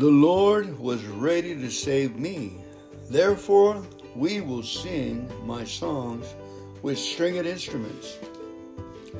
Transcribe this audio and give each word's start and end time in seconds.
The 0.00 0.08
Lord 0.10 0.78
was 0.78 1.04
ready 1.04 1.54
to 1.54 1.70
save 1.70 2.16
me. 2.16 2.54
Therefore, 3.10 3.84
we 4.16 4.40
will 4.40 4.62
sing 4.62 5.30
my 5.44 5.62
songs 5.62 6.24
with 6.80 6.98
stringed 6.98 7.44
instruments 7.44 8.16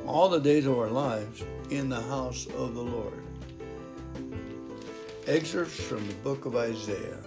all 0.07 0.31
the 0.31 0.41
days 0.41 0.65
of 0.65 0.79
our 0.79 0.89
lives 0.89 1.45
in 1.69 1.91
the 1.91 2.01
house 2.01 2.47
of 2.57 2.75
the 2.75 2.81
Lord. 2.81 3.23
Excerpts 5.27 5.79
from 5.79 6.09
the 6.09 6.15
book 6.15 6.47
of 6.47 6.57
Isaiah. 6.57 7.19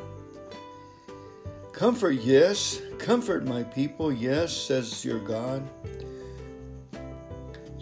Comfort, 1.73 2.23
yes, 2.23 2.81
comfort 2.97 3.45
my 3.45 3.61
people, 3.61 4.11
yes, 4.11 4.51
says 4.51 5.05
your 5.05 5.19
God. 5.19 5.61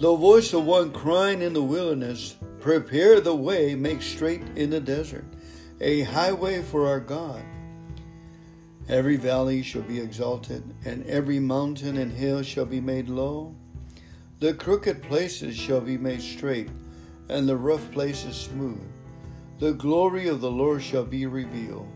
The 0.01 0.13
voice 0.17 0.51
of 0.51 0.65
one 0.65 0.91
crying 0.91 1.41
in 1.41 1.53
the 1.53 1.63
wilderness, 1.63 2.35
prepare 2.59 3.21
the 3.21 3.33
way, 3.33 3.73
make 3.73 4.01
straight 4.01 4.43
in 4.57 4.69
the 4.69 4.81
desert, 4.81 5.23
a 5.81 6.01
highway 6.01 6.61
for 6.61 6.85
our 6.87 6.99
God. 6.99 7.41
Every 8.87 9.15
valley 9.15 9.63
shall 9.63 9.81
be 9.81 9.99
exalted, 9.99 10.63
and 10.85 11.03
every 11.07 11.39
mountain 11.39 11.97
and 11.97 12.11
hill 12.11 12.43
shall 12.43 12.65
be 12.65 12.79
made 12.79 13.09
low. 13.09 13.55
The 14.39 14.53
crooked 14.53 15.01
places 15.01 15.55
shall 15.55 15.81
be 15.81 15.97
made 15.97 16.21
straight, 16.21 16.69
and 17.29 17.49
the 17.49 17.57
rough 17.57 17.91
places 17.91 18.35
smooth. 18.35 18.81
The 19.57 19.73
glory 19.73 20.27
of 20.27 20.39
the 20.39 20.51
Lord 20.51 20.83
shall 20.83 21.03
be 21.03 21.25
revealed, 21.25 21.87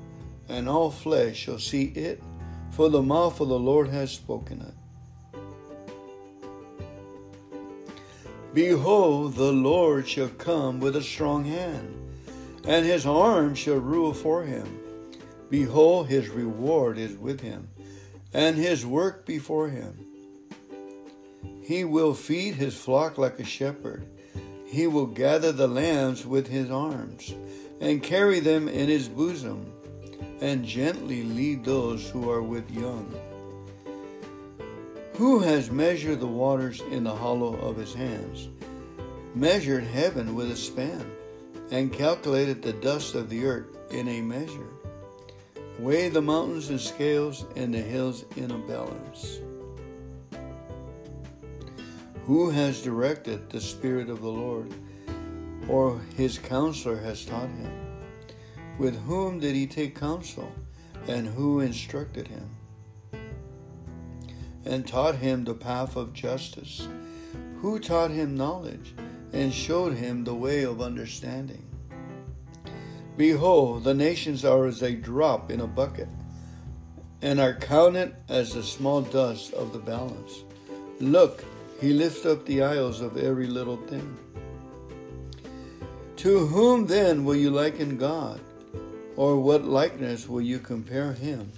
and 0.50 0.68
all 0.68 0.90
flesh 0.90 1.36
shall 1.38 1.60
see 1.60 1.86
it, 1.86 2.24
for 2.72 2.90
the 2.90 3.04
mouth 3.04 3.40
of 3.40 3.50
the 3.50 3.60
Lord 3.60 3.90
has 3.90 4.12
spoken 4.12 4.62
it. 4.62 4.74
Behold, 8.54 9.36
the 9.36 9.52
Lord 9.52 10.08
shall 10.08 10.30
come 10.30 10.80
with 10.80 10.96
a 10.96 11.04
strong 11.04 11.44
hand, 11.44 12.05
and 12.68 12.86
his 12.86 13.06
arm 13.06 13.56
shall 13.56 13.78
rule 13.78 14.14
for 14.14 14.44
him. 14.44 14.80
Behold, 15.50 16.08
his 16.08 16.30
reward 16.30 16.98
is 16.98 17.16
with 17.18 17.42
him, 17.42 17.70
and 18.34 18.56
his 18.56 18.86
work 18.86 19.26
before 19.26 19.70
him. 19.70 20.06
He 21.62 21.84
will 21.84 22.14
feed 22.14 22.56
his 22.56 22.76
flock 22.76 23.18
like 23.18 23.40
a 23.40 23.46
shepherd. 23.46 24.06
He 24.66 24.88
will 24.88 25.06
gather 25.06 25.52
the 25.52 25.68
lambs 25.68 26.26
with 26.26 26.48
his 26.48 26.70
arms, 26.72 27.34
and 27.80 28.04
carry 28.04 28.40
them 28.40 28.68
in 28.68 28.88
his 28.88 29.08
bosom, 29.08 29.72
and 30.42 30.66
gently 30.66 31.24
lead 31.24 31.64
those 31.64 32.10
who 32.10 32.30
are 32.30 32.42
with 32.42 32.70
young. 32.72 33.14
Who 35.14 35.40
has 35.40 35.72
measured 35.72 36.20
the 36.20 36.28
waters 36.28 36.82
in 36.92 37.04
the 37.06 37.16
hollow 37.16 37.56
of 37.56 37.78
his 37.78 37.94
hands, 37.94 38.50
measured 39.34 39.86
heaven 39.86 40.36
with 40.36 40.52
a 40.52 40.56
span, 40.56 41.15
and 41.72 41.92
calculated 41.92 42.62
the 42.62 42.74
dust 42.74 43.16
of 43.16 43.30
the 43.30 43.46
earth 43.46 43.78
in 43.92 44.08
a 44.08 44.22
measure? 44.22 44.70
Weigh 45.80 46.10
the 46.10 46.22
mountains 46.22 46.70
in 46.70 46.80
scales 46.80 47.46
and 47.56 47.74
the 47.74 47.82
hills 47.82 48.24
in 48.38 48.52
a 48.52 48.58
balance. 48.60 49.40
Who 52.26 52.50
has 52.50 52.82
directed 52.82 53.50
the 53.50 53.62
Spirit 53.62 54.10
of 54.10 54.22
the 54.22 54.30
Lord, 54.30 54.74
or 55.68 56.00
his 56.16 56.40
counselor 56.40 56.98
has 56.98 57.26
taught 57.26 57.50
him? 57.50 57.72
With 58.80 59.00
whom 59.06 59.40
did 59.40 59.54
he 59.56 59.68
take 59.68 60.00
counsel, 60.00 60.52
and 61.08 61.28
who 61.28 61.60
instructed 61.60 62.28
him? 62.28 62.50
And 64.64 64.88
taught 64.88 65.16
him 65.16 65.44
the 65.44 65.54
path 65.54 65.96
of 65.96 66.14
justice? 66.14 66.88
Who 67.62 67.80
taught 67.80 68.12
him 68.12 68.36
knowledge, 68.36 68.96
and 69.36 69.54
showed 69.54 69.94
him 69.94 70.24
the 70.24 70.34
way 70.34 70.64
of 70.64 70.82
understanding? 70.82 71.64
Behold, 73.18 73.84
the 73.84 73.94
nations 73.94 74.44
are 74.44 74.66
as 74.66 74.82
a 74.82 74.96
drop 74.96 75.52
in 75.52 75.60
a 75.60 75.68
bucket, 75.68 76.08
and 77.22 77.40
are 77.40 77.54
counted 77.54 78.16
as 78.30 78.54
the 78.54 78.64
small 78.64 79.02
dust 79.02 79.54
of 79.54 79.74
the 79.74 79.80
balance. 79.80 80.44
Look, 81.00 81.44
he 81.82 81.92
lifts 81.94 82.26
up 82.26 82.46
the 82.46 82.64
isles 82.64 83.02
of 83.02 83.18
every 83.18 83.48
little 83.48 83.78
thing. 83.88 84.18
To 86.18 86.48
whom 86.48 86.88
then 86.88 87.26
will 87.26 87.36
you 87.36 87.52
liken 87.52 87.98
God? 87.98 88.40
Or 89.18 89.40
what 89.40 89.66
likeness 89.66 90.28
will 90.28 90.42
you 90.42 90.60
compare 90.60 91.14
him? 91.14 91.52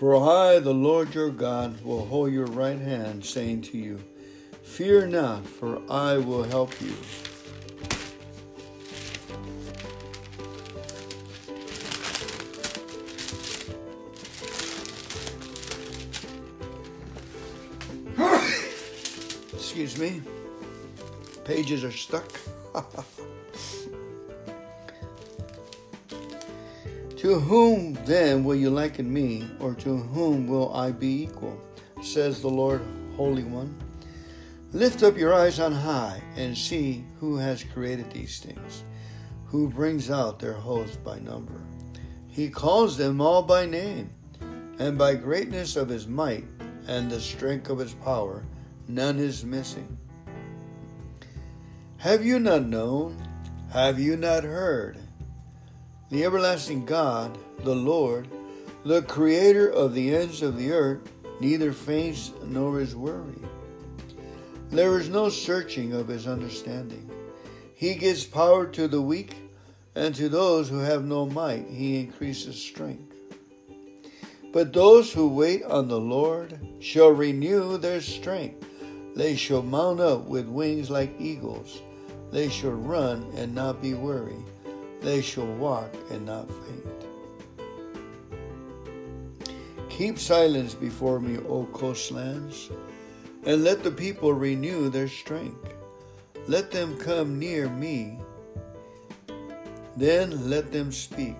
For 0.00 0.16
I, 0.16 0.60
the 0.60 0.72
Lord 0.72 1.14
your 1.14 1.28
God, 1.28 1.84
will 1.84 2.06
hold 2.06 2.32
your 2.32 2.46
right 2.46 2.78
hand, 2.78 3.22
saying 3.22 3.60
to 3.64 3.76
you, 3.76 4.00
Fear 4.62 5.08
not, 5.08 5.46
for 5.46 5.82
I 5.90 6.16
will 6.16 6.42
help 6.42 6.72
you. 6.80 6.96
Excuse 19.52 19.98
me. 19.98 20.22
Pages 21.44 21.84
are 21.84 21.92
stuck. 21.92 22.40
to 27.20 27.38
whom 27.38 27.92
then 28.06 28.44
will 28.44 28.54
you 28.54 28.70
liken 28.70 29.12
me, 29.12 29.46
or 29.60 29.74
to 29.74 29.94
whom 29.94 30.46
will 30.48 30.72
I 30.72 30.90
be 30.90 31.24
equal? 31.24 31.60
Says 32.00 32.40
the 32.40 32.48
Lord, 32.48 32.80
Holy 33.14 33.44
One. 33.44 33.78
Lift 34.72 35.02
up 35.02 35.18
your 35.18 35.34
eyes 35.34 35.60
on 35.60 35.70
high 35.70 36.22
and 36.36 36.56
see 36.56 37.04
who 37.18 37.36
has 37.36 37.62
created 37.62 38.10
these 38.10 38.38
things, 38.38 38.84
who 39.44 39.68
brings 39.68 40.10
out 40.10 40.38
their 40.38 40.54
host 40.54 41.04
by 41.04 41.18
number. 41.18 41.60
He 42.26 42.48
calls 42.48 42.96
them 42.96 43.20
all 43.20 43.42
by 43.42 43.66
name, 43.66 44.10
and 44.78 44.96
by 44.96 45.14
greatness 45.14 45.76
of 45.76 45.90
his 45.90 46.06
might 46.06 46.46
and 46.88 47.10
the 47.10 47.20
strength 47.20 47.68
of 47.68 47.80
his 47.80 47.92
power 47.92 48.44
none 48.88 49.18
is 49.18 49.44
missing. 49.44 49.98
Have 51.98 52.24
you 52.24 52.38
not 52.38 52.64
known? 52.64 53.22
Have 53.74 54.00
you 54.00 54.16
not 54.16 54.42
heard? 54.42 54.99
The 56.10 56.24
everlasting 56.24 56.86
God, 56.86 57.38
the 57.62 57.74
Lord, 57.74 58.26
the 58.84 59.02
creator 59.02 59.68
of 59.70 59.94
the 59.94 60.12
ends 60.12 60.42
of 60.42 60.56
the 60.56 60.72
earth, 60.72 61.08
neither 61.38 61.72
faints 61.72 62.32
nor 62.44 62.80
is 62.80 62.96
weary. 62.96 63.40
There 64.70 64.98
is 64.98 65.08
no 65.08 65.28
searching 65.28 65.92
of 65.92 66.08
his 66.08 66.26
understanding. 66.26 67.08
He 67.76 67.94
gives 67.94 68.24
power 68.24 68.66
to 68.66 68.88
the 68.88 69.00
weak, 69.00 69.36
and 69.94 70.12
to 70.16 70.28
those 70.28 70.68
who 70.68 70.80
have 70.80 71.04
no 71.04 71.26
might, 71.26 71.68
he 71.68 72.00
increases 72.00 72.60
strength. 72.60 73.14
But 74.52 74.72
those 74.72 75.12
who 75.12 75.28
wait 75.28 75.62
on 75.62 75.86
the 75.86 76.00
Lord 76.00 76.58
shall 76.80 77.10
renew 77.10 77.78
their 77.78 78.00
strength. 78.00 78.66
They 79.14 79.36
shall 79.36 79.62
mount 79.62 80.00
up 80.00 80.24
with 80.24 80.48
wings 80.48 80.90
like 80.90 81.20
eagles. 81.20 81.80
They 82.32 82.48
shall 82.48 82.72
run 82.72 83.32
and 83.36 83.54
not 83.54 83.80
be 83.80 83.94
weary. 83.94 84.44
They 85.00 85.22
shall 85.22 85.46
walk 85.46 85.94
and 86.10 86.26
not 86.26 86.48
faint. 86.48 87.06
Keep 89.88 90.18
silence 90.18 90.74
before 90.74 91.20
me, 91.20 91.38
O 91.48 91.64
coastlands, 91.72 92.70
and 93.44 93.64
let 93.64 93.82
the 93.82 93.90
people 93.90 94.32
renew 94.32 94.88
their 94.88 95.08
strength. 95.08 95.74
Let 96.46 96.70
them 96.70 96.96
come 96.98 97.38
near 97.38 97.68
me. 97.68 98.18
Then 99.96 100.48
let 100.48 100.72
them 100.72 100.92
speak. 100.92 101.36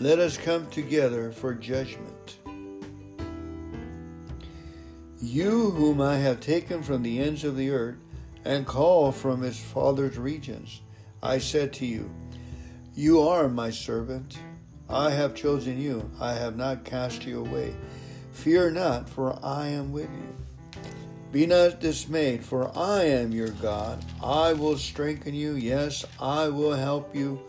Let 0.00 0.18
us 0.18 0.36
come 0.36 0.68
together 0.70 1.32
for 1.32 1.54
judgment. 1.54 2.38
You, 5.20 5.70
whom 5.70 6.00
I 6.00 6.16
have 6.16 6.40
taken 6.40 6.82
from 6.82 7.02
the 7.02 7.20
ends 7.20 7.44
of 7.44 7.56
the 7.56 7.70
earth 7.70 7.98
and 8.44 8.66
called 8.66 9.14
from 9.14 9.40
his 9.40 9.58
father's 9.58 10.18
regions, 10.18 10.82
I 11.22 11.38
said 11.38 11.72
to 11.74 11.86
you, 11.86 12.10
You 12.94 13.22
are 13.22 13.48
my 13.48 13.70
servant. 13.70 14.38
I 14.90 15.12
have 15.12 15.34
chosen 15.34 15.80
you. 15.80 16.10
I 16.20 16.34
have 16.34 16.56
not 16.56 16.84
cast 16.84 17.24
you 17.24 17.40
away. 17.40 17.74
Fear 18.32 18.72
not, 18.72 19.08
for 19.08 19.38
I 19.42 19.68
am 19.68 19.92
with 19.92 20.10
you. 20.10 20.82
Be 21.32 21.46
not 21.46 21.80
dismayed, 21.80 22.44
for 22.44 22.70
I 22.76 23.04
am 23.04 23.32
your 23.32 23.48
God. 23.48 24.04
I 24.22 24.52
will 24.52 24.76
strengthen 24.76 25.32
you. 25.32 25.54
Yes, 25.54 26.04
I 26.20 26.48
will 26.48 26.74
help 26.74 27.16
you. 27.16 27.40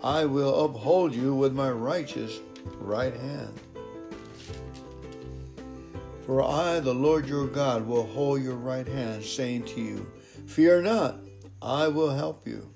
I 0.00 0.26
will 0.26 0.64
uphold 0.64 1.12
you 1.12 1.34
with 1.34 1.52
my 1.52 1.72
righteous 1.72 2.38
right 2.78 3.14
hand. 3.14 3.58
For 6.24 6.40
I, 6.40 6.78
the 6.78 6.94
Lord 6.94 7.26
your 7.26 7.48
God, 7.48 7.84
will 7.84 8.06
hold 8.06 8.42
your 8.42 8.54
right 8.54 8.86
hand, 8.86 9.24
saying 9.24 9.64
to 9.64 9.80
you, 9.80 10.06
Fear 10.46 10.82
not, 10.82 11.16
I 11.60 11.88
will 11.88 12.10
help 12.14 12.46
you. 12.46 12.73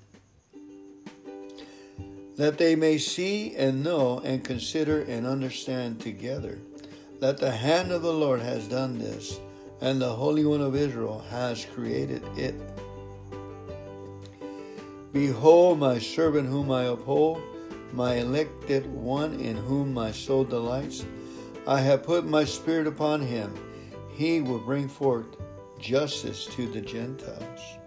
That 2.39 2.57
they 2.57 2.77
may 2.77 2.97
see 2.97 3.53
and 3.57 3.83
know 3.83 4.21
and 4.23 4.41
consider 4.41 5.01
and 5.01 5.27
understand 5.27 5.99
together 5.99 6.57
that 7.19 7.37
the 7.37 7.51
hand 7.51 7.91
of 7.91 8.01
the 8.01 8.13
Lord 8.13 8.39
has 8.39 8.65
done 8.65 8.97
this, 8.97 9.37
and 9.81 10.01
the 10.01 10.13
Holy 10.13 10.45
One 10.45 10.61
of 10.61 10.73
Israel 10.73 11.19
has 11.29 11.65
created 11.65 12.23
it. 12.37 12.55
Behold, 15.11 15.79
my 15.79 15.99
servant 15.99 16.47
whom 16.47 16.71
I 16.71 16.83
uphold, 16.83 17.41
my 17.91 18.13
elected 18.15 18.85
one 18.85 19.37
in 19.41 19.57
whom 19.57 19.93
my 19.93 20.13
soul 20.13 20.45
delights. 20.45 21.03
I 21.67 21.81
have 21.81 22.03
put 22.03 22.25
my 22.25 22.45
spirit 22.45 22.87
upon 22.87 23.19
him. 23.19 23.53
He 24.13 24.39
will 24.39 24.59
bring 24.59 24.87
forth 24.87 25.25
justice 25.77 26.45
to 26.55 26.67
the 26.67 26.79
Gentiles. 26.79 27.78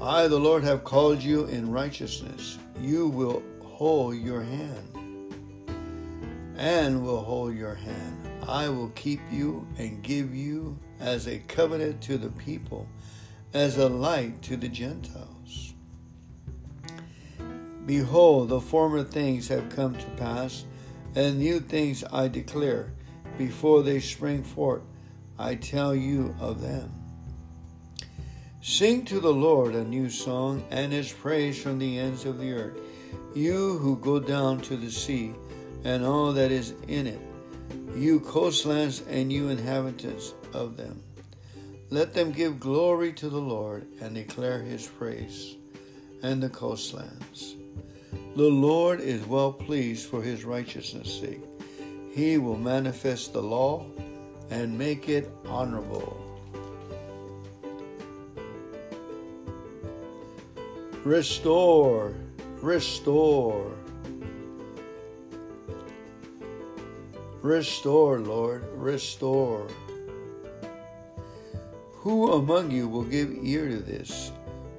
I, 0.00 0.26
the 0.26 0.38
Lord, 0.38 0.64
have 0.64 0.84
called 0.84 1.22
you 1.22 1.46
in 1.46 1.70
righteousness. 1.70 2.58
You 2.80 3.08
will 3.08 3.42
hold 3.62 4.16
your 4.16 4.42
hand 4.42 4.94
and 6.56 7.04
will 7.04 7.22
hold 7.22 7.56
your 7.56 7.74
hand. 7.74 8.28
I 8.46 8.68
will 8.68 8.90
keep 8.90 9.20
you 9.30 9.66
and 9.78 10.02
give 10.02 10.34
you 10.34 10.78
as 11.00 11.26
a 11.26 11.38
covenant 11.38 12.00
to 12.02 12.18
the 12.18 12.30
people, 12.30 12.86
as 13.52 13.78
a 13.78 13.88
light 13.88 14.42
to 14.42 14.56
the 14.56 14.68
Gentiles. 14.68 15.74
Behold, 17.86 18.48
the 18.48 18.60
former 18.60 19.02
things 19.02 19.48
have 19.48 19.74
come 19.74 19.94
to 19.96 20.06
pass, 20.16 20.64
and 21.14 21.38
new 21.38 21.60
things 21.60 22.04
I 22.12 22.28
declare. 22.28 22.92
Before 23.36 23.82
they 23.82 24.00
spring 24.00 24.42
forth, 24.42 24.82
I 25.38 25.56
tell 25.56 25.94
you 25.94 26.34
of 26.40 26.60
them. 26.60 27.03
Sing 28.66 29.04
to 29.04 29.20
the 29.20 29.30
Lord 29.30 29.74
a 29.74 29.84
new 29.84 30.08
song 30.08 30.64
and 30.70 30.90
his 30.90 31.12
praise 31.12 31.62
from 31.62 31.78
the 31.78 31.98
ends 31.98 32.24
of 32.24 32.38
the 32.38 32.54
earth. 32.54 32.80
You 33.34 33.76
who 33.76 33.98
go 33.98 34.18
down 34.18 34.62
to 34.62 34.78
the 34.78 34.90
sea 34.90 35.34
and 35.84 36.02
all 36.02 36.32
that 36.32 36.50
is 36.50 36.72
in 36.88 37.06
it, 37.06 37.20
you 37.94 38.20
coastlands 38.20 39.02
and 39.06 39.30
you 39.30 39.50
inhabitants 39.50 40.32
of 40.54 40.78
them. 40.78 41.02
Let 41.90 42.14
them 42.14 42.32
give 42.32 42.58
glory 42.58 43.12
to 43.12 43.28
the 43.28 43.36
Lord 43.36 43.86
and 44.00 44.14
declare 44.14 44.62
his 44.62 44.86
praise 44.86 45.56
and 46.22 46.42
the 46.42 46.48
coastlands. 46.48 47.56
The 48.34 48.48
Lord 48.48 49.00
is 49.00 49.26
well 49.26 49.52
pleased 49.52 50.08
for 50.08 50.22
his 50.22 50.42
righteousness' 50.42 51.20
sake. 51.20 51.42
He 52.14 52.38
will 52.38 52.56
manifest 52.56 53.34
the 53.34 53.42
law 53.42 53.84
and 54.48 54.78
make 54.78 55.10
it 55.10 55.30
honorable. 55.44 56.23
Restore, 61.04 62.14
restore. 62.62 63.76
Restore, 67.42 68.20
Lord, 68.20 68.64
restore. 68.72 69.68
Who 71.96 72.32
among 72.32 72.70
you 72.70 72.88
will 72.88 73.04
give 73.04 73.36
ear 73.42 73.68
to 73.68 73.80
this? 73.80 74.32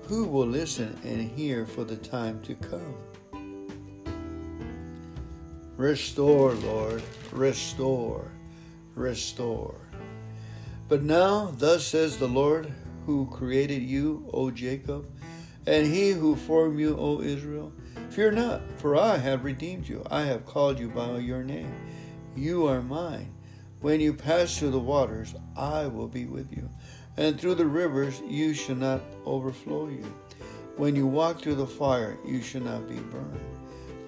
Who 0.07 0.25
will 0.25 0.47
listen 0.47 0.99
and 1.03 1.29
hear 1.29 1.63
for 1.67 1.83
the 1.83 1.97
time 1.97 2.41
to 2.41 2.55
come? 2.55 2.95
Restore, 5.77 6.53
Lord, 6.53 7.03
restore, 7.33 8.31
restore. 8.95 9.75
But 10.89 11.03
now, 11.03 11.53
thus 11.55 11.85
says 11.85 12.17
the 12.17 12.27
Lord, 12.27 12.73
who 13.05 13.27
created 13.27 13.83
you, 13.83 14.27
O 14.33 14.49
Jacob, 14.49 15.05
and 15.67 15.87
he 15.87 16.11
who 16.11 16.35
formed 16.35 16.79
you, 16.79 16.95
O 16.97 17.21
Israel, 17.21 17.71
fear 18.09 18.31
not, 18.31 18.61
for 18.77 18.95
I 18.95 19.17
have 19.17 19.43
redeemed 19.43 19.87
you. 19.87 20.03
I 20.09 20.23
have 20.23 20.45
called 20.45 20.79
you 20.79 20.89
by 20.89 21.17
your 21.17 21.43
name. 21.43 21.73
You 22.35 22.67
are 22.67 22.81
mine. 22.81 23.33
When 23.81 23.99
you 23.99 24.13
pass 24.13 24.57
through 24.57 24.71
the 24.71 24.79
waters, 24.79 25.35
I 25.55 25.87
will 25.87 26.07
be 26.07 26.25
with 26.25 26.51
you. 26.51 26.69
And 27.17 27.39
through 27.39 27.55
the 27.55 27.65
rivers, 27.65 28.21
you 28.27 28.53
shall 28.53 28.75
not 28.75 29.01
overflow 29.25 29.89
you. 29.89 30.05
When 30.75 30.95
you 30.95 31.07
walk 31.07 31.41
through 31.41 31.55
the 31.55 31.67
fire, 31.67 32.17
you 32.25 32.41
shall 32.41 32.61
not 32.61 32.89
be 32.89 32.95
burned, 32.95 33.39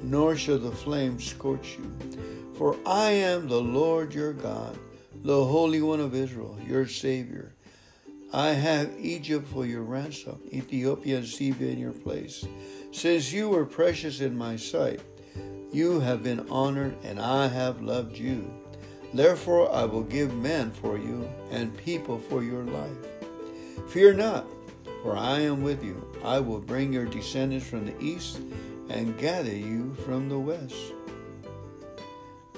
nor 0.04 0.36
shall 0.36 0.58
the 0.60 0.72
flames 0.72 1.26
scorch 1.26 1.78
you. 1.78 2.20
For 2.56 2.76
I 2.86 3.12
am 3.12 3.48
the 3.48 3.62
Lord 3.62 4.14
your 4.14 4.34
God, 4.34 4.78
the 5.24 5.46
Holy 5.46 5.82
One 5.82 6.02
of 6.02 6.14
Israel, 6.14 6.58
your 6.68 6.88
Savior. 6.88 7.54
I 8.34 8.50
have 8.50 8.92
Egypt 9.00 9.48
for 9.48 9.66
your 9.66 9.84
ransom, 9.84 10.40
Ethiopia 10.52 11.18
and 11.18 11.26
Seba 11.26 11.70
in 11.70 11.80
your 11.80 11.94
place. 11.94 12.46
Since 12.92 13.32
you 13.32 13.48
were 13.48 13.66
precious 13.66 14.20
in 14.20 14.38
my 14.38 14.58
sight, 14.58 15.00
you 15.72 16.02
have 16.02 16.24
been 16.24 16.46
honored, 16.50 16.98
and 17.04 17.22
I 17.22 17.48
have 17.48 17.82
loved 17.82 18.18
you. 18.18 18.52
Therefore, 19.14 19.74
I 19.74 19.86
will 19.86 20.04
give 20.04 20.36
men 20.36 20.72
for 20.72 20.98
you 20.98 21.30
and 21.52 21.78
people 21.78 22.20
for 22.20 22.44
your 22.44 22.64
life. 22.64 22.98
Fear 23.88 24.16
not, 24.16 24.46
for 25.02 25.16
I 25.16 25.40
am 25.40 25.64
with 25.64 25.82
you. 25.82 26.06
I 26.22 26.42
will 26.42 26.60
bring 26.60 26.92
your 26.92 27.06
descendants 27.06 27.66
from 27.66 27.86
the 27.86 27.98
east 28.04 28.42
and 28.90 29.18
gather 29.18 29.56
you 29.56 29.94
from 30.06 30.28
the 30.28 30.40
west. 30.40 30.76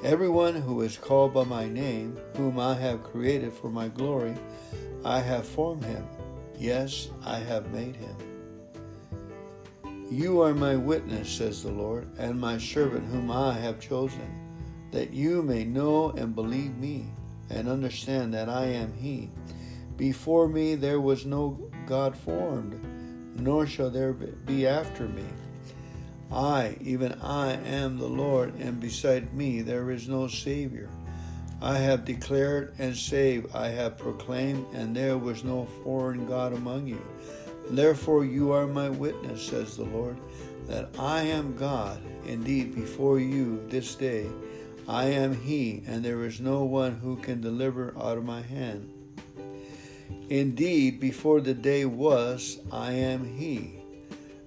Everyone 0.03 0.55
who 0.55 0.81
is 0.81 0.97
called 0.97 1.33
by 1.33 1.43
my 1.43 1.67
name, 1.67 2.17
whom 2.37 2.59
I 2.59 2.73
have 2.73 3.03
created 3.03 3.53
for 3.53 3.69
my 3.69 3.89
glory, 3.89 4.35
I 5.05 5.19
have 5.19 5.47
formed 5.47 5.85
him. 5.85 6.05
Yes, 6.57 7.09
I 7.23 7.39
have 7.39 7.71
made 7.71 7.95
him. 7.95 8.15
You 10.11 10.41
are 10.41 10.53
my 10.53 10.75
witness, 10.75 11.29
says 11.29 11.63
the 11.63 11.71
Lord, 11.71 12.07
and 12.17 12.39
my 12.39 12.57
servant 12.57 13.07
whom 13.07 13.31
I 13.31 13.53
have 13.53 13.79
chosen, 13.79 14.89
that 14.91 15.13
you 15.13 15.41
may 15.41 15.63
know 15.63 16.09
and 16.11 16.35
believe 16.35 16.75
me, 16.77 17.05
and 17.49 17.69
understand 17.69 18.33
that 18.33 18.49
I 18.49 18.65
am 18.65 18.93
he. 18.93 19.29
Before 19.95 20.47
me 20.47 20.75
there 20.75 20.99
was 20.99 21.25
no 21.25 21.69
God 21.85 22.17
formed, 22.17 22.79
nor 23.39 23.67
shall 23.67 23.89
there 23.89 24.13
be 24.13 24.67
after 24.67 25.07
me. 25.07 25.25
I, 26.31 26.77
even 26.81 27.13
I, 27.21 27.53
am 27.53 27.97
the 27.97 28.07
Lord, 28.07 28.55
and 28.55 28.79
beside 28.79 29.33
me 29.33 29.61
there 29.61 29.91
is 29.91 30.07
no 30.07 30.27
Savior. 30.27 30.89
I 31.61 31.77
have 31.77 32.05
declared 32.05 32.73
and 32.79 32.95
saved, 32.95 33.53
I 33.53 33.67
have 33.67 33.97
proclaimed, 33.97 34.65
and 34.73 34.95
there 34.95 35.17
was 35.17 35.43
no 35.43 35.65
foreign 35.83 36.25
God 36.25 36.53
among 36.53 36.87
you. 36.87 37.01
Therefore, 37.69 38.23
you 38.23 38.51
are 38.53 38.65
my 38.65 38.89
witness, 38.89 39.45
says 39.45 39.75
the 39.75 39.83
Lord, 39.83 40.17
that 40.67 40.89
I 40.97 41.23
am 41.23 41.55
God. 41.57 41.99
Indeed, 42.25 42.75
before 42.75 43.19
you 43.19 43.61
this 43.67 43.95
day, 43.95 44.27
I 44.87 45.05
am 45.05 45.35
He, 45.35 45.83
and 45.85 46.03
there 46.03 46.23
is 46.25 46.39
no 46.39 46.63
one 46.63 46.93
who 46.95 47.17
can 47.17 47.41
deliver 47.41 47.93
out 47.97 48.17
of 48.17 48.23
my 48.23 48.41
hand. 48.41 48.89
Indeed, 50.29 50.99
before 50.99 51.41
the 51.41 51.53
day 51.53 51.85
was, 51.85 52.59
I 52.71 52.93
am 52.93 53.37
He, 53.37 53.79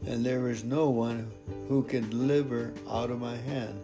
and 0.07 0.25
there 0.25 0.49
is 0.49 0.65
no 0.65 0.89
one 0.89 1.31
who 1.69 1.83
can 1.83 2.09
deliver 2.09 2.73
out 2.89 3.11
of 3.11 3.21
my 3.21 3.37
hand. 3.37 3.81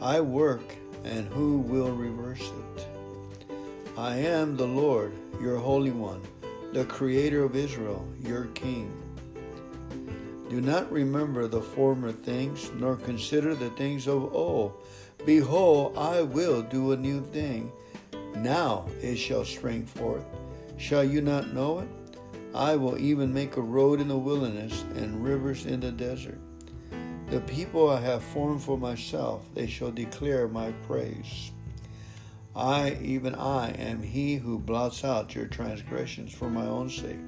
I 0.00 0.20
work 0.20 0.74
and 1.04 1.28
who 1.28 1.58
will 1.58 1.92
reverse 1.92 2.40
it? 2.40 2.86
I 3.96 4.16
am 4.16 4.56
the 4.56 4.66
Lord, 4.66 5.12
your 5.40 5.58
Holy 5.58 5.90
One, 5.90 6.22
the 6.72 6.84
Creator 6.84 7.44
of 7.44 7.56
Israel, 7.56 8.06
your 8.20 8.44
King. 8.46 8.92
Do 10.48 10.60
not 10.60 10.90
remember 10.92 11.48
the 11.48 11.62
former 11.62 12.12
things, 12.12 12.70
nor 12.76 12.96
consider 12.96 13.54
the 13.54 13.70
things 13.70 14.06
of 14.06 14.34
old. 14.34 14.74
Behold, 15.24 15.96
I 15.98 16.22
will 16.22 16.62
do 16.62 16.92
a 16.92 16.96
new 16.96 17.20
thing. 17.20 17.72
Now 18.36 18.86
it 19.02 19.16
shall 19.16 19.44
spring 19.44 19.86
forth. 19.86 20.24
Shall 20.76 21.02
you 21.02 21.20
not 21.20 21.52
know 21.52 21.80
it? 21.80 21.88
I 22.54 22.76
will 22.76 22.96
even 22.98 23.34
make 23.34 23.56
a 23.56 23.62
road 23.62 24.00
in 24.00 24.08
the 24.08 24.16
wilderness 24.16 24.84
and 24.94 25.24
rivers 25.24 25.66
in 25.66 25.80
the 25.80 25.90
desert. 25.90 26.38
The 27.28 27.40
people 27.40 27.90
I 27.90 28.00
have 28.02 28.22
formed 28.22 28.62
for 28.62 28.78
myself, 28.78 29.48
they 29.52 29.66
shall 29.66 29.90
declare 29.90 30.46
my 30.46 30.70
praise. 30.86 31.50
I, 32.54 32.96
even 33.02 33.34
I, 33.34 33.70
am 33.70 34.00
he 34.00 34.36
who 34.36 34.60
blots 34.60 35.02
out 35.02 35.34
your 35.34 35.46
transgressions 35.46 36.32
for 36.32 36.48
my 36.48 36.64
own 36.64 36.88
sake, 36.88 37.18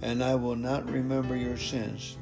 and 0.00 0.24
I 0.24 0.36
will 0.36 0.56
not 0.56 0.90
remember 0.90 1.36
your 1.36 1.58
sins. 1.58 2.16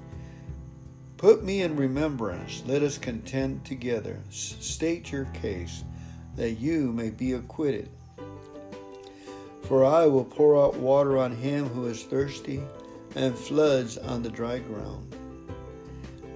Put 1.18 1.44
me 1.44 1.62
in 1.62 1.76
remembrance, 1.76 2.64
let 2.66 2.82
us 2.82 2.98
contend 2.98 3.64
together. 3.64 4.18
State 4.30 5.12
your 5.12 5.26
case, 5.26 5.84
that 6.34 6.58
you 6.58 6.92
may 6.92 7.10
be 7.10 7.34
acquitted. 7.34 7.90
For 9.62 9.84
I 9.84 10.06
will 10.06 10.24
pour 10.24 10.60
out 10.60 10.76
water 10.76 11.16
on 11.16 11.36
him 11.36 11.68
who 11.68 11.86
is 11.86 12.02
thirsty, 12.02 12.60
and 13.14 13.38
floods 13.38 13.98
on 13.98 14.24
the 14.24 14.30
dry 14.30 14.58
ground. 14.58 15.09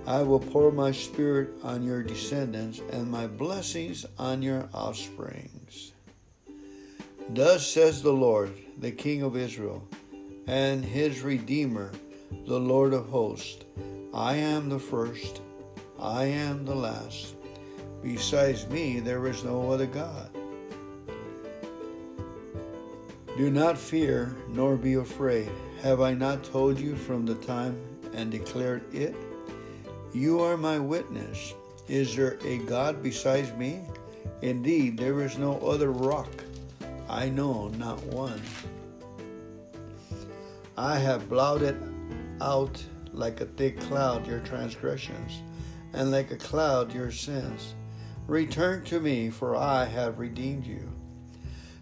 I 0.06 0.23
will 0.23 0.40
pour 0.40 0.70
my 0.70 0.92
spirit 0.92 1.50
on 1.62 1.82
your 1.82 2.02
descendants 2.02 2.80
and 2.92 3.11
my 3.11 3.26
blessings 3.26 4.04
on 4.18 4.42
your 4.42 4.68
offsprings. 4.75 5.92
Thus 7.30 7.66
says 7.66 8.02
the 8.02 8.12
Lord, 8.12 8.52
the 8.78 8.92
King 8.92 9.23
of 9.23 9.34
Israel, 9.34 9.88
and 10.46 10.84
his 10.84 11.23
Redeemer, 11.23 11.90
the 12.46 12.61
Lord 12.61 12.92
of 12.92 13.08
hosts 13.08 13.64
I 14.12 14.37
am 14.37 14.68
the 14.68 14.78
first, 14.78 15.40
I 15.99 16.26
am 16.26 16.66
the 16.66 16.75
last. 16.75 17.34
Besides 18.02 18.68
me, 18.68 19.00
there 19.00 19.26
is 19.26 19.42
no 19.42 19.73
other 19.73 19.87
God. 19.87 20.30
Do 23.37 23.50
not 23.50 23.78
fear, 23.78 24.37
nor 24.49 24.76
be 24.76 24.94
afraid. 24.94 25.50
Have 25.82 26.00
I 26.00 26.14
not 26.14 26.44
told 26.44 26.78
you 26.78 26.94
from 26.94 27.26
the 27.26 27.34
time 27.34 27.76
and 28.12 28.30
declared 28.30 28.94
it? 28.94 29.16
You 30.14 30.40
are 30.42 30.56
my 30.56 30.78
witness. 30.78 31.54
Is 31.88 32.14
there 32.14 32.38
a 32.44 32.59
God 32.59 33.02
besides 33.02 33.52
me? 33.54 33.80
Indeed, 34.42 34.97
there 34.97 35.21
is 35.23 35.37
no 35.38 35.59
other 35.59 35.90
rock. 35.90 36.30
I 37.09 37.28
know 37.28 37.66
not 37.71 38.00
one. 38.04 38.40
I 40.78 40.99
have 40.99 41.28
blotted 41.28 41.76
out 42.40 42.80
like 43.12 43.40
a 43.40 43.47
thick 43.47 43.80
cloud 43.80 44.25
your 44.25 44.38
transgressions, 44.38 45.42
and 45.92 46.12
like 46.12 46.30
a 46.30 46.37
cloud 46.37 46.94
your 46.94 47.11
sins. 47.11 47.75
Return 48.28 48.85
to 48.85 49.00
me, 49.00 49.30
for 49.30 49.56
I 49.56 49.85
have 49.85 50.21
redeemed 50.21 50.64
you. 50.64 50.92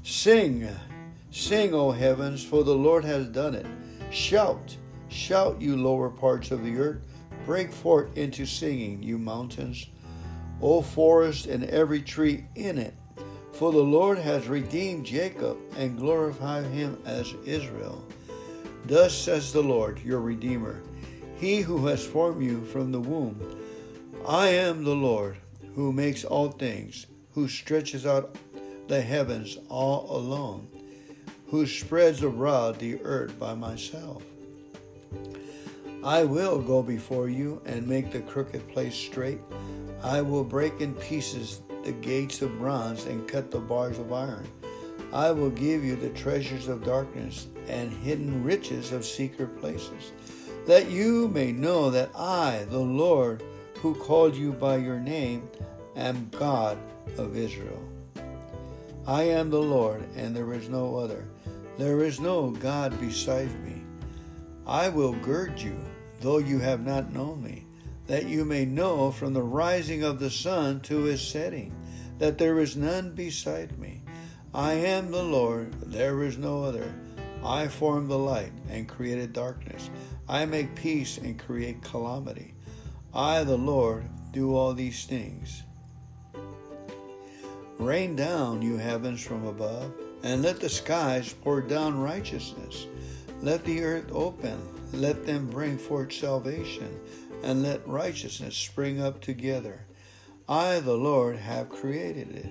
Sing, 0.04 0.66
sing, 1.30 1.74
O 1.74 1.90
heavens, 1.90 2.42
for 2.42 2.64
the 2.64 2.74
Lord 2.74 3.04
has 3.04 3.26
done 3.26 3.54
it. 3.54 3.66
Shout, 4.10 4.74
shout, 5.08 5.60
you 5.60 5.76
lower 5.76 6.08
parts 6.08 6.50
of 6.50 6.64
the 6.64 6.78
earth. 6.78 7.02
Break 7.46 7.72
forth 7.72 8.16
into 8.16 8.46
singing, 8.46 9.02
you 9.02 9.18
mountains. 9.18 9.88
O 10.60 10.80
forest 10.80 11.46
and 11.46 11.64
every 11.64 12.00
tree 12.00 12.44
in 12.54 12.78
it. 12.78 12.94
For 13.52 13.72
the 13.72 13.78
Lord 13.78 14.18
has 14.18 14.48
redeemed 14.48 15.04
Jacob 15.04 15.58
and 15.76 15.98
glorified 15.98 16.64
him 16.66 17.00
as 17.04 17.34
Israel. 17.44 18.04
Thus 18.86 19.16
says 19.16 19.52
the 19.52 19.62
Lord, 19.62 20.00
your 20.00 20.20
Redeemer, 20.20 20.80
He 21.36 21.60
who 21.60 21.86
has 21.86 22.04
formed 22.04 22.42
you 22.42 22.64
from 22.64 22.92
the 22.92 23.00
womb. 23.00 23.38
I 24.26 24.48
am 24.48 24.84
the 24.84 24.94
Lord, 24.94 25.36
who 25.74 25.92
makes 25.92 26.24
all 26.24 26.50
things, 26.50 27.06
who 27.32 27.48
stretches 27.48 28.06
out 28.06 28.36
the 28.88 29.00
heavens 29.00 29.58
all 29.68 30.16
alone, 30.16 30.68
who 31.48 31.66
spreads 31.66 32.22
abroad 32.22 32.78
the 32.78 33.00
earth 33.02 33.38
by 33.38 33.54
myself. 33.54 34.22
I 36.04 36.24
will 36.24 36.58
go 36.58 36.82
before 36.82 37.28
you 37.28 37.62
and 37.64 37.86
make 37.86 38.10
the 38.10 38.22
crooked 38.22 38.66
place 38.68 38.94
straight. 38.94 39.40
I 40.02 40.20
will 40.20 40.42
break 40.42 40.80
in 40.80 40.94
pieces 40.94 41.60
the 41.84 41.92
gates 41.92 42.42
of 42.42 42.58
bronze 42.58 43.06
and 43.06 43.28
cut 43.28 43.50
the 43.50 43.60
bars 43.60 43.98
of 43.98 44.12
iron. 44.12 44.46
I 45.12 45.30
will 45.30 45.50
give 45.50 45.84
you 45.84 45.94
the 45.94 46.10
treasures 46.10 46.66
of 46.66 46.84
darkness 46.84 47.46
and 47.68 47.92
hidden 47.92 48.42
riches 48.42 48.90
of 48.90 49.04
secret 49.04 49.60
places, 49.60 50.12
that 50.66 50.90
you 50.90 51.28
may 51.28 51.52
know 51.52 51.90
that 51.90 52.10
I, 52.16 52.66
the 52.68 52.78
Lord, 52.78 53.42
who 53.76 53.94
called 53.94 54.34
you 54.34 54.52
by 54.52 54.78
your 54.78 54.98
name, 54.98 55.48
am 55.96 56.28
God 56.32 56.78
of 57.18 57.36
Israel. 57.36 57.82
I 59.06 59.24
am 59.24 59.50
the 59.50 59.62
Lord, 59.62 60.04
and 60.16 60.34
there 60.34 60.52
is 60.52 60.68
no 60.68 60.96
other. 60.96 61.24
There 61.78 62.04
is 62.04 62.20
no 62.20 62.50
God 62.50 62.98
beside 63.00 63.52
me. 63.64 63.82
I 64.66 64.88
will 64.88 65.12
gird 65.14 65.58
you, 65.58 65.76
though 66.22 66.38
you 66.38 66.58
have 66.60 66.84
not 66.84 67.12
known 67.12 67.42
me, 67.42 67.66
that 68.06 68.26
you 68.26 68.44
may 68.44 68.64
know 68.64 69.10
from 69.10 69.32
the 69.32 69.42
rising 69.42 70.02
of 70.02 70.18
the 70.18 70.30
sun 70.30 70.80
to 70.80 71.02
his 71.02 71.20
setting, 71.20 71.74
that 72.18 72.38
there 72.38 72.58
is 72.58 72.76
none 72.76 73.14
beside 73.14 73.78
me. 73.78 74.02
I 74.54 74.74
am 74.74 75.10
the 75.10 75.22
Lord, 75.22 75.72
there 75.80 76.22
is 76.22 76.38
no 76.38 76.62
other. 76.62 76.94
I 77.44 77.68
form 77.68 78.06
the 78.06 78.18
light 78.18 78.52
and 78.70 78.88
created 78.88 79.32
darkness. 79.32 79.90
I 80.28 80.46
make 80.46 80.74
peace 80.74 81.18
and 81.18 81.38
create 81.38 81.82
calamity. 81.82 82.54
I, 83.12 83.44
the 83.44 83.56
Lord, 83.56 84.04
do 84.32 84.54
all 84.54 84.72
these 84.74 85.04
things. 85.04 85.64
Rain 87.78 88.14
down, 88.14 88.62
you 88.62 88.76
heavens 88.76 89.20
from 89.20 89.46
above, 89.46 89.92
and 90.22 90.42
let 90.42 90.60
the 90.60 90.68
skies 90.68 91.32
pour 91.32 91.60
down 91.60 91.98
righteousness. 91.98 92.86
Let 93.40 93.64
the 93.64 93.82
earth 93.82 94.12
open, 94.12 94.60
let 94.92 95.24
them 95.26 95.48
bring 95.48 95.78
forth 95.78 96.12
salvation, 96.12 96.98
and 97.42 97.62
let 97.62 97.86
righteousness 97.88 98.56
spring 98.56 99.00
up 99.02 99.20
together. 99.20 99.84
I, 100.48 100.80
the 100.80 100.96
Lord, 100.96 101.36
have 101.36 101.68
created 101.68 102.36
it. 102.36 102.50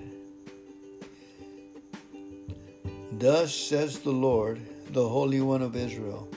Thus 3.19 3.53
says 3.53 3.99
the 3.99 4.11
Lord, 4.11 4.59
the 4.91 5.07
Holy 5.07 5.41
One 5.41 5.61
of 5.61 5.75
Israel, 5.75 6.27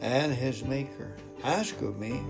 and 0.00 0.32
his 0.32 0.64
Maker. 0.64 1.16
Ask 1.44 1.80
of 1.82 1.98
me 1.98 2.22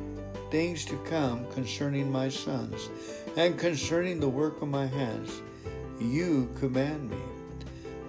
things 0.51 0.85
to 0.85 0.97
come 0.99 1.47
concerning 1.53 2.13
my 2.13 2.29
sons, 2.29 2.89
and 3.37 3.59
concerning 3.59 4.21
the 4.21 4.29
work 4.29 4.63
of 4.63 4.69
my 4.69 4.87
hands. 4.87 5.41
You 5.99 6.51
command 6.61 7.11
me. 7.11 7.17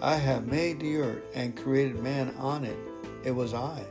I 0.01 0.15
have 0.15 0.45
made 0.47 0.79
the 0.79 0.97
earth 0.97 1.23
and 1.33 1.55
created 1.55 2.03
man 2.03 2.35
on 2.37 2.63
it. 2.63 2.77
It 3.25 3.31
was 3.31 3.53
I. 3.53 3.83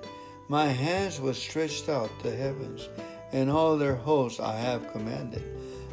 My 0.49 0.67
hands 0.67 1.21
were 1.21 1.35
stretched 1.35 1.89
out 1.89 2.11
to 2.21 2.35
heavens, 2.35 2.89
and 3.33 3.51
all 3.51 3.77
their 3.77 3.97
hosts 3.97 4.41
I 4.41 4.57
have 4.57 4.93
commanded. 4.93 5.43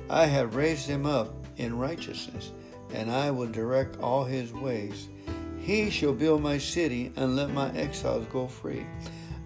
I 0.10 0.26
have 0.26 0.56
raised 0.56 0.88
him 0.88 1.06
up 1.06 1.34
in 1.58 1.78
righteousness, 1.78 2.52
and 2.94 3.10
I 3.10 3.32
will 3.32 3.48
direct 3.48 4.00
all 4.00 4.24
his 4.24 4.54
ways. 4.54 5.08
He 5.58 5.90
shall 5.90 6.14
build 6.14 6.42
my 6.42 6.58
city 6.58 7.12
and 7.16 7.36
let 7.36 7.52
my 7.52 7.72
exiles 7.74 8.28
go 8.32 8.48
free, 8.48 8.86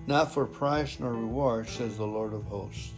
not 0.07 0.33
for 0.33 0.45
price 0.45 0.99
nor 0.99 1.13
reward, 1.13 1.69
says 1.69 1.97
the 1.97 2.05
Lord 2.05 2.33
of 2.33 2.43
hosts. 2.45 2.93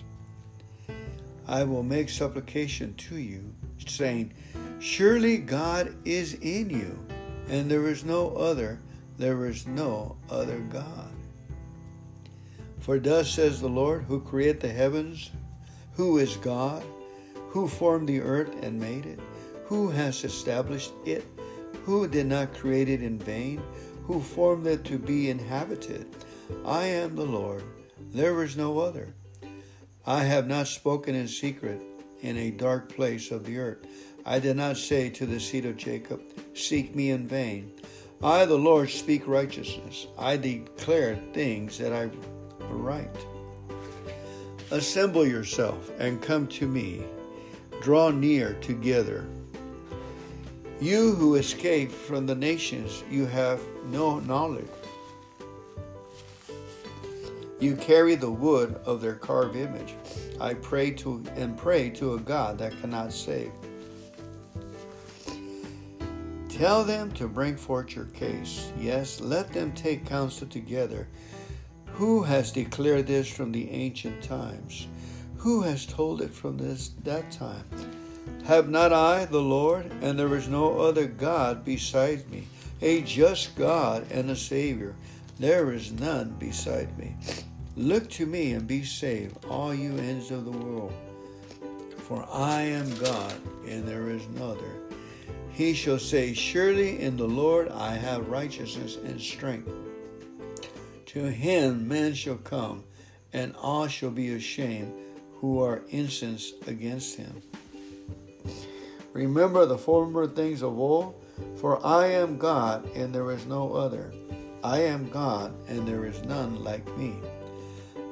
I 1.47 1.63
will 1.63 1.83
make 1.83 2.09
supplication 2.09 2.93
to 2.95 3.17
you, 3.17 3.53
saying, 3.85 4.33
Surely 4.79 5.37
God 5.37 5.95
is 6.05 6.35
in 6.35 6.69
you, 6.69 6.99
and 7.47 7.71
there 7.71 7.87
is 7.87 8.03
no 8.03 8.35
other, 8.35 8.79
there 9.17 9.45
is 9.45 9.67
no 9.67 10.17
other 10.29 10.59
God. 10.59 11.11
For 12.79 12.99
thus 12.99 13.29
says 13.31 13.59
the 13.59 13.67
Lord, 13.67 14.03
who 14.03 14.21
created 14.21 14.61
the 14.61 14.69
heavens, 14.69 15.31
who 15.93 16.19
is 16.19 16.37
God, 16.37 16.83
who 17.49 17.67
formed 17.67 18.07
the 18.07 18.21
earth 18.21 18.55
and 18.61 18.79
made 18.79 19.05
it, 19.05 19.19
who 19.65 19.89
has 19.89 20.23
established 20.23 20.93
it 21.05 21.25
who 21.87 22.05
did 22.05 22.25
not 22.25 22.53
create 22.53 22.89
it 22.89 23.01
in 23.01 23.17
vain? 23.17 23.61
Who 24.07 24.21
formed 24.21 24.67
it 24.67 24.83
to 24.83 24.99
be 24.99 25.29
inhabited? 25.29 26.05
I 26.65 26.83
am 26.83 27.15
the 27.15 27.25
Lord, 27.25 27.63
there 28.11 28.43
is 28.43 28.57
no 28.57 28.79
other. 28.79 29.13
I 30.05 30.25
have 30.25 30.47
not 30.47 30.67
spoken 30.67 31.15
in 31.15 31.29
secret 31.29 31.81
in 32.19 32.35
a 32.35 32.51
dark 32.51 32.93
place 32.93 33.31
of 33.31 33.45
the 33.45 33.57
earth. 33.57 33.87
I 34.25 34.39
did 34.39 34.57
not 34.57 34.75
say 34.75 35.09
to 35.11 35.25
the 35.25 35.39
seed 35.39 35.65
of 35.65 35.77
Jacob, 35.77 36.21
Seek 36.53 36.93
me 36.93 37.11
in 37.11 37.25
vain. 37.25 37.71
I, 38.23 38.45
the 38.45 38.57
Lord, 38.57 38.89
speak 38.89 39.27
righteousness. 39.27 40.07
I 40.17 40.37
declare 40.37 41.19
things 41.33 41.77
that 41.77 41.93
I 41.93 42.09
write. 42.69 43.15
Assemble 44.71 45.25
yourself 45.25 45.91
and 45.99 46.21
come 46.21 46.47
to 46.47 46.67
me. 46.67 47.03
Draw 47.81 48.11
near 48.11 48.53
together. 48.55 49.27
You 50.81 51.13
who 51.13 51.35
escaped 51.35 51.91
from 51.91 52.25
the 52.25 52.35
nations, 52.35 53.03
you 53.09 53.27
have 53.27 53.61
no 53.91 54.19
knowledge. 54.19 54.67
You 57.59 57.75
carry 57.75 58.15
the 58.15 58.31
wood 58.31 58.79
of 58.83 58.99
their 58.99 59.15
carved 59.15 59.55
image. 59.55 59.95
I 60.39 60.55
pray 60.55 60.91
to 60.91 61.23
and 61.35 61.57
pray 61.57 61.89
to 61.91 62.13
a 62.15 62.19
God 62.19 62.57
that 62.59 62.79
cannot 62.81 63.13
save. 63.13 63.51
Tell 66.49 66.83
them 66.83 67.11
to 67.13 67.27
bring 67.27 67.55
forth 67.55 67.95
your 67.95 68.05
case. 68.05 68.71
Yes, 68.79 69.19
let 69.19 69.53
them 69.53 69.73
take 69.73 70.05
counsel 70.05 70.47
together. 70.47 71.07
Who 71.93 72.23
has 72.23 72.51
declared 72.51 73.07
this 73.07 73.27
from 73.27 73.51
the 73.51 73.69
ancient 73.69 74.23
times? 74.23 74.87
Who 75.37 75.61
has 75.61 75.85
told 75.85 76.21
it 76.21 76.33
from 76.33 76.57
this 76.57 76.89
that 77.03 77.31
time? 77.31 77.65
Have 78.45 78.69
not 78.69 78.93
I 78.93 79.25
the 79.25 79.41
Lord, 79.41 79.91
and 80.01 80.17
there 80.17 80.35
is 80.35 80.47
no 80.47 80.79
other 80.79 81.05
God 81.05 81.65
besides 81.65 82.25
me, 82.27 82.47
a 82.81 83.01
just 83.01 83.55
God 83.55 84.05
and 84.11 84.29
a 84.29 84.35
Savior? 84.35 84.95
There 85.39 85.71
is 85.73 85.91
none 85.91 86.29
beside 86.39 86.97
me. 86.97 87.15
Look 87.75 88.09
to 88.11 88.25
me 88.25 88.53
and 88.53 88.65
be 88.65 88.83
saved, 88.83 89.45
all 89.45 89.73
you 89.73 89.95
ends 89.97 90.31
of 90.31 90.45
the 90.45 90.51
world. 90.51 90.93
For 91.97 92.25
I 92.31 92.61
am 92.61 92.89
God, 92.97 93.35
and 93.67 93.87
there 93.87 94.09
is 94.09 94.25
no 94.29 94.51
other. 94.51 94.76
He 95.57 95.73
shall 95.73 95.97
say, 95.97 96.35
Surely 96.35 97.01
in 97.01 97.17
the 97.17 97.27
Lord 97.27 97.69
I 97.69 97.95
have 97.95 98.29
righteousness 98.29 98.95
and 99.03 99.19
strength. 99.19 99.71
To 101.07 101.31
him 101.31 101.87
men 101.87 102.13
shall 102.13 102.35
come, 102.35 102.83
and 103.33 103.55
all 103.59 103.87
shall 103.87 104.11
be 104.11 104.35
ashamed 104.35 104.93
who 105.37 105.59
are 105.63 105.81
incensed 105.89 106.67
against 106.67 107.17
him. 107.17 107.41
Remember 109.13 109.65
the 109.65 109.79
former 109.79 110.27
things 110.27 110.61
of 110.61 110.77
old, 110.77 111.15
for 111.55 111.83
I 111.83 112.05
am 112.05 112.37
God 112.37 112.87
and 112.93 113.11
there 113.11 113.31
is 113.31 113.47
no 113.47 113.73
other. 113.73 114.13
I 114.63 114.81
am 114.81 115.09
God 115.09 115.55
and 115.67 115.87
there 115.87 116.05
is 116.05 116.21
none 116.21 116.63
like 116.63 116.85
me. 116.99 117.15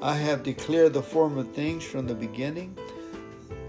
I 0.02 0.16
have 0.16 0.42
declared 0.42 0.94
the 0.94 1.04
former 1.04 1.44
things 1.44 1.84
from 1.84 2.08
the 2.08 2.16
beginning. 2.16 2.76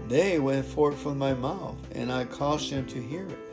They 0.07 0.39
went 0.39 0.65
forth 0.65 0.97
from 0.97 1.19
my 1.19 1.35
mouth, 1.35 1.77
and 1.91 2.11
I 2.11 2.25
caused 2.25 2.71
them 2.71 2.87
to 2.87 2.99
hear 2.99 3.27
it. 3.27 3.46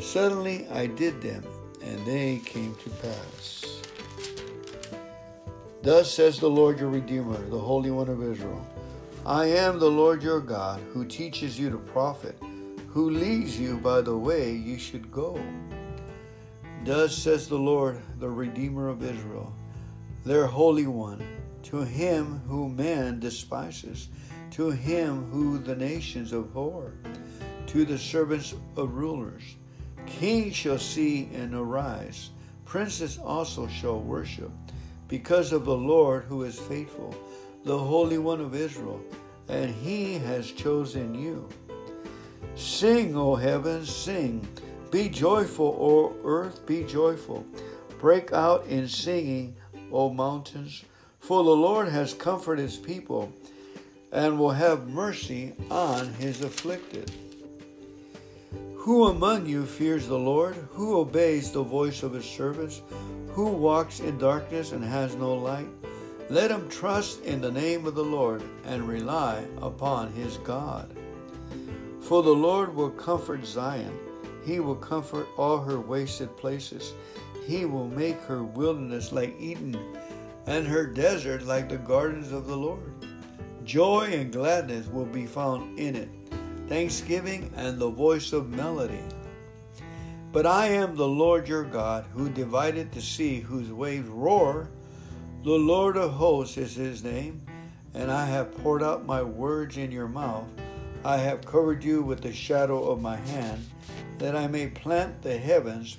Suddenly 0.00 0.66
I 0.68 0.86
did 0.86 1.20
them, 1.20 1.44
and 1.82 2.04
they 2.06 2.38
came 2.44 2.74
to 2.76 2.90
pass. 2.90 3.80
Thus 5.82 6.10
says 6.12 6.40
the 6.40 6.48
Lord 6.50 6.80
your 6.80 6.88
Redeemer, 6.88 7.36
the 7.50 7.58
Holy 7.58 7.90
One 7.90 8.08
of 8.08 8.22
Israel 8.22 8.66
I 9.26 9.46
am 9.46 9.78
the 9.78 9.90
Lord 9.90 10.22
your 10.22 10.40
God, 10.40 10.80
who 10.92 11.06
teaches 11.06 11.58
you 11.58 11.70
to 11.70 11.78
profit, 11.78 12.38
who 12.88 13.08
leads 13.08 13.58
you 13.58 13.78
by 13.78 14.00
the 14.00 14.16
way 14.16 14.52
you 14.52 14.78
should 14.78 15.10
go. 15.10 15.40
Thus 16.84 17.16
says 17.16 17.48
the 17.48 17.58
Lord, 17.58 18.02
the 18.18 18.28
Redeemer 18.28 18.88
of 18.88 19.02
Israel, 19.02 19.54
their 20.24 20.46
Holy 20.46 20.86
One, 20.86 21.22
to 21.64 21.82
him 21.82 22.40
whom 22.46 22.76
man 22.76 23.18
despises, 23.20 24.08
to 24.50 24.70
him 24.70 25.30
who 25.30 25.58
the 25.58 25.74
nations 25.74 26.34
abhor, 26.34 26.92
to 27.68 27.84
the 27.86 27.98
servants 27.98 28.54
of 28.76 28.94
rulers. 28.94 29.56
Kings 30.06 30.54
shall 30.54 30.78
see 30.78 31.28
and 31.34 31.54
arise, 31.54 32.30
princes 32.64 33.18
also 33.18 33.66
shall 33.68 34.00
worship, 34.00 34.50
because 35.08 35.52
of 35.52 35.64
the 35.64 35.76
Lord 35.76 36.24
who 36.24 36.42
is 36.42 36.58
faithful 36.58 37.14
the 37.64 37.78
Holy 37.78 38.18
One 38.18 38.40
of 38.40 38.54
Israel, 38.54 39.00
and 39.48 39.74
he 39.74 40.14
has 40.18 40.52
chosen 40.52 41.14
you. 41.14 41.48
Sing, 42.54 43.16
O 43.16 43.34
heavens, 43.34 43.88
sing. 43.88 44.46
Be 44.90 45.08
joyful, 45.08 45.76
O 45.80 46.14
earth, 46.28 46.66
be 46.66 46.84
joyful. 46.84 47.44
Break 47.98 48.32
out 48.32 48.66
in 48.66 48.86
singing, 48.86 49.56
O 49.90 50.10
mountains, 50.10 50.84
for 51.18 51.42
the 51.42 51.50
Lord 51.50 51.88
has 51.88 52.12
comforted 52.12 52.62
his 52.64 52.76
people 52.76 53.32
and 54.12 54.38
will 54.38 54.50
have 54.50 54.88
mercy 54.88 55.54
on 55.70 56.12
his 56.14 56.42
afflicted. 56.42 57.10
Who 58.84 59.06
among 59.06 59.46
you 59.46 59.64
fears 59.64 60.08
the 60.08 60.18
Lord? 60.18 60.56
Who 60.72 60.98
obeys 60.98 61.50
the 61.50 61.62
voice 61.62 62.02
of 62.02 62.12
his 62.12 62.26
servants? 62.26 62.82
Who 63.30 63.46
walks 63.46 64.00
in 64.00 64.18
darkness 64.18 64.72
and 64.72 64.84
has 64.84 65.16
no 65.16 65.32
light? 65.32 65.70
Let 66.28 66.50
him 66.50 66.68
trust 66.68 67.22
in 67.22 67.40
the 67.40 67.50
name 67.50 67.86
of 67.86 67.94
the 67.94 68.04
Lord 68.04 68.42
and 68.66 68.86
rely 68.86 69.46
upon 69.62 70.12
his 70.12 70.36
God. 70.36 70.94
For 72.02 72.22
the 72.22 72.34
Lord 72.34 72.74
will 72.74 72.90
comfort 72.90 73.46
Zion. 73.46 73.98
He 74.44 74.60
will 74.60 74.76
comfort 74.76 75.28
all 75.38 75.62
her 75.62 75.80
wasted 75.80 76.36
places. 76.36 76.92
He 77.46 77.64
will 77.64 77.88
make 77.88 78.20
her 78.24 78.44
wilderness 78.44 79.12
like 79.12 79.34
Eden 79.40 79.78
and 80.44 80.66
her 80.66 80.86
desert 80.86 81.44
like 81.44 81.70
the 81.70 81.78
gardens 81.78 82.32
of 82.32 82.46
the 82.46 82.56
Lord. 82.56 82.92
Joy 83.64 84.10
and 84.12 84.30
gladness 84.30 84.88
will 84.88 85.06
be 85.06 85.24
found 85.24 85.78
in 85.78 85.96
it, 85.96 86.10
thanksgiving 86.68 87.52
and 87.56 87.78
the 87.78 87.90
voice 87.90 88.32
of 88.32 88.50
melody. 88.50 89.02
But 90.32 90.46
I 90.46 90.66
am 90.66 90.96
the 90.96 91.06
Lord 91.06 91.48
your 91.48 91.64
God, 91.64 92.06
who 92.12 92.28
divided 92.28 92.90
the 92.90 93.02
sea, 93.02 93.40
whose 93.40 93.70
waves 93.70 94.08
roar 94.08 94.68
the 95.44 95.50
Lord 95.50 95.98
of 95.98 96.12
hosts 96.12 96.56
is 96.56 96.74
his 96.74 97.04
name, 97.04 97.42
and 97.92 98.10
I 98.10 98.24
have 98.24 98.56
poured 98.62 98.82
out 98.82 99.04
my 99.04 99.22
words 99.22 99.76
in 99.76 99.92
your 99.92 100.08
mouth. 100.08 100.48
I 101.04 101.18
have 101.18 101.44
covered 101.44 101.84
you 101.84 102.02
with 102.02 102.22
the 102.22 102.32
shadow 102.32 102.82
of 102.88 103.02
my 103.02 103.16
hand, 103.16 103.62
that 104.16 104.34
I 104.34 104.46
may 104.46 104.68
plant 104.68 105.20
the 105.20 105.36
heavens, 105.36 105.98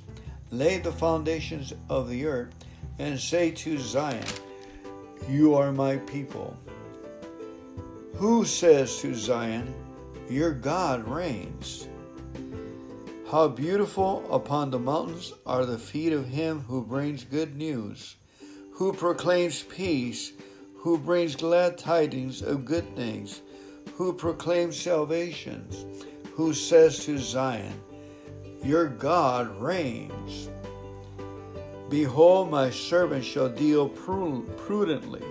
lay 0.50 0.80
the 0.80 0.92
foundations 0.92 1.74
of 1.90 2.10
the 2.10 2.26
earth, 2.26 2.56
and 2.98 3.20
say 3.20 3.52
to 3.52 3.78
Zion, 3.78 4.26
You 5.30 5.54
are 5.54 5.72
my 5.72 5.98
people. 5.98 6.58
Who 8.16 8.46
says 8.46 9.00
to 9.02 9.14
Zion, 9.14 9.72
Your 10.29 10.51
God 10.51 11.08
reigns? 11.08 11.88
How 13.32 13.48
beautiful 13.48 14.25
upon 14.34 14.72
the 14.72 14.79
mountains 14.79 15.34
are 15.46 15.65
the 15.65 15.77
feet 15.77 16.13
of 16.13 16.27
him 16.27 16.62
who 16.62 16.84
brings 16.84 17.24
good 17.24 17.55
news 17.55 18.16
who 18.75 18.92
proclaims 18.92 19.64
peace, 19.64 20.33
who 20.75 20.98
brings 20.98 21.33
glad 21.38 21.77
tidings 21.77 22.42
of 22.42 22.66
good 22.66 22.96
things, 22.96 23.42
who 23.94 24.11
proclaims 24.11 24.77
salvation, 24.77 25.66
who 26.33 26.53
says 26.53 27.05
to 27.05 27.18
Zion, 27.18 27.74
Your 28.61 28.88
God 28.88 29.50
reigns. 29.61 30.50
Behold, 31.90 32.51
my 32.51 32.70
servant 32.70 33.24
shall 33.24 33.48
deal 33.48 33.88
prudently. 33.88 35.24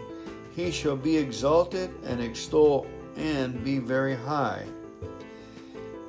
He 0.57 0.71
shall 0.71 0.97
be 0.97 1.19
exalted 1.19 1.91
and 2.05 2.23
extol 2.23 2.87
and 3.17 3.63
be 3.63 3.79
very 3.79 4.15
high. 4.15 4.65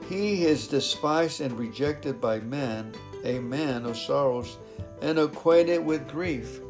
He 0.09 0.45
is 0.45 0.67
despised 0.67 1.41
and 1.41 1.57
rejected 1.57 2.21
by 2.21 2.39
men, 2.39 2.93
a 3.23 3.39
man 3.39 3.85
of 3.85 3.97
sorrows 3.97 4.57
and 5.01 5.17
acquainted 5.17 5.83
with 5.83 6.07
grief. 6.07 6.61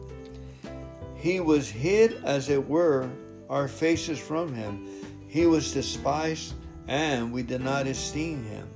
He 1.15 1.39
was 1.39 1.69
hid, 1.69 2.24
as 2.24 2.50
it 2.50 2.67
were, 2.67 3.10
our 3.50 3.67
faces 3.67 4.19
from 4.19 4.54
him. 4.54 4.88
He 5.28 5.45
was 5.45 5.74
despised, 5.74 6.54
and 6.88 7.34
we 7.34 7.43
did 7.43 7.62
not 7.62 7.88
esteem 7.88 8.43
him. 8.45 8.67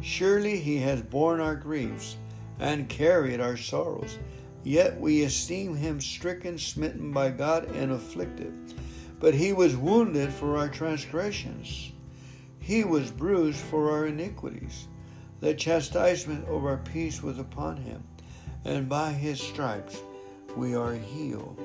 Surely 0.00 0.58
he 0.58 0.78
has 0.78 1.02
borne 1.02 1.40
our 1.40 1.54
griefs 1.54 2.16
and 2.58 2.88
carried 2.88 3.40
our 3.40 3.56
sorrows. 3.56 4.18
Yet 4.64 4.98
we 4.98 5.24
esteem 5.24 5.76
him 5.76 6.00
stricken, 6.00 6.56
smitten 6.56 7.12
by 7.12 7.30
God, 7.30 7.70
and 7.74 7.92
afflicted. 7.92 8.54
But 9.20 9.34
he 9.34 9.52
was 9.52 9.76
wounded 9.76 10.32
for 10.32 10.56
our 10.56 10.68
transgressions, 10.68 11.91
he 12.62 12.84
was 12.84 13.10
bruised 13.10 13.60
for 13.60 13.90
our 13.90 14.06
iniquities. 14.06 14.88
The 15.40 15.52
chastisement 15.52 16.48
of 16.48 16.64
our 16.64 16.78
peace 16.78 17.22
was 17.22 17.38
upon 17.38 17.76
him, 17.76 18.02
and 18.64 18.88
by 18.88 19.12
his 19.12 19.38
stripes 19.38 20.00
we 20.56 20.74
are 20.74 20.94
healed 20.94 21.58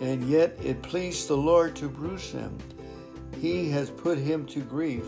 and 0.00 0.28
yet 0.28 0.56
it 0.62 0.82
pleased 0.82 1.28
the 1.28 1.36
Lord 1.36 1.74
to 1.76 1.88
bruise 1.88 2.30
him. 2.30 2.56
He 3.40 3.70
has 3.70 3.90
put 3.90 4.18
him 4.18 4.46
to 4.46 4.60
grief. 4.60 5.04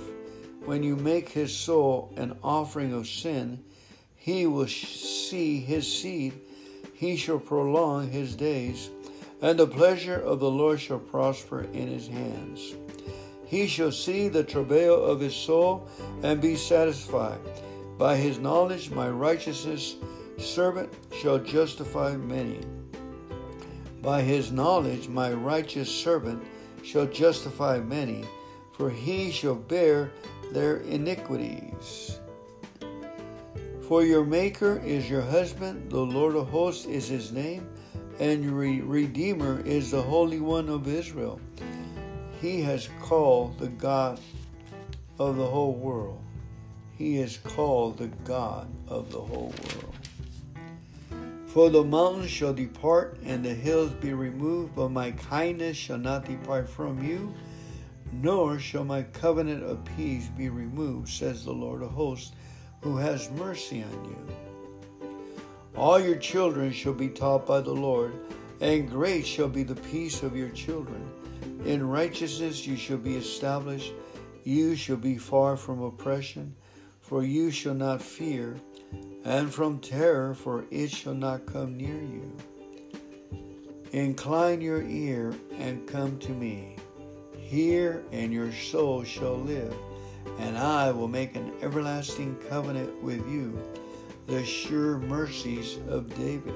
When 0.64 0.82
you 0.82 0.96
make 0.96 1.28
his 1.28 1.54
soul 1.54 2.12
an 2.16 2.36
offering 2.42 2.92
of 2.92 3.06
sin, 3.06 3.62
he 4.16 4.46
will 4.46 4.66
see 4.66 5.60
his 5.60 5.90
seed, 5.90 6.34
he 6.94 7.16
shall 7.16 7.38
prolong 7.38 8.10
his 8.10 8.34
days, 8.34 8.90
and 9.40 9.58
the 9.58 9.66
pleasure 9.66 10.20
of 10.20 10.40
the 10.40 10.50
Lord 10.50 10.80
shall 10.80 10.98
prosper 10.98 11.62
in 11.72 11.88
his 11.88 12.08
hands. 12.08 12.74
He 13.46 13.66
shall 13.66 13.92
see 13.92 14.28
the 14.28 14.44
travail 14.44 15.04
of 15.04 15.20
his 15.20 15.34
soul 15.34 15.88
and 16.22 16.40
be 16.40 16.56
satisfied. 16.56 17.40
By 17.96 18.16
his 18.16 18.38
knowledge, 18.38 18.90
my 18.90 19.08
righteousness 19.08 19.96
servant 20.38 20.92
shall 21.12 21.38
justify 21.38 22.16
many 22.16 22.60
by 24.02 24.22
his 24.22 24.52
knowledge, 24.52 25.08
my 25.08 25.32
righteous 25.32 25.90
servant 25.90 26.42
shall 26.82 27.06
justify 27.06 27.78
many, 27.78 28.24
for 28.72 28.90
he 28.90 29.30
shall 29.30 29.56
bear 29.56 30.12
their 30.52 30.78
iniquities. 30.78 32.20
For 33.88 34.04
your 34.04 34.24
Maker 34.24 34.80
is 34.84 35.10
your 35.10 35.22
husband, 35.22 35.90
the 35.90 36.00
Lord 36.00 36.36
of 36.36 36.48
hosts 36.48 36.86
is 36.86 37.08
his 37.08 37.32
name, 37.32 37.68
and 38.18 38.44
your 38.44 38.84
Redeemer 38.84 39.60
is 39.60 39.92
the 39.92 40.02
Holy 40.02 40.40
One 40.40 40.68
of 40.68 40.88
Israel. 40.88 41.40
He 42.40 42.60
has 42.62 42.88
called 43.00 43.58
the 43.58 43.68
God 43.68 44.18
of 45.18 45.36
the 45.36 45.46
whole 45.46 45.74
world. 45.74 46.20
He 46.96 47.18
is 47.18 47.38
called 47.38 47.98
the 47.98 48.08
God 48.24 48.68
of 48.88 49.12
the 49.12 49.20
whole 49.20 49.54
world. 49.64 49.94
For 51.46 51.70
the 51.70 51.84
mountains 51.84 52.30
shall 52.30 52.52
depart 52.52 53.18
and 53.24 53.44
the 53.44 53.54
hills 53.54 53.90
be 53.92 54.12
removed, 54.12 54.74
but 54.74 54.90
my 54.90 55.12
kindness 55.12 55.76
shall 55.76 55.98
not 55.98 56.24
depart 56.24 56.68
from 56.68 57.02
you, 57.02 57.32
nor 58.12 58.58
shall 58.58 58.84
my 58.84 59.02
covenant 59.02 59.62
of 59.62 59.84
peace 59.96 60.28
be 60.36 60.48
removed, 60.48 61.08
says 61.08 61.44
the 61.44 61.52
Lord 61.52 61.82
of 61.82 61.90
hosts, 61.90 62.32
who 62.82 62.96
has 62.96 63.30
mercy 63.30 63.82
on 63.82 64.04
you. 64.04 64.47
All 65.78 66.00
your 66.00 66.16
children 66.16 66.72
shall 66.72 66.92
be 66.92 67.08
taught 67.08 67.46
by 67.46 67.60
the 67.60 67.72
Lord, 67.72 68.12
and 68.60 68.90
great 68.90 69.24
shall 69.24 69.46
be 69.46 69.62
the 69.62 69.76
peace 69.76 70.24
of 70.24 70.36
your 70.36 70.48
children. 70.48 71.08
In 71.64 71.88
righteousness 71.88 72.66
you 72.66 72.76
shall 72.76 72.98
be 72.98 73.14
established, 73.14 73.92
you 74.42 74.74
shall 74.74 74.96
be 74.96 75.16
far 75.16 75.56
from 75.56 75.80
oppression, 75.80 76.56
for 77.00 77.22
you 77.22 77.52
shall 77.52 77.74
not 77.74 78.02
fear 78.02 78.56
and 79.24 79.54
from 79.54 79.78
terror, 79.78 80.34
for 80.34 80.64
it 80.72 80.90
shall 80.90 81.14
not 81.14 81.46
come 81.46 81.76
near 81.76 82.02
you. 82.02 82.36
Incline 83.92 84.60
your 84.60 84.82
ear 84.82 85.32
and 85.58 85.86
come 85.86 86.18
to 86.18 86.32
me. 86.32 86.74
Hear, 87.36 88.02
and 88.10 88.32
your 88.32 88.52
soul 88.52 89.04
shall 89.04 89.36
live, 89.36 89.74
and 90.40 90.58
I 90.58 90.90
will 90.90 91.06
make 91.06 91.36
an 91.36 91.52
everlasting 91.62 92.36
covenant 92.48 93.00
with 93.00 93.24
you, 93.30 93.56
the 94.28 94.44
sure 94.44 94.98
mercies 94.98 95.78
of 95.88 96.14
David. 96.16 96.54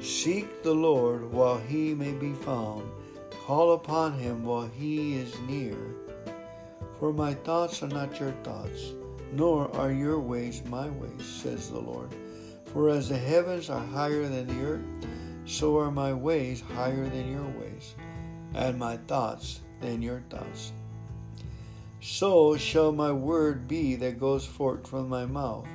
Seek 0.00 0.62
the 0.62 0.72
Lord 0.74 1.32
while 1.32 1.58
he 1.58 1.92
may 1.92 2.12
be 2.12 2.32
found, 2.32 2.88
call 3.44 3.72
upon 3.72 4.16
him 4.16 4.44
while 4.44 4.68
he 4.68 5.16
is 5.16 5.36
near. 5.48 5.76
For 7.00 7.12
my 7.12 7.34
thoughts 7.34 7.82
are 7.82 7.88
not 7.88 8.20
your 8.20 8.32
thoughts 8.44 8.92
nor 9.32 9.74
are 9.76 9.92
your 9.92 10.18
ways 10.18 10.62
my 10.66 10.88
ways, 10.88 11.24
says 11.24 11.70
the 11.70 11.78
Lord. 11.78 12.14
For 12.66 12.88
as 12.90 13.08
the 13.08 13.18
heavens 13.18 13.70
are 13.70 13.84
higher 13.86 14.26
than 14.28 14.46
the 14.46 14.64
earth, 14.64 14.84
so 15.44 15.78
are 15.78 15.90
my 15.90 16.12
ways 16.12 16.60
higher 16.60 17.08
than 17.08 17.30
your 17.30 17.48
ways, 17.60 17.94
and 18.54 18.78
my 18.78 18.96
thoughts 19.08 19.60
than 19.80 20.02
your 20.02 20.22
thoughts. 20.30 20.72
So 22.00 22.56
shall 22.56 22.92
my 22.92 23.12
word 23.12 23.68
be 23.68 23.96
that 23.96 24.20
goes 24.20 24.46
forth 24.46 24.86
from 24.86 25.08
my 25.08 25.26
mouth. 25.26 25.66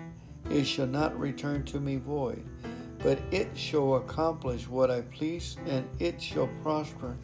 It 0.49 0.65
shall 0.65 0.87
not 0.87 1.19
return 1.19 1.63
to 1.65 1.79
me 1.79 1.97
void, 1.97 2.43
but 2.99 3.19
it 3.31 3.49
shall 3.55 3.95
accomplish 3.95 4.67
what 4.67 4.91
I 4.91 5.01
please, 5.01 5.57
and 5.67 5.87
it 5.99 6.21
shall 6.21 6.49
prosper 6.61 7.15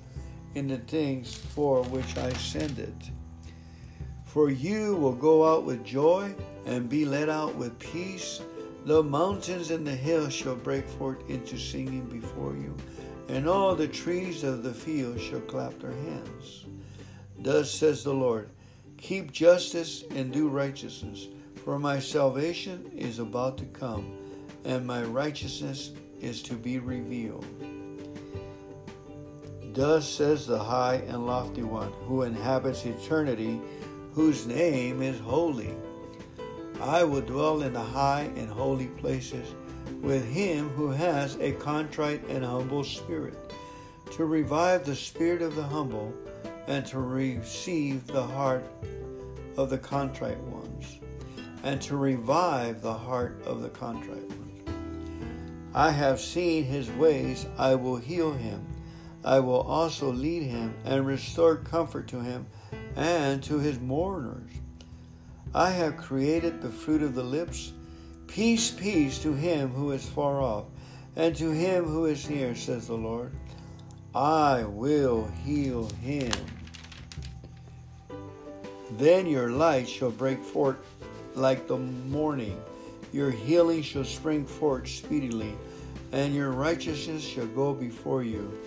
in 0.56 0.68
the 0.68 0.78
things 0.78 1.36
for 1.36 1.84
which 1.86 2.18
I 2.18 2.34
send 2.34 2.80
it. 2.80 3.12
For 4.26 4.50
you 4.50 4.96
will 4.96 5.14
go 5.14 5.54
out 5.54 5.64
with 5.64 5.84
joy 5.84 6.34
and 6.66 6.90
be 6.90 7.06
led 7.06 7.30
out 7.30 7.56
with 7.56 7.78
peace 7.80 8.42
the 8.84 9.04
mountains 9.04 9.70
and 9.70 9.86
the 9.86 9.96
hills 9.96 10.34
shall 10.34 10.56
break 10.56 10.88
forth 10.88 11.30
into 11.30 11.56
singing 11.58 12.06
before 12.06 12.56
you, 12.56 12.76
and 13.28 13.48
all 13.48 13.76
the 13.76 13.88
trees 13.88 14.44
of 14.44 14.64
the 14.64 14.74
field 14.74 15.20
shall 15.20 15.42
clap 15.42 15.78
their 15.80 15.92
hands. 15.92 16.66
Thus 17.38 17.70
says 17.70 18.04
the 18.04 18.14
Lord 18.14 18.50
Keep 18.98 19.32
justice 19.32 20.04
and 20.12 20.32
do 20.32 20.48
righteousness, 20.48 21.28
for 21.64 21.80
my 21.80 22.00
salvation 22.00 22.92
is 22.96 23.20
about 23.20 23.58
to 23.60 23.66
come, 23.66 24.18
and 24.66 24.86
my 24.86 25.04
righteousness 25.04 25.92
is 26.20 26.42
to 26.44 26.54
be 26.54 26.80
revealed. 26.80 27.46
Thus 29.74 30.08
says 30.08 30.46
the 30.46 30.60
high 30.60 30.96
and 31.08 31.26
lofty 31.26 31.64
one, 31.64 31.92
who 32.06 32.24
inhabits 32.24 32.86
eternity, 32.86 33.62
whose 34.14 34.46
name 34.46 35.02
is 35.02 35.20
holy. 35.20 35.74
I 36.82 37.04
will 37.04 37.22
dwell 37.22 37.62
in 37.62 37.74
the 37.74 37.80
high 37.80 38.32
and 38.36 38.50
holy 38.50 38.88
places 38.88 39.54
with 40.02 40.28
him 40.28 40.70
who 40.70 40.90
has 40.90 41.38
a 41.38 41.54
contrite 41.54 42.28
and 42.28 42.44
humble 42.44 42.84
spirit, 42.84 43.54
to 44.12 44.26
revive 44.26 44.86
the 44.86 44.96
spirit 44.96 45.42
of 45.42 45.56
the 45.56 45.64
humble 45.64 46.14
and 46.68 46.86
to 46.88 47.00
receive 47.00 48.06
the 48.08 48.24
heart 48.24 48.66
of 49.58 49.70
the 49.70 49.78
contrite 49.78 50.40
ones, 50.40 50.61
and 51.64 51.82
to 51.82 51.98
revive 51.98 52.82
the 52.82 52.94
heart 52.94 53.42
of 53.46 53.62
the 53.62 53.70
contrite 53.70 54.28
ones. 54.30 54.62
I 55.74 55.92
have 55.92 56.20
seen 56.20 56.64
his 56.66 56.90
ways, 56.92 57.46
I 57.58 57.76
will 57.76 57.98
heal 57.98 58.34
him. 58.34 58.66
I 59.24 59.40
will 59.40 59.62
also 59.62 60.12
lead 60.12 60.44
him 60.44 60.74
and 60.84 61.06
restore 61.06 61.56
comfort 61.56 62.08
to 62.10 62.22
him 62.22 62.48
and 62.96 63.42
to 63.44 63.60
his 63.60 63.80
mourners. 63.80 64.52
I 65.54 65.70
have 65.70 65.98
created 65.98 66.62
the 66.62 66.70
fruit 66.70 67.04
of 67.04 67.14
the 67.14 67.24
lips. 67.24 67.74
Peace, 68.28 68.72
peace 68.72 69.20
to 69.20 69.34
him 69.34 69.70
who 69.70 69.92
is 69.92 70.08
far 70.08 70.42
off, 70.42 70.66
and 71.16 71.36
to 71.36 71.52
him 71.52 71.86
who 71.86 72.06
is 72.06 72.30
near, 72.30 72.56
says 72.56 72.88
the 72.88 72.96
Lord. 72.96 73.34
I 74.16 74.64
will 74.64 75.28
heal 75.44 75.90
him. 76.02 76.32
Then 78.92 79.28
your 79.28 79.52
light 79.52 79.88
shall 79.88 80.12
break 80.12 80.42
forth 80.44 80.78
like 81.36 81.68
the 81.68 81.78
morning. 81.78 82.62
Your 83.12 83.32
healing 83.32 83.82
shall 83.82 84.06
spring 84.06 84.46
forth 84.46 84.88
speedily, 84.88 85.54
and 86.12 86.34
your 86.34 86.52
righteousness 86.52 87.24
shall 87.24 87.48
go 87.48 87.74
before 87.74 88.24
you. 88.24 88.58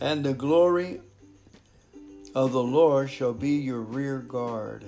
And 0.00 0.24
the 0.24 0.34
glory 0.34 1.00
of 2.34 2.52
the 2.52 2.62
Lord 2.62 3.10
shall 3.10 3.32
be 3.32 3.50
your 3.50 3.80
rear 3.80 4.18
guard. 4.18 4.84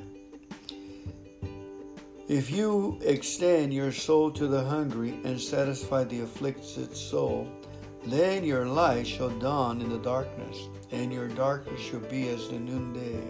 If 2.29 2.51
you 2.51 2.98
extend 3.03 3.75
your 3.75 3.92
soul 3.92 4.31
to 4.31 4.46
the 4.46 4.64
hungry 4.64 5.18
and 5.25 5.40
satisfy 5.40 6.05
the 6.05 6.20
afflicted 6.20 6.96
soul, 6.96 7.48
then 8.07 8.44
your 8.44 8.66
light 8.66 9.07
shall 9.07 9.31
dawn 9.31 9.81
in 9.81 9.88
the 9.88 9.98
darkness, 9.98 10.68
and 10.92 11.12
your 11.12 11.29
darkness 11.29 11.81
shall 11.81 12.01
be 12.01 12.29
as 12.29 12.48
the 12.48 12.59
noonday. 12.59 13.22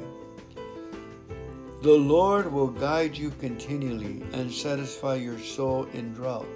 The 1.83 1.91
Lord 1.91 2.53
will 2.53 2.69
guide 2.69 3.19
you 3.19 3.31
continually 3.41 4.23
and 4.35 4.53
satisfy 4.53 5.17
your 5.17 5.41
soul 5.41 5.89
in 5.93 6.15
drought 6.15 6.47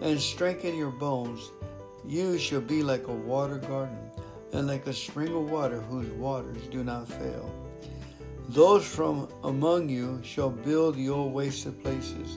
and 0.00 0.20
strengthen 0.20 0.76
your 0.76 0.90
bones. 0.90 1.52
You 2.04 2.36
shall 2.36 2.62
be 2.62 2.82
like 2.82 3.06
a 3.06 3.12
water 3.12 3.58
garden 3.58 4.10
and 4.52 4.66
like 4.66 4.88
a 4.88 4.92
spring 4.92 5.36
of 5.36 5.48
water 5.48 5.80
whose 5.82 6.10
waters 6.14 6.66
do 6.66 6.82
not 6.82 7.06
fail. 7.06 7.48
Those 8.48 8.84
from 8.84 9.28
among 9.44 9.88
you 9.88 10.20
shall 10.24 10.50
build 10.50 10.96
the 10.96 11.10
old 11.10 11.32
wasted 11.32 11.80
places. 11.80 12.36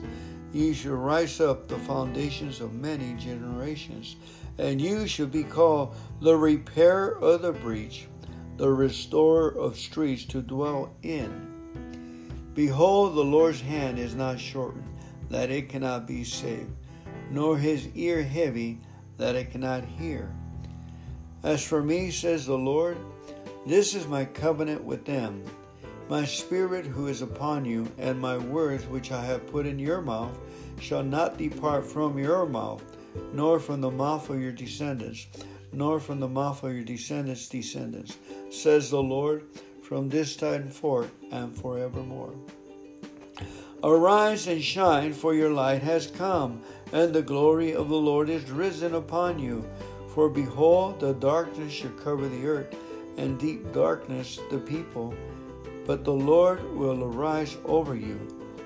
You 0.52 0.72
shall 0.72 0.92
rise 0.92 1.40
up 1.40 1.66
the 1.66 1.78
foundations 1.78 2.60
of 2.60 2.74
many 2.74 3.14
generations, 3.14 4.14
and 4.58 4.80
you 4.80 5.08
shall 5.08 5.26
be 5.26 5.42
called 5.42 5.96
the 6.20 6.36
repairer 6.36 7.18
of 7.18 7.42
the 7.42 7.50
breach, 7.50 8.06
the 8.56 8.70
restorer 8.70 9.50
of 9.50 9.76
streets 9.76 10.24
to 10.26 10.42
dwell 10.42 10.94
in. 11.02 11.45
Behold, 12.56 13.14
the 13.14 13.22
Lord's 13.22 13.60
hand 13.60 13.98
is 13.98 14.14
not 14.14 14.40
shortened, 14.40 14.88
that 15.28 15.50
it 15.50 15.68
cannot 15.68 16.06
be 16.06 16.24
saved, 16.24 16.72
nor 17.30 17.58
his 17.58 17.86
ear 17.94 18.22
heavy, 18.22 18.80
that 19.18 19.34
it 19.34 19.50
cannot 19.50 19.84
hear. 19.84 20.34
As 21.42 21.62
for 21.62 21.82
me, 21.82 22.10
says 22.10 22.46
the 22.46 22.56
Lord, 22.56 22.96
this 23.66 23.94
is 23.94 24.06
my 24.06 24.24
covenant 24.24 24.82
with 24.82 25.04
them. 25.04 25.44
My 26.08 26.24
spirit 26.24 26.86
who 26.86 27.08
is 27.08 27.20
upon 27.20 27.66
you, 27.66 27.92
and 27.98 28.18
my 28.18 28.38
words 28.38 28.86
which 28.86 29.12
I 29.12 29.22
have 29.22 29.46
put 29.48 29.66
in 29.66 29.78
your 29.78 30.00
mouth, 30.00 30.38
shall 30.80 31.02
not 31.02 31.36
depart 31.36 31.84
from 31.84 32.18
your 32.18 32.46
mouth, 32.46 32.82
nor 33.34 33.60
from 33.60 33.82
the 33.82 33.90
mouth 33.90 34.30
of 34.30 34.40
your 34.40 34.52
descendants, 34.52 35.26
nor 35.72 36.00
from 36.00 36.20
the 36.20 36.28
mouth 36.28 36.62
of 36.62 36.72
your 36.72 36.84
descendants' 36.84 37.50
descendants, 37.50 38.16
says 38.48 38.88
the 38.88 39.02
Lord, 39.02 39.44
from 39.86 40.08
this 40.08 40.34
time 40.34 40.68
forth 40.68 41.12
and 41.30 41.54
forevermore. 41.54 42.34
Arise 43.84 44.48
and 44.48 44.60
shine, 44.60 45.12
for 45.12 45.32
your 45.32 45.50
light 45.50 45.80
has 45.80 46.08
come, 46.08 46.60
and 46.92 47.12
the 47.12 47.22
glory 47.22 47.72
of 47.72 47.88
the 47.88 47.96
Lord 47.96 48.28
is 48.28 48.50
risen 48.50 48.96
upon 48.96 49.38
you. 49.38 49.64
For 50.08 50.28
behold, 50.28 50.98
the 50.98 51.12
darkness 51.12 51.72
shall 51.72 51.92
cover 51.92 52.26
the 52.26 52.48
earth, 52.48 52.74
and 53.16 53.38
deep 53.38 53.72
darkness 53.72 54.40
the 54.50 54.58
people. 54.58 55.14
But 55.86 56.02
the 56.02 56.12
Lord 56.12 56.64
will 56.74 57.04
arise 57.04 57.56
over 57.64 57.94
you, 57.94 58.18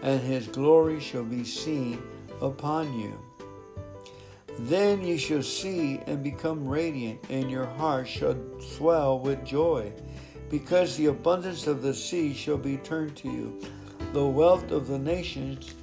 and 0.03 0.23
his 0.23 0.47
glory 0.47 1.01
shall 1.01 1.25
be 1.25 1.45
seen 1.45 2.03
upon 2.41 2.99
you. 2.99 3.13
Then 4.61 5.03
you 5.03 5.19
shall 5.19 5.43
see 5.43 6.01
and 6.07 6.23
become 6.23 6.67
radiant, 6.67 7.21
and 7.29 7.51
your 7.51 7.67
heart 7.67 8.09
shall 8.09 8.37
swell 8.59 9.19
with 9.19 9.45
joy, 9.45 9.93
because 10.51 10.97
the 10.97 11.07
abundance 11.07 11.67
of 11.67 11.81
the 11.81 11.95
sea 11.95 12.35
shall 12.35 12.59
be 12.59 12.77
turned 12.79 13.17
to 13.17 13.31
you. 13.31 13.59
The 14.13 14.27
wealth 14.27 14.73
of 14.73 14.89
the 14.89 14.99
nations 14.99 15.75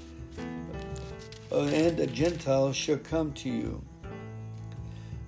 uh, 1.51 1.61
and 1.61 1.95
the 1.95 2.07
Gentiles 2.07 2.75
shall 2.75 2.97
come 2.97 3.31
to 3.33 3.49
you. 3.49 3.81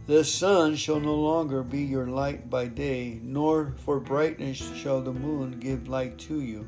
The 0.07 0.23
sun 0.23 0.75
shall 0.75 0.99
no 0.99 1.15
longer 1.15 1.63
be 1.63 1.81
your 1.81 2.07
light 2.07 2.49
by 2.49 2.65
day, 2.65 3.19
nor 3.23 3.73
for 3.77 3.99
brightness 3.99 4.57
shall 4.75 5.01
the 5.01 5.13
moon 5.13 5.59
give 5.59 5.87
light 5.87 6.17
to 6.19 6.41
you. 6.41 6.67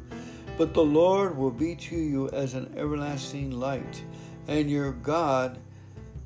But 0.58 0.74
the 0.74 0.84
Lord 0.84 1.36
will 1.36 1.52
be 1.52 1.76
to 1.76 1.96
you 1.96 2.30
as 2.30 2.54
an 2.54 2.74
everlasting 2.78 3.52
light, 3.52 4.04
and 4.48 4.70
your 4.70 4.92
God, 4.92 5.58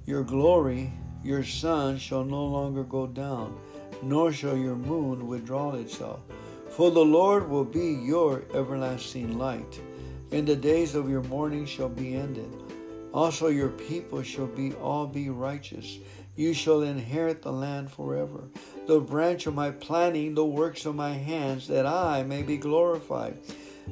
your 0.05 0.23
glory, 0.23 0.91
your 1.23 1.43
sun 1.43 1.97
shall 1.97 2.25
no 2.25 2.45
longer 2.45 2.83
go 2.83 3.07
down, 3.07 3.57
nor 4.01 4.31
shall 4.31 4.57
your 4.57 4.75
moon 4.75 5.27
withdraw 5.27 5.73
itself. 5.73 6.21
For 6.69 6.91
the 6.91 7.05
Lord 7.05 7.49
will 7.49 7.65
be 7.65 7.93
your 7.93 8.43
everlasting 8.53 9.37
light, 9.37 9.79
and 10.31 10.47
the 10.47 10.55
days 10.55 10.95
of 10.95 11.09
your 11.09 11.23
mourning 11.23 11.65
shall 11.65 11.89
be 11.89 12.15
ended. 12.15 12.51
Also 13.13 13.47
your 13.47 13.69
people 13.69 14.21
shall 14.23 14.47
be 14.47 14.73
all 14.75 15.07
be 15.07 15.29
righteous 15.29 15.99
you 16.35 16.53
shall 16.53 16.81
inherit 16.81 17.41
the 17.41 17.51
land 17.51 17.89
forever. 17.89 18.49
The 18.87 18.99
branch 18.99 19.47
of 19.47 19.55
my 19.55 19.71
planting, 19.71 20.35
the 20.35 20.45
works 20.45 20.85
of 20.85 20.95
my 20.95 21.11
hands, 21.11 21.67
that 21.67 21.85
I 21.85 22.23
may 22.23 22.43
be 22.43 22.57
glorified. 22.57 23.37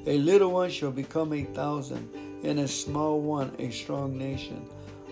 A 0.06 0.18
little 0.18 0.52
one 0.52 0.70
shall 0.70 0.92
become 0.92 1.32
a 1.34 1.44
thousand, 1.44 2.10
and 2.44 2.60
a 2.60 2.68
small 2.68 3.22
one 3.22 3.56
a 3.60 3.72
strong 3.72 4.18
nation. 4.18 4.68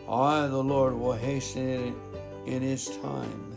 I, 0.10 0.48
the 0.48 0.62
Lord, 0.62 0.94
will 0.94 1.14
hasten 1.14 1.68
it 1.68 1.94
in 2.46 2.64
its 2.64 2.98
time. 2.98 3.51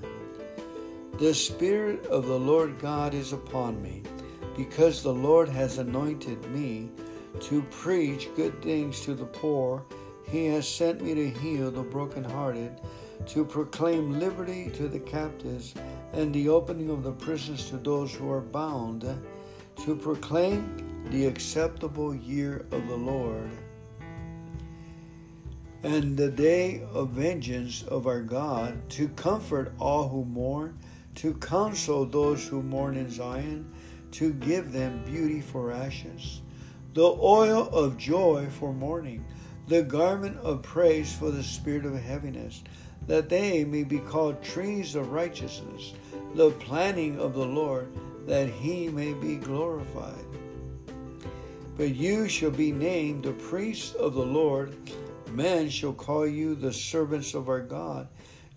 The 1.19 1.33
Spirit 1.33 2.07
of 2.07 2.27
the 2.27 2.39
Lord 2.39 2.81
God 2.81 3.15
is 3.15 3.33
upon 3.33 3.81
me, 3.81 4.03
because 4.57 5.01
the 5.01 5.15
Lord 5.15 5.49
has 5.49 5.79
anointed 5.79 6.45
me 6.51 6.91
to 7.43 7.63
preach 7.71 8.29
good 8.35 8.61
things 8.61 9.01
to 9.03 9.15
the 9.15 9.25
poor. 9.25 9.85
He 10.27 10.47
has 10.47 10.67
sent 10.67 11.03
me 11.03 11.15
to 11.15 11.31
heal 11.31 11.71
the 11.71 11.85
brokenhearted 11.85 12.81
to 13.27 13.45
proclaim 13.45 14.19
liberty 14.19 14.71
to 14.71 14.89
the 14.89 14.99
captives 14.99 15.75
and 16.15 16.35
the 16.35 16.49
opening 16.49 16.91
of 16.91 17.05
the 17.05 17.13
prisons 17.13 17.71
to 17.71 17.77
those 17.77 18.13
who 18.13 18.29
are 18.33 18.41
bound, 18.41 19.05
to 19.85 19.95
proclaim 19.95 21.05
the 21.11 21.27
acceptable 21.27 22.13
year 22.13 22.67
of 22.73 22.89
the 22.89 22.97
Lord 22.97 23.53
and 25.85 26.17
the 26.17 26.31
day 26.31 26.83
of 26.93 27.11
vengeance 27.11 27.85
of 27.89 28.07
our 28.07 28.23
God, 28.23 28.89
to 28.91 29.07
comfort 29.11 29.75
all 29.79 30.09
who 30.09 30.25
mourn, 30.25 30.79
to 31.17 31.35
counsel 31.35 32.05
those 32.05 32.47
who 32.47 32.63
mourn 32.63 32.97
in 32.97 33.11
Zion, 33.11 33.73
to 34.13 34.33
give 34.33 34.73
them 34.73 35.05
beauty 35.05 35.41
for 35.41 35.73
ashes, 35.73 36.41
the 36.95 37.03
oil 37.03 37.69
of 37.69 37.97
joy 37.97 38.47
for 38.59 38.73
mourning, 38.73 39.25
the 39.67 39.83
garment 39.83 40.37
of 40.39 40.63
praise 40.63 41.13
for 41.13 41.31
the 41.31 41.43
spirit 41.43 41.85
of 41.85 42.01
heaviness, 42.01 42.63
that 43.07 43.29
they 43.29 43.65
may 43.65 43.85
be 43.85 43.99
called 43.99 44.43
trees 44.43 44.95
of 44.95 45.13
righteousness, 45.13 45.95
the 46.35 46.51
planting 46.53 47.19
of 47.19 47.35
the 47.35 47.47
Lord, 47.47 47.89
that 48.27 48.49
he 48.49 48.89
may 48.89 49.13
be 49.13 49.37
glorified. 49.37 50.25
But 51.77 51.95
you 51.95 52.29
shall 52.29 52.51
be 52.51 52.73
named 52.73 53.25
the 53.25 53.33
priests 53.33 53.95
of 53.95 54.15
the 54.15 54.25
Lord. 54.25 54.77
Men 55.33 55.69
shall 55.69 55.93
call 55.93 56.27
you 56.27 56.55
the 56.55 56.73
servants 56.73 57.35
of 57.35 57.49
our 57.49 57.61
God. 57.61 58.07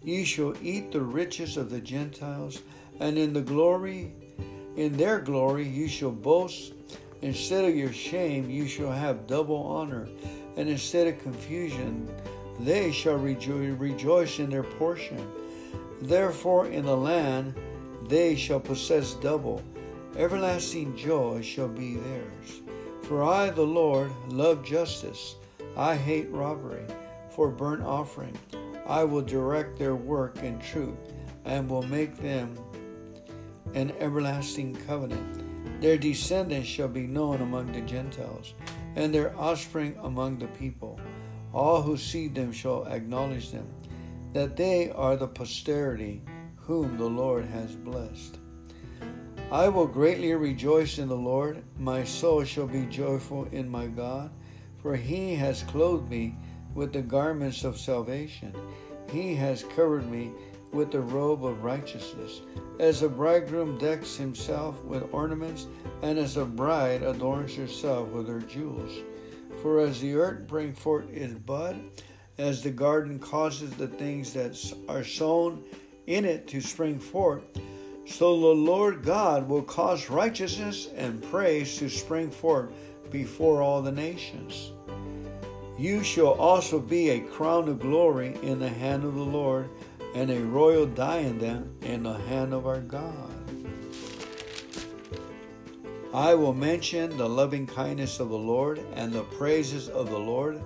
You 0.03 0.25
shall 0.25 0.55
eat 0.61 0.91
the 0.91 1.01
riches 1.01 1.57
of 1.57 1.69
the 1.69 1.81
Gentiles, 1.81 2.61
and 2.99 3.17
in 3.17 3.33
the 3.33 3.41
glory, 3.41 4.13
in 4.75 4.95
their 4.95 5.19
glory, 5.19 5.67
you 5.67 5.87
shall 5.87 6.11
boast. 6.11 6.73
Instead 7.21 7.65
of 7.65 7.75
your 7.75 7.91
shame, 7.91 8.49
you 8.49 8.67
shall 8.67 8.91
have 8.91 9.27
double 9.27 9.57
honor, 9.63 10.07
and 10.55 10.69
instead 10.69 11.07
of 11.07 11.21
confusion, 11.21 12.07
they 12.59 12.91
shall 12.91 13.17
rejo- 13.17 13.79
rejoice 13.79 14.39
in 14.39 14.49
their 14.49 14.63
portion. 14.63 15.27
Therefore, 16.01 16.67
in 16.67 16.85
the 16.85 16.95
land, 16.95 17.55
they 18.07 18.35
shall 18.35 18.59
possess 18.59 19.13
double. 19.15 19.63
Everlasting 20.15 20.95
joy 20.95 21.41
shall 21.41 21.67
be 21.67 21.95
theirs. 21.95 22.61
For 23.03 23.23
I, 23.23 23.49
the 23.49 23.63
Lord, 23.63 24.11
love 24.29 24.63
justice. 24.63 25.35
I 25.75 25.95
hate 25.95 26.29
robbery. 26.31 26.85
For 27.29 27.49
burnt 27.49 27.83
offering, 27.83 28.37
I 28.87 29.03
will 29.03 29.21
direct 29.21 29.77
their 29.77 29.95
work 29.95 30.41
in 30.43 30.59
truth 30.59 30.97
and 31.45 31.69
will 31.69 31.83
make 31.83 32.17
them 32.17 32.57
an 33.73 33.91
everlasting 33.99 34.75
covenant. 34.87 35.81
Their 35.81 35.97
descendants 35.97 36.67
shall 36.67 36.87
be 36.87 37.05
known 37.05 37.41
among 37.41 37.71
the 37.71 37.81
Gentiles, 37.81 38.53
and 38.95 39.13
their 39.13 39.37
offspring 39.37 39.95
among 40.01 40.39
the 40.39 40.47
people. 40.47 40.99
All 41.53 41.81
who 41.81 41.97
see 41.97 42.27
them 42.27 42.51
shall 42.51 42.85
acknowledge 42.85 43.51
them, 43.51 43.67
that 44.33 44.55
they 44.55 44.89
are 44.91 45.15
the 45.15 45.27
posterity 45.27 46.23
whom 46.55 46.97
the 46.97 47.05
Lord 47.05 47.45
has 47.45 47.75
blessed. 47.75 48.39
I 49.51 49.69
will 49.69 49.87
greatly 49.87 50.33
rejoice 50.33 50.97
in 50.97 51.07
the 51.07 51.15
Lord. 51.15 51.63
My 51.77 52.03
soul 52.03 52.43
shall 52.43 52.67
be 52.67 52.85
joyful 52.85 53.47
in 53.51 53.69
my 53.69 53.87
God, 53.87 54.31
for 54.81 54.95
he 54.95 55.35
has 55.35 55.63
clothed 55.63 56.09
me 56.09 56.35
with 56.77 56.93
the 56.93 57.01
garments 57.01 57.63
of 57.63 57.75
salvation. 57.75 58.53
He 59.11 59.33
has 59.33 59.63
covered 59.75 60.07
me 60.11 60.29
with 60.71 60.91
the 60.91 61.01
robe 61.01 61.43
of 61.43 61.63
righteousness. 61.63 62.41
As 62.79 63.01
a 63.01 63.09
bridegroom 63.09 63.79
decks 63.79 64.15
himself 64.15 64.79
with 64.83 65.11
ornaments, 65.11 65.65
and 66.03 66.19
as 66.19 66.37
a 66.37 66.45
bride 66.45 67.01
adorns 67.01 67.55
herself 67.55 68.09
with 68.09 68.27
her 68.27 68.41
jewels. 68.41 68.91
For 69.63 69.79
as 69.79 69.99
the 69.99 70.13
earth 70.17 70.45
brings 70.47 70.77
forth 70.77 71.09
its 71.11 71.33
bud, 71.33 71.79
as 72.37 72.61
the 72.61 72.69
garden 72.69 73.17
causes 73.17 73.71
the 73.71 73.87
things 73.87 74.31
that 74.33 74.55
are 74.87 75.03
sown 75.03 75.63
in 76.05 76.25
it 76.25 76.47
to 76.49 76.61
spring 76.61 76.99
forth, 76.99 77.41
so 78.05 78.39
the 78.39 78.47
Lord 78.47 79.01
God 79.01 79.49
will 79.49 79.63
cause 79.63 80.11
righteousness 80.11 80.89
and 80.95 81.23
praise 81.23 81.75
to 81.79 81.89
spring 81.89 82.29
forth 82.29 82.69
before 83.09 83.63
all 83.63 83.81
the 83.81 83.91
nations. 83.91 84.73
You 85.77 86.03
shall 86.03 86.33
also 86.33 86.79
be 86.79 87.09
a 87.09 87.19
crown 87.19 87.69
of 87.69 87.79
glory 87.79 88.37
in 88.41 88.59
the 88.59 88.69
hand 88.69 89.03
of 89.03 89.15
the 89.15 89.21
Lord, 89.21 89.69
and 90.15 90.31
a 90.31 90.39
royal 90.39 90.85
diadem 90.85 91.75
in 91.81 92.03
the 92.03 92.17
hand 92.17 92.53
of 92.53 92.65
our 92.65 92.79
God. 92.79 93.33
I 96.13 96.33
will 96.33 96.53
mention 96.53 97.15
the 97.15 97.29
loving 97.29 97.67
kindness 97.67 98.19
of 98.19 98.29
the 98.29 98.37
Lord 98.37 98.79
and 98.95 99.13
the 99.13 99.23
praises 99.23 99.89
of 99.89 100.09
the 100.09 100.17
Lord, 100.17 100.61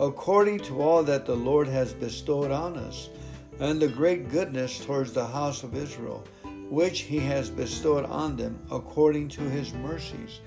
according 0.00 0.60
to 0.60 0.82
all 0.82 1.02
that 1.04 1.26
the 1.26 1.36
Lord 1.36 1.68
has 1.68 1.92
bestowed 1.92 2.50
on 2.50 2.76
us, 2.76 3.08
and 3.60 3.80
the 3.80 3.88
great 3.88 4.30
goodness 4.30 4.84
towards 4.84 5.12
the 5.12 5.26
house 5.26 5.62
of 5.62 5.76
Israel 5.76 6.24
which 6.68 7.00
he 7.00 7.18
has 7.18 7.48
bestowed 7.48 8.04
on 8.06 8.36
them 8.36 8.58
according 8.70 9.28
to 9.28 9.42
his 9.42 9.72
mercies, 9.74 10.40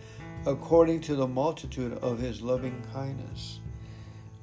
according 0.46 1.00
to 1.02 1.16
the 1.16 1.28
multitude 1.28 1.94
of 2.00 2.20
his 2.20 2.42
loving 2.42 2.84
kindness. 2.94 3.59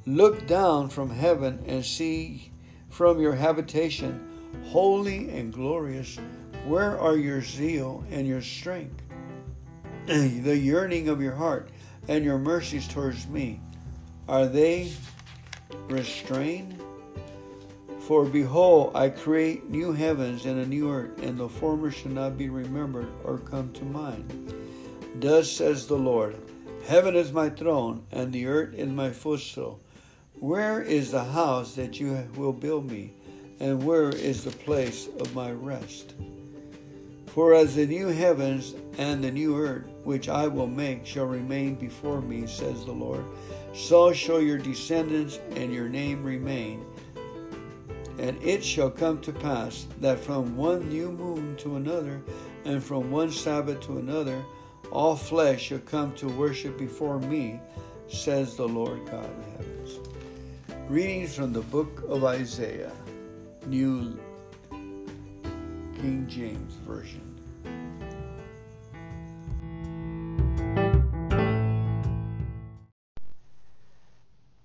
Look 0.08 0.46
down 0.46 0.88
from 0.88 1.10
heaven 1.10 1.64
and 1.66 1.84
see 1.84 2.52
from 2.88 3.20
your 3.20 3.34
habitation, 3.34 4.20
holy 4.66 5.30
and 5.30 5.52
glorious, 5.52 6.16
where 6.64 6.96
are 6.96 7.16
your 7.16 7.42
zeal 7.42 8.04
and 8.08 8.24
your 8.24 8.40
strength, 8.40 9.02
the 10.06 10.56
yearning 10.56 11.08
of 11.08 11.20
your 11.20 11.34
heart 11.34 11.70
and 12.06 12.24
your 12.24 12.38
mercies 12.38 12.86
towards 12.86 13.26
me? 13.26 13.60
Are 14.28 14.46
they 14.46 14.92
restrained? 15.88 16.80
For 17.98 18.24
behold, 18.24 18.94
I 18.94 19.08
create 19.08 19.68
new 19.68 19.90
heavens 19.90 20.46
and 20.46 20.60
a 20.60 20.66
new 20.66 20.88
earth, 20.88 21.20
and 21.20 21.36
the 21.36 21.48
former 21.48 21.90
shall 21.90 22.12
not 22.12 22.38
be 22.38 22.48
remembered 22.48 23.08
or 23.24 23.38
come 23.38 23.72
to 23.72 23.84
mind. 23.84 24.54
Thus 25.16 25.50
says 25.50 25.88
the 25.88 25.98
Lord 25.98 26.38
Heaven 26.86 27.16
is 27.16 27.32
my 27.32 27.50
throne, 27.50 28.06
and 28.12 28.32
the 28.32 28.46
earth 28.46 28.72
is 28.74 28.88
my 28.88 29.10
footstool. 29.10 29.80
Where 30.40 30.82
is 30.82 31.10
the 31.10 31.24
house 31.24 31.74
that 31.74 31.98
you 31.98 32.28
will 32.36 32.52
build 32.52 32.90
me, 32.90 33.14
and 33.60 33.84
where 33.84 34.10
is 34.10 34.44
the 34.44 34.50
place 34.50 35.08
of 35.20 35.34
my 35.34 35.50
rest? 35.50 36.14
For 37.26 37.54
as 37.54 37.74
the 37.74 37.86
new 37.86 38.08
heavens 38.08 38.74
and 38.98 39.22
the 39.22 39.30
new 39.30 39.58
earth, 39.58 39.84
which 40.04 40.28
I 40.28 40.46
will 40.46 40.66
make, 40.66 41.04
shall 41.04 41.26
remain 41.26 41.74
before 41.74 42.20
me, 42.20 42.46
says 42.46 42.84
the 42.84 42.92
Lord, 42.92 43.24
so 43.74 44.12
shall 44.12 44.40
your 44.40 44.58
descendants 44.58 45.40
and 45.54 45.72
your 45.72 45.88
name 45.88 46.24
remain 46.24 46.84
and 48.18 48.42
it 48.42 48.64
shall 48.64 48.90
come 48.90 49.20
to 49.20 49.32
pass 49.32 49.86
that 50.00 50.18
from 50.18 50.56
one 50.56 50.88
new 50.88 51.12
moon 51.12 51.56
to 51.56 51.76
another, 51.76 52.22
and 52.64 52.82
from 52.82 53.10
one 53.10 53.30
Sabbath 53.30 53.80
to 53.80 53.98
another, 53.98 54.42
all 54.90 55.16
flesh 55.16 55.62
shall 55.64 55.78
come 55.80 56.14
to 56.14 56.28
worship 56.28 56.78
before 56.78 57.18
me, 57.20 57.60
says 58.08 58.56
the 58.56 58.66
Lord 58.66 59.04
God 59.06 59.24
of 59.24 59.44
heavens. 59.52 60.05
Readings 60.88 61.34
from 61.34 61.52
the 61.52 61.62
book 61.62 62.04
of 62.08 62.22
Isaiah, 62.22 62.92
New 63.66 64.16
King 64.70 66.26
James 66.28 66.74
Version. 66.86 67.22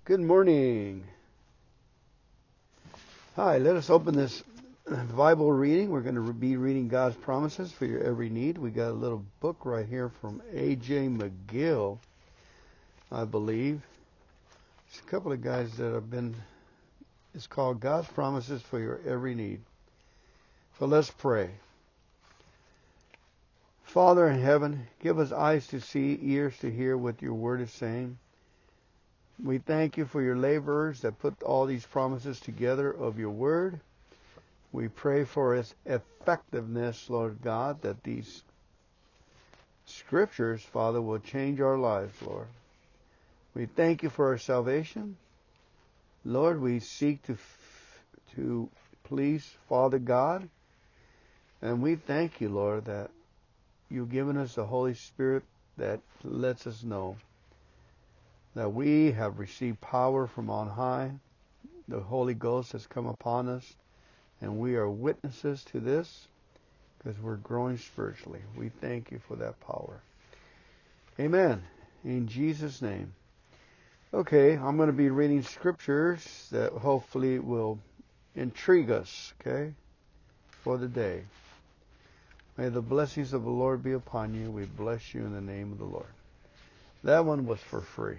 Good 0.04 0.20
morning. 0.20 1.04
Hi, 3.34 3.58
let 3.58 3.74
us 3.74 3.90
open 3.90 4.14
this 4.14 4.44
Bible 5.16 5.50
reading. 5.50 5.90
We're 5.90 6.02
going 6.02 6.14
to 6.14 6.32
be 6.32 6.56
reading 6.56 6.86
God's 6.86 7.16
promises 7.16 7.72
for 7.72 7.84
your 7.84 8.00
every 8.00 8.30
need. 8.30 8.58
We 8.58 8.70
got 8.70 8.90
a 8.90 8.94
little 8.94 9.24
book 9.40 9.64
right 9.64 9.86
here 9.86 10.08
from 10.20 10.40
A.J. 10.54 11.08
McGill, 11.08 11.98
I 13.10 13.24
believe. 13.24 13.82
It's 14.92 15.00
a 15.00 15.04
couple 15.04 15.32
of 15.32 15.40
guys 15.40 15.74
that 15.78 15.94
have 15.94 16.10
been, 16.10 16.34
it's 17.34 17.46
called 17.46 17.80
God's 17.80 18.08
Promises 18.08 18.60
for 18.60 18.78
Your 18.78 19.00
Every 19.06 19.34
Need. 19.34 19.62
So 20.78 20.84
let's 20.84 21.10
pray. 21.10 21.48
Father 23.84 24.28
in 24.28 24.38
heaven, 24.38 24.86
give 25.00 25.18
us 25.18 25.32
eyes 25.32 25.66
to 25.68 25.80
see, 25.80 26.18
ears 26.22 26.58
to 26.58 26.70
hear 26.70 26.98
what 26.98 27.22
your 27.22 27.32
word 27.32 27.62
is 27.62 27.70
saying. 27.70 28.18
We 29.42 29.56
thank 29.56 29.96
you 29.96 30.04
for 30.04 30.20
your 30.20 30.36
laborers 30.36 31.00
that 31.00 31.18
put 31.20 31.42
all 31.42 31.64
these 31.64 31.86
promises 31.86 32.38
together 32.38 32.90
of 32.90 33.18
your 33.18 33.30
word. 33.30 33.80
We 34.72 34.88
pray 34.88 35.24
for 35.24 35.56
its 35.56 35.74
effectiveness, 35.86 37.08
Lord 37.08 37.38
God, 37.42 37.80
that 37.80 38.04
these 38.04 38.42
scriptures, 39.86 40.60
Father, 40.60 41.00
will 41.00 41.18
change 41.18 41.62
our 41.62 41.78
lives, 41.78 42.20
Lord. 42.20 42.48
We 43.54 43.66
thank 43.66 44.02
you 44.02 44.08
for 44.08 44.28
our 44.28 44.38
salvation. 44.38 45.16
Lord, 46.24 46.60
we 46.60 46.80
seek 46.80 47.22
to 47.24 47.36
to 48.36 48.70
please 49.04 49.44
Father 49.68 49.98
God, 49.98 50.48
and 51.60 51.82
we 51.82 51.96
thank 51.96 52.40
you, 52.40 52.48
Lord, 52.48 52.86
that 52.86 53.10
you've 53.90 54.10
given 54.10 54.38
us 54.38 54.54
the 54.54 54.64
Holy 54.64 54.94
Spirit 54.94 55.42
that 55.76 56.00
lets 56.24 56.66
us 56.66 56.82
know 56.82 57.16
that 58.54 58.72
we 58.72 59.12
have 59.12 59.38
received 59.38 59.80
power 59.80 60.26
from 60.26 60.48
on 60.48 60.68
high. 60.68 61.10
The 61.88 62.00
Holy 62.00 62.34
Ghost 62.34 62.72
has 62.72 62.86
come 62.86 63.06
upon 63.06 63.48
us, 63.48 63.74
and 64.40 64.58
we 64.58 64.76
are 64.76 64.88
witnesses 64.88 65.62
to 65.72 65.80
this 65.80 66.26
because 66.98 67.20
we're 67.20 67.36
growing 67.36 67.76
spiritually. 67.76 68.40
We 68.56 68.70
thank 68.70 69.10
you 69.10 69.20
for 69.28 69.36
that 69.36 69.60
power. 69.60 70.00
Amen. 71.20 71.62
In 72.04 72.28
Jesus' 72.28 72.80
name. 72.80 73.12
Okay, 74.14 74.58
I'm 74.58 74.76
going 74.76 74.88
to 74.88 74.92
be 74.92 75.08
reading 75.08 75.42
scriptures 75.42 76.48
that 76.52 76.72
hopefully 76.72 77.38
will 77.38 77.78
intrigue 78.34 78.90
us, 78.90 79.32
okay, 79.40 79.72
for 80.50 80.76
the 80.76 80.86
day. 80.86 81.22
May 82.58 82.68
the 82.68 82.82
blessings 82.82 83.32
of 83.32 83.44
the 83.44 83.50
Lord 83.50 83.82
be 83.82 83.92
upon 83.92 84.34
you. 84.34 84.50
We 84.50 84.66
bless 84.66 85.14
you 85.14 85.22
in 85.22 85.32
the 85.32 85.40
name 85.40 85.72
of 85.72 85.78
the 85.78 85.86
Lord. 85.86 86.12
That 87.02 87.24
one 87.24 87.46
was 87.46 87.58
for 87.60 87.80
free. 87.80 88.18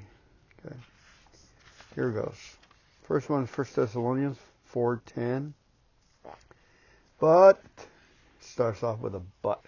Okay. 0.66 0.76
Here 1.94 2.10
goes. 2.10 2.40
First 3.04 3.30
one 3.30 3.44
is 3.44 3.56
1 3.56 3.68
Thessalonians 3.76 4.38
4.10. 4.74 5.54
But, 7.20 7.62
starts 8.40 8.82
off 8.82 8.98
with 8.98 9.14
a 9.14 9.22
but. 9.44 9.64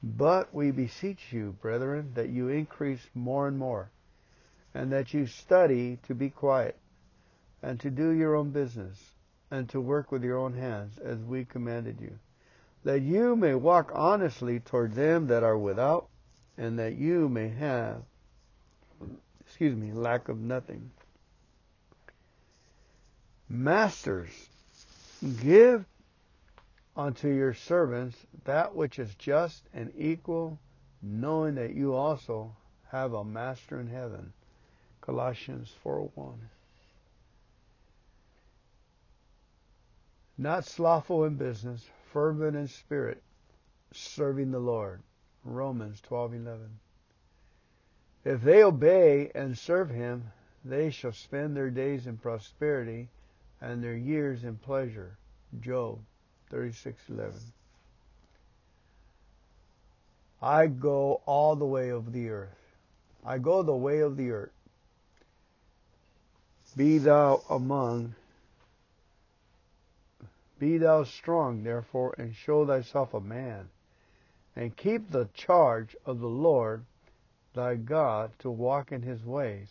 But 0.00 0.54
we 0.54 0.70
beseech 0.70 1.32
you, 1.32 1.56
brethren, 1.60 2.12
that 2.14 2.28
you 2.28 2.50
increase 2.50 3.04
more 3.16 3.48
and 3.48 3.58
more, 3.58 3.90
and 4.74 4.92
that 4.92 5.12
you 5.12 5.26
study 5.26 5.98
to 6.06 6.14
be 6.14 6.30
quiet, 6.30 6.76
and 7.62 7.78
to 7.80 7.90
do 7.90 8.10
your 8.10 8.36
own 8.36 8.50
business, 8.50 8.98
and 9.50 9.68
to 9.68 9.80
work 9.80 10.12
with 10.12 10.22
your 10.22 10.38
own 10.38 10.54
hands, 10.54 10.96
as 10.98 11.18
we 11.18 11.44
commanded 11.44 12.00
you, 12.00 12.18
that 12.84 13.00
you 13.00 13.36
may 13.36 13.54
walk 13.54 13.90
honestly 13.94 14.60
toward 14.60 14.94
them 14.94 15.26
that 15.26 15.42
are 15.42 15.58
without, 15.58 16.08
and 16.56 16.78
that 16.78 16.94
you 16.96 17.28
may 17.28 17.48
have, 17.48 18.02
excuse 19.40 19.76
me, 19.76 19.92
lack 19.92 20.28
of 20.28 20.38
nothing. 20.38 20.90
Masters, 23.48 24.30
give 25.42 25.84
unto 26.96 27.28
your 27.28 27.54
servants 27.54 28.16
that 28.44 28.74
which 28.74 28.98
is 28.98 29.12
just 29.16 29.62
and 29.74 29.92
equal, 29.98 30.58
knowing 31.02 31.56
that 31.56 31.74
you 31.74 31.94
also 31.94 32.54
have 32.90 33.12
a 33.12 33.24
master 33.24 33.80
in 33.80 33.88
heaven. 33.88 34.32
Colossians 35.10 35.74
4:1. 35.84 36.38
Not 40.38 40.64
slothful 40.64 41.24
in 41.24 41.34
business, 41.34 41.84
fervent 42.12 42.56
in 42.56 42.68
spirit, 42.68 43.20
serving 43.90 44.52
the 44.52 44.60
Lord. 44.60 45.02
Romans 45.42 46.00
12:11. 46.02 46.78
If 48.24 48.42
they 48.42 48.62
obey 48.62 49.32
and 49.34 49.58
serve 49.58 49.90
him, 49.90 50.30
they 50.64 50.90
shall 50.90 51.10
spend 51.10 51.56
their 51.56 51.70
days 51.70 52.06
in 52.06 52.16
prosperity 52.16 53.08
and 53.60 53.82
their 53.82 53.96
years 53.96 54.44
in 54.44 54.58
pleasure. 54.58 55.16
Job 55.60 55.98
36:11. 56.52 57.52
I 60.40 60.68
go 60.68 61.20
all 61.26 61.56
the 61.56 61.66
way 61.66 61.88
of 61.88 62.12
the 62.12 62.28
earth. 62.28 62.76
I 63.24 63.38
go 63.38 63.64
the 63.64 63.74
way 63.74 63.98
of 64.02 64.16
the 64.16 64.30
earth. 64.30 64.52
Be 66.76 66.98
thou 66.98 67.42
among 67.48 68.14
be 70.60 70.76
thou 70.76 71.04
strong, 71.04 71.62
therefore, 71.62 72.14
and 72.18 72.34
show 72.34 72.66
thyself 72.66 73.14
a 73.14 73.20
man, 73.20 73.70
and 74.54 74.76
keep 74.76 75.10
the 75.10 75.26
charge 75.32 75.96
of 76.04 76.20
the 76.20 76.28
Lord 76.28 76.84
thy 77.54 77.76
God 77.76 78.32
to 78.40 78.50
walk 78.50 78.92
in 78.92 79.00
his 79.00 79.24
ways, 79.24 79.70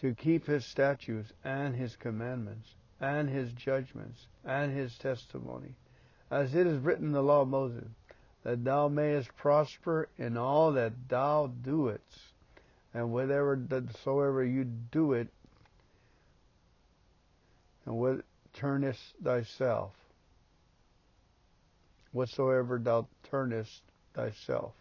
to 0.00 0.14
keep 0.14 0.46
his 0.46 0.64
statutes 0.64 1.32
and 1.44 1.76
his 1.76 1.94
commandments, 1.94 2.74
and 3.00 3.30
his 3.30 3.52
judgments, 3.52 4.26
and 4.44 4.76
his 4.76 4.98
testimony, 4.98 5.76
as 6.28 6.56
it 6.56 6.66
is 6.66 6.82
written 6.82 7.06
in 7.06 7.12
the 7.12 7.22
law 7.22 7.42
of 7.42 7.48
Moses, 7.48 7.88
that 8.42 8.64
thou 8.64 8.88
mayest 8.88 9.34
prosper 9.36 10.08
in 10.18 10.36
all 10.36 10.72
that 10.72 11.08
thou 11.08 11.46
doest, 11.46 12.32
and 12.92 13.12
whatever 13.12 13.54
whatsoever 13.56 14.44
you 14.44 14.64
do 14.64 15.12
it, 15.12 15.28
and 17.88 17.96
what 17.96 18.20
turnest 18.52 19.00
thyself, 19.24 19.92
whatsoever 22.12 22.78
thou 22.78 23.06
turnest 23.30 23.80
thyself. 24.12 24.72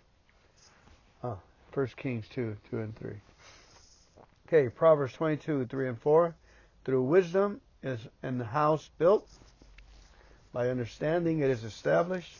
Ah, 1.23 1.37
1 1.73 1.87
Kings 1.95 2.25
2, 2.33 2.57
2 2.69 2.79
and 2.79 2.95
3. 2.97 3.11
Okay, 4.45 4.67
Proverbs 4.67 5.13
22, 5.13 5.67
3 5.67 5.87
and 5.87 6.01
4. 6.01 6.35
Through 6.83 7.03
wisdom 7.03 7.61
is 7.81 7.99
an 8.23 8.41
house 8.41 8.89
built, 8.97 9.25
by 10.51 10.67
understanding 10.67 11.39
it 11.39 11.49
is 11.49 11.63
established, 11.63 12.37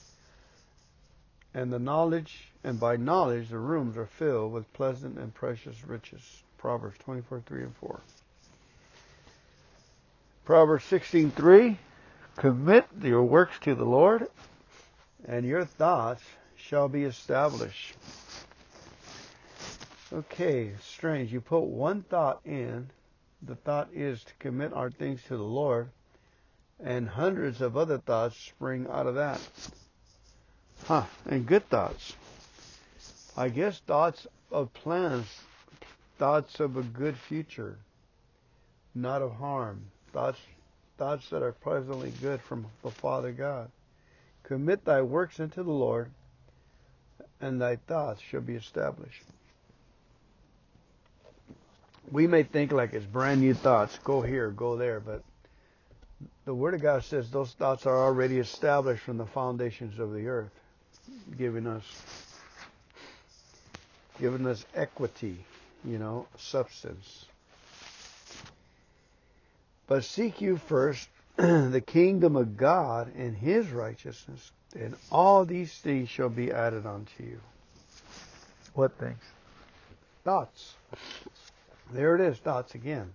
and 1.54 1.72
the 1.72 1.80
knowledge 1.80 2.50
and 2.66 2.78
by 2.78 2.98
knowledge 2.98 3.50
the 3.50 3.58
rooms 3.58 3.96
are 3.96 4.06
filled 4.06 4.52
with 4.52 4.74
pleasant 4.74 5.18
and 5.18 5.34
precious 5.34 5.86
riches. 5.86 6.44
Proverbs 6.58 6.98
24, 7.00 7.42
3 7.46 7.64
and 7.64 7.76
4. 7.78 8.02
Proverbs 10.48 10.86
16:3 10.86 11.76
Commit 12.38 12.86
your 13.02 13.24
works 13.24 13.60
to 13.60 13.76
the 13.76 13.84
Lord 13.84 14.30
and 15.26 15.46
your 15.46 15.66
thoughts 15.66 16.24
shall 16.56 16.88
be 16.88 17.04
established. 17.04 17.98
Okay, 20.14 20.72
strange. 20.80 21.34
You 21.34 21.42
put 21.42 21.64
one 21.64 22.04
thought 22.04 22.40
in, 22.46 22.90
the 23.42 23.56
thought 23.56 23.90
is 23.92 24.24
to 24.24 24.34
commit 24.36 24.72
our 24.72 24.90
things 24.90 25.22
to 25.24 25.36
the 25.36 25.44
Lord, 25.44 25.90
and 26.82 27.10
hundreds 27.10 27.60
of 27.60 27.76
other 27.76 27.98
thoughts 27.98 28.38
spring 28.38 28.88
out 28.90 29.06
of 29.06 29.16
that. 29.16 29.42
Huh, 30.86 31.08
and 31.26 31.46
good 31.46 31.68
thoughts. 31.68 32.16
I 33.36 33.50
guess 33.50 33.82
thoughts 33.82 34.26
of 34.50 34.74
plans, 34.74 35.42
thoughts 36.18 36.62
of 36.62 36.78
a 36.78 36.84
good 36.84 37.18
future, 37.18 37.80
not 38.96 39.22
of 39.22 39.34
harm 39.34 39.92
thoughts, 40.18 40.40
thoughts 40.98 41.30
that 41.30 41.44
are 41.44 41.52
pleasantly 41.52 42.12
good 42.24 42.42
from 42.42 42.66
the 42.82 42.90
Father 42.90 43.32
God. 43.32 43.70
Commit 44.42 44.84
thy 44.84 45.04
works 45.04 45.40
unto 45.40 45.62
the 45.62 45.70
Lord, 45.70 46.10
and 47.40 47.62
thy 47.62 47.76
thoughts 47.76 48.20
shall 48.20 48.42
be 48.42 48.56
established. 48.56 49.22
We 52.12 52.26
may 52.26 52.42
think 52.42 52.72
like 52.72 52.94
it's 52.94 53.06
brand 53.06 53.42
new 53.42 53.54
thoughts, 53.54 54.00
go 54.04 54.24
here, 54.24 54.50
go 54.50 54.76
there, 54.76 55.00
but 55.00 55.22
the 56.46 56.54
Word 56.54 56.74
of 56.74 56.82
God 56.82 57.04
says 57.04 57.30
those 57.30 57.52
thoughts 57.52 57.86
are 57.86 58.04
already 58.04 58.40
established 58.40 59.04
from 59.04 59.18
the 59.18 59.26
foundations 59.28 60.00
of 60.00 60.14
the 60.14 60.28
earth, 60.28 60.50
giving 61.38 61.68
us 61.68 61.84
giving 64.20 64.48
us 64.48 64.66
equity, 64.74 65.38
you 65.86 66.00
know, 66.00 66.26
substance. 66.38 67.27
But 69.88 70.04
seek 70.04 70.42
you 70.42 70.58
first 70.58 71.08
the 71.38 71.84
kingdom 71.86 72.36
of 72.36 72.58
God 72.58 73.14
and 73.16 73.36
his 73.36 73.70
righteousness, 73.70 74.52
and 74.76 74.96
all 75.10 75.46
these 75.46 75.74
things 75.74 76.10
shall 76.10 76.30
be 76.30 76.52
added 76.52 76.86
unto 76.86 77.24
you. 77.24 77.40
What 78.74 78.98
things? 78.98 79.24
Thoughts. 80.26 80.76
There 81.94 82.16
it 82.16 82.22
is, 82.22 82.38
thoughts 82.38 82.76
again. 82.76 83.14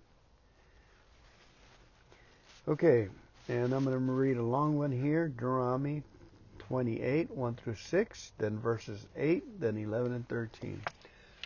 Okay, 2.66 3.08
and 3.48 3.74
I'm 3.74 3.84
going 3.84 4.06
to 4.06 4.12
read 4.12 4.38
a 4.38 4.42
long 4.42 4.78
one 4.78 4.92
here 4.92 5.28
Deuteronomy 5.28 6.02
28, 6.60 7.30
1 7.32 7.54
through 7.54 7.74
6, 7.74 8.32
then 8.38 8.58
verses 8.58 9.06
8, 9.14 9.60
then 9.60 9.76
11 9.76 10.14
and 10.14 10.28
13. 10.28 10.80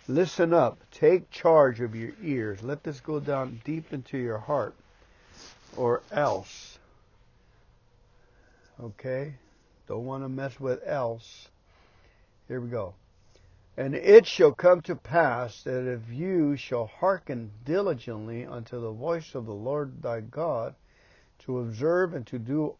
Listen 0.06 0.54
up, 0.54 0.78
take 0.92 1.28
charge 1.30 1.80
of 1.80 1.96
your 1.96 2.12
ears, 2.22 2.62
let 2.62 2.84
this 2.84 3.00
go 3.00 3.18
down 3.18 3.60
deep 3.64 3.92
into 3.92 4.18
your 4.18 4.38
heart 4.38 4.74
or 5.76 6.02
else. 6.10 6.78
Okay? 8.80 9.34
Don't 9.88 10.05
want 10.05 10.24
to 10.24 10.28
mess 10.28 10.59
with 10.59 10.86
else. 10.86 11.48
Here 12.48 12.61
we 12.61 12.68
go. 12.68 12.94
And 13.76 13.94
it 13.94 14.26
shall 14.26 14.53
come 14.53 14.80
to 14.82 14.96
pass 14.96 15.62
that 15.64 15.86
if 15.86 16.01
you 16.11 16.57
shall 16.57 16.86
hearken 16.86 17.51
diligently 17.64 18.46
unto 18.46 18.80
the 18.80 18.90
voice 18.90 19.34
of 19.34 19.44
the 19.46 19.55
Lord 19.55 20.03
thy 20.03 20.20
God, 20.20 20.74
to 21.40 21.59
observe 21.59 22.14
and 22.14 22.26
to 22.28 22.38
do 22.38 22.74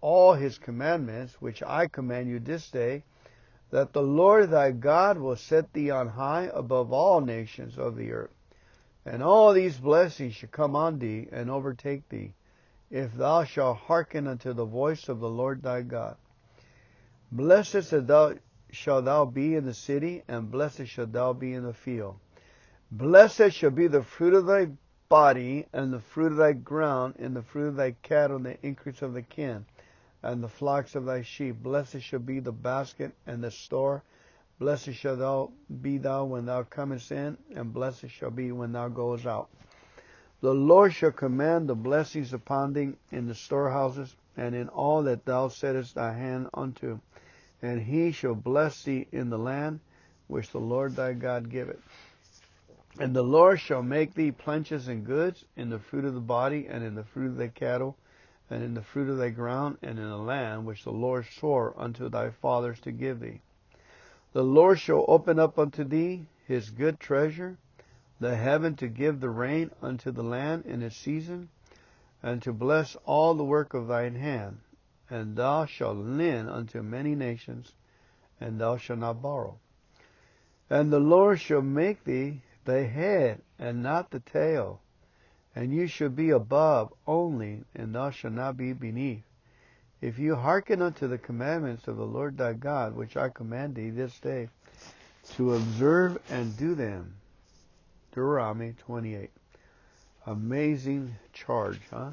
all 0.00 0.34
his 0.34 0.58
commandments, 0.58 1.40
which 1.40 1.62
I 1.62 1.88
command 1.88 2.28
you 2.28 2.38
this 2.38 2.70
day, 2.70 3.02
that 3.70 3.92
the 3.92 4.02
Lord 4.02 4.50
thy 4.50 4.70
God 4.70 5.18
will 5.18 5.36
set 5.36 5.72
thee 5.72 5.90
on 5.90 6.08
high 6.08 6.48
above 6.54 6.92
all 6.92 7.20
nations 7.20 7.76
of 7.76 7.96
the 7.96 8.12
earth. 8.12 8.35
And 9.08 9.22
all 9.22 9.52
these 9.52 9.78
blessings 9.78 10.34
shall 10.34 10.48
come 10.48 10.74
on 10.74 10.98
thee 10.98 11.28
and 11.30 11.48
overtake 11.48 12.08
thee, 12.08 12.34
if 12.90 13.14
thou 13.14 13.44
shalt 13.44 13.76
hearken 13.78 14.26
unto 14.26 14.52
the 14.52 14.64
voice 14.64 15.08
of 15.08 15.20
the 15.20 15.28
Lord 15.28 15.62
thy 15.62 15.82
God. 15.82 16.16
Blessed 17.30 17.88
shalt 18.72 19.04
thou, 19.04 19.24
be 19.24 19.54
in 19.54 19.64
the 19.64 19.74
city, 19.74 20.24
and 20.26 20.50
blessed 20.50 20.86
shalt 20.86 21.12
thou 21.12 21.32
be 21.32 21.52
in 21.54 21.62
the 21.62 21.72
field. 21.72 22.16
Blessed 22.90 23.52
shall 23.52 23.70
be 23.70 23.86
the 23.86 24.02
fruit 24.02 24.34
of 24.34 24.46
thy 24.46 24.70
body, 25.08 25.66
and 25.72 25.92
the 25.92 26.00
fruit 26.00 26.32
of 26.32 26.38
thy 26.38 26.52
ground, 26.52 27.14
and 27.20 27.36
the 27.36 27.42
fruit 27.42 27.68
of 27.68 27.76
thy 27.76 27.92
cattle, 28.02 28.36
and 28.36 28.46
the 28.46 28.58
increase 28.66 29.02
of 29.02 29.14
the 29.14 29.22
kin, 29.22 29.64
and 30.20 30.42
the 30.42 30.48
flocks 30.48 30.96
of 30.96 31.04
thy 31.04 31.22
sheep. 31.22 31.62
Blessed 31.62 32.00
shall 32.00 32.18
be 32.18 32.40
the 32.40 32.50
basket 32.50 33.12
and 33.24 33.44
the 33.44 33.52
store, 33.52 34.02
Blessed 34.58 34.94
shall 34.94 35.16
thou 35.16 35.52
be 35.82 35.98
thou 35.98 36.24
when 36.24 36.46
thou 36.46 36.62
comest 36.62 37.12
in, 37.12 37.36
and 37.54 37.74
blessed 37.74 38.08
shall 38.08 38.30
be 38.30 38.52
when 38.52 38.72
thou 38.72 38.88
goest 38.88 39.26
out. 39.26 39.48
The 40.40 40.54
Lord 40.54 40.94
shall 40.94 41.12
command 41.12 41.68
the 41.68 41.74
blessings 41.74 42.32
upon 42.32 42.72
thee 42.72 42.94
in 43.10 43.26
the 43.26 43.34
storehouses, 43.34 44.16
and 44.36 44.54
in 44.54 44.68
all 44.68 45.02
that 45.02 45.24
thou 45.24 45.48
settest 45.48 45.94
thy 45.94 46.12
hand 46.12 46.48
unto. 46.54 47.00
And 47.60 47.82
he 47.82 48.12
shall 48.12 48.34
bless 48.34 48.82
thee 48.82 49.06
in 49.12 49.28
the 49.28 49.38
land 49.38 49.80
which 50.26 50.50
the 50.50 50.60
Lord 50.60 50.96
thy 50.96 51.12
God 51.12 51.50
giveth. 51.50 51.82
And 52.98 53.14
the 53.14 53.22
Lord 53.22 53.60
shall 53.60 53.82
make 53.82 54.14
thee 54.14 54.32
plenteous 54.32 54.88
in 54.88 55.04
goods, 55.04 55.44
in 55.54 55.68
the 55.68 55.78
fruit 55.78 56.06
of 56.06 56.14
the 56.14 56.20
body, 56.20 56.66
and 56.66 56.82
in 56.82 56.94
the 56.94 57.04
fruit 57.04 57.26
of 57.26 57.36
thy 57.36 57.48
cattle, 57.48 57.96
and 58.48 58.62
in 58.62 58.72
the 58.72 58.82
fruit 58.82 59.10
of 59.10 59.18
thy 59.18 59.28
ground, 59.28 59.76
and 59.82 59.98
in 59.98 60.08
the 60.08 60.16
land 60.16 60.64
which 60.64 60.84
the 60.84 60.92
Lord 60.92 61.26
swore 61.26 61.74
unto 61.76 62.08
thy 62.08 62.30
fathers 62.30 62.80
to 62.80 62.92
give 62.92 63.20
thee. 63.20 63.40
The 64.36 64.44
Lord 64.44 64.78
shall 64.78 65.06
open 65.08 65.38
up 65.38 65.58
unto 65.58 65.82
thee 65.82 66.26
his 66.46 66.68
good 66.68 67.00
treasure, 67.00 67.56
the 68.20 68.36
heaven 68.36 68.76
to 68.76 68.86
give 68.86 69.20
the 69.20 69.30
rain 69.30 69.70
unto 69.80 70.10
the 70.10 70.22
land 70.22 70.66
in 70.66 70.82
its 70.82 70.94
season, 70.94 71.48
and 72.22 72.42
to 72.42 72.52
bless 72.52 72.96
all 73.06 73.32
the 73.32 73.46
work 73.46 73.72
of 73.72 73.86
thine 73.88 74.16
hand. 74.16 74.58
And 75.08 75.36
thou 75.36 75.64
shalt 75.64 75.96
lend 75.96 76.50
unto 76.50 76.82
many 76.82 77.14
nations, 77.14 77.72
and 78.38 78.60
thou 78.60 78.76
shalt 78.76 78.98
not 78.98 79.22
borrow. 79.22 79.58
And 80.68 80.92
the 80.92 81.00
Lord 81.00 81.40
shall 81.40 81.62
make 81.62 82.04
thee 82.04 82.42
the 82.66 82.86
head, 82.86 83.40
and 83.58 83.82
not 83.82 84.10
the 84.10 84.20
tail. 84.20 84.82
And 85.54 85.72
you 85.72 85.86
shall 85.86 86.10
be 86.10 86.28
above 86.28 86.92
only, 87.06 87.64
and 87.74 87.94
thou 87.94 88.10
shalt 88.10 88.34
not 88.34 88.58
be 88.58 88.74
beneath. 88.74 89.24
If 90.00 90.18
you 90.18 90.36
hearken 90.36 90.82
unto 90.82 91.08
the 91.08 91.18
commandments 91.18 91.88
of 91.88 91.96
the 91.96 92.06
Lord 92.06 92.36
thy 92.36 92.52
God, 92.52 92.94
which 92.94 93.16
I 93.16 93.28
command 93.30 93.74
thee 93.74 93.90
this 93.90 94.18
day, 94.20 94.48
to 95.34 95.54
observe 95.54 96.18
and 96.30 96.56
do 96.56 96.74
them. 96.74 97.14
Deuteronomy 98.10 98.74
28. 98.78 99.30
Amazing 100.26 101.14
charge, 101.32 101.80
huh? 101.90 102.10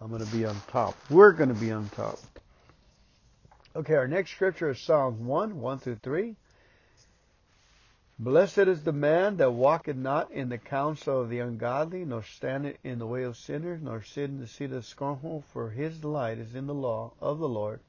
I'm 0.00 0.08
going 0.08 0.24
to 0.24 0.32
be 0.36 0.46
on 0.46 0.56
top. 0.68 0.96
We're 1.10 1.32
going 1.32 1.48
to 1.50 1.60
be 1.60 1.70
on 1.70 1.88
top. 1.90 2.18
Okay, 3.76 3.94
our 3.94 4.08
next 4.08 4.30
scripture 4.30 4.70
is 4.70 4.80
Psalms 4.80 5.20
1, 5.20 5.60
1 5.60 5.78
through 5.78 5.98
3. 6.02 6.34
Blessed 8.22 8.58
is 8.58 8.84
the 8.84 8.92
man 8.92 9.38
that 9.38 9.54
walketh 9.54 9.96
not 9.96 10.30
in 10.30 10.50
the 10.50 10.58
counsel 10.58 11.22
of 11.22 11.30
the 11.30 11.38
ungodly, 11.38 12.04
nor 12.04 12.22
standeth 12.22 12.76
in 12.84 12.98
the 12.98 13.06
way 13.06 13.22
of 13.22 13.34
sinners, 13.34 13.80
nor 13.80 14.02
sitteth 14.02 14.28
in 14.32 14.40
the 14.40 14.46
seat 14.46 14.72
of 14.72 14.84
scornful, 14.84 15.40
for 15.40 15.70
his 15.70 15.98
delight 15.98 16.36
is 16.36 16.54
in 16.54 16.66
the 16.66 16.74
law 16.74 17.14
of 17.18 17.38
the 17.38 17.48
Lord, 17.48 17.80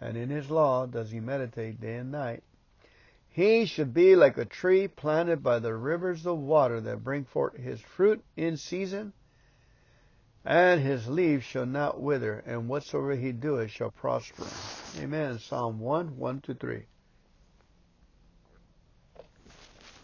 and 0.00 0.16
in 0.16 0.30
his 0.30 0.52
law 0.52 0.86
does 0.86 1.10
he 1.10 1.18
meditate 1.18 1.80
day 1.80 1.96
and 1.96 2.12
night. 2.12 2.44
He 3.28 3.64
should 3.64 3.92
be 3.92 4.14
like 4.14 4.38
a 4.38 4.44
tree 4.44 4.86
planted 4.86 5.42
by 5.42 5.58
the 5.58 5.74
rivers 5.74 6.26
of 6.26 6.38
water 6.38 6.80
that 6.80 7.02
bring 7.02 7.24
forth 7.24 7.56
his 7.56 7.80
fruit 7.80 8.22
in 8.36 8.56
season, 8.56 9.12
and 10.44 10.80
his 10.80 11.08
leaves 11.08 11.42
shall 11.42 11.66
not 11.66 12.00
wither, 12.00 12.44
and 12.46 12.68
whatsoever 12.68 13.16
he 13.16 13.32
doeth 13.32 13.72
shall 13.72 13.90
prosper. 13.90 14.46
Amen. 14.96 15.40
Psalm 15.40 15.80
1, 15.80 16.16
1 16.16 16.40
to 16.42 16.54
3. 16.54 16.84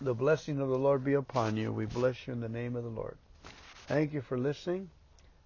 The 0.01 0.15
blessing 0.15 0.61
of 0.61 0.69
the 0.69 0.79
Lord 0.79 1.03
be 1.03 1.15
upon 1.15 1.57
you. 1.57 1.73
We 1.73 1.87
bless 1.87 2.27
you 2.27 2.33
in 2.33 2.41
the 2.41 2.49
name 2.49 2.77
of 2.77 2.85
the 2.85 2.91
Lord. 2.91 3.17
Thank 3.89 4.13
you 4.13 4.21
for 4.21 4.39
listening. 4.39 4.91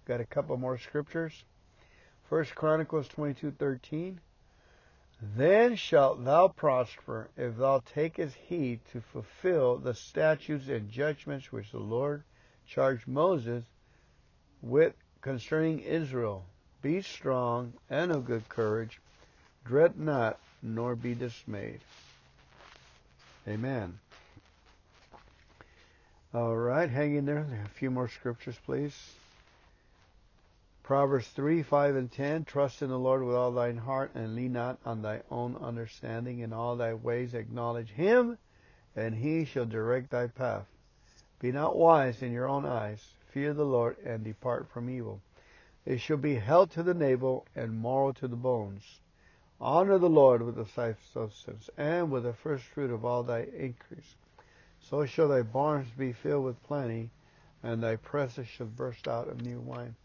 Got 0.05 0.21
a 0.21 0.25
couple 0.25 0.55
more 0.57 0.77
scriptures. 0.77 1.43
First 2.29 2.53
Chronicles 2.53 3.07
22:13. 3.07 4.19
Then 5.35 5.75
shalt 5.75 6.23
thou 6.23 6.49
prosper 6.49 7.29
if 7.35 7.57
thou 7.57 7.79
takest 7.79 8.35
heed 8.35 8.81
to 8.91 9.01
fulfill 9.01 9.77
the 9.77 9.95
statutes 9.95 10.67
and 10.67 10.91
judgments 10.91 11.51
which 11.51 11.71
the 11.71 11.79
Lord 11.79 12.23
charged 12.67 13.07
Moses 13.07 13.63
with 14.61 14.93
concerning 15.21 15.79
Israel. 15.79 16.45
Be 16.81 17.01
strong 17.01 17.73
and 17.89 18.11
of 18.11 18.25
good 18.25 18.47
courage. 18.49 18.99
Dread 19.65 19.97
not, 19.97 20.37
nor 20.61 20.95
be 20.95 21.15
dismayed. 21.15 21.79
Amen. 23.47 23.99
All 26.35 26.55
right, 26.57 26.89
hang 26.89 27.13
in 27.13 27.25
there. 27.25 27.45
A 27.63 27.69
few 27.77 27.91
more 27.91 28.07
scriptures, 28.07 28.57
please. 28.65 28.97
Proverbs 30.81 31.27
3, 31.27 31.61
5, 31.61 31.95
and 31.95 32.11
10. 32.11 32.45
Trust 32.45 32.81
in 32.81 32.89
the 32.89 32.97
Lord 32.97 33.23
with 33.23 33.35
all 33.35 33.51
thine 33.51 33.77
heart, 33.77 34.09
and 34.15 34.33
lean 34.33 34.53
not 34.53 34.79
on 34.83 35.03
thy 35.03 35.21
own 35.29 35.55
understanding. 35.57 36.39
In 36.39 36.51
all 36.51 36.75
thy 36.75 36.95
ways 36.95 37.35
acknowledge 37.35 37.89
him, 37.89 38.39
and 38.95 39.13
he 39.13 39.45
shall 39.45 39.65
direct 39.65 40.09
thy 40.09 40.25
path. 40.25 40.65
Be 41.39 41.51
not 41.51 41.75
wise 41.75 42.23
in 42.23 42.31
your 42.31 42.49
own 42.49 42.65
eyes. 42.65 43.13
Fear 43.29 43.53
the 43.53 43.63
Lord, 43.63 43.97
and 44.03 44.23
depart 44.23 44.67
from 44.73 44.89
evil. 44.89 45.21
It 45.85 45.99
shall 45.99 46.17
be 46.17 46.33
health 46.33 46.71
to 46.73 46.81
the 46.81 46.95
navel, 46.95 47.45
and 47.55 47.79
marrow 47.79 48.11
to 48.13 48.27
the 48.27 48.35
bones. 48.35 48.81
Honor 49.61 49.99
the 49.99 50.09
Lord 50.09 50.41
with 50.41 50.55
the 50.55 50.65
thy 50.75 50.95
substance, 51.13 51.69
and 51.77 52.09
with 52.09 52.23
the 52.23 52.33
first 52.33 52.63
fruit 52.63 52.89
of 52.89 53.05
all 53.05 53.21
thy 53.21 53.41
increase. 53.41 54.15
So 54.89 55.05
shall 55.05 55.29
thy 55.29 55.43
barns 55.43 55.89
be 55.97 56.11
filled 56.11 56.43
with 56.43 56.61
plenty, 56.63 57.09
and 57.63 57.81
thy 57.81 57.95
presses 57.95 58.47
shall 58.47 58.67
burst 58.67 59.07
out 59.07 59.29
of 59.29 59.41
new 59.41 59.61
wine. 59.61 59.95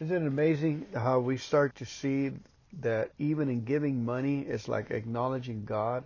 Isn't 0.00 0.24
it 0.24 0.26
amazing 0.26 0.86
how 0.92 1.20
we 1.20 1.36
start 1.36 1.76
to 1.76 1.86
see 1.86 2.32
that 2.80 3.12
even 3.20 3.48
in 3.48 3.64
giving 3.64 4.04
money, 4.04 4.40
it's 4.40 4.66
like 4.66 4.90
acknowledging 4.90 5.64
God, 5.64 6.04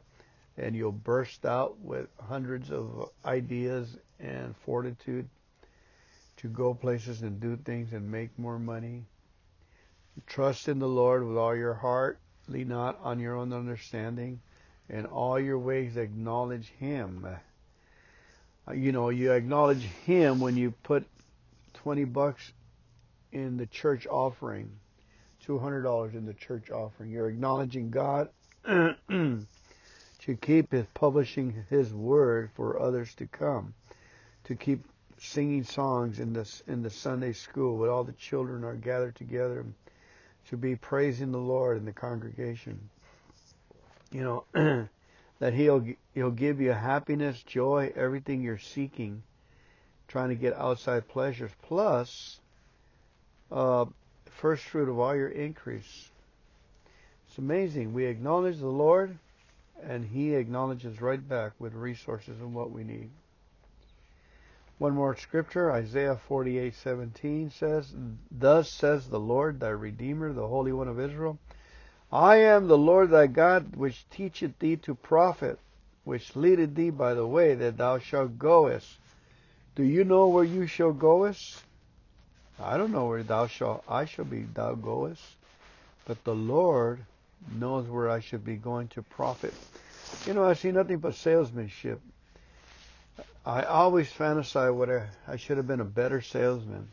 and 0.58 0.76
you'll 0.76 0.92
burst 0.92 1.46
out 1.46 1.78
with 1.80 2.08
hundreds 2.20 2.70
of 2.70 3.10
ideas 3.24 3.96
and 4.20 4.54
fortitude 4.58 5.28
to 6.36 6.48
go 6.48 6.74
places 6.74 7.22
and 7.22 7.40
do 7.40 7.56
things 7.56 7.94
and 7.94 8.10
make 8.10 8.38
more 8.38 8.58
money. 8.58 9.04
Trust 10.26 10.68
in 10.68 10.78
the 10.78 10.88
Lord 10.88 11.26
with 11.26 11.38
all 11.38 11.56
your 11.56 11.74
heart. 11.74 12.18
Lean 12.46 12.68
not 12.68 12.98
on 13.02 13.18
your 13.18 13.36
own 13.36 13.54
understanding. 13.54 14.40
In 14.90 15.06
all 15.06 15.40
your 15.40 15.58
ways 15.58 15.96
acknowledge 15.96 16.68
Him 16.78 17.26
Uh, 18.68 18.72
you 18.72 18.92
know, 18.92 19.10
you 19.10 19.32
acknowledge 19.32 19.82
Him 19.82 20.40
when 20.40 20.56
you 20.56 20.72
put 20.82 21.06
20 21.74 22.04
bucks 22.04 22.52
in 23.32 23.56
the 23.56 23.66
church 23.66 24.06
offering, 24.06 24.70
$200 25.46 26.14
in 26.14 26.26
the 26.26 26.34
church 26.34 26.70
offering. 26.70 27.10
You're 27.10 27.28
acknowledging 27.28 27.90
God 27.90 28.28
to 28.64 29.46
keep 30.40 30.72
his 30.72 30.86
publishing 30.94 31.64
His 31.70 31.92
Word 31.92 32.50
for 32.54 32.80
others 32.80 33.14
to 33.16 33.26
come, 33.26 33.74
to 34.44 34.56
keep 34.56 34.84
singing 35.18 35.64
songs 35.64 36.18
in 36.18 36.32
the 36.32 36.62
in 36.66 36.82
the 36.82 36.90
Sunday 36.90 37.32
school 37.32 37.76
where 37.78 37.90
all 37.90 38.04
the 38.04 38.12
children 38.12 38.64
are 38.64 38.74
gathered 38.74 39.14
together, 39.14 39.64
to 40.48 40.56
be 40.56 40.76
praising 40.76 41.32
the 41.32 41.38
Lord 41.38 41.76
in 41.76 41.84
the 41.84 41.92
congregation. 41.92 42.90
You 44.10 44.44
know, 44.54 44.88
that 45.38 45.54
he'll 45.54 45.84
he'll 46.14 46.30
give 46.30 46.60
you 46.60 46.72
happiness, 46.72 47.42
joy, 47.42 47.92
everything 47.94 48.42
you're 48.42 48.58
seeking, 48.58 49.22
trying 50.08 50.30
to 50.30 50.34
get 50.34 50.54
outside 50.54 51.08
pleasures, 51.08 51.50
plus 51.62 52.40
uh, 53.50 53.84
first 54.30 54.64
fruit 54.64 54.88
of 54.88 54.98
all 54.98 55.14
your 55.14 55.28
increase. 55.28 56.10
It's 57.28 57.38
amazing. 57.38 57.92
We 57.92 58.06
acknowledge 58.06 58.58
the 58.58 58.66
Lord, 58.66 59.18
and 59.82 60.06
He 60.06 60.34
acknowledges 60.34 61.00
right 61.00 61.26
back 61.26 61.52
with 61.58 61.74
resources 61.74 62.40
and 62.40 62.54
what 62.54 62.70
we 62.70 62.84
need. 62.84 63.10
One 64.78 64.94
more 64.94 65.16
scripture, 65.16 65.72
Isaiah 65.72 66.16
48:17 66.28 67.50
says, 67.50 67.94
"Thus 68.30 68.70
says 68.70 69.08
the 69.08 69.20
Lord, 69.20 69.60
thy 69.60 69.70
Redeemer, 69.70 70.32
the 70.32 70.48
Holy 70.48 70.72
One 70.72 70.88
of 70.88 71.00
Israel." 71.00 71.38
I 72.12 72.36
am 72.36 72.68
the 72.68 72.78
Lord 72.78 73.10
thy 73.10 73.26
God, 73.26 73.76
which 73.76 74.08
teacheth 74.10 74.58
thee 74.58 74.76
to 74.76 74.94
profit, 74.94 75.58
which 76.04 76.36
leadeth 76.36 76.74
thee 76.74 76.90
by 76.90 77.14
the 77.14 77.26
way 77.26 77.54
that 77.54 77.76
thou 77.76 77.98
shalt 77.98 78.38
goest. 78.38 78.98
Do 79.74 79.82
you 79.82 80.04
know 80.04 80.28
where 80.28 80.44
you 80.44 80.66
shall 80.66 80.92
goest? 80.92 81.62
I 82.58 82.76
don't 82.76 82.92
know 82.92 83.06
where 83.06 83.22
thou 83.22 83.48
shalt 83.48 83.84
I 83.88 84.04
shall 84.04 84.24
be 84.24 84.46
thou 84.54 84.74
goest, 84.74 85.22
but 86.06 86.22
the 86.24 86.34
Lord 86.34 87.00
knows 87.54 87.86
where 87.86 88.08
I 88.08 88.20
should 88.20 88.44
be 88.44 88.56
going 88.56 88.88
to 88.88 89.02
profit. 89.02 89.52
You 90.26 90.34
know, 90.34 90.44
I 90.44 90.54
see 90.54 90.72
nothing 90.72 90.98
but 90.98 91.14
salesmanship. 91.14 92.00
I 93.44 93.62
always 93.62 94.10
fantasize 94.10 94.74
what 94.74 94.90
I, 94.90 95.06
I 95.28 95.36
should 95.36 95.56
have 95.56 95.66
been 95.66 95.80
a 95.80 95.84
better 95.84 96.20
salesman. 96.20 96.88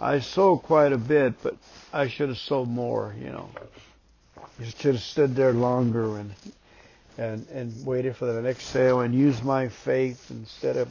I 0.00 0.20
sold 0.20 0.64
quite 0.64 0.92
a 0.92 0.98
bit, 0.98 1.34
but 1.42 1.56
I 1.92 2.08
should 2.08 2.28
have 2.28 2.38
sold 2.38 2.68
more, 2.68 3.14
you 3.18 3.30
know. 3.30 3.48
You 4.58 4.66
should 4.66 4.94
have 4.94 5.02
stood 5.02 5.34
there 5.34 5.52
longer 5.52 6.18
and 6.18 6.34
and 7.18 7.46
and 7.48 7.86
waited 7.86 8.16
for 8.16 8.26
the 8.26 8.42
next 8.42 8.64
sale 8.66 9.00
and 9.00 9.14
used 9.14 9.44
my 9.44 9.68
faith 9.68 10.30
instead 10.30 10.76
of 10.76 10.90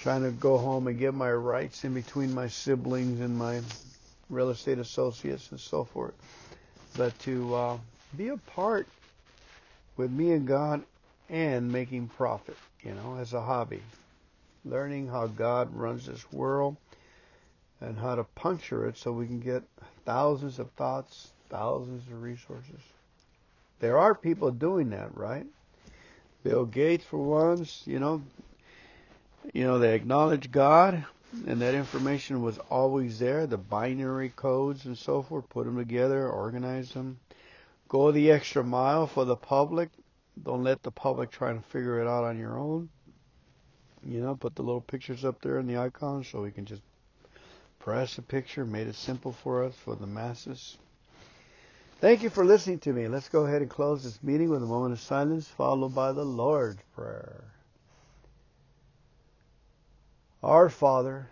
trying 0.00 0.22
to 0.22 0.30
go 0.32 0.58
home 0.58 0.88
and 0.88 0.98
get 0.98 1.14
my 1.14 1.30
rights 1.32 1.84
in 1.84 1.94
between 1.94 2.34
my 2.34 2.48
siblings 2.48 3.20
and 3.20 3.36
my 3.36 3.60
real 4.30 4.50
estate 4.50 4.78
associates 4.78 5.50
and 5.50 5.60
so 5.60 5.84
forth. 5.84 6.14
But 6.96 7.18
to 7.20 7.54
uh, 7.54 7.78
be 8.16 8.28
a 8.28 8.36
part 8.36 8.88
with 9.96 10.10
me 10.10 10.32
and 10.32 10.46
God 10.46 10.82
and 11.28 11.70
making 11.70 12.08
profit, 12.08 12.56
you 12.82 12.94
know, 12.94 13.16
as 13.20 13.32
a 13.32 13.40
hobby. 13.40 13.82
Learning 14.64 15.08
how 15.08 15.26
God 15.26 15.74
runs 15.74 16.06
this 16.06 16.30
world 16.32 16.76
and 17.80 17.98
how 17.98 18.14
to 18.14 18.24
puncture 18.24 18.86
it 18.86 18.96
so 18.96 19.12
we 19.12 19.26
can 19.26 19.40
get 19.40 19.62
thousands 20.04 20.58
of 20.58 20.70
thoughts, 20.72 21.32
thousands 21.52 22.06
of 22.08 22.22
resources. 22.22 22.80
There 23.78 23.98
are 23.98 24.14
people 24.14 24.50
doing 24.50 24.90
that, 24.90 25.14
right? 25.16 25.46
Bill 26.42 26.64
Gates, 26.64 27.04
for 27.04 27.18
once, 27.18 27.82
you 27.86 27.98
know, 27.98 28.22
you 29.52 29.64
know, 29.64 29.78
they 29.78 29.94
acknowledge 29.94 30.50
God, 30.50 31.04
and 31.46 31.60
that 31.60 31.74
information 31.74 32.42
was 32.42 32.58
always 32.70 33.18
there. 33.18 33.46
The 33.46 33.58
binary 33.58 34.32
codes 34.34 34.86
and 34.86 34.96
so 34.96 35.20
forth, 35.20 35.48
put 35.50 35.66
them 35.66 35.76
together, 35.76 36.26
organize 36.26 36.92
them, 36.94 37.18
go 37.88 38.10
the 38.10 38.30
extra 38.30 38.64
mile 38.64 39.06
for 39.06 39.26
the 39.26 39.36
public. 39.36 39.90
Don't 40.42 40.64
let 40.64 40.82
the 40.82 40.90
public 40.90 41.30
try 41.30 41.50
and 41.50 41.62
figure 41.66 42.00
it 42.00 42.08
out 42.08 42.24
on 42.24 42.38
your 42.38 42.58
own. 42.58 42.88
You 44.06 44.20
know, 44.20 44.34
put 44.36 44.54
the 44.54 44.62
little 44.62 44.80
pictures 44.80 45.24
up 45.24 45.42
there 45.42 45.58
in 45.58 45.66
the 45.66 45.76
icons 45.76 46.28
so 46.28 46.40
we 46.40 46.50
can 46.50 46.64
just 46.64 46.82
press 47.78 48.16
a 48.16 48.22
picture, 48.22 48.64
made 48.64 48.86
it 48.86 48.94
simple 48.94 49.32
for 49.32 49.64
us, 49.64 49.74
for 49.74 49.94
the 49.94 50.06
masses. 50.06 50.78
Thank 52.02 52.24
you 52.24 52.30
for 52.30 52.44
listening 52.44 52.80
to 52.80 52.92
me. 52.92 53.06
Let's 53.06 53.28
go 53.28 53.46
ahead 53.46 53.62
and 53.62 53.70
close 53.70 54.02
this 54.02 54.20
meeting 54.24 54.50
with 54.50 54.60
a 54.60 54.66
moment 54.66 54.94
of 54.94 54.98
silence, 54.98 55.46
followed 55.46 55.94
by 55.94 56.10
the 56.10 56.24
Lord's 56.24 56.82
Prayer. 56.96 57.44
Our 60.42 60.68
Father, 60.68 61.28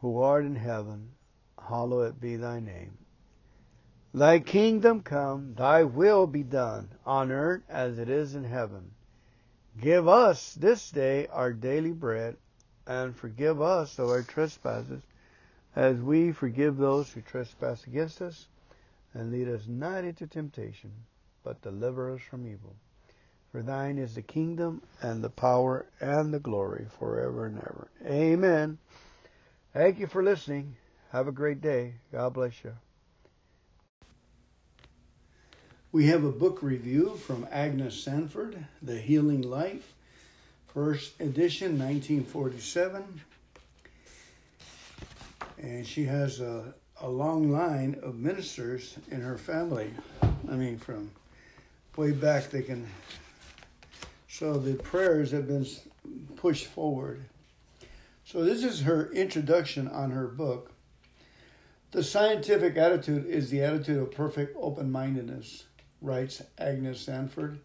who 0.00 0.22
art 0.22 0.46
in 0.46 0.56
heaven, 0.56 1.10
hallowed 1.62 2.18
be 2.18 2.36
thy 2.36 2.58
name. 2.58 2.96
Thy 4.14 4.38
kingdom 4.38 5.02
come, 5.02 5.52
thy 5.54 5.84
will 5.84 6.26
be 6.26 6.42
done, 6.42 6.88
on 7.04 7.30
earth 7.30 7.64
as 7.68 7.98
it 7.98 8.08
is 8.08 8.34
in 8.34 8.44
heaven. 8.44 8.92
Give 9.78 10.08
us 10.08 10.54
this 10.54 10.90
day 10.90 11.26
our 11.26 11.52
daily 11.52 11.92
bread, 11.92 12.38
and 12.86 13.14
forgive 13.14 13.60
us 13.60 13.98
of 13.98 14.08
our 14.08 14.22
trespasses, 14.22 15.02
as 15.76 15.98
we 15.98 16.32
forgive 16.32 16.78
those 16.78 17.12
who 17.12 17.20
trespass 17.20 17.86
against 17.86 18.22
us. 18.22 18.46
And 19.14 19.32
lead 19.32 19.48
us 19.48 19.62
not 19.66 20.04
into 20.04 20.26
temptation, 20.26 20.92
but 21.42 21.62
deliver 21.62 22.12
us 22.12 22.20
from 22.20 22.46
evil. 22.46 22.76
For 23.50 23.62
thine 23.62 23.96
is 23.98 24.14
the 24.14 24.22
kingdom 24.22 24.82
and 25.00 25.24
the 25.24 25.30
power 25.30 25.86
and 26.00 26.32
the 26.32 26.38
glory 26.38 26.86
forever 26.98 27.46
and 27.46 27.58
ever. 27.58 27.88
Amen. 28.04 28.78
Thank 29.72 29.98
you 29.98 30.06
for 30.06 30.22
listening. 30.22 30.76
Have 31.12 31.28
a 31.28 31.32
great 31.32 31.62
day. 31.62 31.94
God 32.12 32.34
bless 32.34 32.62
you. 32.62 32.74
We 35.90 36.08
have 36.08 36.22
a 36.22 36.30
book 36.30 36.62
review 36.62 37.16
from 37.16 37.48
Agnes 37.50 37.98
Sanford, 37.98 38.66
The 38.82 39.00
Healing 39.00 39.40
Light, 39.40 39.82
first 40.66 41.18
edition, 41.18 41.78
1947. 41.78 43.22
And 45.56 45.86
she 45.86 46.04
has 46.04 46.40
a, 46.40 46.74
a 47.00 47.08
long 47.08 47.50
line 47.50 47.98
of 48.02 48.16
ministers 48.16 48.96
in 49.10 49.20
her 49.20 49.38
family. 49.38 49.90
I 50.22 50.54
mean, 50.54 50.78
from 50.78 51.10
way 51.96 52.12
back, 52.12 52.50
they 52.50 52.62
can 52.62 52.86
so 54.28 54.54
the 54.54 54.74
prayers 54.74 55.32
have 55.32 55.48
been 55.48 55.66
pushed 56.36 56.66
forward. 56.66 57.24
So 58.24 58.44
this 58.44 58.62
is 58.62 58.82
her 58.82 59.10
introduction 59.12 59.88
on 59.88 60.12
her 60.12 60.28
book. 60.28 60.72
The 61.90 62.04
scientific 62.04 62.76
attitude 62.76 63.26
is 63.26 63.50
the 63.50 63.62
attitude 63.62 63.98
of 63.98 64.12
perfect 64.12 64.56
open 64.60 64.92
mindedness, 64.92 65.64
writes 66.00 66.42
Agnes 66.58 67.00
Sanford. 67.00 67.58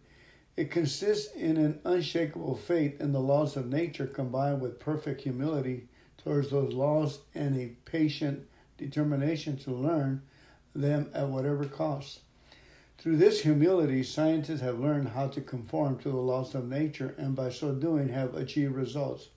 It 0.56 0.70
consists 0.70 1.32
in 1.34 1.58
an 1.58 1.80
unshakable 1.84 2.56
faith 2.56 3.00
in 3.00 3.12
the 3.12 3.20
laws 3.20 3.56
of 3.56 3.66
nature 3.66 4.06
combined 4.06 4.60
with 4.60 4.80
perfect 4.80 5.20
humility 5.20 5.86
towards 6.18 6.50
those 6.50 6.72
laws 6.72 7.20
and 7.34 7.56
a 7.56 7.76
patient 7.84 8.48
determination 8.84 9.56
to 9.58 9.70
learn 9.70 10.22
them 10.74 11.10
at 11.14 11.28
whatever 11.28 11.64
cost. 11.64 12.20
Through 12.98 13.16
this 13.16 13.42
humility, 13.42 14.02
scientists 14.02 14.60
have 14.60 14.78
learned 14.78 15.08
how 15.08 15.28
to 15.28 15.40
conform 15.40 15.98
to 15.98 16.10
the 16.10 16.16
laws 16.16 16.54
of 16.54 16.68
nature 16.68 17.14
and 17.18 17.34
by 17.34 17.50
so 17.50 17.74
doing 17.74 18.08
have 18.08 18.34
achieved 18.34 18.74
results. 18.74 19.28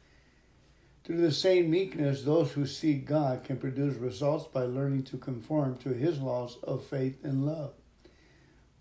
Through 1.03 1.21
the 1.21 1.31
same 1.31 1.69
meekness, 1.69 2.23
those 2.23 2.51
who 2.51 2.65
seek 2.65 3.05
God 3.05 3.43
can 3.43 3.57
produce 3.57 3.95
results 3.95 4.45
by 4.45 4.63
learning 4.63 5.03
to 5.03 5.17
conform 5.17 5.77
to 5.77 5.89
His 5.89 6.19
laws 6.19 6.57
of 6.63 6.85
faith 6.85 7.23
and 7.23 7.45
love. 7.45 7.73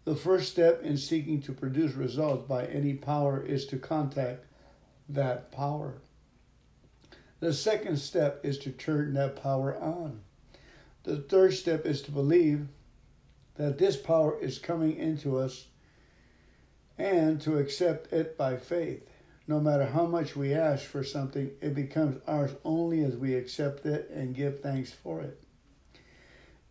The 0.04 0.16
first 0.16 0.52
step 0.52 0.82
in 0.82 0.98
seeking 0.98 1.40
to 1.42 1.52
produce 1.52 1.94
results 1.94 2.46
by 2.46 2.66
any 2.66 2.94
power 2.94 3.44
is 3.44 3.66
to 3.66 3.76
contact 3.76 4.44
that 5.08 5.50
power. 5.50 5.94
The 7.40 7.52
second 7.52 7.98
step 7.98 8.40
is 8.44 8.58
to 8.58 8.70
turn 8.70 9.14
that 9.14 9.42
power 9.42 9.76
on. 9.76 10.20
The 11.07 11.18
third 11.18 11.54
step 11.54 11.86
is 11.86 12.02
to 12.02 12.11
believe 12.11 12.66
that 13.54 13.78
this 13.78 13.96
power 13.96 14.36
is 14.40 14.59
coming 14.59 14.96
into 14.96 15.38
us 15.38 15.66
and 16.98 17.40
to 17.42 17.59
accept 17.59 18.12
it 18.12 18.36
by 18.36 18.57
faith. 18.57 19.09
No 19.46 19.61
matter 19.61 19.86
how 19.86 20.07
much 20.07 20.34
we 20.34 20.52
ask 20.52 20.84
for 20.84 21.04
something, 21.04 21.52
it 21.61 21.76
becomes 21.76 22.20
ours 22.26 22.50
only 22.64 23.04
as 23.04 23.16
we 23.16 23.34
accept 23.34 23.86
it 23.86 24.11
and 24.11 24.34
give 24.34 24.61
thanks 24.61 24.90
for 24.90 25.20
it. 25.20 25.40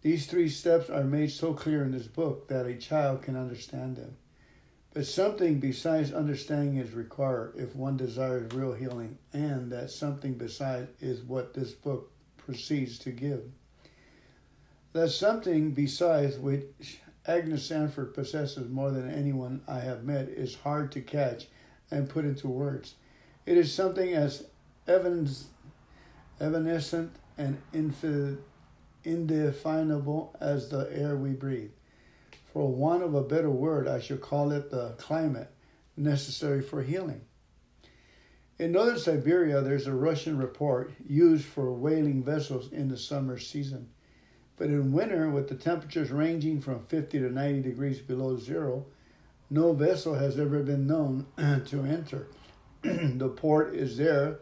These 0.02 0.28
three 0.28 0.50
steps 0.50 0.90
are 0.90 1.06
made 1.06 1.32
so 1.32 1.54
clear 1.54 1.86
in 1.86 1.94
this 1.94 2.08
book 2.08 2.50
that 2.50 2.66
a 2.66 2.76
child 2.76 3.22
can 3.22 3.38
understand 3.38 3.96
them. 3.96 4.18
But 4.94 5.08
something 5.08 5.62
besides 5.62 6.12
understanding 6.12 6.76
is 6.76 6.92
required 6.92 7.54
if 7.56 7.74
one 7.74 7.96
desires 7.96 8.52
real 8.54 8.74
healing, 8.74 9.18
and 9.32 9.72
that 9.72 9.92
something 9.92 10.34
besides 10.34 10.90
is 11.00 11.24
what 11.24 11.54
this 11.54 11.72
book 11.72 12.12
proceeds 12.36 13.00
to 13.00 13.12
give. 13.12 13.44
That 14.96 15.10
something 15.10 15.72
besides 15.72 16.38
which 16.38 17.02
Agnes 17.28 17.66
Sanford 17.66 18.14
possesses 18.14 18.70
more 18.70 18.92
than 18.92 19.12
anyone 19.12 19.60
I 19.68 19.80
have 19.80 20.06
met 20.06 20.30
is 20.30 20.56
hard 20.56 20.94
to 20.94 21.02
catch 21.02 21.48
and 21.92 22.08
put 22.08 22.24
into 22.24 22.48
words. 22.48 22.96
It 23.46 23.58
is 23.58 23.74
something 23.74 24.14
as 24.14 24.46
evans, 24.88 25.48
evanescent 26.40 27.12
and 27.38 27.62
indefinable 29.04 30.34
as 30.40 30.70
the 30.70 30.90
air 30.90 31.18
we 31.18 31.32
breathe. 31.32 31.72
For 32.54 32.72
want 32.72 33.04
of 33.04 33.14
a 33.16 33.22
better 33.22 33.52
word, 33.52 33.90
I 33.90 34.00
should 34.00 34.22
call 34.22 34.54
it 34.54 34.72
the 34.72 34.92
climate 34.98 35.52
necessary 35.98 36.62
for 36.62 36.82
healing. 36.82 37.20
In 38.58 38.72
northern 38.72 38.98
Siberia, 38.98 39.60
there's 39.60 39.88
a 39.88 39.94
Russian 39.94 40.38
report 40.38 40.94
used 41.06 41.44
for 41.44 41.74
whaling 41.74 42.24
vessels 42.24 42.72
in 42.72 42.88
the 42.88 42.98
summer 42.98 43.38
season. 43.38 43.90
But 44.58 44.68
in 44.68 44.94
winter, 44.94 45.30
with 45.30 45.50
the 45.50 45.56
temperatures 45.56 46.12
ranging 46.12 46.62
from 46.62 46.86
50 46.86 47.20
to 47.20 47.30
90 47.30 47.62
degrees 47.62 48.00
below 48.00 48.38
zero, 48.38 48.86
no 49.50 49.74
vessel 49.74 50.16
has 50.16 50.40
ever 50.40 50.64
been 50.64 50.88
known 50.88 51.26
to 51.38 51.84
enter. 51.84 52.28
the 52.82 53.30
port 53.30 53.76
is 53.76 53.98
there, 53.98 54.40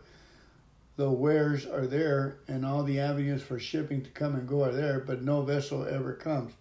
the 0.96 1.10
wares 1.10 1.66
are 1.66 1.88
there, 1.88 2.38
and 2.48 2.66
all 2.66 2.84
the 2.84 3.00
avenues 3.00 3.42
for 3.42 3.58
shipping 3.58 4.04
to 4.04 4.10
come 4.12 4.36
and 4.36 4.48
go 4.48 4.64
are 4.64 4.72
there, 4.72 5.00
but 5.00 5.24
no 5.24 5.42
vessel 5.42 5.86
ever 5.86 6.14
comes. 6.14 6.54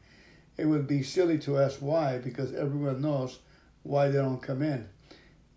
It 0.57 0.67
would 0.67 0.87
be 0.87 1.03
silly 1.03 1.39
to 1.41 1.59
ask 1.59 1.81
why, 1.81 2.19
because 2.19 2.55
everyone 2.55 3.03
knows 3.03 3.41
why 3.83 4.09
they 4.09 4.19
don't 4.19 4.43
come 4.43 4.63
in. 4.63 4.89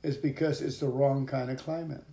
It's 0.03 0.17
because 0.17 0.61
it's 0.61 0.79
the 0.79 0.87
wrong 0.87 1.25
kind 1.25 1.49
of 1.49 1.57
climate. 1.57 2.03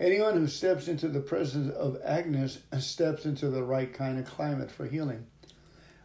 Anyone 0.00 0.36
who 0.36 0.48
steps 0.48 0.88
into 0.88 1.06
the 1.06 1.20
presence 1.20 1.72
of 1.72 2.00
Agnes 2.04 2.58
steps 2.80 3.24
into 3.24 3.48
the 3.48 3.62
right 3.62 3.92
kind 3.92 4.18
of 4.18 4.24
climate 4.24 4.70
for 4.70 4.86
healing. 4.86 5.26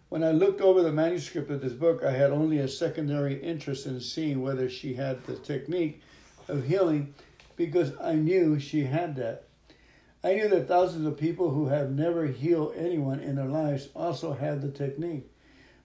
When 0.09 0.23
I 0.23 0.31
looked 0.31 0.61
over 0.61 0.83
the 0.83 0.91
manuscript 0.91 1.49
of 1.49 1.61
this 1.61 1.73
book, 1.73 2.03
I 2.03 2.11
had 2.11 2.29
only 2.29 2.59
a 2.59 2.67
secondary 2.67 3.41
interest 3.41 3.87
in 3.87 3.99
seeing 3.99 4.43
whether 4.43 4.69
she 4.69 4.93
had 4.93 5.25
the 5.25 5.37
technique 5.37 6.01
of 6.47 6.65
healing 6.65 7.15
because 7.55 7.93
I 7.99 8.13
knew 8.13 8.59
she 8.59 8.83
had 8.83 9.15
that. 9.15 9.45
I 10.23 10.35
knew 10.35 10.49
that 10.49 10.67
thousands 10.67 11.07
of 11.07 11.17
people 11.17 11.49
who 11.49 11.67
have 11.67 11.89
never 11.89 12.27
healed 12.27 12.75
anyone 12.75 13.19
in 13.19 13.37
their 13.37 13.45
lives 13.45 13.89
also 13.95 14.33
had 14.33 14.61
the 14.61 14.69
technique. 14.69 15.31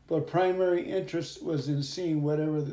But 0.09 0.27
primary 0.27 0.91
interest 0.91 1.43
was 1.43 1.69
in 1.69 1.83
seeing 1.83 2.23
whatever 2.23 2.67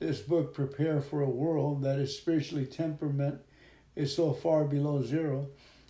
this 0.00 0.20
book 0.20 0.54
prepared 0.54 1.04
for 1.04 1.22
a 1.22 1.30
world 1.30 1.82
that 1.82 2.00
is 2.00 2.16
spiritually 2.16 2.66
temperament 2.66 3.42
is 3.96 4.14
so 4.14 4.32
far 4.32 4.64
below 4.64 5.02
zero, 5.02 5.48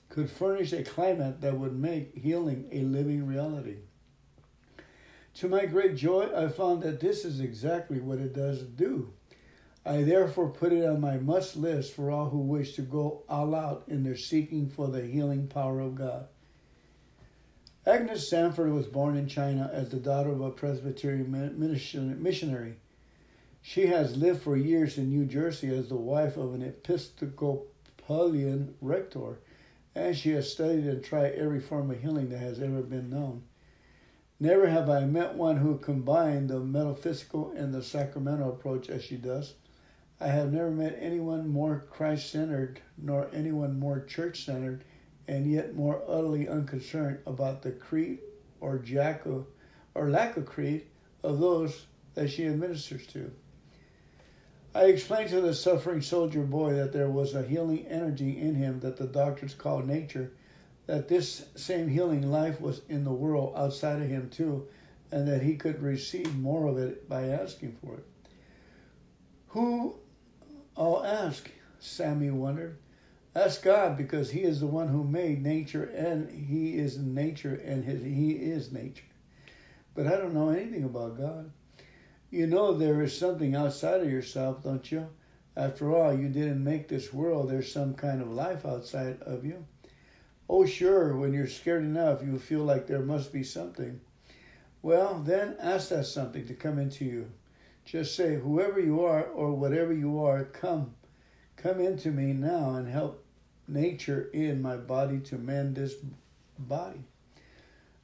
could 0.08 0.30
furnish 0.30 0.72
a 0.72 0.82
climate 0.84 1.40
that 1.40 1.58
would 1.58 1.76
make 1.76 2.16
healing 2.16 2.68
a 2.72 2.80
living 2.80 3.26
reality. 3.26 3.76
To 5.34 5.48
my 5.48 5.66
great 5.66 5.96
joy, 5.96 6.30
I 6.34 6.48
found 6.48 6.82
that 6.82 7.00
this 7.00 7.24
is 7.24 7.40
exactly 7.40 8.00
what 8.00 8.20
it 8.20 8.32
does 8.32 8.62
do. 8.62 9.12
I 9.84 10.02
therefore 10.02 10.48
put 10.48 10.72
it 10.72 10.84
on 10.84 11.00
my 11.00 11.18
must 11.18 11.56
list 11.56 11.94
for 11.94 12.10
all 12.10 12.30
who 12.30 12.38
wish 12.38 12.74
to 12.76 12.82
go 12.82 13.22
all 13.28 13.54
out 13.54 13.84
in 13.86 14.02
their 14.02 14.16
seeking 14.16 14.68
for 14.68 14.88
the 14.88 15.02
healing 15.02 15.46
power 15.46 15.80
of 15.80 15.94
God. 15.94 16.28
Agnes 17.86 18.28
Sanford 18.28 18.72
was 18.72 18.86
born 18.86 19.16
in 19.16 19.28
China 19.28 19.70
as 19.72 19.90
the 19.90 19.98
daughter 19.98 20.30
of 20.30 20.40
a 20.40 20.50
Presbyterian 20.50 21.30
missionary. 22.18 22.76
She 23.62 23.86
has 23.86 24.16
lived 24.16 24.42
for 24.42 24.56
years 24.56 24.98
in 24.98 25.10
New 25.10 25.24
Jersey 25.24 25.72
as 25.76 25.88
the 25.88 25.96
wife 25.96 26.36
of 26.36 26.54
an 26.54 26.62
Episcopalian 28.08 28.72
rector, 28.80 29.40
and 29.96 30.16
she 30.16 30.30
has 30.30 30.52
studied 30.52 30.86
and 30.86 31.02
tried 31.02 31.32
every 31.32 31.58
form 31.58 31.90
of 31.90 32.00
healing 32.00 32.28
that 32.28 32.38
has 32.38 32.60
ever 32.60 32.80
been 32.82 33.10
known. 33.10 33.42
Never 34.38 34.68
have 34.68 34.88
I 34.88 35.04
met 35.06 35.34
one 35.34 35.56
who 35.56 35.78
combined 35.78 36.48
the 36.48 36.60
metaphysical 36.60 37.50
and 37.56 37.74
the 37.74 37.82
sacramental 37.82 38.50
approach 38.50 38.88
as 38.88 39.02
she 39.02 39.16
does. 39.16 39.54
I 40.20 40.28
have 40.28 40.52
never 40.52 40.70
met 40.70 40.96
anyone 41.00 41.48
more 41.48 41.84
Christ 41.90 42.30
centered, 42.30 42.80
nor 42.96 43.28
anyone 43.32 43.80
more 43.80 44.04
church 44.04 44.44
centered, 44.44 44.84
and 45.26 45.50
yet 45.50 45.74
more 45.74 46.00
utterly 46.06 46.46
unconcerned 46.46 47.18
about 47.26 47.62
the 47.62 47.72
creed 47.72 48.20
or, 48.60 48.78
jack 48.78 49.26
of, 49.26 49.46
or 49.94 50.10
lack 50.10 50.36
of 50.36 50.46
creed 50.46 50.86
of 51.24 51.40
those 51.40 51.86
that 52.14 52.30
she 52.30 52.46
administers 52.46 53.04
to. 53.08 53.32
I 54.76 54.88
explained 54.88 55.30
to 55.30 55.40
the 55.40 55.54
suffering 55.54 56.02
soldier 56.02 56.42
boy 56.42 56.74
that 56.74 56.92
there 56.92 57.08
was 57.08 57.34
a 57.34 57.42
healing 57.42 57.86
energy 57.86 58.38
in 58.38 58.56
him 58.56 58.80
that 58.80 58.98
the 58.98 59.06
doctors 59.06 59.54
call 59.54 59.80
nature 59.80 60.32
that 60.84 61.08
this 61.08 61.46
same 61.54 61.88
healing 61.88 62.30
life 62.30 62.60
was 62.60 62.82
in 62.86 63.02
the 63.02 63.10
world 63.10 63.54
outside 63.56 64.02
of 64.02 64.08
him 64.08 64.28
too, 64.28 64.68
and 65.10 65.26
that 65.26 65.40
he 65.40 65.56
could 65.56 65.82
receive 65.82 66.36
more 66.36 66.66
of 66.66 66.76
it 66.76 67.08
by 67.08 67.22
asking 67.22 67.78
for 67.82 67.94
it. 67.94 68.06
Who 69.48 69.96
I'll 70.76 71.02
ask, 71.02 71.50
Sammy 71.80 72.30
wondered. 72.30 72.76
Ask 73.34 73.62
God 73.62 73.96
because 73.96 74.30
He 74.30 74.42
is 74.42 74.60
the 74.60 74.66
one 74.66 74.88
who 74.88 75.04
made 75.04 75.42
nature 75.42 75.84
and 75.84 76.30
He 76.30 76.76
is 76.76 76.98
nature 76.98 77.54
and 77.64 77.82
his, 77.82 78.02
He 78.02 78.32
is 78.32 78.72
nature. 78.72 79.04
But 79.94 80.06
I 80.06 80.16
don't 80.16 80.34
know 80.34 80.50
anything 80.50 80.84
about 80.84 81.16
God. 81.16 81.50
You 82.30 82.46
know 82.46 82.72
there 82.72 83.02
is 83.02 83.16
something 83.16 83.54
outside 83.54 84.00
of 84.00 84.10
yourself, 84.10 84.64
don't 84.64 84.90
you? 84.90 85.08
After 85.56 85.94
all, 85.94 86.12
you 86.12 86.28
didn't 86.28 86.62
make 86.62 86.88
this 86.88 87.12
world. 87.12 87.48
There's 87.48 87.72
some 87.72 87.94
kind 87.94 88.20
of 88.20 88.28
life 88.28 88.66
outside 88.66 89.22
of 89.22 89.44
you. 89.44 89.64
Oh, 90.48 90.66
sure, 90.66 91.16
when 91.16 91.32
you're 91.32 91.46
scared 91.46 91.82
enough, 91.82 92.22
you 92.22 92.38
feel 92.38 92.64
like 92.64 92.86
there 92.86 93.00
must 93.00 93.32
be 93.32 93.42
something. 93.42 94.00
Well, 94.82 95.22
then 95.24 95.56
ask 95.60 95.88
that 95.88 96.06
something 96.06 96.46
to 96.46 96.54
come 96.54 96.78
into 96.78 97.04
you. 97.04 97.30
Just 97.84 98.14
say, 98.16 98.36
whoever 98.36 98.80
you 98.80 99.04
are 99.04 99.24
or 99.24 99.52
whatever 99.52 99.92
you 99.92 100.24
are, 100.24 100.44
come. 100.44 100.94
Come 101.56 101.80
into 101.80 102.10
me 102.10 102.32
now 102.32 102.74
and 102.74 102.88
help 102.88 103.24
nature 103.66 104.28
in 104.32 104.60
my 104.60 104.76
body 104.76 105.20
to 105.20 105.38
mend 105.38 105.76
this 105.76 105.94
body. 106.58 107.04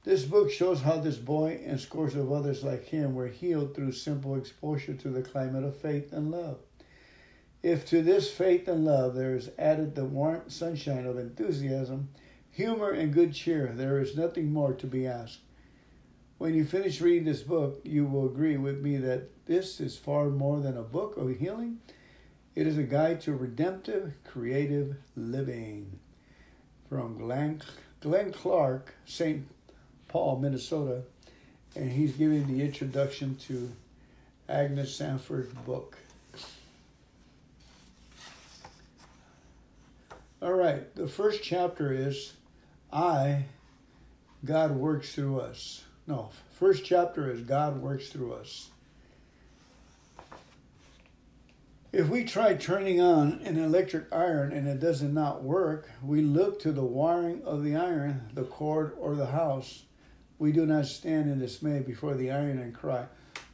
This 0.04 0.24
book 0.24 0.50
shows 0.50 0.80
how 0.80 0.96
this 0.98 1.16
boy 1.16 1.62
and 1.64 1.78
scores 1.78 2.16
of 2.16 2.32
others 2.32 2.64
like 2.64 2.86
him 2.86 3.14
were 3.14 3.28
healed 3.28 3.74
through 3.74 3.92
simple 3.92 4.34
exposure 4.34 4.94
to 4.94 5.08
the 5.08 5.22
climate 5.22 5.62
of 5.62 5.76
faith 5.76 6.12
and 6.12 6.32
love. 6.32 6.58
If 7.62 7.86
to 7.90 8.02
this 8.02 8.28
faith 8.28 8.66
and 8.66 8.84
love 8.84 9.14
there 9.14 9.36
is 9.36 9.50
added 9.56 9.94
the 9.94 10.04
warm 10.04 10.50
sunshine 10.50 11.06
of 11.06 11.18
enthusiasm, 11.18 12.08
humor, 12.50 12.90
and 12.90 13.14
good 13.14 13.32
cheer, 13.32 13.72
there 13.72 14.00
is 14.00 14.16
nothing 14.16 14.52
more 14.52 14.72
to 14.72 14.86
be 14.88 15.06
asked. 15.06 15.38
When 16.38 16.54
you 16.54 16.64
finish 16.64 17.00
reading 17.00 17.24
this 17.24 17.42
book, 17.42 17.80
you 17.84 18.04
will 18.04 18.26
agree 18.26 18.56
with 18.56 18.80
me 18.80 18.96
that 18.96 19.46
this 19.46 19.78
is 19.80 19.96
far 19.96 20.30
more 20.30 20.58
than 20.58 20.76
a 20.76 20.82
book 20.82 21.16
of 21.16 21.38
healing. 21.38 21.78
It 22.56 22.66
is 22.66 22.76
a 22.76 22.82
guide 22.82 23.20
to 23.22 23.36
redemptive, 23.36 24.14
creative 24.24 24.96
living. 25.14 26.00
From 26.88 27.18
Glenn, 27.18 27.62
Glenn 28.00 28.32
Clark, 28.32 28.96
St. 29.06 29.46
Paul, 30.12 30.38
Minnesota, 30.40 31.02
and 31.74 31.90
he's 31.90 32.12
giving 32.12 32.46
the 32.46 32.62
introduction 32.62 33.34
to 33.46 33.72
Agnes 34.46 34.94
Sanford's 34.94 35.54
book. 35.64 35.96
All 40.42 40.52
right, 40.52 40.94
the 40.94 41.08
first 41.08 41.42
chapter 41.42 41.92
is 41.92 42.34
I, 42.92 43.44
God 44.44 44.72
works 44.72 45.14
through 45.14 45.40
us. 45.40 45.82
No, 46.06 46.28
first 46.58 46.84
chapter 46.84 47.30
is 47.30 47.40
God 47.40 47.80
works 47.80 48.10
through 48.10 48.34
us. 48.34 48.68
If 51.90 52.08
we 52.08 52.24
try 52.24 52.54
turning 52.54 53.00
on 53.00 53.40
an 53.44 53.58
electric 53.58 54.12
iron 54.12 54.52
and 54.52 54.68
it 54.68 54.80
does 54.80 55.00
not 55.02 55.42
work, 55.42 55.88
we 56.02 56.20
look 56.20 56.60
to 56.60 56.72
the 56.72 56.84
wiring 56.84 57.42
of 57.44 57.64
the 57.64 57.76
iron, 57.76 58.28
the 58.34 58.44
cord, 58.44 58.92
or 58.98 59.14
the 59.14 59.26
house. 59.26 59.84
We 60.42 60.50
do 60.50 60.66
not 60.66 60.86
stand 60.86 61.30
in 61.30 61.38
dismay 61.38 61.78
before 61.78 62.14
the 62.14 62.32
iron 62.32 62.58
and 62.58 62.74
cry, 62.74 63.06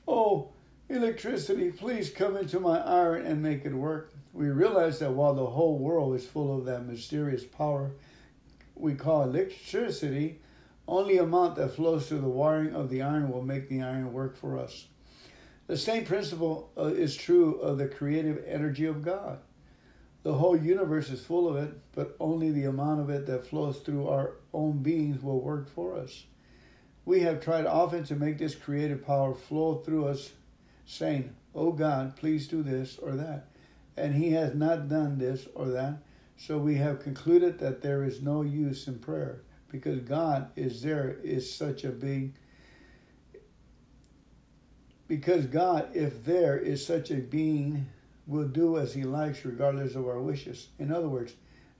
Oh, 0.08 0.52
electricity, 0.88 1.70
please 1.70 2.08
come 2.08 2.34
into 2.34 2.58
my 2.58 2.78
iron 2.80 3.26
and 3.26 3.42
make 3.42 3.66
it 3.66 3.74
work. 3.74 4.14
We 4.32 4.48
realize 4.48 4.98
that 5.00 5.12
while 5.12 5.34
the 5.34 5.44
whole 5.44 5.76
world 5.76 6.14
is 6.14 6.26
full 6.26 6.58
of 6.58 6.64
that 6.64 6.86
mysterious 6.86 7.44
power 7.44 7.90
we 8.74 8.94
call 8.94 9.24
electricity, 9.24 10.40
only 10.86 11.18
amount 11.18 11.56
that 11.56 11.74
flows 11.74 12.08
through 12.08 12.22
the 12.22 12.28
wiring 12.30 12.74
of 12.74 12.88
the 12.88 13.02
iron 13.02 13.30
will 13.30 13.42
make 13.42 13.68
the 13.68 13.82
iron 13.82 14.14
work 14.14 14.34
for 14.34 14.58
us. 14.58 14.86
The 15.66 15.76
same 15.76 16.06
principle 16.06 16.72
uh, 16.74 16.84
is 16.84 17.14
true 17.14 17.56
of 17.56 17.76
the 17.76 17.88
creative 17.88 18.42
energy 18.46 18.86
of 18.86 19.02
God. 19.02 19.40
The 20.22 20.32
whole 20.32 20.56
universe 20.56 21.10
is 21.10 21.22
full 21.22 21.50
of 21.50 21.56
it, 21.56 21.78
but 21.94 22.16
only 22.18 22.50
the 22.50 22.64
amount 22.64 23.02
of 23.02 23.10
it 23.10 23.26
that 23.26 23.46
flows 23.46 23.80
through 23.80 24.08
our 24.08 24.36
own 24.54 24.78
beings 24.78 25.22
will 25.22 25.42
work 25.42 25.68
for 25.68 25.94
us. 25.94 26.24
We 27.08 27.20
have 27.20 27.40
tried 27.40 27.64
often 27.64 28.04
to 28.04 28.16
make 28.16 28.36
this 28.36 28.54
creative 28.54 29.02
power 29.02 29.32
flow 29.32 29.76
through 29.76 30.08
us, 30.08 30.32
saying, 30.84 31.34
Oh 31.54 31.72
God, 31.72 32.16
please 32.16 32.46
do 32.46 32.62
this 32.62 32.98
or 32.98 33.12
that. 33.12 33.46
And 33.96 34.14
He 34.14 34.32
has 34.32 34.54
not 34.54 34.90
done 34.90 35.16
this 35.16 35.46
or 35.54 35.68
that. 35.68 36.02
So 36.36 36.58
we 36.58 36.74
have 36.74 37.00
concluded 37.00 37.60
that 37.60 37.80
there 37.80 38.04
is 38.04 38.20
no 38.20 38.42
use 38.42 38.86
in 38.88 38.98
prayer 38.98 39.40
because 39.72 40.00
God 40.00 40.50
is 40.54 40.82
there 40.82 41.16
is 41.24 41.50
such 41.50 41.82
a 41.82 41.88
big 41.88 42.34
because 45.06 45.46
God, 45.46 45.88
if 45.94 46.26
there 46.26 46.58
is 46.58 46.84
such 46.84 47.10
a 47.10 47.16
being, 47.16 47.86
will 48.26 48.48
do 48.48 48.76
as 48.76 48.92
he 48.92 49.04
likes 49.04 49.46
regardless 49.46 49.94
of 49.94 50.06
our 50.06 50.20
wishes. 50.20 50.68
In 50.78 50.92
other 50.92 51.08
words, 51.08 51.32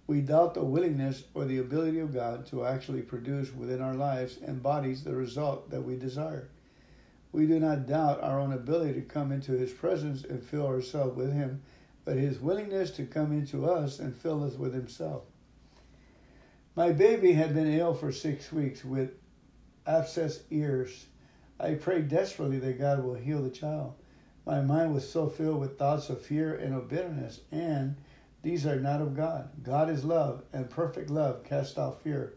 we 0.08 0.20
doubt 0.20 0.54
the 0.54 0.64
willingness 0.64 1.22
or 1.34 1.44
the 1.44 1.58
ability 1.58 2.00
of 2.00 2.12
God 2.12 2.46
to 2.46 2.64
actually 2.64 3.02
produce 3.02 3.54
within 3.54 3.80
our 3.80 3.94
lives 3.94 4.38
and 4.44 4.60
bodies 4.60 5.04
the 5.04 5.14
result 5.14 5.70
that 5.70 5.82
we 5.82 5.94
desire. 5.94 6.48
We 7.30 7.46
do 7.46 7.60
not 7.60 7.86
doubt 7.86 8.20
our 8.22 8.40
own 8.40 8.52
ability 8.52 8.94
to 8.94 9.02
come 9.02 9.30
into 9.30 9.52
his 9.52 9.72
presence 9.72 10.24
and 10.24 10.42
fill 10.42 10.66
ourselves 10.66 11.16
with 11.16 11.32
him 11.32 11.62
but 12.08 12.16
his 12.16 12.40
willingness 12.40 12.90
to 12.92 13.04
come 13.04 13.32
into 13.32 13.68
us 13.68 13.98
and 13.98 14.16
fill 14.16 14.42
us 14.42 14.54
with 14.54 14.72
himself. 14.72 15.24
My 16.74 16.90
baby 16.90 17.34
had 17.34 17.52
been 17.52 17.66
ill 17.66 17.92
for 17.92 18.12
six 18.12 18.50
weeks 18.50 18.82
with 18.82 19.10
abscessed 19.86 20.40
ears. 20.50 21.04
I 21.60 21.74
prayed 21.74 22.08
desperately 22.08 22.58
that 22.60 22.78
God 22.78 23.04
will 23.04 23.16
heal 23.16 23.42
the 23.42 23.50
child. 23.50 23.92
My 24.46 24.62
mind 24.62 24.94
was 24.94 25.06
so 25.06 25.28
filled 25.28 25.60
with 25.60 25.76
thoughts 25.76 26.08
of 26.08 26.22
fear 26.22 26.54
and 26.54 26.74
of 26.74 26.88
bitterness, 26.88 27.40
and 27.52 27.94
these 28.42 28.66
are 28.66 28.80
not 28.80 29.00
of 29.00 29.16
God. 29.16 29.48
God 29.62 29.90
is 29.90 30.04
love, 30.04 30.42
and 30.52 30.70
perfect 30.70 31.10
love 31.10 31.44
casts 31.44 31.78
out 31.78 32.02
fear. 32.02 32.34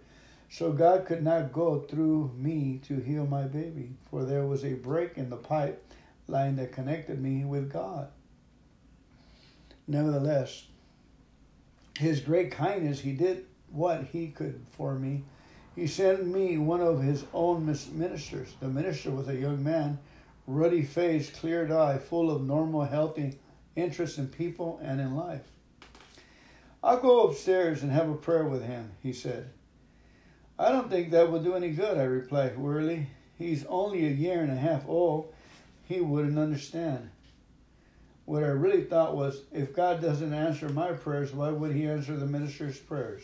So 0.49 0.72
God 0.72 1.06
could 1.06 1.24
not 1.24 1.54
go 1.54 1.80
through 1.80 2.32
me 2.36 2.82
to 2.88 2.99
heal 2.99 3.26
my 3.26 3.43
baby, 3.43 3.91
for 4.10 4.26
there 4.26 4.45
was 4.45 4.66
a 4.66 4.74
break 4.74 5.18
in 5.18 5.30
the 5.30 5.38
pipe 5.38 5.86
line 6.28 6.56
that 6.58 6.72
connected 6.74 7.22
me 7.22 7.45
with 7.45 7.72
God. 7.72 8.10
Nevertheless, 9.88 10.66
his 11.97 12.20
great 12.20 12.52
kindness, 12.52 12.99
he 12.99 13.14
did 13.14 13.45
what 13.72 14.06
he 14.06 14.28
could 14.28 14.66
for 14.72 14.95
me. 14.95 15.24
He 15.76 15.88
sent 15.88 16.26
me 16.26 16.58
one 16.58 16.82
of 16.82 17.02
his 17.02 17.24
own 17.34 17.66
ministers. 17.66 18.56
The 18.60 18.68
minister 18.68 19.12
was 19.12 19.30
a 19.30 19.36
young 19.36 19.64
man, 19.64 19.99
ruddy 20.47 20.84
face, 20.84 21.30
cleared 21.30 21.72
eye, 21.72 21.97
full 21.97 22.30
of 22.30 22.41
normal, 22.41 22.82
healthy 22.82 23.39
interest 23.76 24.18
in 24.18 24.28
people 24.28 24.80
and 24.84 24.99
in 24.99 25.16
life. 25.16 25.51
I'll 26.84 26.99
go 26.99 27.27
upstairs 27.27 27.84
and 27.84 27.91
have 27.91 28.09
a 28.09 28.15
prayer 28.15 28.45
with 28.45 28.63
him, 28.63 28.91
he 29.01 29.13
said. 29.13 29.49
I 30.57 30.69
don't 30.69 30.89
think 30.89 31.11
that 31.11 31.32
will 31.32 31.43
do 31.43 31.55
any 31.55 31.71
good, 31.71 31.97
I 31.97 32.03
replied 32.03 32.57
wearily. 32.57 33.07
He's 33.38 33.65
only 33.65 34.05
a 34.05 34.11
year 34.11 34.41
and 34.41 34.51
a 34.51 34.55
half 34.55 34.88
old. 34.88 35.34
He 35.86 36.01
wouldn't 36.01 36.38
understand 36.38 37.09
what 38.25 38.43
I 38.43 38.47
really 38.47 38.84
thought 38.84 39.15
was 39.15 39.41
if 39.51 39.75
God 39.75 40.01
doesn't 40.01 40.34
answer 40.34 40.69
my 40.69 40.93
prayers, 40.93 41.34
why 41.34 41.49
would 41.49 41.75
he 41.75 41.86
answer 41.86 42.15
the 42.15 42.25
minister's 42.25 42.79
prayers? 42.79 43.23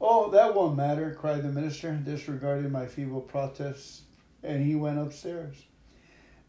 Oh, 0.00 0.30
that 0.30 0.54
won't 0.54 0.76
matter, 0.76 1.14
cried 1.14 1.42
the 1.42 1.48
minister, 1.48 1.92
disregarding 1.92 2.72
my 2.72 2.86
feeble 2.86 3.20
protests, 3.20 4.02
and 4.42 4.64
he 4.64 4.74
went 4.74 4.98
upstairs. 4.98 5.56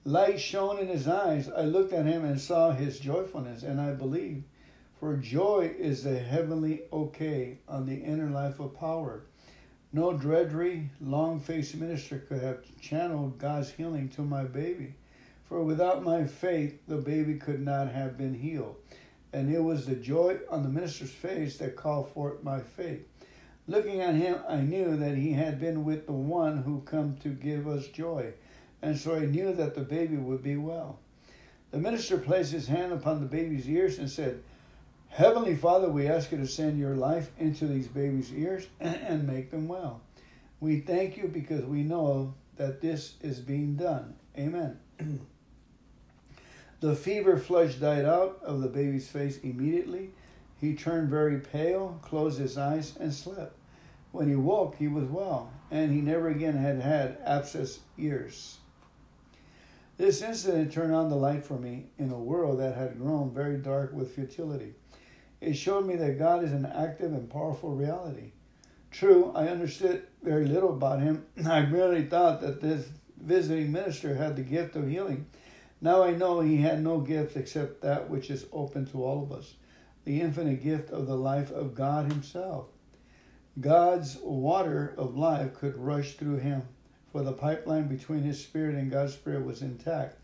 Light 0.05 0.39
shone 0.39 0.80
in 0.80 0.88
his 0.88 1.07
eyes. 1.07 1.49
I 1.49 1.61
looked 1.61 1.93
at 1.93 2.05
him 2.05 2.25
and 2.25 2.39
saw 2.39 2.71
his 2.71 2.99
joyfulness, 2.99 3.63
and 3.63 3.82
I 3.82 3.91
believed. 3.91 4.45
For 5.00 5.16
joy 5.16 5.74
is 5.80 6.04
the 6.04 6.20
heavenly 6.20 6.82
okay 6.91 7.60
on 7.70 7.86
the 7.86 7.95
inner 7.95 8.30
life 8.30 8.60
of 8.60 8.78
power. 8.78 9.22
No 9.93 10.12
dreadry, 10.12 10.89
long 11.00 11.39
faced 11.39 11.76
minister 11.76 12.20
could 12.20 12.41
have 12.41 12.66
channeled 12.82 13.39
God's 13.39 13.72
healing 13.72 14.10
to 14.10 14.24
my 14.24 14.43
baby 14.43 14.95
For 15.45 15.64
without 15.64 16.04
my 16.04 16.26
faith, 16.26 16.82
the 16.86 16.97
baby 16.97 17.36
could 17.36 17.62
not 17.62 17.93
have 17.93 18.18
been 18.18 18.34
healed. 18.34 18.76
And 19.32 19.50
it 19.50 19.64
was 19.64 19.86
the 19.86 19.95
joy 19.95 20.39
on 20.50 20.64
the 20.64 20.70
minister's 20.70 21.12
face 21.12 21.56
that 21.60 21.78
called 21.78 22.12
forth 22.12 22.43
my 22.43 22.60
faith. 22.60 23.08
Looking 23.68 24.02
at 24.02 24.16
him, 24.16 24.39
I 24.50 24.58
knew 24.58 24.97
that 24.97 25.16
he 25.16 25.32
had 25.32 25.62
been 25.62 25.86
with 25.86 26.08
the 26.08 26.12
one 26.12 26.58
who 26.64 26.82
come 26.82 27.16
to 27.24 27.30
give 27.30 27.70
us 27.70 27.88
joy, 27.88 28.34
and 28.82 28.97
so 28.97 29.16
I 29.16 29.26
knew 29.26 29.54
that 29.54 29.76
the 29.76 29.82
baby 29.82 30.18
would 30.18 30.43
be 30.43 30.58
well. 30.58 31.00
The 31.72 31.78
minister 31.78 32.18
placed 32.18 32.52
his 32.52 32.68
hand 32.68 32.91
upon 32.91 33.22
the 33.22 33.28
baby's 33.28 33.70
ears 33.70 33.97
and 33.97 34.10
said, 34.10 34.43
Heavenly 35.10 35.55
Father, 35.55 35.89
we 35.89 36.07
ask 36.07 36.32
you 36.32 36.38
to 36.38 36.47
send 36.47 36.80
your 36.80 36.95
life 36.95 37.32
into 37.39 37.68
these 37.68 37.88
babies' 37.88 38.32
ears 38.32 38.68
and 38.80 39.28
make 39.28 39.51
them 39.51 39.68
well. 39.68 40.01
We 40.62 40.80
thank 40.80 41.18
you 41.18 41.28
because 41.28 41.66
we 41.66 41.84
know 41.84 42.36
that 42.57 42.80
this 42.80 43.16
is 43.22 43.39
being 43.39 43.76
done. 43.76 44.16
Amen. 44.38 44.80
the 46.80 46.95
fever 46.95 47.38
flush 47.38 47.76
died 47.76 48.05
out 48.05 48.39
of 48.43 48.62
the 48.62 48.68
baby's 48.68 49.10
face 49.10 49.39
immediately. 49.39 50.12
He 50.62 50.76
turned 50.76 51.10
very 51.10 51.39
pale, 51.39 51.99
closed 52.01 52.39
his 52.39 52.57
eyes, 52.57 52.95
and 52.99 53.14
slept. 53.14 53.57
When 54.12 54.30
he 54.30 54.36
woke, 54.36 54.76
he 54.76 54.88
was 54.88 55.05
well, 55.05 55.51
and 55.72 55.91
he 55.91 56.01
never 56.01 56.30
again 56.30 56.55
had 56.55 56.80
had 56.80 57.18
abscess 57.26 57.80
ears. 57.97 58.57
This 59.97 60.22
incident 60.22 60.72
turned 60.72 60.93
on 60.93 61.10
the 61.10 61.16
light 61.16 61.43
for 61.43 61.57
me 61.57 61.88
in 61.97 62.12
a 62.12 62.18
world 62.18 62.60
that 62.60 62.76
had 62.76 62.99
grown 62.99 63.34
very 63.34 63.57
dark 63.57 63.91
with 63.91 64.16
futility. 64.16 64.76
It 65.41 65.53
showed 65.53 65.85
me 65.85 65.95
that 65.95 66.19
God 66.19 66.43
is 66.43 66.51
an 66.51 66.65
active 66.65 67.13
and 67.13 67.29
powerful 67.29 67.71
reality. 67.71 68.31
True, 68.91 69.31
I 69.35 69.47
understood 69.47 70.07
very 70.23 70.45
little 70.45 70.73
about 70.73 71.01
him. 71.01 71.25
I 71.45 71.61
merely 71.61 72.03
thought 72.03 72.41
that 72.41 72.61
this 72.61 72.87
visiting 73.17 73.71
minister 73.71 74.15
had 74.15 74.35
the 74.35 74.41
gift 74.41 74.75
of 74.75 74.87
healing. 74.87 75.27
Now 75.81 76.03
I 76.03 76.11
know 76.11 76.41
he 76.41 76.57
had 76.57 76.83
no 76.83 76.99
gift 76.99 77.37
except 77.37 77.81
that 77.81 78.09
which 78.09 78.29
is 78.29 78.45
open 78.51 78.85
to 78.87 79.03
all 79.03 79.23
of 79.23 79.31
us 79.31 79.53
the 80.05 80.21
infinite 80.21 80.63
gift 80.63 80.89
of 80.89 81.05
the 81.05 81.15
life 81.15 81.51
of 81.51 81.75
God 81.75 82.11
Himself. 82.11 82.65
God's 83.59 84.17
water 84.23 84.93
of 84.97 85.17
life 85.17 85.53
could 85.53 85.77
rush 85.77 86.13
through 86.13 86.37
him, 86.37 86.63
for 87.11 87.23
the 87.23 87.33
pipeline 87.33 87.87
between 87.87 88.23
his 88.23 88.41
spirit 88.41 88.75
and 88.75 88.89
God's 88.89 89.13
spirit 89.13 89.45
was 89.45 89.61
intact. 89.61 90.17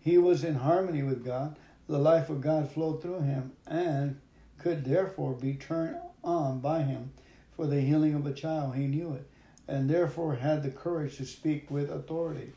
He 0.00 0.18
was 0.18 0.42
in 0.42 0.54
harmony 0.54 1.02
with 1.02 1.24
God. 1.24 1.56
The 1.88 1.98
life 1.98 2.30
of 2.30 2.40
God 2.40 2.70
flowed 2.70 3.02
through 3.02 3.20
him 3.20 3.52
and 3.66 4.18
could 4.62 4.84
therefore 4.84 5.32
be 5.32 5.54
turned 5.54 5.96
on 6.22 6.60
by 6.60 6.82
him 6.82 7.12
for 7.56 7.66
the 7.66 7.80
healing 7.80 8.14
of 8.14 8.26
a 8.26 8.32
child. 8.32 8.76
He 8.76 8.86
knew 8.86 9.14
it 9.14 9.26
and 9.68 9.88
therefore 9.88 10.34
had 10.34 10.62
the 10.62 10.70
courage 10.70 11.16
to 11.16 11.24
speak 11.24 11.70
with 11.70 11.90
authority. 11.90 12.52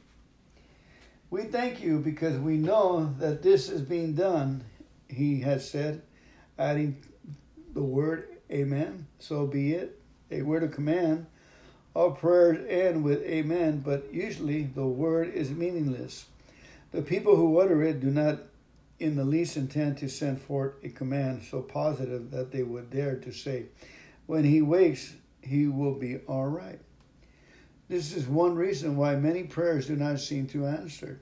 We 1.29 1.43
thank 1.43 1.81
you 1.81 1.99
because 1.99 2.37
we 2.37 2.57
know 2.57 3.13
that 3.19 3.41
this 3.41 3.69
is 3.69 3.81
being 3.81 4.13
done, 4.13 4.63
he 5.07 5.41
has 5.41 5.69
said, 5.69 6.01
adding 6.57 7.03
the 7.73 7.83
word 7.83 8.27
Amen. 8.51 9.07
So 9.17 9.47
be 9.47 9.73
it 9.73 9.99
a 10.29 10.43
word 10.43 10.63
of 10.63 10.71
command. 10.71 11.25
All 11.95 12.11
prayers 12.11 12.65
end 12.69 13.03
with 13.03 13.23
amen, 13.23 13.81
but 13.85 14.13
usually 14.13 14.63
the 14.63 14.85
word 14.85 15.33
is 15.33 15.49
meaningless. 15.51 16.25
The 16.91 17.01
people 17.01 17.35
who 17.35 17.59
utter 17.59 17.81
it 17.83 17.99
do 17.99 18.11
not 18.11 18.39
in 19.03 19.17
the 19.17 19.25
least 19.25 19.57
intent 19.57 19.97
to 19.97 20.07
send 20.07 20.41
forth 20.41 20.75
a 20.81 20.87
command 20.87 21.43
so 21.43 21.61
positive 21.61 22.31
that 22.31 22.53
they 22.53 22.63
would 22.63 22.89
dare 22.89 23.17
to 23.17 23.33
say, 23.33 23.65
When 24.27 24.45
he 24.45 24.61
wakes, 24.61 25.13
he 25.41 25.67
will 25.67 25.95
be 25.95 26.19
all 26.19 26.47
right. 26.47 26.79
This 27.89 28.15
is 28.15 28.25
one 28.27 28.55
reason 28.55 28.95
why 28.95 29.17
many 29.17 29.43
prayers 29.43 29.87
do 29.87 29.97
not 29.97 30.21
seem 30.21 30.47
to 30.47 30.67
answer. 30.67 31.19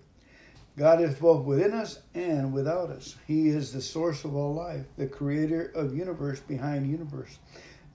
God 0.77 1.01
is 1.01 1.15
both 1.15 1.43
within 1.43 1.73
us 1.73 1.99
and 2.13 2.53
without 2.53 2.91
us. 2.91 3.15
He 3.25 3.49
is 3.49 3.73
the 3.73 3.81
source 3.81 4.23
of 4.25 4.35
all 4.35 4.53
life, 4.53 4.85
the 4.95 5.07
creator 5.07 5.71
of 5.73 5.97
universe 5.97 6.39
behind 6.39 6.87
universe, 6.87 7.39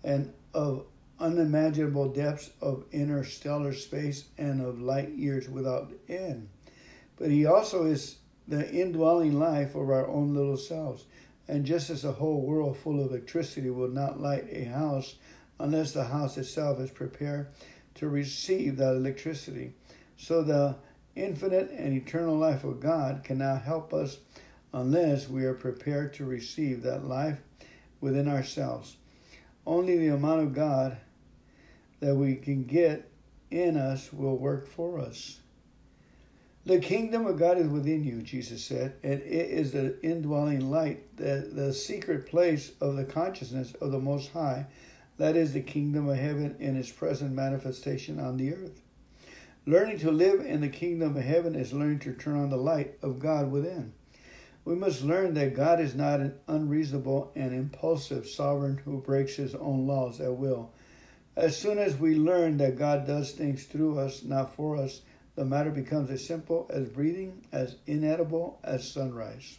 and 0.03 0.33
of 0.53 0.85
unimaginable 1.21 2.09
depths 2.09 2.51
of 2.61 2.85
interstellar 2.91 3.73
space 3.73 4.25
and 4.37 4.61
of 4.61 4.81
light 4.81 5.11
years 5.11 5.49
without 5.49 5.93
end. 6.09 6.49
But 7.17 7.31
He 7.31 7.47
also 7.47 7.85
is 7.85 8.17
the 8.49 8.71
indwelling 8.71 9.39
life 9.39 9.75
of 9.75 9.91
our 9.91 10.07
own 10.07 10.35
little 10.35 10.57
selves. 10.57 11.05
And 11.49 11.65
just 11.65 11.91
as 11.91 12.05
a 12.05 12.13
whole 12.13 12.43
world 12.43 12.77
full 12.77 13.05
of 13.05 13.11
electricity 13.11 13.71
will 13.71 13.89
not 13.89 14.21
light 14.21 14.47
a 14.51 14.65
house 14.65 15.17
unless 15.59 15.93
the 15.93 16.05
house 16.05 16.37
itself 16.37 16.81
is 16.81 16.91
prepared 16.91 17.49
to 17.97 18.09
receive 18.09 18.77
that 18.77 18.95
electricity, 18.95 19.73
so 20.19 20.43
the 20.43 20.77
infinite 21.15 21.71
and 21.71 21.95
eternal 21.95 22.37
life 22.37 22.63
of 22.63 22.79
God 22.79 23.25
cannot 23.25 23.63
help 23.63 23.95
us 23.95 24.19
unless 24.73 25.29
we 25.29 25.45
are 25.45 25.55
prepared 25.55 26.13
to 26.15 26.27
receive 26.27 26.83
that 26.83 27.07
life 27.07 27.39
within 28.01 28.29
ourselves. 28.29 28.97
Only 29.67 29.97
the 29.97 30.15
amount 30.15 30.43
of 30.43 30.55
God 30.55 30.99
that 32.01 32.15
we 32.15 32.37
can 32.37 32.65
get 32.65 33.11
in 33.51 33.79
us 33.79 34.13
will 34.13 34.37
work 34.37 34.69
for 34.69 35.01
us. 35.01 35.41
The 36.67 36.81
kingdom 36.81 37.27
of 37.27 37.39
God 37.39 37.59
is 37.59 37.69
within 37.69 38.03
you, 38.03 38.23
Jesus 38.23 38.65
said, 38.65 38.97
and 39.05 39.21
it 39.23 39.51
is 39.51 39.71
the 39.71 40.03
indwelling 40.03 40.69
light, 40.69 41.17
the, 41.17 41.49
the 41.53 41.73
secret 41.73 42.27
place 42.27 42.73
of 42.81 42.97
the 42.97 43.05
consciousness 43.05 43.73
of 43.75 43.93
the 43.93 44.01
Most 44.01 44.33
High. 44.33 44.67
That 45.17 45.37
is 45.37 45.53
the 45.53 45.61
kingdom 45.61 46.09
of 46.09 46.17
heaven 46.17 46.57
in 46.59 46.77
its 46.77 46.91
present 46.91 47.31
manifestation 47.31 48.19
on 48.19 48.37
the 48.37 48.53
earth. 48.53 48.83
Learning 49.65 49.97
to 50.01 50.11
live 50.11 50.41
in 50.41 50.61
the 50.61 50.69
kingdom 50.69 51.17
of 51.17 51.23
heaven 51.23 51.55
is 51.55 51.73
learning 51.73 52.01
to 52.01 52.15
turn 52.15 52.37
on 52.37 52.51
the 52.51 52.57
light 52.57 52.99
of 53.01 53.21
God 53.21 53.53
within. 53.53 53.93
We 54.65 54.75
must 54.75 55.05
learn 55.05 55.35
that 55.35 55.55
God 55.55 55.81
is 55.81 55.95
not 55.95 56.19
an 56.19 56.35
unreasonable 56.49 57.31
and 57.37 57.55
impulsive 57.55 58.27
sovereign 58.27 58.79
who 58.85 59.01
breaks 59.01 59.37
his 59.37 59.55
own 59.55 59.87
laws 59.87 60.21
at 60.21 60.35
will 60.35 60.73
as 61.37 61.57
soon 61.57 61.79
as 61.79 61.97
we 61.97 62.15
learn 62.15 62.57
that 62.57 62.79
God 62.79 63.07
does 63.07 63.33
things 63.33 63.65
through 63.65 63.99
us, 63.99 64.25
not 64.25 64.55
for 64.55 64.77
us, 64.77 65.03
the 65.37 65.45
matter 65.45 65.71
becomes 65.71 66.11
as 66.11 66.27
simple 66.27 66.67
as 66.71 66.89
breathing, 66.89 67.47
as 67.53 67.77
inedible 67.87 68.59
as 68.65 68.91
sunrise. 68.93 69.59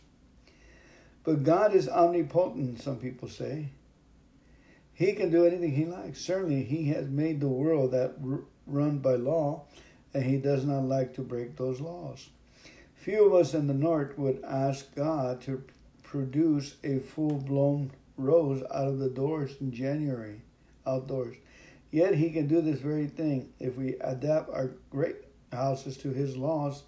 But 1.24 1.44
God 1.44 1.76
is 1.76 1.88
omnipotent, 1.88 2.82
some 2.82 2.98
people 2.98 3.30
say. 3.30 3.70
He 4.94 5.14
can 5.14 5.30
do 5.30 5.46
anything 5.46 5.72
he 5.72 5.86
likes. 5.86 6.26
Certainly, 6.26 6.64
he 6.64 6.86
has 6.90 7.08
made 7.08 7.40
the 7.40 7.48
world 7.48 7.92
that 7.92 8.16
r- 8.28 8.40
run 8.66 8.98
by 8.98 9.16
law, 9.16 9.66
and 10.14 10.24
he 10.24 10.38
does 10.38 10.66
not 10.66 10.84
like 10.84 11.14
to 11.14 11.22
break 11.22 11.56
those 11.56 11.80
laws. 11.80 12.30
Few 12.96 13.24
of 13.26 13.36
us 13.36 13.54
in 13.54 13.68
the 13.68 13.74
north 13.74 14.18
would 14.18 14.44
ask 14.44 14.94
God 14.96 15.42
to 15.42 15.64
produce 16.02 16.76
a 16.84 17.00
full-blown 17.00 17.92
rose 18.18 18.64
out 18.74 18.88
of 18.88 18.98
the 18.98 19.10
doors 19.10 19.56
in 19.62 19.72
January, 19.72 20.42
outdoors. 20.88 21.36
Yet 21.92 22.16
he 22.16 22.32
can 22.32 22.48
do 22.48 22.62
this 22.62 22.80
very 22.80 23.08
thing 23.08 23.54
if 23.60 23.78
we 23.78 23.96
adapt 24.02 24.50
our 24.50 24.72
great 24.90 25.27
houses 25.52 25.98
to 25.98 26.10
his 26.10 26.38
laws 26.38 26.84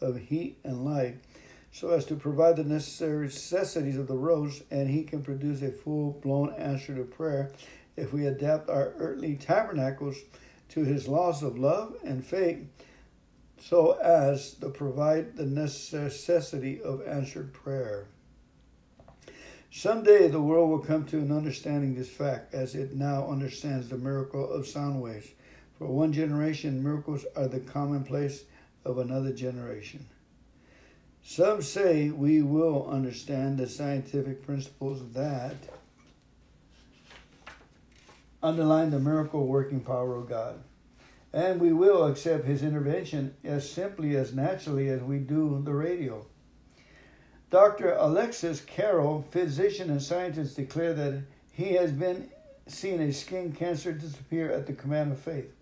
of 0.00 0.16
heat 0.16 0.58
and 0.64 0.84
light 0.84 1.16
so 1.72 1.90
as 1.90 2.04
to 2.04 2.14
provide 2.14 2.56
the 2.56 2.64
necessary 2.64 3.26
necessities 3.26 3.96
of 3.96 4.06
the 4.06 4.16
rose, 4.16 4.62
and 4.70 4.90
he 4.90 5.02
can 5.02 5.22
produce 5.22 5.62
a 5.62 5.70
full 5.70 6.12
blown 6.22 6.52
answer 6.54 6.94
to 6.94 7.02
prayer 7.02 7.50
if 7.96 8.12
we 8.12 8.26
adapt 8.26 8.68
our 8.68 8.92
earthly 8.98 9.36
tabernacles 9.36 10.16
to 10.68 10.84
his 10.84 11.08
laws 11.08 11.42
of 11.42 11.58
love 11.58 11.96
and 12.04 12.24
faith 12.24 12.58
so 13.58 13.92
as 13.92 14.54
to 14.54 14.68
provide 14.68 15.36
the 15.36 15.46
necessity 15.46 16.82
of 16.82 17.06
answered 17.06 17.52
prayer. 17.52 18.06
Someday 19.70 20.28
the 20.28 20.42
world 20.42 20.68
will 20.68 20.78
come 20.78 21.04
to 21.06 21.18
an 21.18 21.32
understanding 21.32 21.94
this 21.94 22.08
fact 22.08 22.52
as 22.52 22.74
it 22.74 22.94
now 22.94 23.26
understands 23.28 23.88
the 23.88 23.96
miracle 23.96 24.50
of 24.50 24.66
sound 24.66 25.00
waves. 25.00 25.28
For 25.82 25.88
one 25.88 26.12
generation, 26.12 26.80
miracles 26.80 27.26
are 27.34 27.48
the 27.48 27.58
commonplace 27.58 28.44
of 28.84 28.98
another 28.98 29.32
generation. 29.32 30.06
Some 31.24 31.60
say 31.60 32.10
we 32.10 32.40
will 32.40 32.88
understand 32.88 33.58
the 33.58 33.66
scientific 33.66 34.46
principles 34.46 35.02
that 35.14 35.56
underline 38.44 38.92
the 38.92 39.00
miracle 39.00 39.48
working 39.48 39.80
power 39.80 40.14
of 40.14 40.28
God. 40.28 40.62
And 41.32 41.60
we 41.60 41.72
will 41.72 42.06
accept 42.06 42.44
his 42.44 42.62
intervention 42.62 43.34
as 43.42 43.68
simply 43.68 44.14
as 44.14 44.32
naturally 44.32 44.88
as 44.88 45.02
we 45.02 45.18
do 45.18 45.62
the 45.64 45.74
radio. 45.74 46.24
Dr. 47.50 47.94
Alexis 47.94 48.60
Carrel, 48.60 49.26
physician 49.32 49.90
and 49.90 50.00
scientist, 50.00 50.54
declared 50.54 50.98
that 50.98 51.24
he 51.50 51.72
has 51.72 51.90
been 51.90 52.30
seen 52.68 53.00
a 53.00 53.12
skin 53.12 53.50
cancer 53.50 53.90
disappear 53.90 54.48
at 54.52 54.68
the 54.68 54.74
command 54.74 55.10
of 55.10 55.18
faith. 55.18 55.52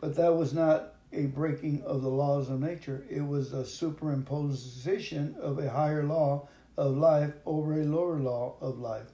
But 0.00 0.16
that 0.16 0.34
was 0.34 0.54
not 0.54 0.94
a 1.12 1.26
breaking 1.26 1.82
of 1.82 2.02
the 2.02 2.08
laws 2.08 2.48
of 2.48 2.60
nature. 2.60 3.06
It 3.10 3.20
was 3.20 3.52
a 3.52 3.64
superimposition 3.64 5.36
of 5.36 5.58
a 5.58 5.68
higher 5.68 6.04
law 6.04 6.48
of 6.76 6.96
life 6.96 7.34
over 7.44 7.78
a 7.78 7.84
lower 7.84 8.18
law 8.18 8.56
of 8.60 8.78
life. 8.78 9.10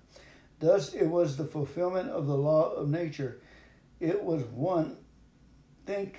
Thus, 0.61 0.95
it 0.95 1.07
was 1.07 1.37
the 1.37 1.45
fulfillment 1.45 2.11
of 2.11 2.27
the 2.27 2.37
law 2.37 2.71
of 2.71 2.89
nature. 2.89 3.41
It 3.99 4.23
was 4.23 4.45
one, 4.45 4.99
think, 5.85 6.19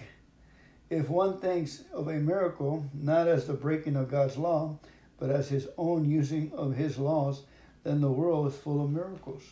If 0.90 1.10
one 1.10 1.40
thinks 1.40 1.84
of 1.94 2.08
a 2.08 2.14
miracle 2.14 2.90
not 2.94 3.28
as 3.28 3.48
the 3.48 3.54
breaking 3.54 3.96
of 3.96 4.10
God's 4.10 4.38
law, 4.38 4.80
but 5.18 5.30
as 5.30 5.50
his 5.50 5.68
own 5.78 6.06
using 6.06 6.52
of 6.54 6.76
his 6.76 6.98
laws, 6.98 7.44
then 7.84 8.02
the 8.02 8.12
world 8.12 8.48
is 8.48 8.56
full 8.58 8.84
of 8.84 8.92
miracles. 8.92 9.44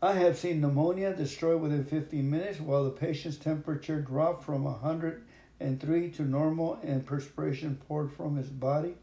I 0.00 0.12
have 0.12 0.38
seen 0.38 0.60
pneumonia 0.60 1.12
destroyed 1.12 1.60
within 1.60 1.84
15 1.84 2.30
minutes 2.30 2.60
while 2.60 2.84
the 2.84 2.90
patient's 2.90 3.36
temperature 3.36 4.00
dropped 4.00 4.44
from 4.44 4.62
103 4.62 6.10
to 6.12 6.22
normal 6.22 6.78
and 6.84 7.04
perspiration 7.04 7.80
poured 7.88 8.12
from 8.12 8.36
his 8.36 8.48
body 8.48 8.94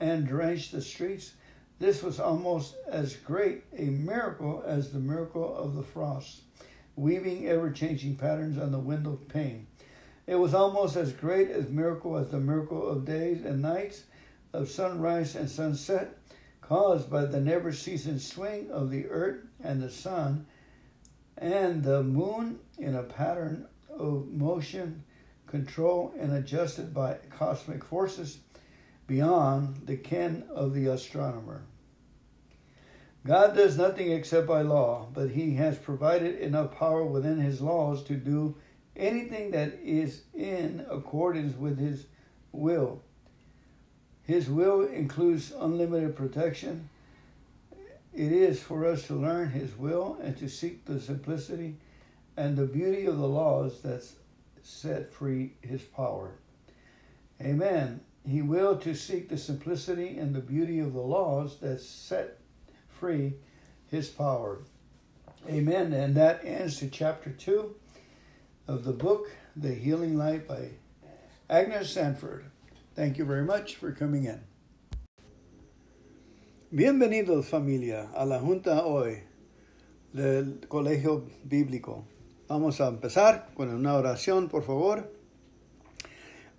and 0.00 0.26
drenched 0.26 0.72
the 0.72 0.82
streets. 0.82 1.32
This 1.78 2.02
was 2.02 2.20
almost 2.20 2.74
as 2.86 3.16
great 3.16 3.64
a 3.74 3.84
miracle 3.86 4.62
as 4.66 4.92
the 4.92 4.98
miracle 4.98 5.56
of 5.56 5.74
the 5.74 5.82
frost, 5.82 6.42
weaving 6.94 7.46
ever 7.48 7.70
changing 7.70 8.16
patterns 8.16 8.58
on 8.58 8.70
the 8.70 8.78
window 8.78 9.18
pane. 9.30 9.66
It 10.26 10.34
was 10.34 10.52
almost 10.52 10.96
as 10.96 11.10
great 11.14 11.50
a 11.56 11.62
miracle 11.62 12.18
as 12.18 12.28
the 12.28 12.38
miracle 12.38 12.86
of 12.86 13.06
days 13.06 13.46
and 13.46 13.62
nights, 13.62 14.02
of 14.52 14.68
sunrise 14.68 15.36
and 15.36 15.48
sunset, 15.48 16.18
caused 16.60 17.08
by 17.08 17.24
the 17.24 17.40
never 17.40 17.72
ceasing 17.72 18.18
swing 18.18 18.70
of 18.70 18.90
the 18.90 19.06
earth 19.06 19.47
and 19.62 19.82
the 19.82 19.90
sun 19.90 20.46
and 21.36 21.82
the 21.82 22.02
moon 22.02 22.58
in 22.78 22.94
a 22.94 23.02
pattern 23.02 23.66
of 23.90 24.28
motion, 24.28 25.04
controlled 25.46 26.14
and 26.14 26.32
adjusted 26.32 26.92
by 26.92 27.16
cosmic 27.30 27.82
forces 27.82 28.38
beyond 29.06 29.86
the 29.86 29.96
ken 29.96 30.44
of 30.50 30.74
the 30.74 30.86
astronomer. 30.86 31.62
God 33.26 33.54
does 33.54 33.76
nothing 33.76 34.12
except 34.12 34.46
by 34.46 34.62
law, 34.62 35.08
but 35.12 35.30
he 35.30 35.54
has 35.54 35.76
provided 35.76 36.38
enough 36.38 36.72
power 36.72 37.04
within 37.04 37.38
his 37.38 37.60
laws 37.60 38.02
to 38.04 38.14
do 38.14 38.56
anything 38.96 39.50
that 39.52 39.78
is 39.82 40.22
in 40.34 40.84
accordance 40.90 41.56
with 41.56 41.78
his 41.78 42.06
will. 42.52 43.02
His 44.22 44.48
will 44.50 44.82
includes 44.82 45.52
unlimited 45.58 46.16
protection. 46.16 46.88
It 48.18 48.32
is 48.32 48.60
for 48.60 48.84
us 48.84 49.06
to 49.06 49.14
learn 49.14 49.50
his 49.50 49.76
will 49.76 50.18
and 50.20 50.36
to 50.38 50.48
seek 50.48 50.84
the 50.84 51.00
simplicity 51.00 51.76
and 52.36 52.56
the 52.56 52.66
beauty 52.66 53.06
of 53.06 53.16
the 53.16 53.28
laws 53.28 53.80
that 53.82 54.04
set 54.60 55.12
free 55.12 55.52
his 55.62 55.82
power. 55.82 56.32
Amen. 57.40 58.00
He 58.28 58.42
will 58.42 58.76
to 58.78 58.96
seek 58.96 59.28
the 59.28 59.38
simplicity 59.38 60.18
and 60.18 60.34
the 60.34 60.40
beauty 60.40 60.80
of 60.80 60.94
the 60.94 61.00
laws 61.00 61.58
that 61.60 61.80
set 61.80 62.38
free 62.88 63.34
his 63.88 64.08
power. 64.08 64.62
Amen. 65.48 65.92
And 65.92 66.16
that 66.16 66.44
ends 66.44 66.80
to 66.80 66.90
chapter 66.90 67.30
2 67.30 67.72
of 68.66 68.82
the 68.82 68.92
book, 68.92 69.30
The 69.54 69.74
Healing 69.74 70.18
Light 70.18 70.48
by 70.48 70.70
Agnes 71.48 71.92
Sanford. 71.92 72.46
Thank 72.96 73.16
you 73.16 73.24
very 73.24 73.44
much 73.44 73.76
for 73.76 73.92
coming 73.92 74.24
in. 74.24 74.40
Bienvenidos 76.70 77.46
familia 77.46 78.10
a 78.14 78.26
la 78.26 78.40
junta 78.40 78.84
hoy 78.84 79.20
del 80.12 80.60
Colegio 80.68 81.24
Bíblico. 81.42 82.04
Vamos 82.46 82.82
a 82.82 82.88
empezar 82.88 83.48
con 83.54 83.70
una 83.70 83.94
oración, 83.94 84.50
por 84.50 84.64
favor. 84.64 85.10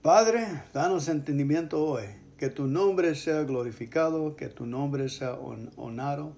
Padre, 0.02 0.48
danos 0.74 1.10
entendimiento 1.10 1.86
hoy, 1.86 2.06
que 2.40 2.50
tu 2.50 2.66
nombre 2.66 3.14
sea 3.14 3.44
glorificado, 3.44 4.36
que 4.36 4.48
tu 4.48 4.66
nombre 4.66 5.10
sea 5.10 5.36
honrado, 5.36 6.34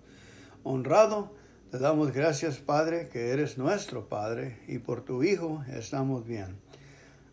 honrado. 0.63 1.31
Te 1.69 1.79
damos 1.79 2.11
gracias, 2.11 2.57
Padre, 2.57 3.07
que 3.07 3.29
eres 3.29 3.57
nuestro 3.57 4.09
Padre 4.09 4.59
y 4.67 4.79
por 4.79 5.05
tu 5.05 5.23
Hijo 5.23 5.63
estamos 5.69 6.27
bien. 6.27 6.57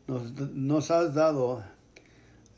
Nos, 0.06 0.30
nos 0.54 0.92
has 0.92 1.14
dado 1.14 1.64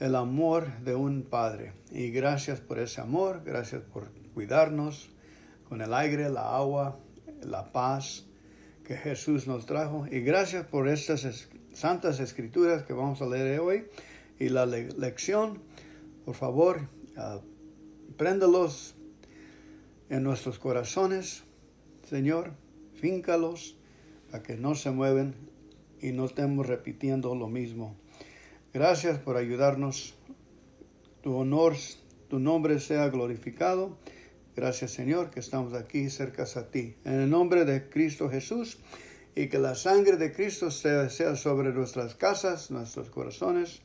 el 0.01 0.14
amor 0.14 0.80
de 0.80 0.94
un 0.94 1.22
Padre 1.22 1.74
y 1.92 2.11
gracias 2.11 2.61
por 2.61 2.78
ese 2.78 3.03
amor, 3.03 3.42
gracias 3.44 3.82
por 3.82 4.11
cuidarnos 4.32 5.11
con 5.68 5.82
el 5.82 5.92
aire, 5.92 6.30
la 6.30 6.57
agua, 6.57 6.98
la 7.42 7.70
paz 7.70 8.24
que 8.82 8.96
Jesús 8.96 9.46
nos 9.46 9.66
trajo 9.66 10.07
y 10.11 10.20
gracias 10.20 10.64
por 10.66 10.88
estas 10.88 11.48
santas 11.74 12.18
escrituras 12.18 12.82
que 12.84 12.94
vamos 12.94 13.20
a 13.20 13.26
leer 13.26 13.61
hoy 13.61 13.88
y 14.38 14.48
la 14.48 14.64
lección. 14.64 15.62
Por 16.24 16.34
favor, 16.34 16.88
uh, 17.16 17.40
en 20.09 20.22
nuestros 20.22 20.59
corazones, 20.59 21.44
Señor, 22.09 22.55
fíncalos 22.94 23.76
a 24.32 24.42
que 24.42 24.57
no 24.57 24.74
se 24.74 24.90
mueven 24.90 25.34
y 26.01 26.12
no 26.12 26.24
estemos 26.24 26.66
repitiendo 26.66 27.34
lo 27.34 27.48
mismo. 27.48 27.99
Gracias 28.73 29.18
por 29.18 29.37
ayudarnos. 29.37 30.14
Tu 31.23 31.35
honor, 31.35 31.75
tu 32.29 32.39
nombre 32.39 32.79
sea 32.79 33.09
glorificado. 33.09 33.97
Gracias 34.55 34.93
Señor 34.93 35.31
que 35.31 35.41
estamos 35.41 35.75
aquí 35.75 36.09
cerca 36.09 36.45
a 36.45 36.71
ti. 36.71 36.95
En 37.05 37.14
el 37.14 37.31
nombre 37.31 37.64
de 37.64 37.89
Cristo 37.89 38.31
Jesús 38.31 38.79
y 39.35 39.49
que 39.49 39.59
la 39.59 39.75
sangre 39.75 40.16
de 40.16 40.33
Cristo 40.33 40.71
sea, 40.71 41.09
sobre 41.37 41.73
nuestras 41.73 42.14
casas, 42.14 42.71
nuestros 42.71 43.11
corazones, 43.11 43.81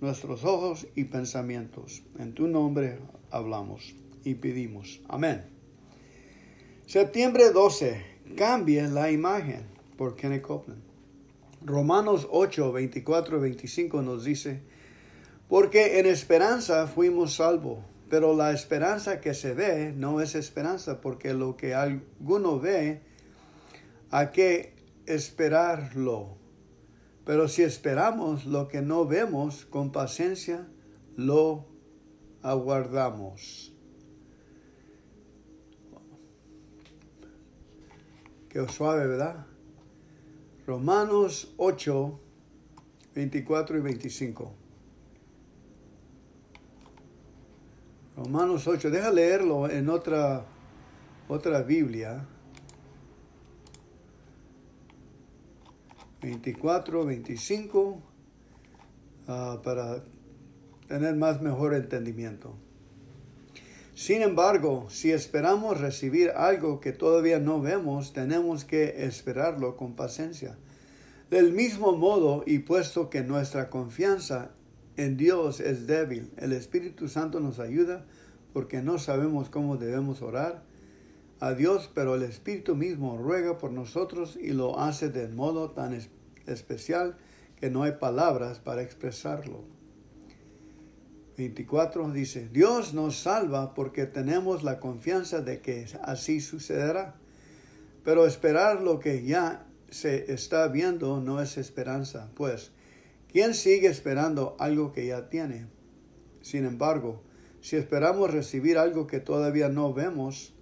nuestros 0.00 0.44
ojos 0.44 0.86
y 0.94 1.04
pensamientos. 1.04 2.02
En 2.18 2.32
tu 2.32 2.48
nombre 2.48 2.98
hablamos 3.30 3.94
y 4.24 4.34
pedimos. 4.36 5.00
Amén. 5.08 5.44
Septiembre 6.86 7.50
12. 7.50 8.04
Cambie 8.36 8.82
la 8.88 9.10
imagen 9.10 9.66
por 9.96 10.16
Kenneth 10.16 10.42
Copeland. 10.42 10.83
Romanos 11.64 12.28
8, 12.30 12.72
24 12.72 13.40
25 13.40 14.02
nos 14.02 14.24
dice, 14.24 14.60
porque 15.48 15.98
en 15.98 16.06
esperanza 16.06 16.86
fuimos 16.86 17.36
salvos, 17.36 17.78
pero 18.10 18.36
la 18.36 18.52
esperanza 18.52 19.20
que 19.20 19.32
se 19.32 19.54
ve 19.54 19.92
no 19.96 20.20
es 20.20 20.34
esperanza, 20.34 21.00
porque 21.00 21.32
lo 21.32 21.56
que 21.56 21.74
alguno 21.74 22.60
ve, 22.60 23.00
¿a 24.10 24.30
qué 24.30 24.74
esperarlo. 25.06 26.36
Pero 27.24 27.48
si 27.48 27.62
esperamos 27.62 28.44
lo 28.44 28.68
que 28.68 28.82
no 28.82 29.06
vemos, 29.06 29.64
con 29.64 29.90
paciencia 29.90 30.68
lo 31.16 31.64
aguardamos. 32.42 33.72
Qué 38.50 38.68
suave, 38.68 39.06
¿verdad? 39.06 39.46
Romanos 40.66 41.52
8, 41.58 42.20
24 43.14 43.78
y 43.78 43.80
25. 43.80 44.54
Romanos 48.16 48.66
8, 48.66 48.90
deja 48.90 49.10
leerlo 49.10 49.68
en 49.68 49.90
otra, 49.90 50.46
otra 51.28 51.62
Biblia. 51.62 52.26
24, 56.22 57.04
25, 57.04 58.02
ah, 59.28 59.60
para 59.62 60.02
tener 60.88 61.14
más 61.16 61.42
mejor 61.42 61.74
entendimiento. 61.74 62.54
Sin 63.94 64.22
embargo, 64.22 64.86
si 64.90 65.12
esperamos 65.12 65.80
recibir 65.80 66.30
algo 66.30 66.80
que 66.80 66.92
todavía 66.92 67.38
no 67.38 67.60
vemos, 67.60 68.12
tenemos 68.12 68.64
que 68.64 69.06
esperarlo 69.06 69.76
con 69.76 69.94
paciencia. 69.94 70.56
Del 71.30 71.52
mismo 71.52 71.96
modo, 71.96 72.42
y 72.44 72.58
puesto 72.58 73.08
que 73.08 73.22
nuestra 73.22 73.70
confianza 73.70 74.50
en 74.96 75.16
Dios 75.16 75.60
es 75.60 75.86
débil, 75.86 76.32
el 76.38 76.52
Espíritu 76.52 77.06
Santo 77.06 77.38
nos 77.38 77.60
ayuda 77.60 78.04
porque 78.52 78.82
no 78.82 78.98
sabemos 78.98 79.48
cómo 79.48 79.76
debemos 79.76 80.22
orar 80.22 80.64
a 81.38 81.54
Dios, 81.54 81.88
pero 81.94 82.16
el 82.16 82.24
Espíritu 82.24 82.74
mismo 82.74 83.16
ruega 83.16 83.58
por 83.58 83.70
nosotros 83.70 84.36
y 84.40 84.50
lo 84.54 84.80
hace 84.80 85.08
de 85.08 85.28
modo 85.28 85.70
tan 85.70 85.96
especial 86.46 87.16
que 87.60 87.70
no 87.70 87.84
hay 87.84 87.92
palabras 87.92 88.58
para 88.58 88.82
expresarlo. 88.82 89.73
24 91.36 92.10
dice, 92.12 92.48
Dios 92.48 92.94
nos 92.94 93.18
salva 93.18 93.74
porque 93.74 94.06
tenemos 94.06 94.62
la 94.62 94.80
confianza 94.80 95.40
de 95.40 95.60
que 95.60 95.86
así 96.02 96.40
sucederá, 96.40 97.16
pero 98.04 98.26
esperar 98.26 98.80
lo 98.80 99.00
que 99.00 99.24
ya 99.24 99.66
se 99.90 100.32
está 100.32 100.68
viendo 100.68 101.20
no 101.20 101.40
es 101.40 101.56
esperanza, 101.56 102.30
pues, 102.34 102.72
¿quién 103.32 103.54
sigue 103.54 103.88
esperando 103.88 104.56
algo 104.58 104.92
que 104.92 105.06
ya 105.06 105.28
tiene? 105.28 105.66
Sin 106.42 106.64
embargo, 106.64 107.22
si 107.60 107.76
esperamos 107.76 108.30
recibir 108.30 108.76
algo 108.76 109.06
que 109.06 109.20
todavía 109.20 109.68
no 109.70 109.94
vemos, 109.94 110.52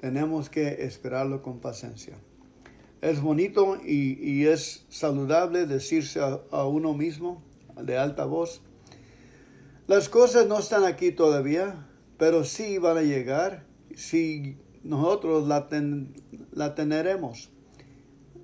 tenemos 0.00 0.48
que 0.48 0.84
esperarlo 0.84 1.42
con 1.42 1.60
paciencia. 1.60 2.16
Es 3.02 3.20
bonito 3.20 3.78
y, 3.84 4.46
es 4.46 4.86
saludable 4.88 5.66
decirse 5.66 6.20
a, 6.20 6.64
uno 6.64 6.94
mismo 6.94 7.42
de 7.76 7.98
alta 7.98 8.24
voz, 8.24 8.62
las 9.86 10.08
cosas 10.08 10.46
no 10.46 10.58
están 10.58 10.84
aquí 10.84 11.12
todavía, 11.12 11.86
pero 12.18 12.44
sí 12.44 12.78
van 12.78 12.98
a 12.98 13.02
llegar 13.02 13.66
si 13.94 14.56
nosotros 14.82 15.46
la, 15.46 15.68
la 16.52 16.74
teneremos. 16.74 17.50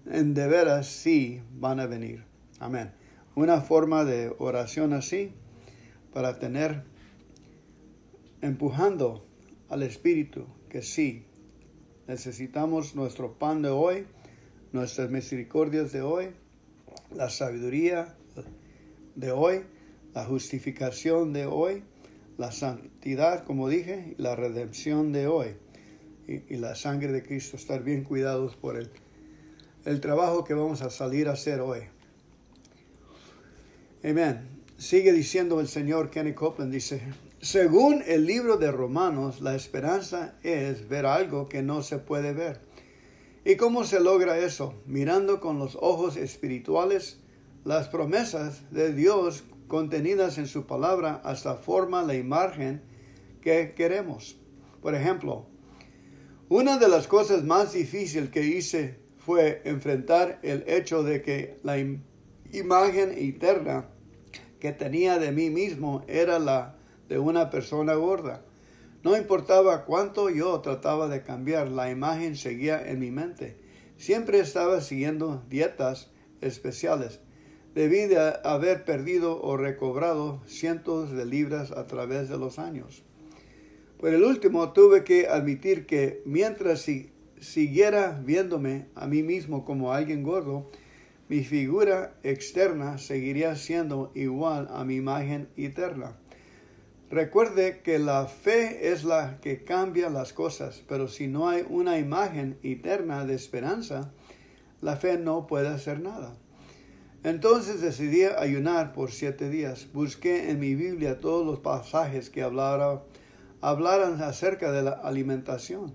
En 0.06 0.34
de 0.34 0.48
veras 0.48 0.86
sí 0.86 1.40
van 1.52 1.80
a 1.80 1.86
venir. 1.86 2.24
Amén. 2.58 2.92
una 3.36 3.60
forma 3.62 4.04
de 4.04 4.34
oración 4.38 4.92
así 4.92 5.32
para 6.12 6.38
tener 6.38 6.84
empujando 8.42 9.24
al 9.70 9.82
Espíritu 9.82 10.46
que 10.68 10.82
sí, 10.82 11.24
necesitamos 12.06 12.94
nuestro 12.94 13.38
pan 13.38 13.62
de 13.62 13.70
hoy, 13.70 14.06
nuestras 14.72 15.10
misericordias 15.10 15.92
de 15.92 16.02
hoy, 16.02 16.30
la 17.14 17.30
sabiduría 17.30 18.14
de 19.14 19.32
hoy, 19.32 19.62
la 20.14 20.24
justificación 20.24 21.32
de 21.32 21.46
hoy, 21.46 21.82
la 22.38 22.52
santidad, 22.52 23.44
como 23.44 23.68
dije, 23.68 24.14
la 24.18 24.34
redención 24.36 25.12
de 25.12 25.26
hoy 25.26 25.56
y, 26.26 26.56
la 26.56 26.74
sangre 26.74 27.12
de 27.12 27.22
Cristo, 27.22 27.56
estar 27.56 27.82
bien 27.82 28.04
cuidados 28.04 28.56
por 28.56 28.76
el, 28.76 28.90
el 29.84 30.00
trabajo 30.00 30.44
que 30.44 30.54
vamos 30.54 30.82
a 30.82 30.90
salir 30.90 31.28
a 31.28 31.32
hacer 31.32 31.60
hoy. 31.60 31.80
Amén. 34.02 34.48
Sigue 34.78 35.12
diciendo 35.12 35.60
el 35.60 35.68
Señor 35.68 36.10
Kenny 36.10 36.32
Copeland, 36.32 36.72
dice, 36.72 37.02
según 37.42 38.02
el 38.06 38.24
libro 38.24 38.56
de 38.56 38.70
Romanos, 38.70 39.40
la 39.40 39.54
esperanza 39.54 40.34
es 40.42 40.88
ver 40.88 41.04
algo 41.04 41.48
que 41.48 41.62
no 41.62 41.82
se 41.82 41.98
puede 41.98 42.32
ver. 42.32 42.60
¿Y 43.44 43.56
cómo 43.56 43.84
se 43.84 44.00
logra 44.00 44.38
eso? 44.38 44.74
Mirando 44.86 45.40
con 45.40 45.58
los 45.58 45.76
ojos 45.80 46.16
espirituales 46.16 47.18
las 47.64 47.88
promesas 47.88 48.70
de 48.70 48.92
Dios 48.92 49.44
contenidas 49.70 50.36
en 50.36 50.48
su 50.48 50.66
palabra 50.66 51.22
hasta 51.24 51.54
forma 51.54 52.02
la 52.02 52.16
imagen 52.16 52.82
que 53.40 53.72
queremos. 53.72 54.36
Por 54.82 54.96
ejemplo, 54.96 55.46
una 56.48 56.76
de 56.76 56.88
las 56.88 57.06
cosas 57.06 57.44
más 57.44 57.72
difíciles 57.72 58.30
que 58.30 58.44
hice 58.44 58.98
fue 59.18 59.62
enfrentar 59.64 60.40
el 60.42 60.64
hecho 60.66 61.04
de 61.04 61.22
que 61.22 61.60
la 61.62 61.78
imagen 62.52 63.12
eterna 63.16 63.86
que 64.58 64.72
tenía 64.72 65.20
de 65.20 65.30
mí 65.30 65.50
mismo 65.50 66.04
era 66.08 66.40
la 66.40 66.74
de 67.08 67.20
una 67.20 67.48
persona 67.48 67.94
gorda. 67.94 68.42
No 69.04 69.16
importaba 69.16 69.84
cuánto 69.84 70.30
yo 70.30 70.60
trataba 70.62 71.06
de 71.06 71.22
cambiar, 71.22 71.68
la 71.68 71.90
imagen 71.90 72.34
seguía 72.34 72.84
en 72.90 72.98
mi 72.98 73.12
mente. 73.12 73.56
Siempre 73.98 74.40
estaba 74.40 74.80
siguiendo 74.80 75.44
dietas 75.48 76.10
especiales. 76.40 77.20
Debí 77.74 78.06
de 78.06 78.18
haber 78.44 78.84
perdido 78.84 79.40
o 79.40 79.56
recobrado 79.56 80.42
cientos 80.46 81.12
de 81.12 81.24
libras 81.24 81.70
a 81.70 81.86
través 81.86 82.28
de 82.28 82.36
los 82.36 82.58
años. 82.58 83.04
Por 83.98 84.12
el 84.12 84.24
último, 84.24 84.72
tuve 84.72 85.04
que 85.04 85.28
admitir 85.28 85.86
que 85.86 86.22
mientras 86.24 86.86
siguiera 87.40 88.20
viéndome 88.24 88.86
a 88.94 89.06
mí 89.06 89.22
mismo 89.22 89.64
como 89.64 89.92
alguien 89.92 90.22
gordo, 90.22 90.66
mi 91.28 91.44
figura 91.44 92.14
externa 92.24 92.98
seguiría 92.98 93.54
siendo 93.54 94.10
igual 94.16 94.66
a 94.72 94.84
mi 94.84 94.96
imagen 94.96 95.48
eterna. 95.56 96.16
Recuerde 97.08 97.82
que 97.84 97.98
la 97.98 98.26
fe 98.26 98.90
es 98.90 99.04
la 99.04 99.38
que 99.40 99.62
cambia 99.62 100.10
las 100.10 100.32
cosas, 100.32 100.82
pero 100.88 101.06
si 101.06 101.28
no 101.28 101.48
hay 101.48 101.64
una 101.68 101.98
imagen 101.98 102.58
eterna 102.62 103.24
de 103.26 103.34
esperanza, 103.34 104.12
la 104.80 104.96
fe 104.96 105.18
no 105.18 105.46
puede 105.46 105.68
hacer 105.68 106.00
nada. 106.00 106.36
Entonces 107.22 107.82
decidí 107.82 108.24
ayunar 108.24 108.92
por 108.92 109.10
siete 109.12 109.50
días. 109.50 109.88
Busqué 109.92 110.50
en 110.50 110.58
mi 110.58 110.74
Biblia 110.74 111.20
todos 111.20 111.44
los 111.44 111.58
pasajes 111.58 112.30
que 112.30 112.42
hablaran 112.42 114.22
acerca 114.22 114.72
de 114.72 114.82
la 114.82 114.92
alimentación. 114.92 115.92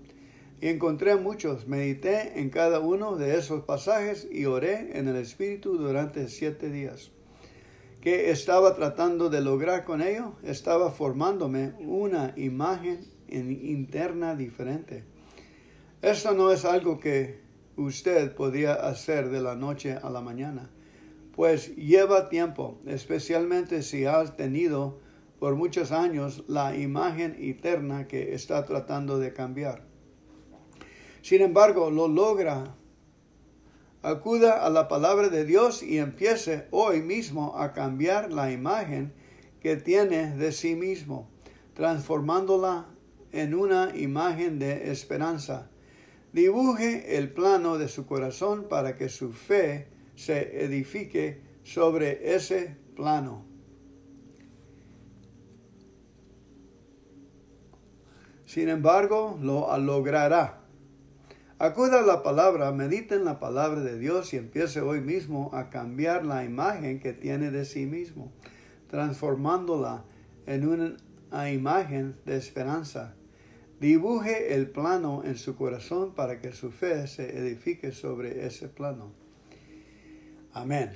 Y 0.60 0.68
encontré 0.68 1.16
muchos. 1.16 1.66
Medité 1.66 2.40
en 2.40 2.50
cada 2.50 2.78
uno 2.78 3.16
de 3.16 3.36
esos 3.36 3.64
pasajes 3.64 4.28
y 4.30 4.46
oré 4.46 4.98
en 4.98 5.08
el 5.08 5.16
Espíritu 5.16 5.76
durante 5.76 6.28
siete 6.28 6.70
días. 6.70 7.10
¿Qué 8.00 8.30
estaba 8.30 8.76
tratando 8.76 9.28
de 9.28 9.40
lograr 9.40 9.84
con 9.84 10.00
ello? 10.00 10.34
Estaba 10.44 10.92
formándome 10.92 11.72
una 11.80 12.34
imagen 12.36 13.00
interna 13.28 14.36
diferente. 14.36 15.02
Esto 16.02 16.32
no 16.34 16.52
es 16.52 16.64
algo 16.64 17.00
que 17.00 17.40
usted 17.76 18.32
podría 18.36 18.74
hacer 18.74 19.28
de 19.30 19.40
la 19.40 19.56
noche 19.56 19.98
a 20.00 20.08
la 20.08 20.20
mañana, 20.20 20.70
pues 21.36 21.76
lleva 21.76 22.30
tiempo, 22.30 22.80
especialmente 22.86 23.82
si 23.82 24.06
ha 24.06 24.24
tenido 24.36 24.98
por 25.38 25.54
muchos 25.54 25.92
años 25.92 26.44
la 26.48 26.74
imagen 26.74 27.36
eterna 27.38 28.08
que 28.08 28.34
está 28.34 28.64
tratando 28.64 29.18
de 29.18 29.34
cambiar. 29.34 29.84
Sin 31.20 31.42
embargo, 31.42 31.90
lo 31.90 32.08
logra 32.08 32.74
acuda 34.02 34.64
a 34.64 34.70
la 34.70 34.86
palabra 34.86 35.28
de 35.28 35.44
Dios 35.44 35.82
y 35.82 35.98
empiece 35.98 36.68
hoy 36.70 37.02
mismo 37.02 37.58
a 37.58 37.72
cambiar 37.72 38.32
la 38.32 38.52
imagen 38.52 39.12
que 39.60 39.76
tiene 39.76 40.36
de 40.36 40.52
sí 40.52 40.76
mismo, 40.76 41.28
transformándola 41.74 42.86
en 43.32 43.54
una 43.54 43.96
imagen 43.96 44.60
de 44.60 44.92
esperanza. 44.92 45.68
Dibuje 46.32 47.18
el 47.18 47.32
plano 47.32 47.78
de 47.78 47.88
su 47.88 48.06
corazón 48.06 48.68
para 48.68 48.96
que 48.96 49.08
su 49.08 49.32
fe 49.32 49.88
se 50.16 50.64
edifique 50.64 51.40
sobre 51.62 52.34
ese 52.34 52.76
plano. 52.96 53.44
Sin 58.44 58.68
embargo, 58.68 59.38
lo 59.40 59.76
logrará 59.78 60.66
Acuda 61.58 62.00
a 62.00 62.02
la 62.02 62.22
palabra, 62.22 62.70
medite 62.70 63.14
en 63.14 63.24
la 63.24 63.40
palabra 63.40 63.80
de 63.80 63.98
Dios 63.98 64.34
y 64.34 64.36
empiece 64.36 64.82
hoy 64.82 65.00
mismo 65.00 65.50
a 65.54 65.70
cambiar 65.70 66.26
la 66.26 66.44
imagen 66.44 67.00
que 67.00 67.14
tiene 67.14 67.50
de 67.50 67.64
sí 67.64 67.86
mismo, 67.86 68.30
transformándola 68.90 70.04
en 70.44 70.68
una 70.68 71.50
imagen 71.50 72.14
de 72.26 72.36
esperanza. 72.36 73.14
Dibuje 73.80 74.54
el 74.54 74.68
plano 74.68 75.22
en 75.24 75.38
su 75.38 75.56
corazón 75.56 76.14
para 76.14 76.42
que 76.42 76.52
su 76.52 76.70
fe 76.70 77.06
se 77.06 77.38
edifique 77.38 77.90
sobre 77.92 78.44
ese 78.46 78.68
plano. 78.68 79.25
Amén. 80.56 80.90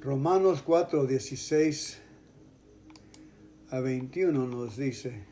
Romanos 0.00 0.60
4, 0.62 1.06
16 1.06 2.02
a 3.70 3.78
21 3.78 4.48
nos 4.48 4.76
dice. 4.76 5.24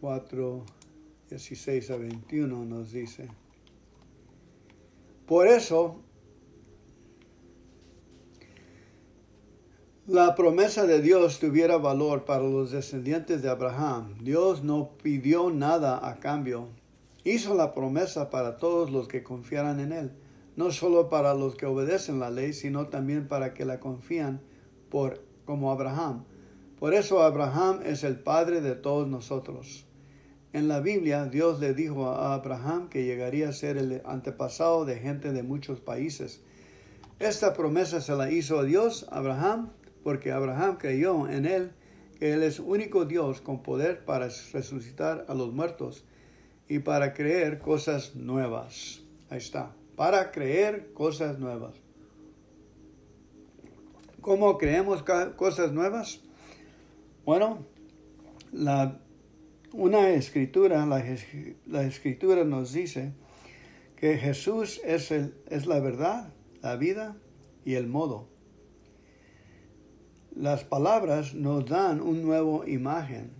4, 0.00 0.64
16 1.28 1.90
a 1.90 1.96
21 1.98 2.64
nos 2.64 2.90
dice. 2.90 3.28
Por 5.26 5.46
eso, 5.46 6.00
la 10.06 10.34
promesa 10.34 10.86
de 10.86 11.02
Dios 11.02 11.38
tuviera 11.38 11.76
valor 11.76 12.24
para 12.24 12.44
los 12.44 12.70
descendientes 12.70 13.42
de 13.42 13.50
Abraham. 13.50 14.16
Dios 14.22 14.64
no 14.64 14.96
pidió 15.02 15.50
nada 15.50 16.08
a 16.08 16.18
cambio. 16.18 16.68
Hizo 17.24 17.54
la 17.54 17.74
promesa 17.74 18.30
para 18.30 18.56
todos 18.56 18.90
los 18.90 19.06
que 19.06 19.22
confiaran 19.22 19.78
en 19.80 19.92
Él, 19.92 20.12
no 20.56 20.70
solo 20.70 21.08
para 21.08 21.34
los 21.34 21.54
que 21.56 21.66
obedecen 21.66 22.20
la 22.20 22.30
ley, 22.30 22.52
sino 22.52 22.88
también 22.88 23.28
para 23.28 23.54
que 23.54 23.64
la 23.64 23.80
confían 23.80 24.40
por 24.90 25.22
como 25.44 25.72
Abraham. 25.72 26.24
Por 26.78 26.94
eso 26.94 27.22
Abraham 27.22 27.80
es 27.84 28.04
el 28.04 28.18
padre 28.18 28.60
de 28.60 28.74
todos 28.74 29.08
nosotros. 29.08 29.86
En 30.52 30.66
la 30.66 30.80
Biblia, 30.80 31.26
Dios 31.26 31.60
le 31.60 31.74
dijo 31.74 32.08
a 32.08 32.34
Abraham 32.34 32.88
que 32.88 33.04
llegaría 33.04 33.48
a 33.48 33.52
ser 33.52 33.76
el 33.76 34.02
antepasado 34.04 34.84
de 34.84 34.98
gente 34.98 35.32
de 35.32 35.42
muchos 35.42 35.80
países. 35.80 36.40
Esta 37.18 37.52
promesa 37.52 38.00
se 38.00 38.16
la 38.16 38.30
hizo 38.30 38.58
a 38.58 38.64
Dios, 38.64 39.06
Abraham, 39.10 39.70
porque 40.02 40.32
Abraham 40.32 40.78
creyó 40.78 41.28
en 41.28 41.44
él, 41.44 41.72
que 42.18 42.32
él 42.32 42.42
es 42.42 42.58
único 42.58 43.04
Dios 43.04 43.40
con 43.40 43.62
poder 43.62 44.04
para 44.04 44.28
resucitar 44.52 45.26
a 45.28 45.34
los 45.34 45.52
muertos 45.52 46.04
y 46.68 46.80
para 46.80 47.12
creer 47.12 47.58
cosas 47.58 48.16
nuevas. 48.16 49.02
Ahí 49.28 49.38
está, 49.38 49.72
para 50.00 50.30
creer 50.32 50.94
cosas 50.94 51.38
nuevas. 51.38 51.74
¿Cómo 54.22 54.56
creemos 54.56 55.04
cosas 55.36 55.72
nuevas? 55.72 56.22
Bueno, 57.26 57.66
la 58.50 58.98
una 59.74 60.08
escritura, 60.08 60.86
la, 60.86 61.82
escritura 61.82 62.44
nos 62.44 62.72
dice 62.72 63.12
que 63.94 64.16
Jesús 64.16 64.80
es, 64.86 65.10
es 65.10 65.66
la 65.66 65.80
verdad, 65.80 66.32
la 66.62 66.76
vida 66.76 67.18
y 67.66 67.74
el 67.74 67.86
modo. 67.86 68.26
Las 70.34 70.64
palabras 70.64 71.34
nos 71.34 71.66
dan 71.66 72.00
una 72.00 72.20
nueva 72.20 72.66
imagen 72.66 73.32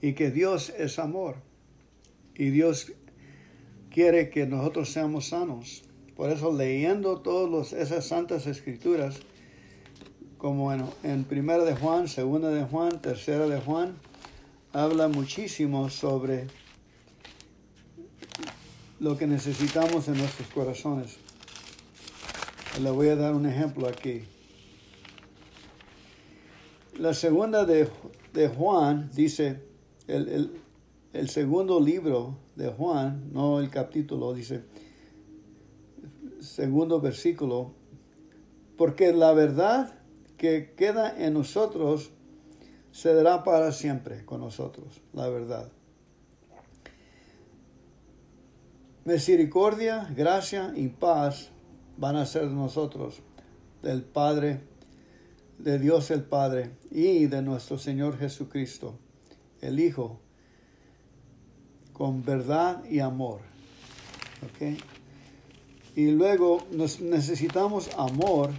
y 0.00 0.12
que 0.12 0.30
Dios 0.30 0.72
es 0.78 1.00
amor 1.00 1.38
y 2.36 2.50
Dios 2.50 2.92
quiere 3.90 4.30
que 4.30 4.46
nosotros 4.46 4.92
seamos 4.92 5.28
sanos. 5.28 5.82
Por 6.16 6.30
eso 6.30 6.52
leyendo 6.52 7.18
todas 7.18 7.72
esas 7.72 8.06
santas 8.06 8.46
escrituras, 8.46 9.16
como 10.38 10.72
en, 10.72 10.84
en 11.02 11.24
Primera 11.24 11.64
de 11.64 11.74
Juan, 11.74 12.08
Segunda 12.08 12.50
de 12.50 12.64
Juan, 12.64 13.00
Tercera 13.02 13.46
de 13.46 13.60
Juan, 13.60 13.96
habla 14.72 15.08
muchísimo 15.08 15.90
sobre 15.90 16.46
lo 19.00 19.16
que 19.16 19.26
necesitamos 19.26 20.08
en 20.08 20.18
nuestros 20.18 20.48
corazones. 20.48 21.16
Le 22.80 22.90
voy 22.90 23.08
a 23.08 23.16
dar 23.16 23.34
un 23.34 23.46
ejemplo 23.46 23.88
aquí. 23.88 24.22
La 26.98 27.14
segunda 27.14 27.64
de, 27.64 27.88
de 28.34 28.48
Juan 28.48 29.10
dice, 29.14 29.62
el, 30.06 30.28
el, 30.28 30.60
el 31.12 31.28
segundo 31.28 31.80
libro 31.80 32.36
de 32.60 32.68
Juan, 32.68 33.30
no 33.32 33.58
el 33.58 33.70
capítulo, 33.70 34.34
dice, 34.34 34.64
segundo 36.40 37.00
versículo, 37.00 37.72
porque 38.76 39.14
la 39.14 39.32
verdad 39.32 39.94
que 40.36 40.74
queda 40.76 41.24
en 41.24 41.34
nosotros 41.34 42.10
se 42.92 43.14
dará 43.14 43.44
para 43.44 43.72
siempre 43.72 44.26
con 44.26 44.40
nosotros, 44.40 45.00
la 45.14 45.28
verdad. 45.28 45.70
Misericordia, 49.06 50.12
gracia 50.14 50.72
y 50.76 50.88
paz 50.88 51.50
van 51.96 52.16
a 52.16 52.26
ser 52.26 52.48
nosotros, 52.48 53.22
del 53.82 54.02
Padre, 54.02 54.60
de 55.58 55.78
Dios 55.78 56.10
el 56.10 56.24
Padre 56.24 56.72
y 56.90 57.26
de 57.26 57.40
nuestro 57.40 57.78
Señor 57.78 58.18
Jesucristo, 58.18 58.98
el 59.62 59.80
Hijo, 59.80 60.20
con 62.00 62.24
verdad 62.24 62.82
y 62.88 63.00
amor. 63.00 63.40
Y 65.94 66.12
luego 66.12 66.64
necesitamos 66.70 67.90
amor 67.98 68.52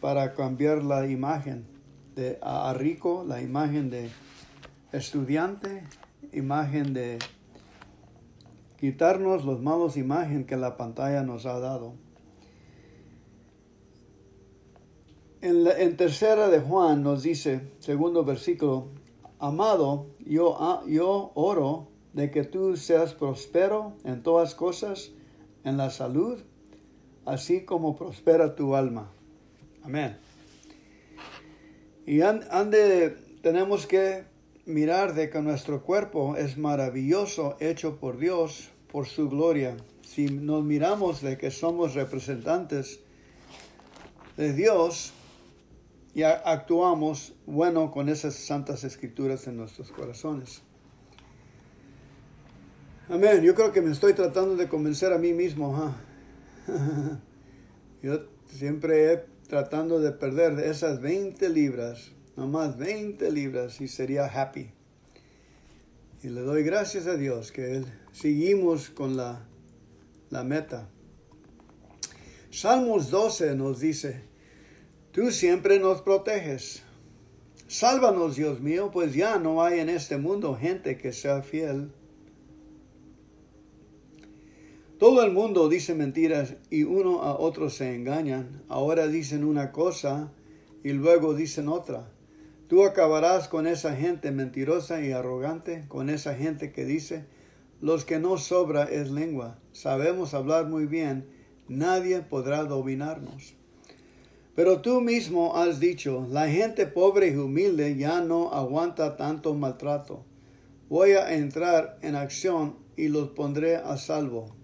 para 0.00 0.32
cambiar 0.34 0.84
la 0.84 1.08
imagen 1.08 1.66
de 2.14 2.38
a 2.40 2.72
rico, 2.72 3.24
la 3.26 3.42
imagen 3.42 3.90
de 3.90 4.10
estudiante, 4.92 5.82
imagen 6.32 6.94
de 6.94 7.18
quitarnos 8.78 9.44
los 9.44 9.60
malos 9.60 9.96
imágenes 9.96 10.46
que 10.46 10.56
la 10.56 10.76
pantalla 10.76 11.24
nos 11.24 11.46
ha 11.46 11.58
dado. 11.58 11.94
En, 15.40 15.66
en, 15.66 15.96
tercera 15.96 16.48
de 16.48 16.60
Juan 16.60 17.02
nos 17.02 17.24
dice, 17.24 17.72
segundo 17.80 18.24
versículo, 18.24 18.90
amado, 19.40 20.06
yo, 20.24 20.84
yo 20.86 21.32
oro 21.34 21.91
de 22.12 22.30
que 22.30 22.44
tú 22.44 22.76
seas 22.76 23.14
próspero 23.14 23.94
en 24.04 24.22
todas 24.22 24.54
cosas, 24.54 25.12
en 25.64 25.76
la 25.76 25.90
salud, 25.90 26.38
así 27.24 27.62
como 27.62 27.96
prospera 27.96 28.54
tu 28.54 28.74
alma. 28.74 29.10
Amén. 29.82 30.16
Y 32.06 32.20
ande, 32.20 33.16
tenemos 33.42 33.86
que 33.86 34.24
mirar 34.66 35.14
de 35.14 35.30
que 35.30 35.40
nuestro 35.40 35.82
cuerpo 35.82 36.36
es 36.36 36.58
maravilloso, 36.58 37.56
hecho 37.60 37.98
por 37.98 38.18
Dios, 38.18 38.70
por 38.90 39.06
su 39.06 39.28
gloria. 39.28 39.76
Si 40.02 40.26
nos 40.26 40.64
miramos 40.64 41.22
de 41.22 41.38
que 41.38 41.50
somos 41.50 41.94
representantes 41.94 43.00
de 44.36 44.52
Dios 44.52 45.12
y 46.14 46.22
actuamos 46.22 47.34
bueno 47.46 47.90
con 47.90 48.08
esas 48.08 48.34
santas 48.34 48.84
escrituras 48.84 49.46
en 49.46 49.56
nuestros 49.56 49.90
corazones. 49.90 50.62
Amén. 53.08 53.42
Yo 53.42 53.54
creo 53.54 53.72
que 53.72 53.82
me 53.82 53.90
estoy 53.90 54.14
tratando 54.14 54.54
de 54.54 54.68
convencer 54.68 55.12
a 55.12 55.18
mí 55.18 55.32
mismo. 55.32 55.92
Yo 58.02 58.26
siempre 58.46 59.12
he 59.12 59.24
tratando 59.48 60.00
de 60.00 60.12
perder 60.12 60.58
esas 60.60 61.00
20 61.00 61.48
libras, 61.48 62.12
nomás 62.36 62.78
20 62.78 63.30
libras 63.32 63.80
y 63.80 63.88
sería 63.88 64.26
happy. 64.26 64.70
Y 66.22 66.28
le 66.28 66.42
doy 66.42 66.62
gracias 66.62 67.08
a 67.08 67.16
Dios 67.16 67.50
que 67.50 67.82
seguimos 68.12 68.88
con 68.88 69.16
la, 69.16 69.46
la 70.30 70.44
meta. 70.44 70.88
Salmos 72.50 73.10
12 73.10 73.56
nos 73.56 73.80
dice, 73.80 74.22
tú 75.10 75.32
siempre 75.32 75.80
nos 75.80 76.02
proteges. 76.02 76.84
Sálvanos, 77.66 78.36
Dios 78.36 78.60
mío, 78.60 78.90
pues 78.92 79.12
ya 79.12 79.38
no 79.38 79.64
hay 79.64 79.80
en 79.80 79.88
este 79.88 80.18
mundo 80.18 80.56
gente 80.56 80.96
que 80.96 81.12
sea 81.12 81.42
fiel 81.42 81.90
Todo 85.02 85.24
el 85.24 85.32
mundo 85.32 85.68
dice 85.68 85.96
mentiras 85.96 86.54
y 86.70 86.84
uno 86.84 87.22
a 87.22 87.36
otro 87.36 87.70
se 87.70 87.92
engañan. 87.92 88.62
Ahora 88.68 89.08
dicen 89.08 89.42
una 89.42 89.72
cosa 89.72 90.30
y 90.84 90.92
luego 90.92 91.34
dicen 91.34 91.66
otra. 91.66 92.08
Tú 92.68 92.84
acabarás 92.84 93.48
con 93.48 93.66
esa 93.66 93.96
gente 93.96 94.30
mentirosa 94.30 95.04
y 95.04 95.10
arrogante, 95.10 95.86
con 95.88 96.08
esa 96.08 96.36
gente 96.36 96.70
que 96.70 96.84
dice, 96.84 97.24
los 97.80 98.04
que 98.04 98.20
no 98.20 98.38
sobra 98.38 98.84
es 98.84 99.10
lengua. 99.10 99.58
Sabemos 99.72 100.34
hablar 100.34 100.68
muy 100.68 100.86
bien, 100.86 101.26
nadie 101.66 102.20
podrá 102.20 102.62
dominarnos. 102.62 103.54
Pero 104.54 104.82
tú 104.82 105.00
mismo 105.00 105.56
has 105.56 105.80
dicho, 105.80 106.28
la 106.30 106.46
gente 106.46 106.86
pobre 106.86 107.26
y 107.26 107.36
humilde 107.36 107.96
ya 107.96 108.20
no 108.20 108.52
aguanta 108.52 109.16
tanto 109.16 109.52
maltrato. 109.54 110.24
Voy 110.88 111.10
a 111.14 111.34
entrar 111.34 111.98
en 112.02 112.14
acción 112.14 112.76
y 112.96 113.08
los 113.08 113.30
pondré 113.30 113.74
a 113.74 113.96
salvo. 113.96 114.61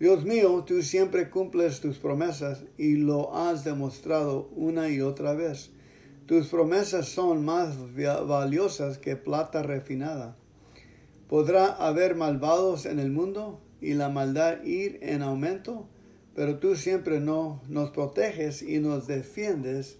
Dios 0.00 0.24
mío, 0.24 0.64
tú 0.66 0.82
siempre 0.82 1.30
cumples 1.30 1.80
tus 1.80 1.98
promesas 1.98 2.64
y 2.76 2.96
lo 2.96 3.36
has 3.36 3.62
demostrado 3.62 4.48
una 4.56 4.88
y 4.88 5.00
otra 5.00 5.34
vez. 5.34 5.70
Tus 6.26 6.48
promesas 6.48 7.08
son 7.08 7.44
más 7.44 7.76
valiosas 7.94 8.98
que 8.98 9.14
plata 9.14 9.62
refinada. 9.62 10.36
¿Podrá 11.28 11.66
haber 11.66 12.16
malvados 12.16 12.86
en 12.86 12.98
el 12.98 13.12
mundo 13.12 13.60
y 13.80 13.94
la 13.94 14.08
maldad 14.08 14.64
ir 14.64 14.98
en 15.02 15.22
aumento? 15.22 15.86
Pero 16.34 16.58
tú 16.58 16.74
siempre 16.74 17.20
no 17.20 17.62
nos 17.68 17.90
proteges 17.90 18.62
y 18.62 18.80
nos 18.80 19.06
defiendes 19.06 19.98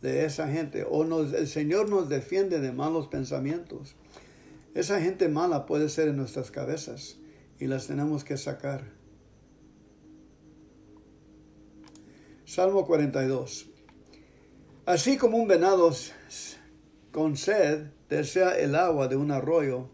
de 0.00 0.24
esa 0.24 0.48
gente. 0.48 0.86
O 0.88 1.04
el 1.04 1.46
Señor 1.48 1.90
nos 1.90 2.08
defiende 2.08 2.60
de 2.60 2.72
malos 2.72 3.08
pensamientos. 3.08 3.94
Esa 4.74 5.00
gente 5.02 5.28
mala 5.28 5.66
puede 5.66 5.90
ser 5.90 6.08
en 6.08 6.16
nuestras 6.16 6.50
cabezas 6.50 7.18
y 7.60 7.66
las 7.66 7.86
tenemos 7.86 8.24
que 8.24 8.38
sacar. 8.38 8.93
Salmo 12.44 12.84
42. 12.86 13.70
Así 14.86 15.16
como 15.16 15.38
un 15.38 15.48
venado 15.48 15.90
con 17.10 17.36
sed 17.36 17.86
desea 18.10 18.58
el 18.58 18.74
agua 18.74 19.08
de 19.08 19.16
un 19.16 19.30
arroyo, 19.30 19.88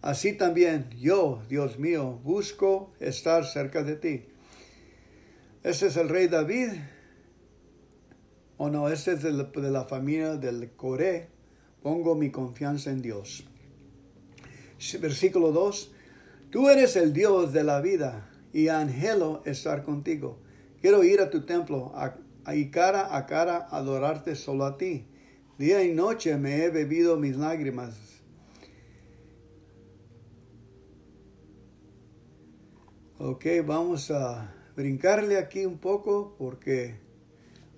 así 0.00 0.32
también 0.32 0.88
yo, 0.98 1.42
Dios 1.50 1.78
mío, 1.78 2.18
busco 2.24 2.92
estar 2.98 3.44
cerca 3.44 3.82
de 3.82 3.96
ti. 3.96 4.24
Ese 5.62 5.88
es 5.88 5.96
el 5.96 6.08
rey 6.08 6.28
David, 6.28 6.70
o 8.56 8.70
no, 8.70 8.88
este 8.88 9.12
es 9.12 9.22
de 9.22 9.32
la, 9.32 9.84
familia 9.84 10.36
del 10.36 10.70
Coré. 10.72 11.28
Pongo 11.82 12.14
mi 12.14 12.30
confianza 12.30 12.90
en 12.90 13.02
Dios. 13.02 13.44
Versículo 15.00 15.52
2. 15.52 15.92
Tú 16.50 16.68
eres 16.68 16.96
el 16.96 17.12
Dios 17.12 17.52
de 17.52 17.64
la 17.64 17.80
vida 17.80 18.30
y 18.52 18.68
angelo 18.68 19.42
estar 19.44 19.82
contigo. 19.82 20.41
Quiero 20.82 21.04
ir 21.04 21.20
a 21.20 21.30
tu 21.30 21.42
templo 21.42 21.92
y 22.52 22.70
cara 22.72 23.16
a 23.16 23.24
cara 23.26 23.68
adorarte 23.70 24.34
solo 24.34 24.64
a 24.64 24.76
ti. 24.76 25.06
Día 25.56 25.84
y 25.84 25.94
noche 25.94 26.36
me 26.38 26.64
he 26.64 26.70
bebido 26.70 27.16
mis 27.16 27.36
lágrimas. 27.36 27.94
Ok, 33.18 33.46
vamos 33.64 34.10
a 34.10 34.52
brincarle 34.74 35.38
aquí 35.38 35.66
un 35.66 35.78
poco 35.78 36.34
porque 36.36 36.96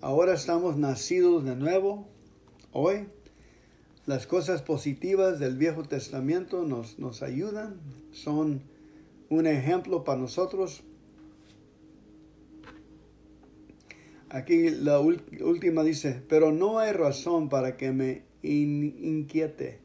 ahora 0.01 0.33
estamos 0.33 0.79
nacidos 0.79 1.45
de 1.45 1.57
nuevo. 1.57 2.09
Hoy 2.73 3.09
las 4.07 4.27
cosas 4.27 4.63
positivas 4.63 5.39
del 5.39 5.59
Viejo 5.59 5.83
Testamento 5.83 6.65
nos, 6.65 6.99
nos 6.99 7.23
ayudan, 7.23 7.83
son 8.13 8.63
un 9.29 9.47
ejemplo 9.47 10.05
para 10.05 10.19
nosotros 10.19 10.85
Aquí 14.35 14.69
la 14.69 14.99
última 14.99 15.85
dice, 15.85 16.21
pero 16.29 16.51
no 16.51 16.81
hay 16.81 16.91
razón 16.91 17.49
para 17.49 17.77
que 17.77 17.93
me 17.93 18.25
inquiete, 18.43 19.79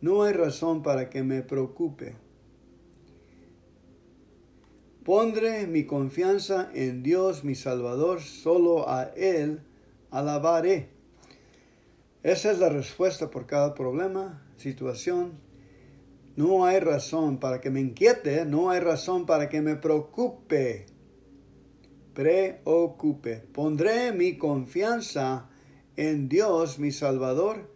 no 0.00 0.22
hay 0.22 0.32
razón 0.32 0.82
para 0.82 1.10
que 1.10 1.22
me 1.22 1.42
preocupe. 1.42 2.14
Pondré 5.04 5.66
mi 5.66 5.84
confianza 5.84 6.70
en 6.72 7.02
Dios 7.02 7.44
mi 7.44 7.54
Salvador, 7.54 8.22
solo 8.22 8.88
a 8.88 9.02
Él 9.14 9.60
alabaré. 10.10 10.88
Esa 12.22 12.50
es 12.50 12.60
la 12.60 12.70
respuesta 12.70 13.30
por 13.30 13.44
cada 13.44 13.74
problema, 13.74 14.46
situación. 14.56 15.32
No 16.36 16.64
hay 16.64 16.80
razón 16.80 17.38
para 17.38 17.60
que 17.60 17.68
me 17.68 17.80
inquiete, 17.80 18.46
no 18.46 18.70
hay 18.70 18.80
razón 18.80 19.26
para 19.26 19.50
que 19.50 19.60
me 19.60 19.76
preocupe 19.76 20.86
preocupe. 22.18 23.36
Pondré 23.36 24.10
mi 24.10 24.38
confianza 24.38 25.48
en 25.96 26.28
Dios 26.28 26.80
mi 26.80 26.90
Salvador, 26.90 27.70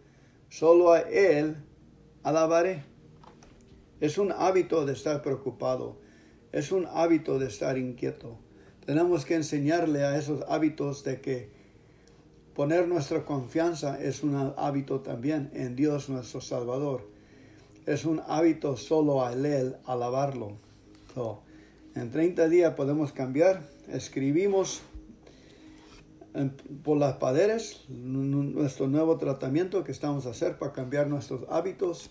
solo 0.49 0.91
a 0.91 0.99
Él 0.99 1.55
alabaré. 2.23 2.83
Es 4.01 4.17
un 4.17 4.33
hábito 4.33 4.85
de 4.85 4.91
estar 4.91 5.21
preocupado, 5.21 5.95
es 6.51 6.73
un 6.73 6.87
hábito 6.87 7.39
de 7.39 7.47
estar 7.47 7.77
inquieto. 7.77 8.37
Tenemos 8.85 9.23
que 9.23 9.35
enseñarle 9.35 10.03
a 10.03 10.17
esos 10.17 10.43
hábitos 10.49 11.05
de 11.05 11.21
que 11.21 11.49
poner 12.53 12.85
nuestra 12.89 13.23
confianza 13.23 13.97
es 14.03 14.23
un 14.23 14.53
hábito 14.57 14.99
también 14.99 15.51
en 15.53 15.77
Dios 15.77 16.09
nuestro 16.09 16.41
Salvador. 16.41 17.07
Es 17.85 18.03
un 18.03 18.21
hábito 18.27 18.75
solo 18.75 19.25
a 19.25 19.31
Él 19.31 19.77
alabarlo. 19.85 20.57
en 21.95 22.11
30 22.11 22.49
días 22.49 22.73
podemos 22.73 23.13
cambiar. 23.13 23.72
Escribimos 23.87 24.81
por 26.83 26.97
las 26.97 27.17
paredes 27.17 27.85
nuestro 27.89 28.87
nuevo 28.87 29.17
tratamiento 29.17 29.83
que 29.83 29.91
estamos 29.91 30.25
a 30.25 30.31
hacer 30.31 30.57
para 30.57 30.73
cambiar 30.73 31.07
nuestros 31.07 31.45
hábitos 31.49 32.07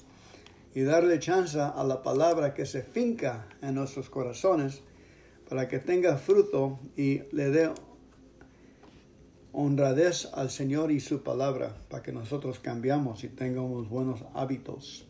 y 0.75 0.83
darle 0.83 1.19
chance 1.19 1.59
a 1.59 1.83
la 1.85 2.03
palabra 2.03 2.55
que 2.55 2.67
se 2.67 2.83
finca 2.83 3.49
en 3.63 3.75
nuestros 3.75 4.09
corazones 4.09 4.83
para 5.49 5.69
que 5.69 5.79
tenga 5.79 6.17
fruto 6.17 6.79
y 6.97 7.23
le 7.33 7.51
dé 7.51 7.71
honradez 9.53 10.29
al 10.33 10.51
Señor 10.51 10.91
y 10.91 11.01
su 11.01 11.23
palabra, 11.23 11.77
para 11.91 12.03
que 12.03 12.13
nosotros 12.13 12.59
cambiamos 12.59 13.23
y 13.25 13.29
tengamos 13.29 13.89
buenos 13.89 14.25
hábitos. 14.35 15.07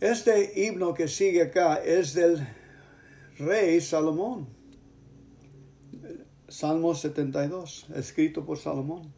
Este 0.00 0.64
himno 0.64 0.94
que 0.94 1.08
sigue 1.08 1.42
acá 1.42 1.76
es 1.76 2.14
del 2.14 2.46
rey 3.38 3.80
Salomón. 3.80 4.46
Salmo 6.48 6.94
72, 6.94 7.86
escrito 7.94 8.44
por 8.44 8.58
Salomón. 8.58 9.12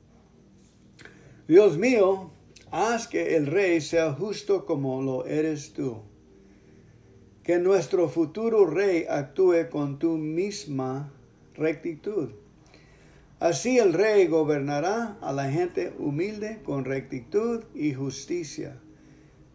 Dios 1.46 1.76
mío, 1.76 2.30
haz 2.70 3.06
que 3.06 3.36
el 3.36 3.46
rey 3.46 3.80
sea 3.80 4.12
justo 4.12 4.64
como 4.64 5.02
lo 5.02 5.26
eres 5.26 5.72
tú 5.72 6.02
que 7.48 7.58
nuestro 7.58 8.10
futuro 8.10 8.66
rey 8.66 9.06
actúe 9.08 9.70
con 9.70 9.98
tu 9.98 10.18
misma 10.18 11.10
rectitud. 11.54 12.28
Así 13.40 13.78
el 13.78 13.94
rey 13.94 14.26
gobernará 14.26 15.16
a 15.22 15.32
la 15.32 15.50
gente 15.50 15.94
humilde 15.98 16.60
con 16.62 16.84
rectitud 16.84 17.64
y 17.74 17.94
justicia. 17.94 18.78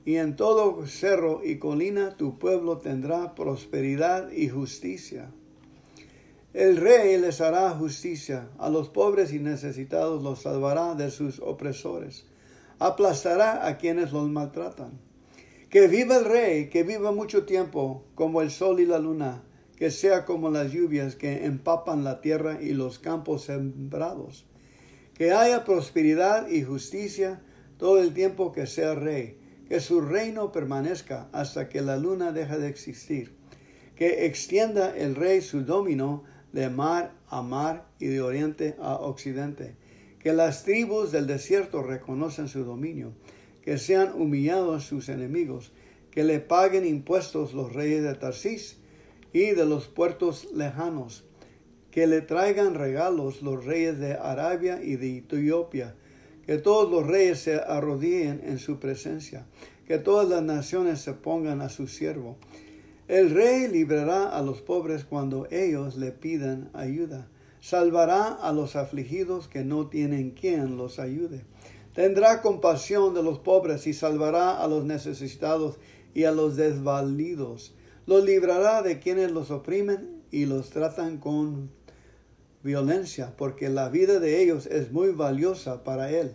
Y 0.06 0.18
en 0.18 0.36
todo 0.36 0.86
cerro 0.86 1.42
y 1.44 1.60
colina 1.60 2.18
tu 2.18 2.38
pueblo 2.38 2.78
tendrá 2.78 3.36
prosperidad 3.36 4.32
y 4.32 4.50
justicia. 4.50 5.32
El 6.54 6.78
rey 6.78 7.18
les 7.18 7.42
hará 7.42 7.70
justicia, 7.72 8.50
a 8.60 8.70
los 8.70 8.90
pobres 8.90 9.34
y 9.34 9.40
necesitados 9.40 10.22
los 10.22 10.42
salvará 10.42 10.94
de 10.94 11.10
sus 11.10 11.40
opresores, 11.40 12.26
aplastará 12.80 13.66
a 13.68 13.78
quienes 13.78 14.12
los 14.12 14.30
maltratan 14.30 15.00
que 15.74 15.88
viva 15.88 16.18
el 16.18 16.26
rey, 16.26 16.70
que 16.70 16.84
viva 16.84 17.12
mucho 17.12 17.46
tiempo, 17.46 18.06
como 18.14 18.44
el 18.44 18.52
sol 18.52 18.80
y 18.80 18.86
la 18.86 19.00
luna, 19.00 19.42
que 19.76 19.90
sea 19.90 20.24
como 20.24 20.52
las 20.52 20.72
lluvias 20.72 21.16
que 21.16 21.46
empapan 21.46 22.04
la 22.04 22.22
tierra 22.22 22.62
y 22.62 22.74
los 22.74 23.00
campos 23.00 23.46
sembrados. 23.46 24.46
Que 25.16 25.32
haya 25.32 25.64
prosperidad 25.66 26.48
y 26.48 26.62
justicia 26.62 27.42
todo 27.80 28.00
el 28.00 28.14
tiempo 28.14 28.52
que 28.52 28.68
sea 28.68 28.94
rey, 28.94 29.40
que 29.74 29.80
su 29.80 30.02
reino 30.02 30.52
permanezca 30.52 31.30
hasta 31.32 31.68
que 31.68 31.82
la 31.82 31.98
luna 31.98 32.32
deje 32.32 32.60
de 32.60 32.68
existir. 32.68 33.34
Que 33.96 34.28
extienda 34.28 34.96
el 34.96 35.16
rey 35.16 35.42
su 35.42 35.66
dominio 35.66 36.22
de 36.52 36.70
mar 36.70 37.16
a 37.28 37.42
mar 37.42 37.88
y 37.98 38.06
de 38.06 38.22
oriente 38.22 38.76
a 38.80 38.98
occidente. 38.98 39.76
Que 40.20 40.32
las 40.32 40.64
tribus 40.64 41.12
del 41.12 41.26
desierto 41.26 41.82
reconocen 41.82 42.50
su 42.50 42.64
dominio 42.64 43.14
que 43.64 43.80
sean 43.80 44.14
humillados 44.14 44.84
sus 44.84 45.10
enemigos, 45.10 45.72
que 46.12 46.24
le 46.24 46.40
paguen 46.40 46.86
impuestos 46.86 47.56
los 47.56 47.74
reyes 47.74 48.04
de 48.04 48.14
Tarsis 48.14 48.78
y 49.32 49.56
de 49.56 49.66
los 49.66 49.88
puertos 49.88 50.50
lejanos, 50.54 51.24
que 51.90 52.06
le 52.06 52.22
traigan 52.22 52.76
regalos 52.76 53.42
los 53.42 53.66
reyes 53.66 53.98
de 53.98 54.14
Arabia 54.14 54.84
y 54.84 54.98
de 54.98 55.18
Etiopía, 55.18 55.96
que 56.46 56.58
todos 56.58 56.90
los 56.92 57.08
reyes 57.08 57.40
se 57.40 57.56
arrodillen 57.56 58.42
en 58.46 58.60
su 58.60 58.80
presencia, 58.80 59.46
que 59.88 59.98
todas 59.98 60.28
las 60.28 60.44
naciones 60.44 61.02
se 61.02 61.14
pongan 61.14 61.62
a 61.62 61.70
su 61.70 61.88
siervo. 61.88 62.38
El 63.08 63.32
rey 63.32 63.68
librará 63.68 64.30
a 64.30 64.42
los 64.42 64.62
pobres 64.62 65.04
cuando 65.04 65.48
ellos 65.52 65.98
le 65.98 66.12
pidan 66.12 66.70
ayuda, 66.74 67.28
salvará 67.60 68.28
a 68.28 68.52
los 68.52 68.76
afligidos 68.76 69.48
que 69.48 69.64
no 69.64 69.88
tienen 69.88 70.32
quien 70.32 70.78
los 70.78 71.00
ayude 71.00 71.44
Tendrá 71.94 72.42
compasión 72.42 73.14
de 73.14 73.22
los 73.22 73.38
pobres 73.38 73.86
y 73.86 73.94
salvará 73.94 74.60
a 74.60 74.68
los 74.68 74.84
necesitados 74.84 75.78
y 76.16 76.24
a 76.24 76.32
los 76.32 76.56
desvalidos. 76.56 77.76
Los 78.08 78.26
librará 78.26 78.82
de 78.82 79.00
quienes 79.00 79.32
los 79.32 79.52
oprimen 79.52 80.24
y 80.32 80.46
los 80.46 80.72
tratan 80.72 81.20
con 81.20 81.70
violencia, 82.64 83.34
porque 83.38 83.70
la 83.70 83.90
vida 83.90 84.20
de 84.20 84.42
ellos 84.42 84.66
es 84.68 84.92
muy 84.92 85.10
valiosa 85.10 85.84
para 85.84 86.10
él. 86.10 86.34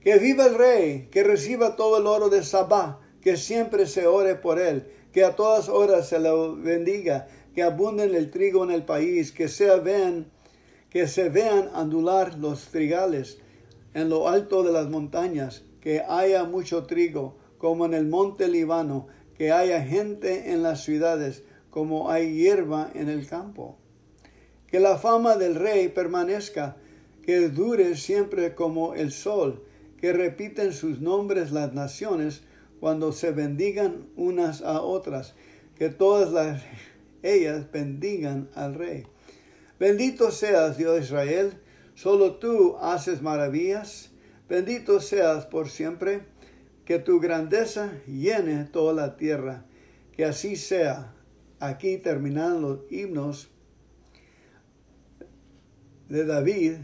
Que 0.00 0.18
viva 0.18 0.46
el 0.46 0.54
rey, 0.54 1.08
que 1.10 1.24
reciba 1.24 1.76
todo 1.76 1.98
el 1.98 2.06
oro 2.06 2.28
de 2.28 2.42
Sabá, 2.42 3.00
que 3.20 3.36
siempre 3.36 3.86
se 3.86 4.06
ore 4.06 4.36
por 4.36 4.58
él, 4.58 4.86
que 5.12 5.24
a 5.24 5.36
todas 5.36 5.68
horas 5.68 6.08
se 6.08 6.20
lo 6.20 6.56
bendiga, 6.56 7.26
que 7.54 7.62
abunde 7.62 8.04
el 8.04 8.30
trigo 8.30 8.64
en 8.64 8.70
el 8.70 8.84
país, 8.84 9.32
que 9.32 9.48
se 9.48 9.74
vean, 9.80 10.30
que 10.88 11.08
se 11.08 11.28
vean 11.28 11.68
andular 11.74 12.38
los 12.38 12.68
trigales, 12.68 13.38
en 13.92 14.08
lo 14.08 14.28
alto 14.28 14.62
de 14.62 14.72
las 14.72 14.88
montañas, 14.88 15.64
que 15.80 16.00
haya 16.00 16.44
mucho 16.44 16.86
trigo, 16.86 17.36
como 17.58 17.84
en 17.86 17.94
el 17.94 18.06
monte 18.06 18.48
Líbano, 18.48 19.08
que 19.36 19.52
haya 19.52 19.82
gente 19.82 20.52
en 20.52 20.62
las 20.62 20.84
ciudades, 20.84 21.42
como 21.70 22.10
hay 22.10 22.34
hierba 22.34 22.90
en 22.94 23.08
el 23.08 23.26
campo. 23.26 23.79
Que 24.70 24.80
la 24.80 24.98
fama 24.98 25.36
del 25.36 25.54
rey 25.54 25.88
permanezca, 25.88 26.76
que 27.22 27.48
dure 27.48 27.96
siempre 27.96 28.54
como 28.54 28.94
el 28.94 29.12
sol, 29.12 29.64
que 29.98 30.12
repiten 30.12 30.72
sus 30.72 31.00
nombres 31.00 31.52
las 31.52 31.74
naciones 31.74 32.42
cuando 32.78 33.12
se 33.12 33.32
bendigan 33.32 34.06
unas 34.16 34.62
a 34.62 34.80
otras, 34.80 35.34
que 35.76 35.88
todas 35.88 36.32
las, 36.32 36.62
ellas 37.22 37.70
bendigan 37.70 38.48
al 38.54 38.74
rey. 38.74 39.06
Bendito 39.78 40.30
seas, 40.30 40.76
Dios 40.76 41.00
Israel, 41.00 41.52
Solo 42.00 42.36
tú 42.36 42.78
haces 42.80 43.20
maravillas. 43.20 44.10
Bendito 44.48 45.00
seas 45.00 45.44
por 45.44 45.68
siempre. 45.68 46.22
Que 46.86 46.98
tu 46.98 47.20
grandeza 47.20 47.92
llene 48.06 48.64
toda 48.64 48.94
la 48.94 49.18
tierra. 49.18 49.66
Que 50.12 50.24
así 50.24 50.56
sea. 50.56 51.12
Aquí 51.58 51.98
terminan 51.98 52.62
los 52.62 52.90
himnos 52.90 53.50
de 56.10 56.26
David, 56.26 56.74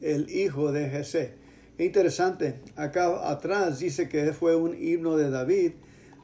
el 0.00 0.30
hijo 0.30 0.72
de 0.72 0.88
Jesé. 0.88 1.34
Interesante, 1.78 2.60
acá 2.74 3.30
atrás 3.30 3.80
dice 3.80 4.08
que 4.08 4.32
fue 4.32 4.56
un 4.56 4.74
himno 4.74 5.18
de 5.18 5.28
David, 5.28 5.72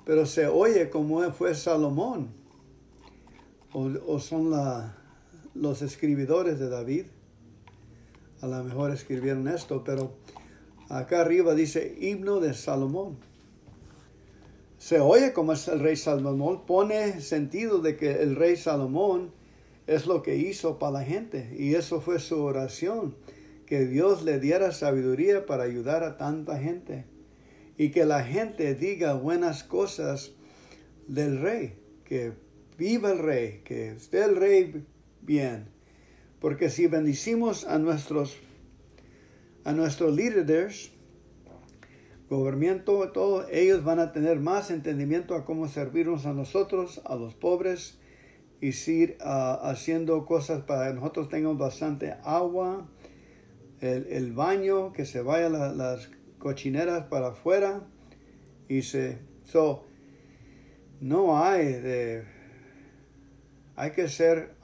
pero 0.07 0.25
se 0.25 0.47
oye 0.47 0.89
como 0.89 1.31
fue 1.33 1.55
Salomón, 1.55 2.29
o, 3.75 4.19
son 4.19 4.51
los 5.55 5.83
escribidores 5.83 6.59
de 6.59 6.71
David 6.71 7.05
a 8.43 8.49
lo 8.49 8.65
mejor 8.65 8.91
escribieron 8.91 9.47
esto, 9.47 9.85
pero 9.85 10.15
acá 10.89 11.21
arriba 11.21 11.55
dice 11.55 11.97
himno 12.01 12.41
de 12.41 12.55
Salomón. 12.55 13.17
Se 14.79 14.99
oye 14.99 15.33
como 15.33 15.53
es 15.53 15.69
el 15.69 15.79
rey 15.79 15.95
Salomón, 15.95 16.67
pone 16.67 17.21
sentido 17.21 17.79
de 17.79 17.97
que 17.97 18.21
el 18.21 18.35
rey 18.35 18.57
Salomón 18.57 19.31
es 19.87 20.07
lo 20.07 20.23
que 20.23 20.37
hizo 20.37 20.79
para 20.79 20.93
la 20.93 21.05
gente 21.05 21.55
y 21.59 21.75
eso 21.75 22.01
fue 22.01 22.19
su 22.19 22.43
oración, 22.43 23.17
que 23.67 23.87
Dios 23.87 24.23
le 24.23 24.39
diera 24.39 24.73
sabiduría 24.73 25.47
para 25.47 25.65
ayudar 25.65 26.05
a 26.05 26.17
tanta 26.17 26.59
gente 26.59 27.07
y 27.77 27.91
que 27.91 28.05
la 28.05 28.23
gente 28.23 28.75
diga 28.75 29.15
buenas 29.15 29.65
cosas 29.65 30.33
del 31.09 31.41
rey, 31.41 31.75
que 32.05 32.33
viva 32.79 33.13
el 33.13 33.19
rey, 33.19 33.63
que 33.65 33.93
esté 33.93 34.25
el 34.25 34.37
rey 34.37 34.85
bien. 35.21 35.69
Porque 36.41 36.71
si 36.71 36.87
bendicimos 36.87 37.65
a 37.65 37.79
nuestros, 37.79 38.37
a 39.65 39.73
nuestros 39.73 40.15
líderes, 40.15 40.93
gobierno, 42.29 42.83
todo, 43.13 43.47
ellos 43.51 43.85
van 43.85 44.01
a 44.01 44.13
tener 44.13 44.41
más 44.41 44.71
entendimiento 44.71 45.35
a 45.35 45.45
cómo 45.45 45.69
servirnos 45.69 46.25
a 46.25 46.33
nosotros, 46.33 47.03
a 47.05 47.15
los 47.15 47.35
pobres, 47.35 47.99
y 48.63 48.69
ir 48.93 49.19
haciendo 49.21 50.25
cosas 50.25 50.63
para 50.63 50.87
que 50.87 50.95
nosotros 50.95 51.29
tengamos 51.29 51.59
bastante 51.59 52.15
agua, 52.23 52.89
el, 53.81 54.33
baño, 54.33 54.93
que 54.93 55.05
se 55.05 55.21
vayan 55.21 55.77
las 55.77 56.09
cochineras 56.39 57.07
para 57.07 57.31
afuera, 57.31 57.83
y 58.69 58.83
se... 58.83 59.19
So, 59.43 59.85
no 61.01 61.43
hay 61.45 61.73
de... 61.73 62.25
Hay 63.75 63.91
que 63.91 64.09
ser 64.09 64.55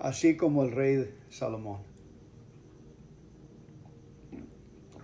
así 0.00 0.36
como 0.36 0.64
el 0.64 0.72
rey 0.72 1.14
Salomón. 1.28 1.93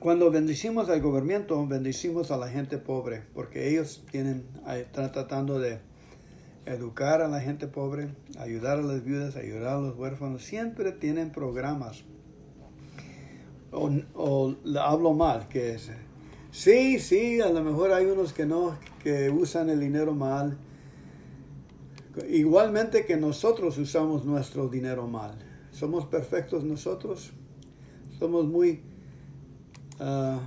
Cuando 0.01 0.31
bendecimos 0.31 0.89
al 0.89 1.02
gobierno, 1.02 1.66
bendecimos 1.66 2.31
a 2.31 2.39
la 2.39 2.48
gente 2.48 2.78
pobre, 2.78 3.22
porque 3.35 3.68
ellos 3.68 4.02
tienen, 4.10 4.47
están 4.66 5.12
tratando 5.12 5.59
de 5.59 5.78
educar 6.64 7.20
a 7.20 7.28
la 7.28 7.40
gente 7.40 7.66
pobre, 7.66 8.09
ayudar 8.39 8.78
a 8.78 8.82
las 8.82 9.05
viudas, 9.05 9.36
ayudar 9.36 9.74
a 9.74 9.81
los 9.81 9.98
huérfanos. 9.98 10.43
Siempre 10.43 10.93
tienen 10.93 11.32
programas. 11.32 12.05
O, 13.72 13.90
o 14.14 14.56
hablo 14.81 15.12
mal, 15.12 15.48
que 15.48 15.74
es, 15.74 15.90
sí, 16.51 16.98
sí, 16.98 17.43
a 17.43 17.51
lo 17.51 17.62
mejor 17.62 17.93
hay 17.93 18.06
unos 18.06 18.32
que 18.32 18.47
no, 18.47 18.78
que 19.02 19.28
usan 19.28 19.68
el 19.68 19.81
dinero 19.81 20.14
mal. 20.14 20.56
Igualmente 22.27 23.05
que 23.05 23.18
nosotros 23.18 23.77
usamos 23.77 24.24
nuestro 24.24 24.66
dinero 24.68 25.06
mal. 25.06 25.35
¿Somos 25.72 26.06
perfectos 26.06 26.64
nosotros? 26.64 27.32
Somos 28.18 28.47
muy 28.47 28.81
Ah, 30.02 30.40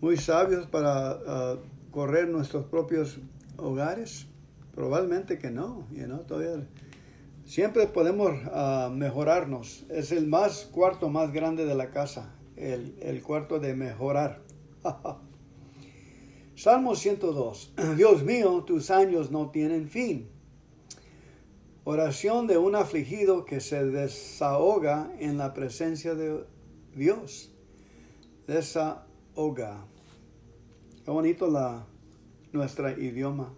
muy 0.00 0.16
sabios 0.16 0.66
para 0.66 1.10
ah, 1.10 1.56
correr 1.90 2.28
nuestros 2.28 2.64
propios 2.64 3.18
hogares? 3.58 4.26
Probablemente 4.74 5.38
que 5.38 5.50
no, 5.50 5.86
todavía 6.26 6.66
siempre 7.44 7.86
podemos 7.86 8.32
ah, 8.52 8.90
mejorarnos. 8.90 9.84
Es 9.90 10.12
el 10.12 10.26
más 10.26 10.64
cuarto 10.64 11.10
más 11.10 11.30
grande 11.32 11.66
de 11.66 11.74
la 11.74 11.90
casa, 11.90 12.34
el, 12.56 12.96
el 13.02 13.22
cuarto 13.22 13.60
de 13.60 13.74
mejorar. 13.74 14.40
Salmo 16.56 16.96
102. 16.96 17.74
Dios 17.98 18.24
mío, 18.24 18.64
tus 18.66 18.90
años 18.90 19.30
no 19.30 19.50
tienen 19.50 19.90
fin. 19.90 20.30
Oración 21.84 22.46
de 22.46 22.56
un 22.56 22.76
afligido 22.76 23.44
que 23.44 23.60
se 23.60 23.84
desahoga 23.84 25.12
en 25.18 25.36
la 25.36 25.52
presencia 25.52 26.14
de 26.14 26.46
Dios 26.94 27.53
desahoga. 28.46 29.84
Qué 31.04 31.10
bonito 31.10 31.50
la, 31.50 31.84
nuestra 32.52 32.92
idioma. 32.92 33.52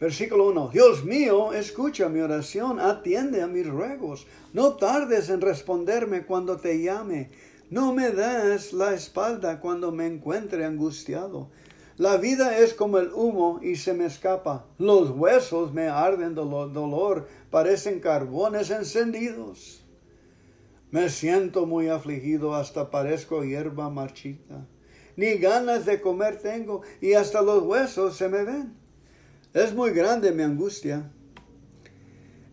Versículo 0.00 0.48
1. 0.48 0.70
Dios 0.72 1.04
mío, 1.04 1.52
escucha 1.52 2.08
mi 2.08 2.20
oración, 2.20 2.80
atiende 2.80 3.40
a 3.40 3.46
mis 3.46 3.66
ruegos. 3.66 4.26
No 4.52 4.74
tardes 4.74 5.30
en 5.30 5.40
responderme 5.40 6.26
cuando 6.26 6.56
te 6.56 6.82
llame. 6.82 7.30
No 7.70 7.94
me 7.94 8.10
des 8.10 8.72
la 8.72 8.92
espalda 8.94 9.60
cuando 9.60 9.92
me 9.92 10.06
encuentre 10.06 10.64
angustiado. 10.64 11.50
La 11.98 12.16
vida 12.16 12.58
es 12.58 12.74
como 12.74 12.98
el 12.98 13.12
humo 13.12 13.60
y 13.62 13.76
se 13.76 13.94
me 13.94 14.06
escapa. 14.06 14.66
Los 14.78 15.10
huesos 15.10 15.72
me 15.72 15.86
arden 15.86 16.34
dolor, 16.34 16.72
dolor 16.72 17.28
parecen 17.50 18.00
carbones 18.00 18.70
encendidos. 18.70 19.81
Me 20.92 21.08
siento 21.08 21.64
muy 21.64 21.88
afligido, 21.88 22.54
hasta 22.54 22.90
parezco 22.90 23.42
hierba 23.42 23.88
marchita. 23.88 24.66
Ni 25.16 25.38
ganas 25.38 25.86
de 25.86 26.02
comer 26.02 26.36
tengo, 26.36 26.82
y 27.00 27.14
hasta 27.14 27.40
los 27.40 27.62
huesos 27.62 28.14
se 28.14 28.28
me 28.28 28.44
ven. 28.44 28.74
Es 29.54 29.74
muy 29.74 29.92
grande 29.92 30.32
mi 30.32 30.42
angustia. 30.42 31.10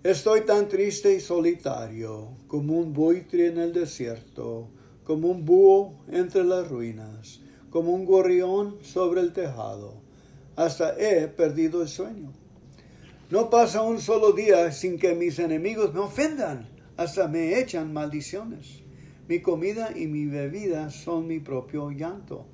Estoy 0.04 0.42
tan 0.46 0.70
triste 0.70 1.14
y 1.14 1.20
solitario, 1.20 2.30
como 2.48 2.80
un 2.80 2.94
buitre 2.94 3.48
en 3.48 3.58
el 3.58 3.74
desierto, 3.74 4.70
como 5.04 5.28
un 5.28 5.44
búho 5.44 6.00
entre 6.08 6.46
las 6.46 6.70
ruinas, 6.70 7.42
como 7.70 7.94
un 7.94 8.06
gorrión 8.06 8.78
sobre 8.84 9.20
el 9.20 9.34
tejado. 9.34 9.96
Hasta 10.56 10.98
he 10.98 11.28
perdido 11.28 11.82
el 11.82 11.90
sueño. 11.90 12.32
No 13.30 13.50
pasa 13.50 13.82
un 13.82 14.00
solo 14.00 14.32
día 14.32 14.72
sin 14.72 14.98
que 14.98 15.14
mis 15.14 15.40
enemigos 15.40 15.94
me 15.94 16.00
ofendan 16.00 16.79
hasta 17.00 17.30
me 17.30 17.58
echan 17.58 17.94
maldiciones. 17.94 18.84
Mi 19.30 19.40
comida 19.40 19.92
y 19.96 20.08
mi 20.08 20.26
bebida 20.26 20.90
son 20.90 21.28
mi 21.28 21.40
propio 21.40 21.92
llanto. 21.92 22.46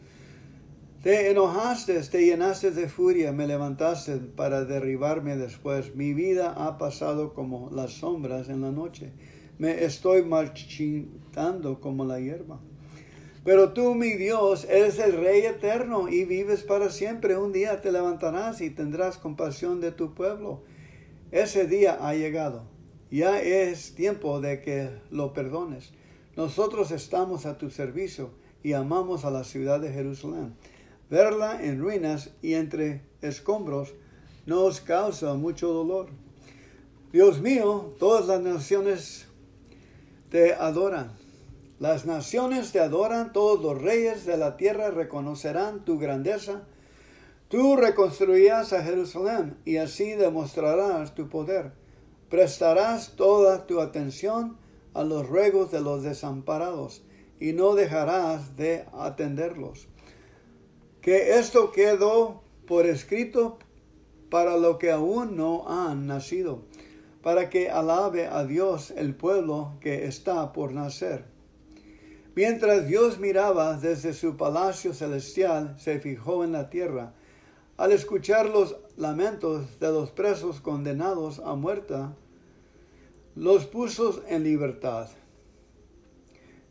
Te 1.01 1.31
enojaste, 1.31 1.99
te 2.01 2.23
llenaste 2.23 2.69
de 2.69 2.87
furia, 2.87 3.31
me 3.31 3.47
levantaste 3.47 4.17
para 4.17 4.63
derribarme 4.63 5.35
después. 5.35 5.95
Mi 5.95 6.13
vida 6.13 6.53
ha 6.55 6.77
pasado 6.77 7.33
como 7.33 7.71
las 7.71 7.93
sombras 7.93 8.47
en 8.49 8.61
la 8.61 8.71
noche. 8.71 9.13
Me 9.57 9.83
estoy 9.83 10.21
marchitando 10.21 11.81
como 11.81 12.05
la 12.05 12.19
hierba. 12.19 12.59
Pero 13.43 13.73
tú, 13.73 13.95
mi 13.95 14.13
Dios, 14.13 14.67
eres 14.69 14.99
el 14.99 15.13
Rey 15.13 15.41
eterno 15.41 16.07
y 16.07 16.23
vives 16.23 16.61
para 16.61 16.91
siempre. 16.91 17.35
Un 17.35 17.51
día 17.51 17.81
te 17.81 17.91
levantarás 17.91 18.61
y 18.61 18.69
tendrás 18.69 19.17
compasión 19.17 19.81
de 19.81 19.91
tu 19.91 20.13
pueblo. 20.13 20.61
Ese 21.31 21.65
día 21.65 21.97
ha 21.99 22.13
llegado 22.13 22.74
ya 23.11 23.41
es 23.41 23.93
tiempo 23.95 24.41
de 24.41 24.61
que 24.61 24.89
lo 25.11 25.33
perdones. 25.33 25.91
Nosotros 26.35 26.91
estamos 26.91 27.45
a 27.45 27.57
tu 27.57 27.69
servicio 27.69 28.31
y 28.63 28.73
amamos 28.73 29.25
a 29.25 29.31
la 29.31 29.43
ciudad 29.43 29.79
de 29.79 29.91
Jerusalén. 29.91 30.55
Verla 31.09 31.63
en 31.63 31.79
ruinas 31.79 32.31
y 32.41 32.55
entre 32.55 33.01
escombros 33.21 33.93
nos 34.45 34.81
causa 34.81 35.33
mucho 35.35 35.69
dolor. 35.69 36.09
Dios 37.13 37.39
mío, 37.39 37.93
todas 37.99 38.25
las 38.25 38.41
naciones 38.41 39.27
te 40.29 40.53
adoran. 40.53 41.11
Las 41.79 42.05
naciones 42.05 42.71
te 42.71 42.79
adoran, 42.79 43.33
todos 43.33 43.61
los 43.61 43.81
reyes 43.81 44.25
de 44.25 44.37
la 44.37 44.57
tierra 44.57 44.91
reconocerán 44.91 45.85
tu 45.85 45.99
grandeza. 45.99 46.63
Tú 47.49 47.75
reconstruirás 47.75 48.73
a 48.73 48.83
Jerusalén 48.83 49.57
y 49.63 49.77
así 49.77 50.11
demostrarás 50.11 51.13
tu 51.13 51.29
poder 51.29 51.84
prestarás 52.29 53.15
toda 53.15 53.65
tu 53.67 53.79
atención 53.81 54.57
a 54.93 55.03
los 55.03 55.27
ruegos 55.27 55.71
de 55.71 55.81
los 55.81 56.03
desamparados 56.03 57.03
y 57.39 57.53
no 57.53 57.75
dejarás 57.75 58.55
de 58.55 58.85
atenderlos. 58.93 59.87
Que 61.01 61.37
esto 61.37 61.71
quedó 61.71 62.41
por 62.65 62.85
escrito 62.85 63.59
para 64.29 64.57
lo 64.57 64.79
que 64.79 64.91
aún 64.91 65.37
no 65.37 65.67
han 65.67 66.07
nacido, 66.07 66.63
para 67.21 67.49
que 67.49 67.69
alabe 67.69 68.27
a 68.27 68.43
Dios 68.43 68.91
el 68.91 69.15
pueblo 69.15 69.73
que 69.81 70.05
está 70.05 70.51
por 70.53 70.71
nacer. 70.73 71.25
Mientras 72.35 72.87
Dios 72.87 73.19
miraba 73.19 73.77
desde 73.77 74.13
su 74.13 74.35
palacio 74.35 74.93
celestial, 74.93 75.75
se 75.79 75.99
fijó 75.99 76.43
en 76.43 76.51
la 76.51 76.69
tierra, 76.69 77.13
al 77.77 77.91
escuchar 77.91 78.49
los 78.49 78.75
lamentos 78.97 79.79
de 79.79 79.91
los 79.91 80.11
presos 80.11 80.61
condenados 80.61 81.39
a 81.39 81.55
muerte, 81.55 81.95
los 83.35 83.65
puso 83.65 84.23
en 84.27 84.43
libertad. 84.43 85.09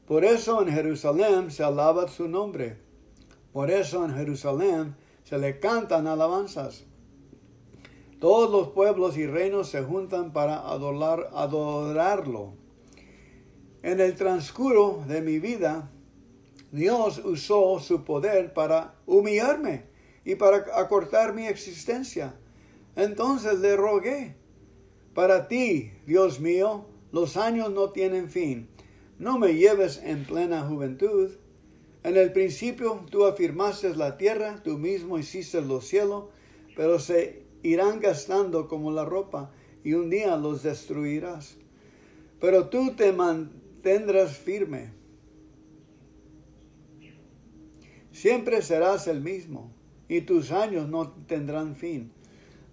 Por 0.07 0.25
eso 0.25 0.63
en 0.63 0.73
Jerusalén 0.73 1.51
se 1.51 1.63
alaba 1.63 2.09
su 2.09 2.29
nombre. 2.29 2.79
Por 3.53 3.71
eso 3.71 4.05
en 4.05 4.15
Jerusalén 4.15 4.97
se 5.25 5.39
le 5.39 5.61
cantan 5.61 6.07
alabanzas. 6.07 6.85
Todos 8.21 8.51
los 8.51 8.69
pueblos 8.69 9.17
y 9.17 9.27
reinos 9.27 9.69
se 9.69 9.83
juntan 9.83 10.33
para 10.33 10.61
adorar, 10.61 11.31
adorarlo. 11.35 12.55
En 13.83 14.01
el 14.01 14.15
transcurso 14.15 15.05
de 15.07 15.21
mi 15.21 15.39
vida, 15.39 15.91
Dios 16.73 17.21
usó 17.25 17.79
su 17.81 18.03
poder 18.03 18.55
para 18.55 18.95
humillarme 19.07 19.94
y 20.25 20.37
para 20.37 20.65
acortar 20.79 21.35
mi 21.35 21.47
existencia. 21.47 22.35
Entonces 22.97 23.59
le 23.61 23.77
rogué, 23.77 24.37
para 25.13 25.49
ti, 25.49 25.93
Dios 26.07 26.41
mío, 26.41 26.87
los 27.13 27.37
años 27.37 27.71
no 27.71 27.91
tienen 27.91 28.31
fin. 28.31 28.69
No 29.19 29.39
me 29.39 29.55
lleves 29.55 30.01
en 30.03 30.25
plena 30.25 30.63
juventud. 30.63 31.31
En 32.03 32.17
el 32.17 32.33
principio 32.33 33.05
tú 33.11 33.25
afirmaste 33.25 33.95
la 33.95 34.17
tierra, 34.17 34.63
tú 34.63 34.79
mismo 34.79 35.19
hiciste 35.19 35.61
los 35.61 35.87
cielos, 35.87 36.25
pero 36.77 36.99
se 36.99 37.45
irán 37.63 38.01
gastando 38.01 38.69
como 38.69 38.91
la 38.91 39.05
ropa 39.05 39.53
y 39.85 39.95
un 39.95 40.11
día 40.11 40.37
los 40.37 40.63
destruirás. 40.63 41.57
Pero 42.41 42.69
tú 42.69 42.95
te 42.97 43.13
mantendrás 43.13 44.37
firme. 44.37 44.93
Siempre 48.13 48.63
serás 48.63 49.07
el 49.07 49.21
mismo 49.21 49.74
y 50.09 50.23
tus 50.23 50.51
años 50.53 50.89
no 50.89 51.11
tendrán 51.27 51.77
fin. 51.77 52.13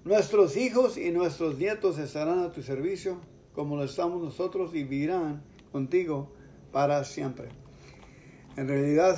Nuestros 0.03 0.57
hijos 0.57 0.97
y 0.97 1.11
nuestros 1.11 1.57
nietos 1.57 1.97
estarán 1.99 2.39
a 2.39 2.51
tu 2.51 2.63
servicio 2.63 3.19
como 3.53 3.75
lo 3.75 3.83
estamos 3.83 4.21
nosotros 4.21 4.71
y 4.73 4.83
vivirán 4.83 5.43
contigo 5.71 6.31
para 6.71 7.03
siempre. 7.03 7.49
En 8.57 8.67
realidad, 8.67 9.17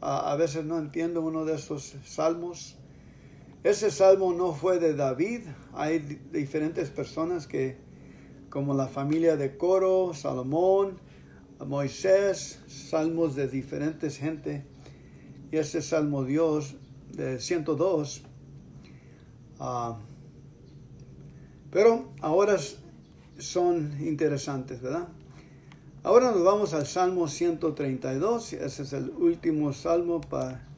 a, 0.00 0.34
veces 0.36 0.64
no 0.64 0.78
entiendo 0.78 1.22
uno 1.22 1.44
de 1.44 1.54
estos 1.54 1.96
salmos. 2.04 2.76
Ese 3.62 3.90
salmo 3.90 4.32
no 4.32 4.52
fue 4.52 4.78
de 4.78 4.94
David. 4.94 5.42
Hay 5.72 5.98
diferentes 6.32 6.90
personas 6.90 7.46
que, 7.46 7.78
como 8.50 8.74
la 8.74 8.88
familia 8.88 9.36
de 9.36 9.56
Coro, 9.56 10.12
Salomón, 10.14 10.98
Moisés, 11.64 12.60
salmos 12.66 13.34
de 13.36 13.48
diferentes 13.48 14.18
gente. 14.18 14.66
Y 15.50 15.56
ese 15.56 15.80
salmo 15.80 16.24
Dios 16.24 16.76
de 17.16 17.40
102. 17.40 18.22
Pero 21.70 22.12
ahora 22.20 22.56
son 23.38 23.96
interesantes, 24.00 24.80
¿verdad? 24.80 25.08
Ahora 26.02 26.30
nos 26.32 26.44
vamos 26.44 26.74
al 26.74 26.86
Salmo 26.86 27.28
132, 27.28 28.52
ese 28.52 28.82
es 28.82 28.92
el 28.92 29.08
último 29.10 29.72
salmo 29.72 30.20
para, 30.20 30.68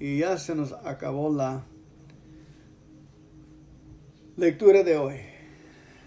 y 0.00 0.18
ya 0.18 0.38
se 0.38 0.56
nos 0.56 0.72
acabó 0.72 1.32
la 1.32 1.64
lectura 4.36 4.82
de 4.82 4.96
hoy. 4.96 5.16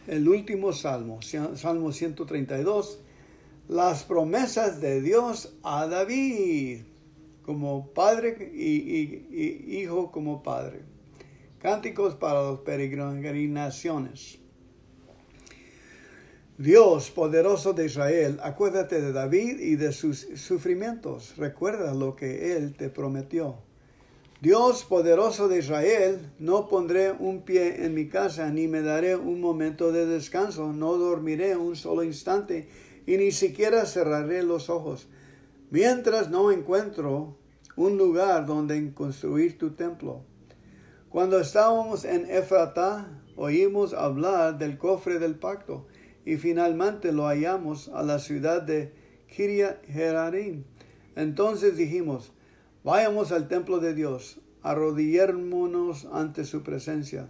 El 0.07 0.27
último 0.27 0.73
salmo, 0.73 1.19
Salmo 1.21 1.93
132, 1.93 2.99
las 3.69 4.03
promesas 4.03 4.81
de 4.81 4.99
Dios 5.01 5.53
a 5.63 5.87
David 5.87 6.81
como 7.43 7.93
padre 7.93 8.51
y, 8.53 9.81
hijo 9.81 10.11
como 10.11 10.41
padre. 10.41 10.81
Cánticos 11.59 12.15
para 12.15 12.41
las 12.41 12.59
peregrinaciones. 12.59 14.39
Dios 16.57 17.09
poderoso 17.09 17.73
de 17.73 17.85
Israel, 17.85 18.39
acuérdate 18.43 19.01
de 19.01 19.11
David 19.11 19.59
y 19.59 19.75
de 19.75 19.91
sus 19.91 20.27
sufrimientos. 20.35 21.35
Recuerda 21.37 21.93
lo 21.93 22.15
que 22.15 22.55
él 22.55 22.75
te 22.75 22.89
prometió. 22.89 23.57
Dios 24.43 24.83
poderoso 24.83 25.47
de 25.47 25.59
Israel, 25.59 26.31
no 26.37 26.67
pondré 26.67 27.13
un 27.13 27.43
pie 27.43 27.85
en 27.85 27.93
mi 27.93 28.09
casa, 28.09 28.49
ni 28.51 28.67
me 28.67 28.81
daré 28.81 29.15
un 29.15 29.39
momento 29.39 29.93
de 29.93 30.05
descanso, 30.05 30.73
no 30.73 30.97
dormiré 30.97 31.55
un 31.55 31.77
solo 31.77 32.03
instante, 32.03 32.67
y 33.07 33.15
ni 33.15 33.31
siquiera 33.31 33.85
cerraré 33.85 34.43
los 34.43 34.69
ojos, 34.69 35.07
mientras 35.73 36.29
no 36.29 36.51
encuentro 36.51 37.35
un 37.75 37.97
lugar 37.97 38.45
donde 38.45 38.93
construir 38.93 39.57
tu 39.57 39.71
templo. 39.71 40.21
Cuando 41.09 41.39
estábamos 41.39 42.05
en 42.05 42.29
Efrata, 42.29 43.23
oímos 43.35 43.95
hablar 43.95 44.59
del 44.59 44.77
cofre 44.77 45.17
del 45.17 45.33
pacto 45.33 45.87
y 46.25 46.37
finalmente 46.37 47.11
lo 47.11 47.25
hallamos 47.25 47.89
a 47.89 48.03
la 48.03 48.19
ciudad 48.19 48.61
de 48.61 48.93
Kiria 49.27 49.81
Jerarim. 49.87 50.63
Entonces 51.15 51.75
dijimos, 51.75 52.33
vayamos 52.83 53.31
al 53.31 53.47
templo 53.47 53.79
de 53.79 53.95
Dios, 53.95 54.41
arrodillémonos 54.61 56.05
ante 56.13 56.45
su 56.45 56.61
presencia. 56.61 57.29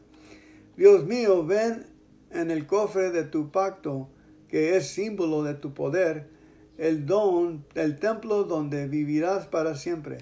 Dios 0.76 1.06
mío, 1.06 1.46
ven 1.46 1.86
en 2.30 2.52
el 2.52 2.68
cofre 2.68 3.12
de 3.12 3.24
tu 3.24 3.52
pacto, 3.52 4.10
que 4.50 4.76
es 4.76 4.88
símbolo 4.88 5.44
de 5.44 5.54
tu 5.54 5.74
poder, 5.74 6.33
el 6.78 7.06
don 7.06 7.66
del 7.74 8.00
templo 8.00 8.44
donde 8.44 8.88
vivirás 8.88 9.48
para 9.48 9.76
siempre. 9.76 10.20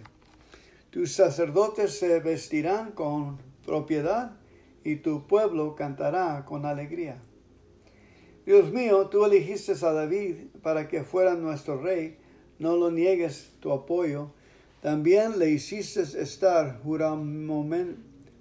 Tus 0.89 1.13
sacerdotes 1.13 1.97
se 1.97 2.19
vestirán 2.19 2.91
con 2.91 3.37
propiedad 3.65 4.33
y 4.83 4.97
tu 4.97 5.27
pueblo 5.27 5.75
cantará 5.75 6.43
con 6.45 6.65
alegría. 6.65 7.21
Dios 8.45 8.71
mío, 8.71 9.07
tú 9.07 9.23
elegiste 9.23 9.73
a 9.85 9.93
David 9.93 10.35
para 10.61 10.87
que 10.87 11.03
fuera 11.03 11.35
nuestro 11.35 11.79
rey, 11.79 12.17
no 12.59 12.75
lo 12.75 12.91
niegues 12.91 13.51
tu 13.59 13.71
apoyo. 13.71 14.31
También 14.81 15.37
le 15.37 15.51
hiciste 15.51 16.01
estar 16.01 16.81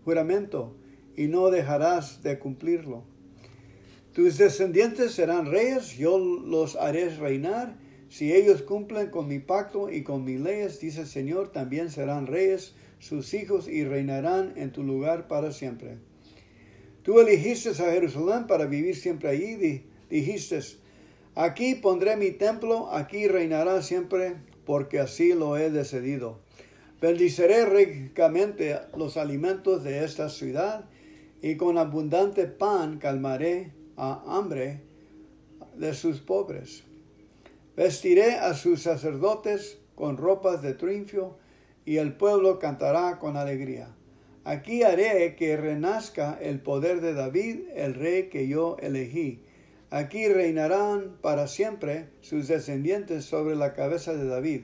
juramento 0.05 0.75
y 1.17 1.27
no 1.27 1.51
dejarás 1.51 2.23
de 2.23 2.39
cumplirlo. 2.39 3.05
Tus 4.15 4.39
descendientes 4.39 5.13
serán 5.13 5.47
reyes, 5.47 5.97
yo 5.97 6.19
los 6.19 6.77
haré 6.77 7.11
reinar. 7.11 7.77
Si 8.11 8.33
ellos 8.33 8.63
cumplen 8.63 9.09
con 9.09 9.29
mi 9.29 9.39
pacto 9.39 9.89
y 9.89 10.03
con 10.03 10.25
mis 10.25 10.41
leyes, 10.41 10.81
dice 10.81 11.03
el 11.03 11.07
Señor, 11.07 11.53
también 11.53 11.91
serán 11.91 12.27
reyes 12.27 12.75
sus 12.99 13.33
hijos 13.35 13.69
y 13.69 13.85
reinarán 13.85 14.53
en 14.57 14.73
tu 14.73 14.83
lugar 14.83 15.29
para 15.29 15.53
siempre. 15.53 15.97
Tú 17.05 17.21
elegiste 17.21 17.71
a 17.71 17.93
Jerusalén 17.93 18.49
para 18.49 18.67
vivir 18.67 18.97
siempre 18.97 19.29
allí 19.29 19.85
dijiste, 20.11 20.59
aquí 21.37 21.77
pondré 21.77 22.17
mi 22.17 22.33
templo, 22.33 22.93
aquí 22.93 23.29
reinará 23.29 23.81
siempre, 23.81 24.35
porque 24.67 24.99
así 24.99 25.33
lo 25.33 25.57
he 25.57 25.71
decidido. 25.71 26.41
Bendiceré 27.01 27.65
ricamente 27.65 28.77
los 28.97 29.17
alimentos 29.19 29.85
de 29.85 30.05
esta 30.05 30.29
ciudad, 30.29 30.85
y 31.43 31.57
con 31.57 31.79
abundante 31.79 32.47
pan 32.47 32.99
calmaré 32.99 33.71
a 33.97 34.23
hambre 34.27 34.81
de 35.79 35.95
sus 35.95 36.19
pobres. 36.19 36.90
Vestiré 37.77 38.35
a 38.35 38.55
sus 38.55 38.83
sacerdotes 38.83 39.79
con 39.95 40.17
ropas 40.17 40.63
de 40.63 40.75
triunfo, 40.75 41.39
y 41.85 41.97
el 41.97 42.15
pueblo 42.15 42.59
cantará 42.59 43.19
con 43.19 43.37
alegría. 43.37 43.89
Aquí 44.45 44.83
haré 44.83 45.35
que 45.37 45.57
renazca 45.57 46.39
el 46.41 46.61
poder 46.61 47.01
de 47.01 47.15
David, 47.15 47.61
el 47.75 47.95
rey 47.95 48.29
que 48.29 48.49
yo 48.49 48.77
elegí 48.81 49.43
Aquí 49.91 50.29
reinarán 50.29 51.17
para 51.21 51.49
siempre 51.49 52.07
sus 52.21 52.47
descendientes 52.47 53.25
sobre 53.25 53.57
la 53.57 53.75
cabeza 53.75 54.15
de 54.15 54.25
David. 54.25 54.63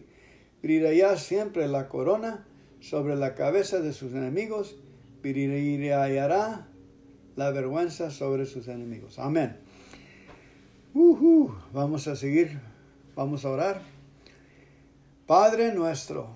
Brillará 0.62 1.16
siempre 1.16 1.66
la 1.66 1.88
corona 1.88 2.46
sobre 2.80 3.16
la 3.16 3.34
cabeza 3.34 3.80
de 3.80 3.92
sus 3.92 4.12
enemigos. 4.12 4.76
Brillará 5.22 6.68
la 7.34 7.50
vergüenza 7.50 8.12
sobre 8.12 8.46
sus 8.46 8.68
enemigos. 8.68 9.18
Amén. 9.18 9.56
Vamos 11.72 12.06
a 12.06 12.14
seguir. 12.14 12.60
Vamos 13.16 13.44
a 13.44 13.50
orar. 13.50 13.82
Padre 15.26 15.74
nuestro 15.74 16.28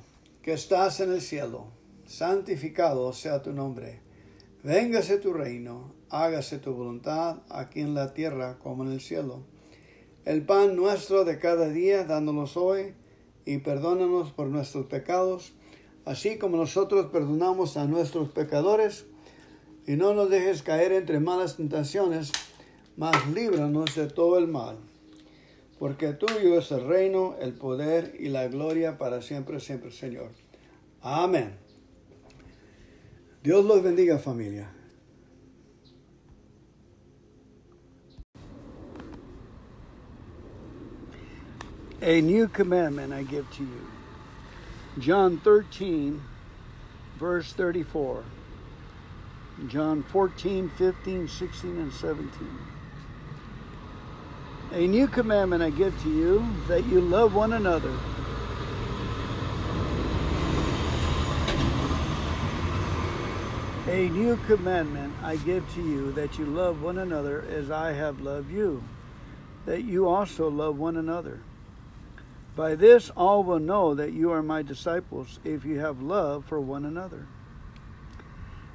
que 0.42 0.54
estás 0.54 0.98
en 0.98 1.12
el 1.12 1.20
cielo, 1.20 1.68
santificado 2.06 3.12
sea 3.12 3.40
tu 3.40 3.52
nombre. 3.52 4.00
Véngase 4.64 5.18
tu 5.18 5.32
reino 5.32 6.00
hágase 6.10 6.58
tu 6.58 6.72
voluntad 6.72 7.38
aquí 7.48 7.80
en 7.80 7.94
la 7.94 8.12
tierra 8.12 8.58
como 8.58 8.84
en 8.84 8.92
el 8.92 9.00
cielo. 9.00 9.44
El 10.24 10.44
pan 10.44 10.76
nuestro 10.76 11.24
de 11.24 11.38
cada 11.38 11.68
día, 11.68 12.04
dándonos 12.04 12.56
hoy, 12.56 12.94
y 13.46 13.58
perdónanos 13.58 14.32
por 14.32 14.48
nuestros 14.48 14.86
pecados, 14.86 15.52
así 16.04 16.36
como 16.36 16.56
nosotros 16.56 17.06
perdonamos 17.06 17.76
a 17.76 17.86
nuestros 17.86 18.28
pecadores, 18.28 19.06
y 19.86 19.96
no 19.96 20.12
nos 20.14 20.30
dejes 20.30 20.62
caer 20.62 20.92
entre 20.92 21.20
malas 21.20 21.56
tentaciones, 21.56 22.32
mas 22.96 23.28
líbranos 23.28 23.94
de 23.94 24.08
todo 24.08 24.36
el 24.36 24.46
mal. 24.46 24.76
Porque 25.80 26.12
tuyo 26.12 26.58
es 26.58 26.70
el 26.72 26.86
reino, 26.86 27.36
el 27.40 27.54
poder 27.54 28.14
y 28.18 28.28
la 28.28 28.46
gloria 28.48 28.98
para 28.98 29.22
siempre, 29.22 29.60
siempre, 29.60 29.90
Señor. 29.90 30.28
Amén. 31.00 31.56
Dios 33.42 33.64
los 33.64 33.82
bendiga, 33.82 34.18
familia. 34.18 34.70
A 42.02 42.20
new 42.20 42.46
commandment 42.48 43.14
I 43.14 43.22
give 43.22 43.46
to 43.56 43.62
you. 43.62 43.86
John 44.98 45.40
13, 45.42 46.20
verse 47.18 47.54
34. 47.54 48.22
John 49.68 50.02
14, 50.02 50.68
15, 50.76 51.26
16, 51.26 51.70
and 51.78 51.90
17. 51.90 52.69
A 54.72 54.86
new 54.86 55.08
commandment 55.08 55.64
I 55.64 55.70
give 55.70 56.00
to 56.04 56.08
you 56.08 56.46
that 56.68 56.86
you 56.86 57.00
love 57.00 57.34
one 57.34 57.54
another. 57.54 57.92
A 63.88 64.08
new 64.10 64.36
commandment 64.46 65.12
I 65.24 65.34
give 65.34 65.68
to 65.74 65.82
you 65.82 66.12
that 66.12 66.38
you 66.38 66.44
love 66.44 66.82
one 66.82 66.98
another 66.98 67.44
as 67.50 67.68
I 67.72 67.90
have 67.94 68.20
loved 68.20 68.52
you, 68.52 68.84
that 69.66 69.82
you 69.82 70.08
also 70.08 70.48
love 70.48 70.78
one 70.78 70.96
another. 70.96 71.40
By 72.54 72.76
this 72.76 73.10
all 73.16 73.42
will 73.42 73.58
know 73.58 73.94
that 73.94 74.12
you 74.12 74.30
are 74.30 74.42
my 74.42 74.62
disciples 74.62 75.40
if 75.42 75.64
you 75.64 75.80
have 75.80 76.00
love 76.00 76.44
for 76.44 76.60
one 76.60 76.84
another. 76.84 77.26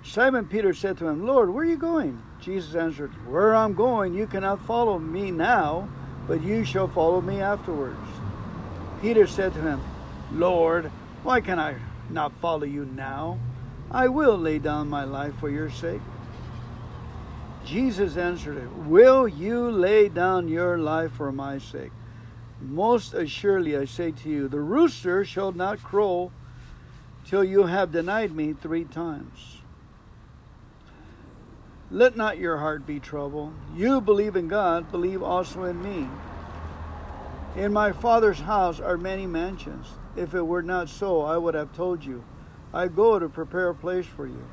Simon 0.06 0.46
Peter 0.46 0.72
said 0.72 1.00
to 1.00 1.08
him, 1.08 1.26
Lord, 1.26 1.50
where 1.50 1.64
are 1.64 1.68
you 1.68 1.78
going? 1.78 2.22
Jesus 2.40 2.76
answered, 2.76 3.12
Where 3.28 3.56
I'm 3.56 3.74
going, 3.74 4.14
you 4.14 4.28
cannot 4.28 4.62
follow 4.62 5.00
me 5.00 5.32
now, 5.32 5.90
but 6.28 6.44
you 6.44 6.64
shall 6.64 6.88
follow 6.88 7.22
me 7.22 7.42
afterwards. 7.42 8.08
Peter 9.02 9.26
said 9.26 9.54
to 9.54 9.62
him, 9.62 9.82
Lord, 10.32 10.92
why 11.24 11.42
can 11.42 11.58
I 11.58 11.76
not 12.12 12.32
follow 12.40 12.66
you 12.66 12.86
now? 12.86 13.40
I 13.90 14.08
will 14.08 14.38
lay 14.38 14.60
down 14.60 14.90
my 14.90 15.06
life 15.06 15.34
for 15.40 15.50
your 15.50 15.72
sake. 15.72 16.02
Jesus 17.66 18.16
answered, 18.16 18.88
Will 18.88 19.28
you 19.28 19.72
lay 19.72 20.08
down 20.08 20.48
your 20.48 20.78
life 20.78 21.14
for 21.14 21.32
my 21.32 21.58
sake? 21.58 21.92
Most 22.62 23.16
assuredly 23.16 23.76
I 23.76 23.86
say 23.86 24.12
to 24.12 24.30
you, 24.30 24.48
the 24.48 24.60
rooster 24.60 25.26
shall 25.26 25.52
not 25.52 25.82
crow 25.82 26.32
till 27.26 27.44
you 27.44 27.64
have 27.64 27.92
denied 27.92 28.36
me 28.36 28.54
three 28.54 28.86
times. 28.86 29.55
Let 31.96 32.18
not 32.18 32.38
your 32.38 32.58
heart 32.58 32.86
be 32.86 33.00
troubled. 33.00 33.54
You 33.74 34.02
believe 34.02 34.36
in 34.36 34.50
God, 34.50 34.92
believe 34.92 35.24
also 35.24 35.64
in 35.64 35.82
me. 35.82 36.10
In 37.56 37.72
my 37.72 37.94
Father's 37.94 38.42
house 38.42 38.82
are 38.82 38.98
many 38.98 39.26
mansions. 39.26 39.88
If 40.18 40.34
it 40.34 40.46
were 40.46 40.62
not 40.62 40.90
so, 40.90 41.22
I 41.22 41.38
would 41.38 41.54
have 41.54 41.74
told 41.74 42.04
you. 42.04 42.22
I 42.74 42.90
go 42.90 43.18
to 43.18 43.30
prepare 43.30 43.70
a 43.70 43.74
place 43.74 44.06
for 44.06 44.28
you. 44.28 44.46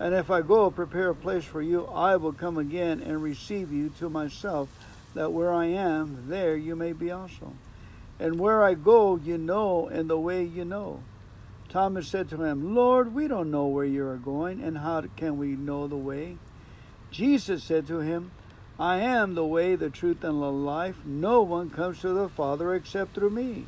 And 0.00 0.14
if 0.14 0.30
I 0.30 0.42
go 0.42 0.70
prepare 0.70 1.08
a 1.08 1.14
place 1.14 1.44
for 1.44 1.62
you, 1.62 1.86
I 1.86 2.16
will 2.16 2.34
come 2.34 2.58
again 2.58 3.00
and 3.00 3.22
receive 3.22 3.72
you 3.72 3.88
to 3.98 4.10
myself 4.10 4.68
that 5.14 5.32
where 5.32 5.50
I 5.50 5.68
am, 5.68 6.28
there 6.28 6.58
you 6.58 6.76
may 6.76 6.92
be 6.92 7.10
also. 7.10 7.54
And 8.20 8.38
where 8.38 8.62
I 8.62 8.74
go, 8.74 9.16
you 9.16 9.38
know, 9.38 9.88
and 9.88 10.10
the 10.10 10.18
way 10.18 10.44
you 10.44 10.66
know. 10.66 11.00
Thomas 11.70 12.06
said 12.06 12.28
to 12.28 12.42
him, 12.42 12.74
Lord, 12.74 13.14
we 13.14 13.28
don't 13.28 13.50
know 13.50 13.64
where 13.64 13.86
you 13.86 14.06
are 14.06 14.18
going, 14.18 14.60
and 14.62 14.76
how 14.76 15.04
can 15.16 15.38
we 15.38 15.56
know 15.56 15.88
the 15.88 15.96
way? 15.96 16.36
Jesus 17.12 17.62
said 17.62 17.86
to 17.88 18.00
him, 18.00 18.32
I 18.78 18.96
am 18.96 19.34
the 19.34 19.44
way, 19.44 19.76
the 19.76 19.90
truth, 19.90 20.24
and 20.24 20.42
the 20.42 20.50
life. 20.50 20.96
No 21.04 21.42
one 21.42 21.70
comes 21.70 22.00
to 22.00 22.08
the 22.08 22.28
Father 22.28 22.74
except 22.74 23.14
through 23.14 23.30
me. 23.30 23.66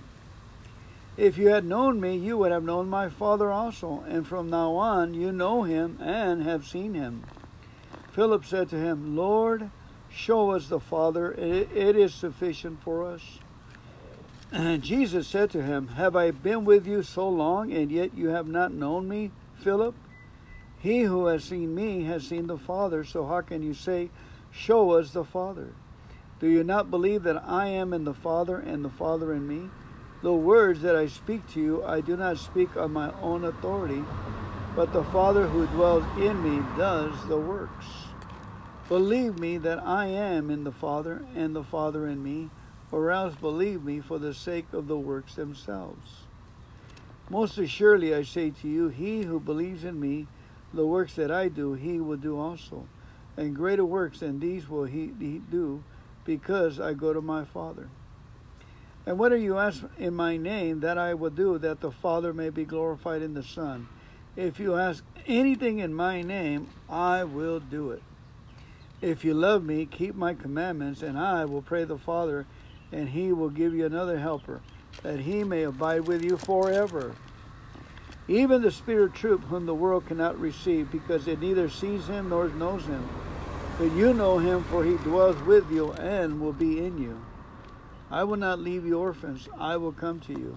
If 1.17 1.39
you 1.39 1.49
had 1.49 1.65
known 1.65 2.01
me, 2.01 2.17
you 2.17 2.39
would 2.39 2.51
have 2.51 2.65
known 2.65 2.89
my 2.89 3.09
Father 3.09 3.53
also, 3.53 4.03
and 4.09 4.27
from 4.27 4.51
now 4.51 4.75
on 4.75 5.15
you 5.15 5.31
know 5.31 5.63
him 5.63 5.99
and 6.01 6.43
have 6.43 6.67
seen 6.67 6.95
him. 6.95 7.25
Philip 8.13 8.45
said 8.45 8.69
to 8.71 8.77
him, 8.77 9.15
Lord, 9.15 9.71
show 10.11 10.51
us 10.51 10.69
the 10.69 10.81
Father, 10.81 11.33
it 11.33 11.97
is 11.97 12.15
sufficient 12.15 12.83
for 12.83 13.05
us. 13.05 13.39
And 14.51 14.83
Jesus 14.83 15.29
said 15.29 15.51
to 15.51 15.63
him, 15.63 15.89
Have 15.89 16.17
I 16.17 16.31
been 16.31 16.65
with 16.65 16.87
you 16.87 17.03
so 17.03 17.29
long, 17.29 17.73
and 17.73 17.91
yet 17.91 18.15
you 18.15 18.29
have 18.29 18.49
not 18.49 18.73
known 18.73 19.09
me, 19.09 19.33
Philip? 19.59 19.95
He 20.85 21.01
who 21.01 21.29
has 21.29 21.45
seen 21.45 21.75
me 21.75 22.03
has 22.03 22.27
seen 22.27 22.47
the 22.47 22.59
Father, 22.59 23.05
so 23.05 23.27
how 23.27 23.41
can 23.41 23.63
you 23.63 23.73
say, 23.73 24.11
Show 24.51 24.91
us 24.91 25.13
the 25.13 25.25
Father? 25.25 25.69
Do 26.41 26.47
you 26.47 26.63
not 26.63 26.91
believe 26.91 27.23
that 27.23 27.43
I 27.49 27.69
am 27.69 27.95
in 27.95 28.05
the 28.05 28.13
Father, 28.13 28.59
and 28.59 28.85
the 28.85 28.91
Father 28.91 29.33
in 29.33 29.49
me? 29.49 29.71
The 30.21 30.35
words 30.35 30.83
that 30.83 30.95
I 30.95 31.07
speak 31.07 31.49
to 31.53 31.61
you, 31.61 31.83
I 31.83 32.03
do 32.03 32.19
not 32.19 32.37
speak 32.37 32.77
on 32.77 32.93
my 32.93 33.11
own 33.23 33.45
authority, 33.45 34.05
but 34.75 34.93
the 34.93 35.05
Father 35.05 35.47
who 35.47 35.67
dwells 35.67 36.05
in 36.19 36.43
me 36.43 36.61
does 36.61 37.29
the 37.29 37.39
works. 37.39 38.09
Believe 38.87 39.39
me 39.39 39.57
that 39.57 39.83
I 39.87 40.09
am 40.09 40.51
in 40.51 40.65
the 40.65 40.73
Father, 40.73 41.25
and 41.35 41.57
the 41.57 41.65
Father 41.65 42.07
in 42.07 42.23
me, 42.23 42.51
or 42.93 43.11
else 43.11 43.35
believe 43.37 43.83
me 43.83 44.01
for 44.01 44.19
the 44.19 44.35
sake 44.35 44.75
of 44.75 44.87
the 44.87 44.99
works 44.99 45.35
themselves. 45.35 46.25
Most 47.31 47.57
assuredly 47.57 48.15
I 48.15 48.23
say 48.23 48.51
to 48.51 48.69
you, 48.69 48.89
he 48.89 49.23
who 49.23 49.41
believes 49.41 49.83
in 49.83 49.99
me, 49.99 50.27
the 50.75 50.87
works 50.87 51.15
that 51.15 51.31
I 51.31 51.49
do, 51.49 51.75
he 51.75 52.01
will 52.01 52.17
do 52.17 52.39
also. 52.39 52.87
And 53.37 53.57
greater 53.57 53.85
works 53.85 54.21
than 54.21 54.41
these 54.41 54.69
will 54.69 54.85
he, 54.85 55.13
he 55.19 55.41
do, 55.51 55.83
because 56.25 56.79
I 56.79 56.95
go 56.95 57.13
to 57.13 57.21
my 57.21 57.45
Father. 57.45 57.89
And 59.07 59.19
whatever 59.19 59.41
you 59.41 59.59
ask 59.59 59.83
in 59.99 60.15
my 60.15 60.37
name, 60.37 60.81
that 60.81 60.97
I 60.97 61.15
will 61.15 61.31
do, 61.31 61.59
that 61.59 61.81
the 61.81 61.91
Father 61.91 62.33
may 62.33 62.51
be 62.51 62.65
glorified 62.65 63.23
in 63.23 63.35
the 63.35 63.43
Son. 63.43 63.89
If 64.37 64.59
you 64.59 64.77
ask 64.77 65.05
anything 65.27 65.81
in 65.81 65.93
my 65.93 66.23
name, 66.23 66.69
I 66.89 67.25
will 67.25 67.61
do 67.61 67.91
it. 67.91 68.03
If 69.03 69.25
you 69.25 69.35
love 69.35 69.65
me, 69.65 69.85
keep 69.85 70.15
my 70.15 70.33
commandments, 70.33 71.03
and 71.03 71.19
I 71.19 71.45
will 71.45 71.61
pray 71.61 71.85
the 71.85 71.99
Father, 71.99 72.47
and 72.91 73.09
he 73.11 73.33
will 73.33 73.51
give 73.51 73.75
you 73.75 73.85
another 73.85 74.19
helper, 74.19 74.63
that 75.03 75.21
he 75.21 75.45
may 75.45 75.65
abide 75.65 76.07
with 76.07 76.25
you 76.25 76.39
forever. 76.39 77.15
Even 78.27 78.63
the 78.63 78.71
Spirit 78.71 79.15
troop 79.15 79.43
whom 79.45 79.67
the 79.67 79.75
world 79.75 80.07
cannot 80.07 80.41
receive, 80.41 80.91
because 80.91 81.29
it 81.29 81.41
neither 81.41 81.69
sees 81.69 82.07
him 82.07 82.31
nor 82.31 82.49
knows 82.49 82.85
him. 82.87 83.07
But 83.79 83.93
you 83.93 84.15
know 84.15 84.39
him, 84.39 84.65
for 84.65 84.85
he 84.85 84.95
dwells 84.99 85.41
with 85.43 85.71
you 85.71 85.93
and 85.93 86.41
will 86.41 86.53
be 86.53 86.85
in 86.85 86.97
you. 86.97 87.21
I 88.11 88.25
will 88.25 88.37
not 88.37 88.61
leave 88.61 88.87
you 88.87 88.99
orphans, 88.99 89.49
I 89.59 89.77
will 89.77 89.93
come 89.93 90.21
to 90.21 90.33
you. 90.33 90.57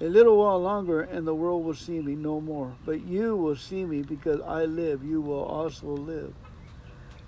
A 0.00 0.04
little 0.04 0.38
while 0.38 0.60
longer, 0.60 1.02
and 1.02 1.26
the 1.26 1.34
world 1.34 1.62
will 1.62 1.74
see 1.74 2.00
me 2.00 2.14
no 2.14 2.40
more. 2.40 2.74
But 2.86 3.04
you 3.04 3.36
will 3.36 3.56
see 3.56 3.84
me 3.84 4.00
because 4.00 4.40
I 4.40 4.64
live, 4.64 5.04
you 5.04 5.20
will 5.20 5.42
also 5.42 5.88
live. 5.88 6.32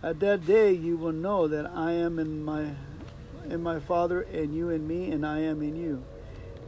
At 0.03 0.21
that 0.21 0.47
day 0.47 0.73
you 0.73 0.97
will 0.97 1.13
know 1.13 1.47
that 1.49 1.67
I 1.67 1.93
am 1.93 2.19
in 2.19 2.43
my 2.43 2.71
in 3.51 3.63
my 3.63 3.81
Father, 3.81 4.23
and 4.23 4.55
you 4.55 4.71
in 4.71 4.87
me, 4.87 5.11
and 5.11 5.27
I 5.27 5.41
am 5.41 5.63
in 5.63 5.77
you. 5.77 6.05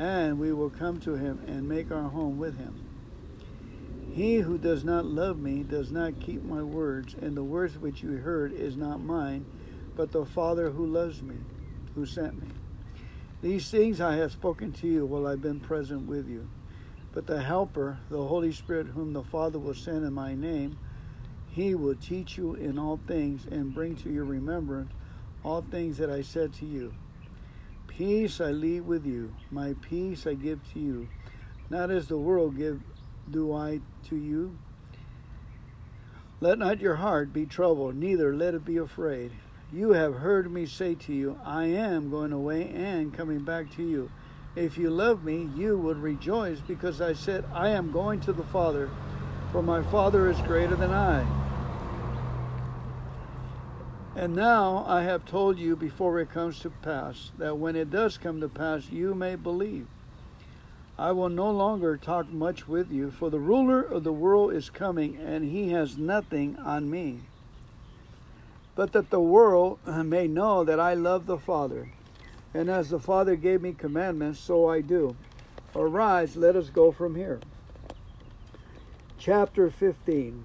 and 0.00 0.38
we 0.38 0.50
will 0.50 0.70
come 0.70 0.98
to 0.98 1.14
him 1.14 1.38
and 1.46 1.68
make 1.68 1.92
our 1.92 2.08
home 2.08 2.38
with 2.38 2.56
him. 2.56 2.86
He 4.14 4.36
who 4.36 4.56
does 4.56 4.82
not 4.82 5.04
love 5.04 5.38
me 5.38 5.62
does 5.62 5.92
not 5.92 6.20
keep 6.20 6.42
my 6.42 6.62
words, 6.62 7.14
and 7.20 7.36
the 7.36 7.44
words 7.44 7.76
which 7.76 8.02
you 8.02 8.16
heard 8.16 8.54
is 8.54 8.78
not 8.78 9.02
mine, 9.02 9.44
but 9.94 10.10
the 10.10 10.24
Father 10.24 10.70
who 10.70 10.86
loves 10.86 11.22
me, 11.22 11.36
who 11.94 12.06
sent 12.06 12.40
me. 12.40 12.48
These 13.42 13.70
things 13.70 14.00
I 14.00 14.14
have 14.14 14.32
spoken 14.32 14.72
to 14.72 14.88
you 14.88 15.04
while 15.04 15.26
I've 15.26 15.42
been 15.42 15.60
present 15.60 16.08
with 16.08 16.30
you. 16.30 16.48
But 17.12 17.26
the 17.26 17.42
Helper, 17.42 17.98
the 18.08 18.26
Holy 18.26 18.52
Spirit, 18.52 18.86
whom 18.86 19.12
the 19.12 19.22
Father 19.22 19.58
will 19.58 19.74
send 19.74 20.06
in 20.06 20.14
my 20.14 20.34
name, 20.34 20.78
he 21.50 21.74
will 21.74 21.94
teach 21.94 22.38
you 22.38 22.54
in 22.54 22.78
all 22.78 22.98
things 23.06 23.44
and 23.50 23.74
bring 23.74 23.96
to 23.96 24.10
your 24.10 24.24
remembrance 24.24 24.92
all 25.44 25.60
things 25.60 25.98
that 25.98 26.08
I 26.08 26.22
said 26.22 26.54
to 26.54 26.66
you. 26.66 26.94
Peace 28.00 28.40
I 28.40 28.50
leave 28.50 28.86
with 28.86 29.04
you, 29.04 29.34
my 29.50 29.74
peace 29.82 30.26
I 30.26 30.32
give 30.32 30.60
to 30.72 30.80
you. 30.80 31.06
Not 31.68 31.90
as 31.90 32.08
the 32.08 32.16
world 32.16 32.56
give 32.56 32.80
do 33.30 33.52
I 33.52 33.82
to 34.08 34.16
you. 34.16 34.56
Let 36.40 36.58
not 36.58 36.80
your 36.80 36.94
heart 36.94 37.34
be 37.34 37.44
troubled, 37.44 37.96
neither 37.96 38.34
let 38.34 38.54
it 38.54 38.64
be 38.64 38.78
afraid. 38.78 39.32
You 39.70 39.92
have 39.92 40.14
heard 40.14 40.50
me 40.50 40.64
say 40.64 40.94
to 40.94 41.12
you, 41.12 41.38
I 41.44 41.66
am 41.66 42.08
going 42.08 42.32
away 42.32 42.70
and 42.70 43.12
coming 43.12 43.40
back 43.40 43.70
to 43.72 43.82
you. 43.82 44.10
If 44.56 44.78
you 44.78 44.88
love 44.88 45.22
me, 45.22 45.50
you 45.54 45.76
would 45.76 45.98
rejoice 45.98 46.60
because 46.60 47.02
I 47.02 47.12
said, 47.12 47.44
I 47.52 47.68
am 47.68 47.92
going 47.92 48.20
to 48.20 48.32
the 48.32 48.44
Father, 48.44 48.88
for 49.52 49.62
my 49.62 49.82
Father 49.82 50.30
is 50.30 50.40
greater 50.40 50.74
than 50.74 50.90
I. 50.90 51.39
And 54.20 54.36
now 54.36 54.84
I 54.86 55.04
have 55.04 55.24
told 55.24 55.58
you 55.58 55.74
before 55.74 56.20
it 56.20 56.30
comes 56.30 56.60
to 56.60 56.68
pass, 56.68 57.30
that 57.38 57.56
when 57.56 57.74
it 57.74 57.90
does 57.90 58.18
come 58.18 58.42
to 58.42 58.50
pass, 58.50 58.90
you 58.90 59.14
may 59.14 59.34
believe. 59.34 59.86
I 60.98 61.12
will 61.12 61.30
no 61.30 61.50
longer 61.50 61.96
talk 61.96 62.30
much 62.30 62.68
with 62.68 62.92
you, 62.92 63.10
for 63.10 63.30
the 63.30 63.40
ruler 63.40 63.80
of 63.80 64.04
the 64.04 64.12
world 64.12 64.52
is 64.52 64.68
coming, 64.68 65.16
and 65.16 65.44
he 65.46 65.70
has 65.70 65.96
nothing 65.96 66.58
on 66.58 66.90
me 66.90 67.20
but 68.80 68.92
that 68.92 69.10
the 69.10 69.20
world 69.20 69.78
may 69.86 70.26
know 70.26 70.64
that 70.64 70.80
I 70.80 70.94
love 70.94 71.26
the 71.26 71.38
Father. 71.38 71.90
And 72.54 72.70
as 72.70 72.90
the 72.90 72.98
Father 72.98 73.36
gave 73.36 73.62
me 73.62 73.72
commandments, 73.72 74.40
so 74.40 74.68
I 74.68 74.80
do. 74.80 75.16
Arise, 75.74 76.36
let 76.36 76.56
us 76.56 76.70
go 76.70 76.90
from 76.90 77.14
here. 77.14 77.40
Chapter 79.18 79.70
15 79.70 80.44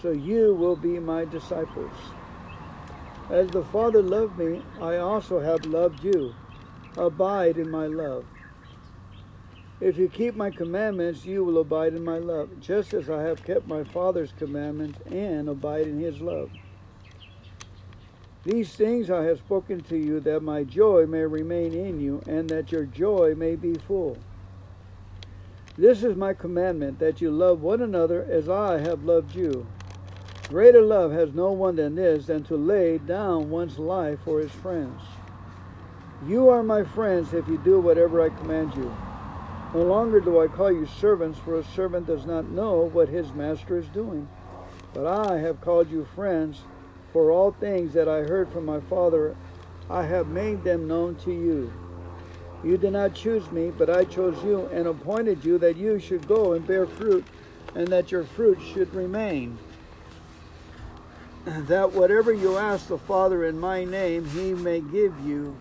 so 0.00 0.10
you 0.10 0.54
will 0.54 0.76
be 0.76 0.98
my 0.98 1.24
disciples. 1.24 1.92
As 3.30 3.48
the 3.48 3.64
Father 3.64 4.02
loved 4.02 4.38
me, 4.38 4.62
I 4.80 4.96
also 4.96 5.38
have 5.38 5.66
loved 5.66 6.02
you. 6.02 6.34
Abide 6.96 7.58
in 7.58 7.70
my 7.70 7.86
love. 7.86 8.24
If 9.80 9.96
you 9.96 10.08
keep 10.08 10.34
my 10.34 10.50
commandments, 10.50 11.24
you 11.24 11.44
will 11.44 11.58
abide 11.58 11.94
in 11.94 12.04
my 12.04 12.18
love, 12.18 12.48
just 12.60 12.94
as 12.94 13.08
I 13.08 13.22
have 13.22 13.44
kept 13.44 13.68
my 13.68 13.84
Father's 13.84 14.32
commandments 14.38 14.98
and 15.06 15.48
abide 15.48 15.86
in 15.86 16.00
his 16.00 16.20
love. 16.20 16.50
These 18.44 18.74
things 18.74 19.10
I 19.10 19.24
have 19.24 19.38
spoken 19.38 19.82
to 19.82 19.96
you, 19.96 20.20
that 20.20 20.40
my 20.40 20.64
joy 20.64 21.06
may 21.06 21.24
remain 21.24 21.74
in 21.74 22.00
you, 22.00 22.22
and 22.26 22.48
that 22.48 22.72
your 22.72 22.86
joy 22.86 23.34
may 23.36 23.56
be 23.56 23.74
full. 23.74 24.16
This 25.76 26.02
is 26.02 26.16
my 26.16 26.34
commandment, 26.34 26.98
that 26.98 27.20
you 27.20 27.30
love 27.30 27.62
one 27.62 27.82
another 27.82 28.26
as 28.28 28.48
I 28.48 28.78
have 28.78 29.04
loved 29.04 29.34
you. 29.34 29.66
Greater 30.48 30.80
love 30.80 31.12
has 31.12 31.34
no 31.34 31.52
one 31.52 31.76
than 31.76 31.94
this, 31.94 32.24
than 32.24 32.42
to 32.44 32.56
lay 32.56 32.96
down 32.96 33.50
one's 33.50 33.78
life 33.78 34.18
for 34.24 34.40
his 34.40 34.50
friends. 34.50 35.02
You 36.26 36.48
are 36.48 36.62
my 36.62 36.84
friends 36.84 37.34
if 37.34 37.46
you 37.46 37.58
do 37.58 37.78
whatever 37.80 38.22
I 38.22 38.30
command 38.30 38.74
you. 38.74 38.90
No 39.74 39.82
longer 39.82 40.20
do 40.20 40.40
I 40.40 40.46
call 40.46 40.72
you 40.72 40.86
servants, 40.86 41.38
for 41.38 41.58
a 41.58 41.64
servant 41.64 42.06
does 42.06 42.24
not 42.24 42.48
know 42.48 42.88
what 42.94 43.10
his 43.10 43.30
master 43.34 43.76
is 43.76 43.88
doing. 43.88 44.26
But 44.94 45.06
I 45.06 45.36
have 45.36 45.60
called 45.60 45.90
you 45.90 46.08
friends, 46.14 46.62
for 47.12 47.30
all 47.30 47.52
things 47.52 47.92
that 47.92 48.08
I 48.08 48.20
heard 48.20 48.50
from 48.50 48.64
my 48.64 48.80
Father, 48.80 49.36
I 49.90 50.02
have 50.04 50.28
made 50.28 50.64
them 50.64 50.88
known 50.88 51.16
to 51.16 51.30
you. 51.30 51.70
You 52.64 52.78
did 52.78 52.94
not 52.94 53.14
choose 53.14 53.50
me, 53.52 53.70
but 53.70 53.90
I 53.90 54.04
chose 54.04 54.42
you 54.42 54.66
and 54.72 54.86
appointed 54.86 55.44
you 55.44 55.58
that 55.58 55.76
you 55.76 55.98
should 55.98 56.26
go 56.26 56.54
and 56.54 56.66
bear 56.66 56.86
fruit, 56.86 57.26
and 57.74 57.86
that 57.88 58.10
your 58.10 58.24
fruit 58.24 58.58
should 58.72 58.94
remain. 58.94 59.58
That 61.48 61.92
whatever 61.92 62.30
you 62.30 62.58
ask 62.58 62.88
the 62.88 62.98
Father 62.98 63.46
in 63.46 63.58
my 63.58 63.82
name, 63.82 64.26
he 64.26 64.52
may 64.52 64.80
give 64.80 65.18
you. 65.20 65.56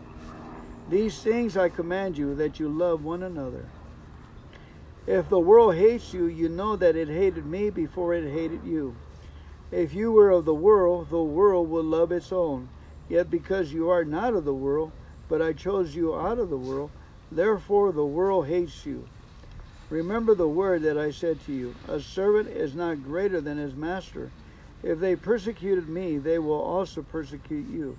These 0.89 1.21
things 1.21 1.55
I 1.55 1.69
command 1.69 2.17
you, 2.17 2.35
that 2.35 2.59
you 2.59 2.67
love 2.67 3.05
one 3.05 3.23
another. 3.23 3.65
If 5.05 5.29
the 5.29 5.39
world 5.39 5.75
hates 5.75 6.13
you, 6.13 6.25
you 6.25 6.49
know 6.49 6.75
that 6.75 6.97
it 6.97 7.07
hated 7.07 7.45
me 7.45 7.69
before 7.69 8.13
it 8.13 8.29
hated 8.29 8.65
you. 8.65 8.97
If 9.71 9.93
you 9.93 10.11
were 10.11 10.29
of 10.29 10.43
the 10.43 10.53
world, 10.53 11.09
the 11.09 11.23
world 11.23 11.69
would 11.69 11.85
love 11.85 12.11
its 12.11 12.33
own. 12.33 12.67
Yet 13.07 13.31
because 13.31 13.71
you 13.71 13.89
are 13.89 14.03
not 14.03 14.33
of 14.33 14.43
the 14.43 14.53
world, 14.53 14.91
but 15.29 15.41
I 15.41 15.53
chose 15.53 15.95
you 15.95 16.13
out 16.13 16.37
of 16.37 16.49
the 16.49 16.57
world, 16.57 16.91
therefore 17.31 17.93
the 17.93 18.05
world 18.05 18.47
hates 18.47 18.85
you. 18.85 19.07
Remember 19.89 20.35
the 20.35 20.49
word 20.49 20.81
that 20.81 20.97
I 20.97 21.11
said 21.11 21.39
to 21.45 21.53
you 21.53 21.75
A 21.87 22.01
servant 22.01 22.49
is 22.49 22.75
not 22.75 23.03
greater 23.03 23.39
than 23.39 23.57
his 23.57 23.73
master. 23.73 24.31
If 24.83 24.99
they 24.99 25.15
persecuted 25.15 25.89
me, 25.89 26.17
they 26.17 26.39
will 26.39 26.61
also 26.61 27.01
persecute 27.01 27.67
you. 27.67 27.97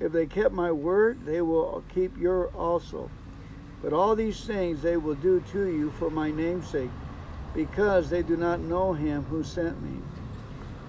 If 0.00 0.12
they 0.12 0.26
kept 0.26 0.54
my 0.54 0.70
word, 0.70 1.24
they 1.24 1.40
will 1.40 1.82
keep 1.94 2.16
your 2.18 2.48
also. 2.48 3.10
But 3.82 3.92
all 3.92 4.16
these 4.16 4.44
things 4.44 4.82
they 4.82 4.96
will 4.96 5.14
do 5.14 5.40
to 5.52 5.66
you 5.66 5.90
for 5.90 6.10
my 6.10 6.30
name's 6.30 6.68
sake, 6.68 6.90
because 7.54 8.10
they 8.10 8.22
do 8.22 8.36
not 8.36 8.60
know 8.60 8.92
him 8.92 9.24
who 9.24 9.42
sent 9.42 9.82
me. 9.82 10.00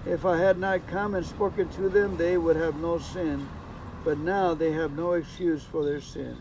If 0.06 0.24
I 0.24 0.38
had 0.38 0.58
not 0.58 0.86
come 0.86 1.14
and 1.14 1.26
spoken 1.26 1.68
to 1.70 1.88
them, 1.88 2.16
they 2.16 2.36
would 2.38 2.56
have 2.56 2.76
no 2.76 2.98
sin, 2.98 3.48
but 4.04 4.18
now 4.18 4.54
they 4.54 4.72
have 4.72 4.92
no 4.92 5.12
excuse 5.12 5.62
for 5.62 5.84
their 5.84 6.00
sin. 6.00 6.36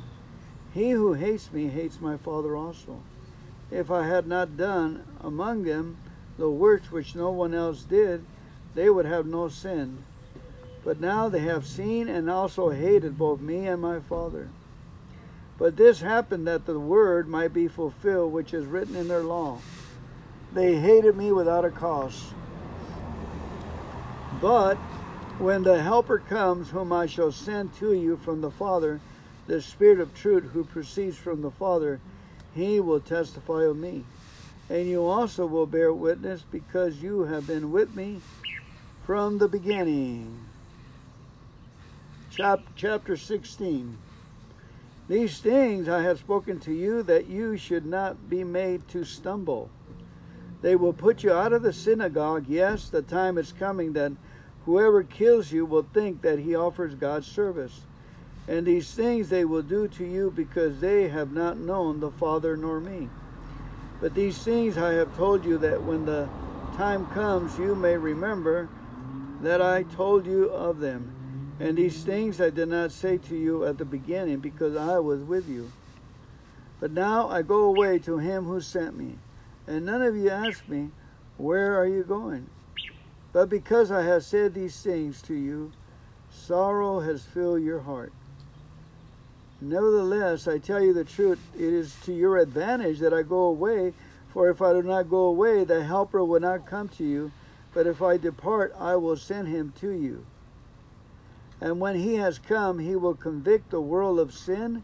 He 0.73 0.91
who 0.91 1.13
hates 1.13 1.51
me 1.51 1.67
hates 1.67 1.99
my 1.99 2.17
Father 2.17 2.55
also. 2.55 3.01
If 3.71 3.91
I 3.91 4.07
had 4.07 4.27
not 4.27 4.57
done 4.57 5.05
among 5.21 5.63
them 5.63 5.97
the 6.37 6.49
works 6.49 6.91
which 6.91 7.15
no 7.15 7.31
one 7.31 7.53
else 7.53 7.83
did, 7.83 8.23
they 8.75 8.89
would 8.89 9.05
have 9.05 9.25
no 9.25 9.47
sin. 9.47 10.03
But 10.83 10.99
now 10.99 11.29
they 11.29 11.39
have 11.39 11.65
seen 11.65 12.07
and 12.07 12.29
also 12.29 12.69
hated 12.69 13.17
both 13.17 13.41
me 13.41 13.67
and 13.67 13.81
my 13.81 13.99
Father. 13.99 14.49
But 15.57 15.75
this 15.75 16.01
happened 16.01 16.47
that 16.47 16.65
the 16.65 16.79
word 16.79 17.27
might 17.27 17.53
be 17.53 17.67
fulfilled 17.67 18.31
which 18.31 18.53
is 18.53 18.65
written 18.65 18.95
in 18.95 19.09
their 19.09 19.23
law. 19.23 19.59
They 20.53 20.75
hated 20.77 21.17
me 21.17 21.31
without 21.31 21.65
a 21.65 21.69
cause. 21.69 22.33
But 24.41 24.75
when 25.37 25.63
the 25.63 25.81
Helper 25.81 26.19
comes, 26.19 26.69
whom 26.69 26.93
I 26.93 27.05
shall 27.05 27.31
send 27.31 27.73
to 27.75 27.93
you 27.93 28.17
from 28.17 28.41
the 28.41 28.51
Father, 28.51 29.01
the 29.47 29.61
Spirit 29.61 29.99
of 29.99 30.13
truth 30.13 30.51
who 30.53 30.63
proceeds 30.63 31.17
from 31.17 31.41
the 31.41 31.51
Father, 31.51 31.99
he 32.55 32.79
will 32.79 32.99
testify 32.99 33.63
of 33.63 33.77
me. 33.77 34.05
And 34.69 34.87
you 34.87 35.05
also 35.05 35.45
will 35.45 35.65
bear 35.65 35.91
witness 35.91 36.43
because 36.49 37.01
you 37.01 37.23
have 37.23 37.47
been 37.47 37.71
with 37.71 37.95
me 37.95 38.21
from 39.09 39.39
the 39.39 39.47
beginning. 39.47 40.39
Chap- 42.29 42.61
chapter 42.75 43.17
16. 43.17 43.97
These 45.07 45.39
things 45.39 45.89
I 45.89 46.03
have 46.03 46.19
spoken 46.19 46.59
to 46.59 46.71
you 46.71 47.01
that 47.01 47.25
you 47.25 47.57
should 47.57 47.87
not 47.87 48.29
be 48.29 48.43
made 48.43 48.87
to 48.89 49.03
stumble. 49.03 49.71
They 50.61 50.75
will 50.75 50.93
put 50.93 51.23
you 51.23 51.33
out 51.33 51.53
of 51.53 51.63
the 51.63 51.73
synagogue. 51.73 52.45
Yes, 52.47 52.87
the 52.87 53.01
time 53.01 53.39
is 53.39 53.51
coming 53.51 53.93
that 53.93 54.11
whoever 54.65 55.01
kills 55.01 55.51
you 55.51 55.65
will 55.65 55.87
think 55.91 56.21
that 56.21 56.37
he 56.37 56.53
offers 56.53 56.93
God's 56.93 57.25
service. 57.25 57.81
And 58.47 58.67
these 58.67 58.93
things 58.93 59.29
they 59.29 59.43
will 59.43 59.63
do 59.63 59.87
to 59.87 60.05
you 60.05 60.29
because 60.29 60.81
they 60.81 61.07
have 61.07 61.31
not 61.31 61.57
known 61.57 61.99
the 61.99 62.11
Father 62.11 62.55
nor 62.55 62.79
me. 62.79 63.09
But 64.01 64.13
these 64.13 64.37
things 64.43 64.77
I 64.77 64.91
have 64.91 65.17
told 65.17 65.45
you 65.45 65.57
that 65.57 65.83
when 65.83 66.05
the 66.05 66.29
time 66.77 67.07
comes 67.07 67.57
you 67.57 67.73
may 67.73 67.97
remember 67.97 68.69
that 69.41 69.61
I 69.61 69.83
told 69.83 70.25
you 70.25 70.49
of 70.49 70.79
them. 70.79 71.15
And 71.59 71.77
these 71.77 72.03
things 72.03 72.39
I 72.39 72.49
did 72.49 72.69
not 72.69 72.91
say 72.91 73.17
to 73.17 73.35
you 73.35 73.65
at 73.65 73.77
the 73.77 73.85
beginning 73.85 74.39
because 74.39 74.75
I 74.75 74.99
was 74.99 75.21
with 75.21 75.49
you. 75.49 75.71
But 76.79 76.91
now 76.91 77.27
I 77.27 77.41
go 77.41 77.63
away 77.63 77.99
to 77.99 78.17
him 78.17 78.45
who 78.45 78.61
sent 78.61 78.97
me. 78.97 79.15
And 79.67 79.85
none 79.85 80.01
of 80.01 80.15
you 80.15 80.29
ask 80.29 80.67
me, 80.67 80.89
Where 81.37 81.77
are 81.77 81.85
you 81.87 82.03
going? 82.03 82.49
But 83.33 83.49
because 83.49 83.91
I 83.91 84.03
have 84.03 84.23
said 84.23 84.53
these 84.53 84.81
things 84.81 85.21
to 85.23 85.33
you, 85.33 85.71
sorrow 86.31 87.01
has 87.01 87.23
filled 87.23 87.61
your 87.61 87.81
heart. 87.81 88.13
Nevertheless, 89.61 90.47
I 90.47 90.57
tell 90.57 90.81
you 90.81 90.93
the 90.93 91.03
truth, 91.03 91.39
it 91.53 91.61
is 91.61 91.95
to 92.05 92.13
your 92.13 92.37
advantage 92.37 92.99
that 92.99 93.13
I 93.13 93.23
go 93.23 93.41
away, 93.41 93.93
for 94.29 94.49
if 94.49 94.61
I 94.61 94.71
do 94.71 94.81
not 94.81 95.09
go 95.09 95.25
away, 95.25 95.65
the 95.65 95.83
Helper 95.83 96.23
will 96.23 96.39
not 96.39 96.65
come 96.65 96.87
to 96.89 97.03
you, 97.03 97.31
but 97.73 97.87
if 97.87 98.01
I 98.01 98.17
depart, 98.17 98.73
I 98.77 98.95
will 98.95 99.15
send 99.15 99.47
him 99.47 99.73
to 99.79 99.89
you. 99.89 100.25
And 101.61 101.79
when 101.79 101.95
he 101.95 102.15
has 102.15 102.39
come, 102.39 102.79
he 102.79 102.95
will 102.95 103.15
convict 103.15 103.69
the 103.69 103.81
world 103.81 104.19
of 104.19 104.33
sin 104.33 104.83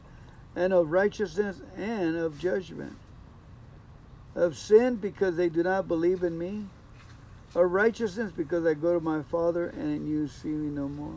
and 0.55 0.73
of 0.73 0.91
righteousness 0.91 1.61
and 1.75 2.15
of 2.15 2.39
judgment. 2.39 2.97
Of 4.35 4.57
sin 4.57 4.95
because 4.95 5.37
they 5.37 5.49
do 5.49 5.63
not 5.63 5.87
believe 5.87 6.23
in 6.23 6.37
me. 6.37 6.65
Of 7.55 7.71
righteousness 7.71 8.31
because 8.35 8.65
I 8.65 8.73
go 8.73 8.93
to 8.93 8.99
my 8.99 9.23
Father 9.23 9.67
and 9.67 10.07
you 10.09 10.27
see 10.27 10.49
me 10.49 10.69
no 10.69 10.89
more. 10.89 11.15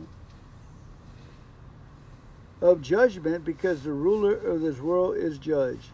Of 2.61 2.81
judgment 2.81 3.43
because 3.43 3.83
the 3.83 3.91
ruler 3.91 4.35
of 4.35 4.61
this 4.61 4.79
world 4.79 5.17
is 5.17 5.37
judged. 5.37 5.89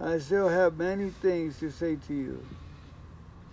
I 0.00 0.18
still 0.18 0.48
have 0.48 0.76
many 0.76 1.10
things 1.10 1.58
to 1.60 1.70
say 1.70 1.96
to 2.06 2.14
you, 2.14 2.46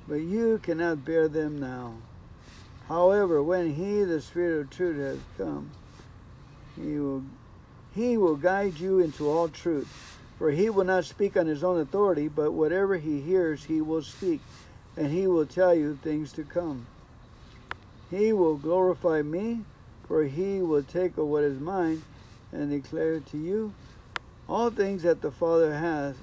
but 0.07 0.15
you 0.15 0.59
cannot 0.59 1.05
bear 1.05 1.27
them 1.27 1.59
now. 1.59 1.93
However, 2.87 3.41
when 3.41 3.73
he, 3.73 4.03
the 4.03 4.21
Spirit 4.21 4.61
of 4.61 4.69
truth, 4.69 4.97
has 4.97 5.19
come, 5.37 5.71
he 6.75 6.99
will, 6.99 7.23
he 7.95 8.17
will 8.17 8.35
guide 8.35 8.79
you 8.79 8.99
into 8.99 9.29
all 9.29 9.47
truth. 9.47 9.87
For 10.37 10.51
he 10.51 10.69
will 10.69 10.83
not 10.83 11.05
speak 11.05 11.37
on 11.37 11.47
his 11.47 11.63
own 11.63 11.79
authority, 11.79 12.27
but 12.27 12.51
whatever 12.51 12.97
he 12.97 13.21
hears, 13.21 13.65
he 13.65 13.79
will 13.79 14.01
speak, 14.01 14.41
and 14.97 15.11
he 15.11 15.27
will 15.27 15.45
tell 15.45 15.73
you 15.73 15.97
things 16.01 16.33
to 16.33 16.43
come. 16.43 16.87
He 18.11 18.33
will 18.33 18.57
glorify 18.57 19.21
me, 19.21 19.63
for 20.05 20.23
he 20.23 20.61
will 20.61 20.83
take 20.83 21.17
of 21.17 21.27
what 21.27 21.43
is 21.43 21.59
mine 21.59 22.03
and 22.51 22.69
declare 22.69 23.19
to 23.19 23.37
you 23.37 23.73
all 24.49 24.69
things 24.69 25.03
that 25.03 25.21
the 25.21 25.31
Father 25.31 25.73
has 25.73 26.15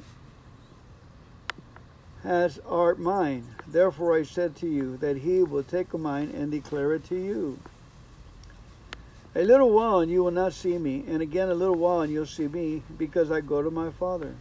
has 2.22 2.58
are 2.68 2.94
mine. 2.96 3.54
Therefore 3.72 4.16
I 4.16 4.24
said 4.24 4.56
to 4.56 4.68
you 4.68 4.96
that 4.96 5.18
he 5.18 5.42
will 5.42 5.62
take 5.62 5.94
mine 5.94 6.32
and 6.34 6.50
declare 6.50 6.92
it 6.94 7.04
to 7.04 7.14
you. 7.14 7.58
A 9.36 9.44
little 9.44 9.70
while 9.70 10.00
and 10.00 10.10
you 10.10 10.24
will 10.24 10.32
not 10.32 10.54
see 10.54 10.76
me, 10.76 11.04
and 11.06 11.22
again 11.22 11.48
a 11.48 11.54
little 11.54 11.76
while 11.76 12.00
and 12.00 12.12
you'll 12.12 12.26
see 12.26 12.48
me, 12.48 12.82
because 12.98 13.30
I 13.30 13.40
go 13.40 13.62
to 13.62 13.70
my 13.70 13.90
Father. 13.90 14.34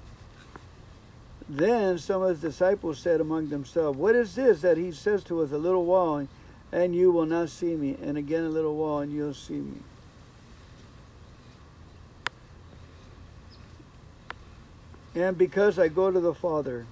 Then 1.47 1.99
some 1.99 2.23
of 2.23 2.29
his 2.29 2.41
disciples 2.41 2.99
said 2.99 3.21
among 3.21 3.49
themselves, 3.49 3.97
What 3.99 4.15
is 4.15 4.33
this 4.33 4.61
that 4.61 4.77
he 4.77 4.91
says 4.91 5.23
to 5.25 5.41
us, 5.41 5.51
A 5.51 5.57
little 5.57 5.85
while 5.85 6.27
and 6.71 6.95
you 6.95 7.11
will 7.11 7.25
not 7.25 7.49
see 7.49 7.75
me, 7.75 7.97
and 8.01 8.17
again 8.17 8.43
a 8.43 8.49
little 8.49 8.75
while 8.75 8.99
and 8.99 9.11
you'll 9.11 9.33
see 9.33 9.53
me? 9.53 9.77
And 15.15 15.37
because 15.37 15.77
I 15.77 15.87
go 15.87 16.09
to 16.09 16.19
the 16.19 16.33
Father, 16.33 16.85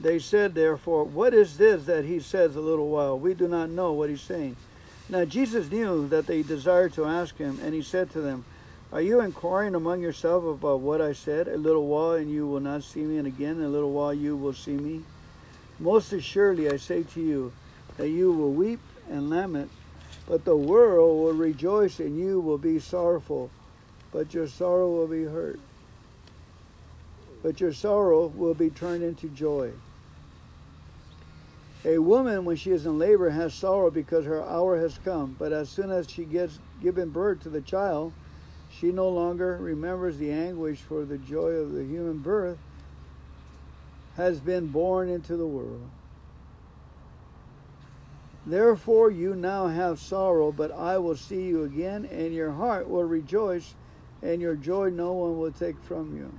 they 0.00 0.18
said, 0.18 0.54
therefore, 0.54 1.04
What 1.04 1.34
is 1.34 1.58
this 1.58 1.84
that 1.84 2.06
he 2.06 2.20
says 2.20 2.56
a 2.56 2.60
little 2.60 2.88
while? 2.88 3.18
We 3.18 3.34
do 3.34 3.46
not 3.46 3.68
know 3.68 3.92
what 3.92 4.08
he's 4.08 4.22
saying. 4.22 4.56
Now 5.10 5.24
Jesus 5.24 5.70
knew 5.70 6.08
that 6.08 6.26
they 6.26 6.42
desired 6.42 6.94
to 6.94 7.04
ask 7.04 7.36
him, 7.36 7.58
and 7.62 7.74
he 7.74 7.82
said 7.82 8.10
to 8.12 8.20
them, 8.20 8.44
Are 8.92 9.02
you 9.02 9.20
inquiring 9.20 9.74
among 9.74 10.00
yourselves 10.00 10.46
about 10.46 10.80
what 10.80 11.00
I 11.00 11.12
said? 11.12 11.48
A 11.48 11.56
little 11.56 11.86
while 11.86 12.12
and 12.12 12.30
you 12.30 12.46
will 12.46 12.60
not 12.60 12.84
see 12.84 13.02
me, 13.02 13.18
and 13.18 13.26
again 13.26 13.60
a 13.60 13.68
little 13.68 13.92
while 13.92 14.14
you 14.14 14.36
will 14.36 14.54
see 14.54 14.76
me. 14.76 15.02
Most 15.78 16.12
assuredly 16.12 16.70
I 16.70 16.76
say 16.76 17.02
to 17.02 17.20
you 17.20 17.52
that 17.96 18.08
you 18.08 18.32
will 18.32 18.52
weep 18.52 18.80
and 19.10 19.28
lament, 19.28 19.70
but 20.26 20.44
the 20.44 20.56
world 20.56 21.24
will 21.24 21.34
rejoice 21.34 21.98
and 22.00 22.18
you 22.18 22.40
will 22.40 22.58
be 22.58 22.78
sorrowful, 22.78 23.50
but 24.12 24.32
your 24.32 24.46
sorrow 24.46 24.88
will 24.88 25.08
be 25.08 25.24
hurt. 25.24 25.60
But 27.42 27.60
your 27.60 27.72
sorrow 27.72 28.28
will 28.28 28.54
be 28.54 28.70
turned 28.70 29.02
into 29.02 29.28
joy. 29.28 29.72
A 31.84 31.98
woman, 31.98 32.44
when 32.44 32.56
she 32.56 32.70
is 32.72 32.84
in 32.84 32.98
labor, 32.98 33.30
has 33.30 33.54
sorrow 33.54 33.90
because 33.90 34.26
her 34.26 34.42
hour 34.42 34.78
has 34.78 34.98
come, 34.98 35.34
but 35.38 35.52
as 35.52 35.70
soon 35.70 35.90
as 35.90 36.10
she 36.10 36.24
gets 36.24 36.58
given 36.82 37.08
birth 37.08 37.42
to 37.44 37.48
the 37.48 37.62
child, 37.62 38.12
she 38.68 38.92
no 38.92 39.08
longer 39.08 39.56
remembers 39.60 40.18
the 40.18 40.30
anguish 40.30 40.78
for 40.80 41.04
the 41.04 41.16
joy 41.16 41.50
of 41.50 41.72
the 41.72 41.84
human 41.84 42.18
birth 42.18 42.58
has 44.16 44.40
been 44.40 44.66
born 44.66 45.08
into 45.08 45.36
the 45.36 45.46
world. 45.46 45.88
Therefore, 48.46 49.10
you 49.10 49.34
now 49.34 49.68
have 49.68 49.98
sorrow, 49.98 50.52
but 50.52 50.72
I 50.72 50.98
will 50.98 51.16
see 51.16 51.42
you 51.46 51.64
again, 51.64 52.06
and 52.10 52.34
your 52.34 52.50
heart 52.50 52.88
will 52.88 53.04
rejoice, 53.04 53.74
and 54.22 54.42
your 54.42 54.56
joy 54.56 54.90
no 54.90 55.12
one 55.12 55.38
will 55.38 55.52
take 55.52 55.78
from 55.82 56.14
you. 56.16 56.30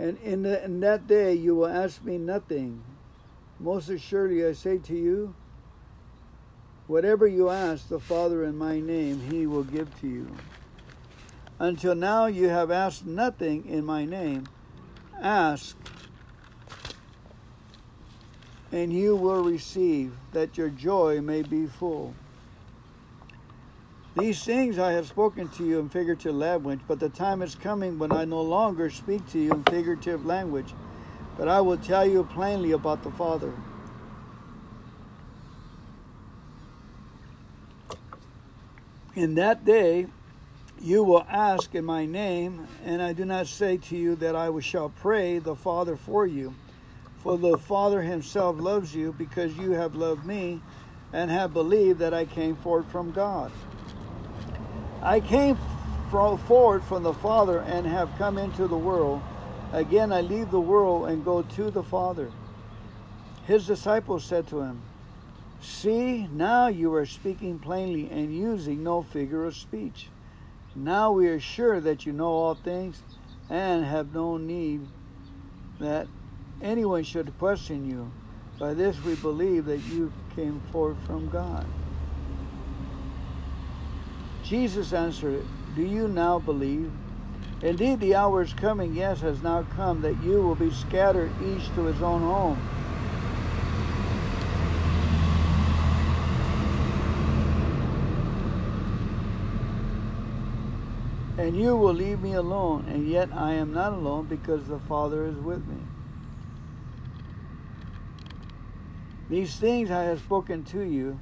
And 0.00 0.16
in, 0.22 0.44
the, 0.44 0.64
in 0.64 0.80
that 0.80 1.06
day 1.06 1.34
you 1.34 1.54
will 1.54 1.66
ask 1.66 2.02
me 2.02 2.16
nothing. 2.16 2.82
Most 3.58 3.90
assuredly, 3.90 4.46
I 4.46 4.54
say 4.54 4.78
to 4.78 4.96
you, 4.96 5.34
Whatever 6.86 7.26
you 7.26 7.50
ask 7.50 7.88
the 7.88 8.00
Father 8.00 8.42
in 8.42 8.56
my 8.56 8.80
name, 8.80 9.20
he 9.30 9.46
will 9.46 9.62
give 9.62 10.00
to 10.00 10.08
you. 10.08 10.26
Until 11.58 11.94
now 11.94 12.26
you 12.26 12.48
have 12.48 12.70
asked 12.70 13.04
nothing 13.04 13.66
in 13.66 13.84
my 13.84 14.06
name. 14.06 14.46
Ask, 15.20 15.76
and 18.72 18.92
you 18.92 19.14
will 19.14 19.44
receive, 19.44 20.14
that 20.32 20.56
your 20.56 20.70
joy 20.70 21.20
may 21.20 21.42
be 21.42 21.66
full. 21.66 22.14
These 24.18 24.42
things 24.42 24.78
I 24.78 24.92
have 24.92 25.06
spoken 25.06 25.48
to 25.50 25.64
you 25.64 25.78
in 25.78 25.88
figurative 25.88 26.34
language, 26.34 26.80
but 26.88 26.98
the 26.98 27.08
time 27.08 27.42
is 27.42 27.54
coming 27.54 27.98
when 27.98 28.10
I 28.10 28.24
no 28.24 28.42
longer 28.42 28.90
speak 28.90 29.28
to 29.30 29.38
you 29.38 29.52
in 29.52 29.62
figurative 29.64 30.26
language, 30.26 30.74
but 31.38 31.46
I 31.46 31.60
will 31.60 31.78
tell 31.78 32.04
you 32.04 32.24
plainly 32.24 32.72
about 32.72 33.04
the 33.04 33.10
Father. 33.12 33.52
In 39.14 39.36
that 39.36 39.64
day 39.64 40.06
you 40.80 41.04
will 41.04 41.26
ask 41.28 41.74
in 41.74 41.84
my 41.84 42.06
name, 42.06 42.66
and 42.84 43.02
I 43.02 43.12
do 43.12 43.24
not 43.24 43.46
say 43.46 43.76
to 43.76 43.96
you 43.96 44.16
that 44.16 44.34
I 44.34 44.58
shall 44.60 44.88
pray 44.88 45.38
the 45.38 45.54
Father 45.54 45.94
for 45.94 46.26
you. 46.26 46.54
For 47.22 47.36
the 47.36 47.58
Father 47.58 48.02
himself 48.02 48.58
loves 48.58 48.94
you 48.94 49.14
because 49.16 49.56
you 49.56 49.72
have 49.72 49.94
loved 49.94 50.24
me 50.24 50.62
and 51.12 51.30
have 51.30 51.52
believed 51.52 51.98
that 51.98 52.14
I 52.14 52.24
came 52.24 52.56
forth 52.56 52.90
from 52.90 53.12
God. 53.12 53.52
I 55.02 55.20
came 55.20 55.56
forth 56.10 56.84
from 56.84 57.02
the 57.02 57.14
Father 57.14 57.60
and 57.60 57.86
have 57.86 58.10
come 58.18 58.36
into 58.36 58.66
the 58.66 58.76
world. 58.76 59.22
Again, 59.72 60.12
I 60.12 60.20
leave 60.20 60.50
the 60.50 60.60
world 60.60 61.08
and 61.08 61.24
go 61.24 61.42
to 61.42 61.70
the 61.70 61.82
Father. 61.82 62.30
His 63.46 63.66
disciples 63.66 64.24
said 64.24 64.46
to 64.48 64.60
him, 64.60 64.82
See, 65.62 66.26
now 66.32 66.68
you 66.68 66.92
are 66.94 67.06
speaking 67.06 67.58
plainly 67.58 68.10
and 68.10 68.34
using 68.34 68.82
no 68.82 69.02
figure 69.02 69.44
of 69.44 69.56
speech. 69.56 70.08
Now 70.74 71.12
we 71.12 71.28
are 71.28 71.40
sure 71.40 71.80
that 71.80 72.06
you 72.06 72.12
know 72.12 72.28
all 72.28 72.54
things 72.54 73.02
and 73.48 73.84
have 73.84 74.14
no 74.14 74.36
need 74.36 74.86
that 75.78 76.06
anyone 76.62 77.04
should 77.04 77.36
question 77.38 77.88
you. 77.90 78.10
By 78.58 78.74
this 78.74 79.02
we 79.02 79.14
believe 79.16 79.64
that 79.64 79.80
you 79.84 80.12
came 80.36 80.60
forth 80.72 80.96
from 81.06 81.28
God. 81.30 81.66
Jesus 84.50 84.92
answered, 84.92 85.46
Do 85.74 85.82
you 85.82 86.08
now 86.08 86.38
believe? 86.38 86.90
Indeed, 87.62 88.00
the 88.00 88.16
hour 88.16 88.42
is 88.42 88.52
coming, 88.52 88.94
yes, 88.94 89.20
has 89.20 89.42
now 89.42 89.64
come, 89.76 90.02
that 90.02 90.22
you 90.22 90.42
will 90.42 90.54
be 90.54 90.70
scattered 90.70 91.30
each 91.42 91.72
to 91.74 91.84
his 91.84 92.02
own 92.02 92.20
home 92.20 92.60
and 101.40 101.56
you 101.56 101.74
will 101.74 101.94
leave 101.94 102.20
me 102.20 102.34
alone, 102.34 102.84
and 102.86 103.08
yet 103.08 103.30
I 103.32 103.54
am 103.54 103.72
not 103.72 103.94
alone 103.94 104.26
because 104.26 104.68
the 104.68 104.78
Father 104.80 105.24
is 105.24 105.36
with 105.36 105.66
me. 105.66 105.78
These 109.30 109.56
things 109.56 109.90
I 109.90 110.02
have 110.02 110.20
spoken 110.20 110.64
to 110.64 110.82
you, 110.82 111.18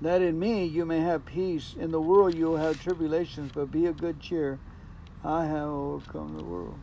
that 0.00 0.22
in 0.22 0.38
me 0.38 0.64
you 0.64 0.84
may 0.84 1.00
have 1.00 1.26
peace. 1.26 1.74
In 1.78 1.90
the 1.90 2.00
world 2.00 2.34
you 2.34 2.46
will 2.46 2.56
have 2.56 2.82
tribulations, 2.82 3.52
but 3.54 3.70
be 3.70 3.86
of 3.86 3.98
good 3.98 4.20
cheer. 4.20 4.58
I 5.24 5.46
have 5.46 5.68
overcome 5.68 6.36
the 6.36 6.44
world. 6.44 6.78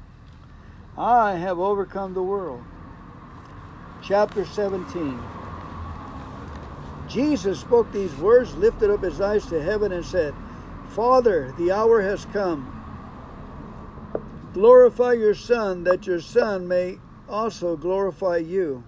I 0.98 1.36
have 1.36 1.60
overcome 1.60 2.14
the 2.14 2.24
world. 2.24 2.64
Chapter 4.04 4.46
17. 4.46 5.20
Jesus 7.08 7.60
spoke 7.60 7.92
these 7.92 8.14
words, 8.16 8.56
lifted 8.56 8.90
up 8.90 9.02
his 9.02 9.22
eyes 9.22 9.46
to 9.48 9.62
heaven, 9.62 9.92
and 9.92 10.06
said, 10.06 10.34
Father, 10.90 11.54
the 11.58 11.72
hour 11.72 12.02
has 12.02 12.26
come. 12.26 12.74
Glorify 14.54 15.14
your 15.14 15.34
Son, 15.34 15.84
that 15.84 16.08
your 16.08 16.20
Son 16.20 16.68
may 16.68 17.00
also 17.30 17.76
glorify 17.76 18.38
you, 18.38 18.84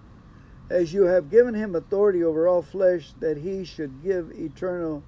as 0.70 0.94
you 0.94 1.04
have 1.04 1.32
given 1.32 1.56
him 1.56 1.76
authority 1.76 2.24
over 2.24 2.48
all 2.48 2.62
flesh, 2.62 3.14
that 3.20 3.38
he 3.38 3.66
should 3.66 4.04
give 4.04 4.32
eternal 4.32 5.04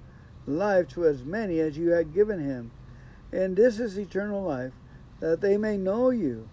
life 0.46 0.88
to 0.88 1.06
as 1.06 1.22
many 1.22 1.60
as 1.60 1.78
you 1.78 1.90
had 1.90 2.12
given 2.12 2.40
him. 2.40 2.70
And 3.32 3.56
this 3.56 3.78
is 3.78 3.96
eternal 3.96 4.42
life, 4.42 4.72
that 5.20 5.40
they 5.40 5.56
may 5.56 5.76
know 5.76 6.10
you, 6.10 6.48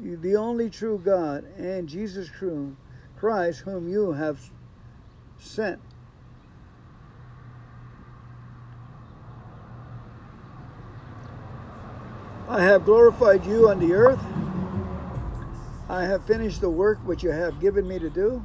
the 0.00 0.36
only 0.36 0.70
true 0.70 1.00
God, 1.04 1.44
and 1.58 1.88
Jesus 1.88 2.30
Christ, 3.18 3.60
whom 3.60 3.88
you 3.88 4.12
have 4.12 4.50
sent. 5.38 5.80
I 12.48 12.62
have 12.62 12.84
glorified 12.84 13.44
you 13.44 13.68
on 13.68 13.78
the 13.78 13.92
earth. 13.92 14.22
I 15.90 16.04
have 16.04 16.24
finished 16.24 16.60
the 16.60 16.70
work 16.70 16.98
which 17.04 17.24
you 17.24 17.30
have 17.30 17.60
given 17.60 17.88
me 17.88 17.98
to 17.98 18.08
do. 18.08 18.40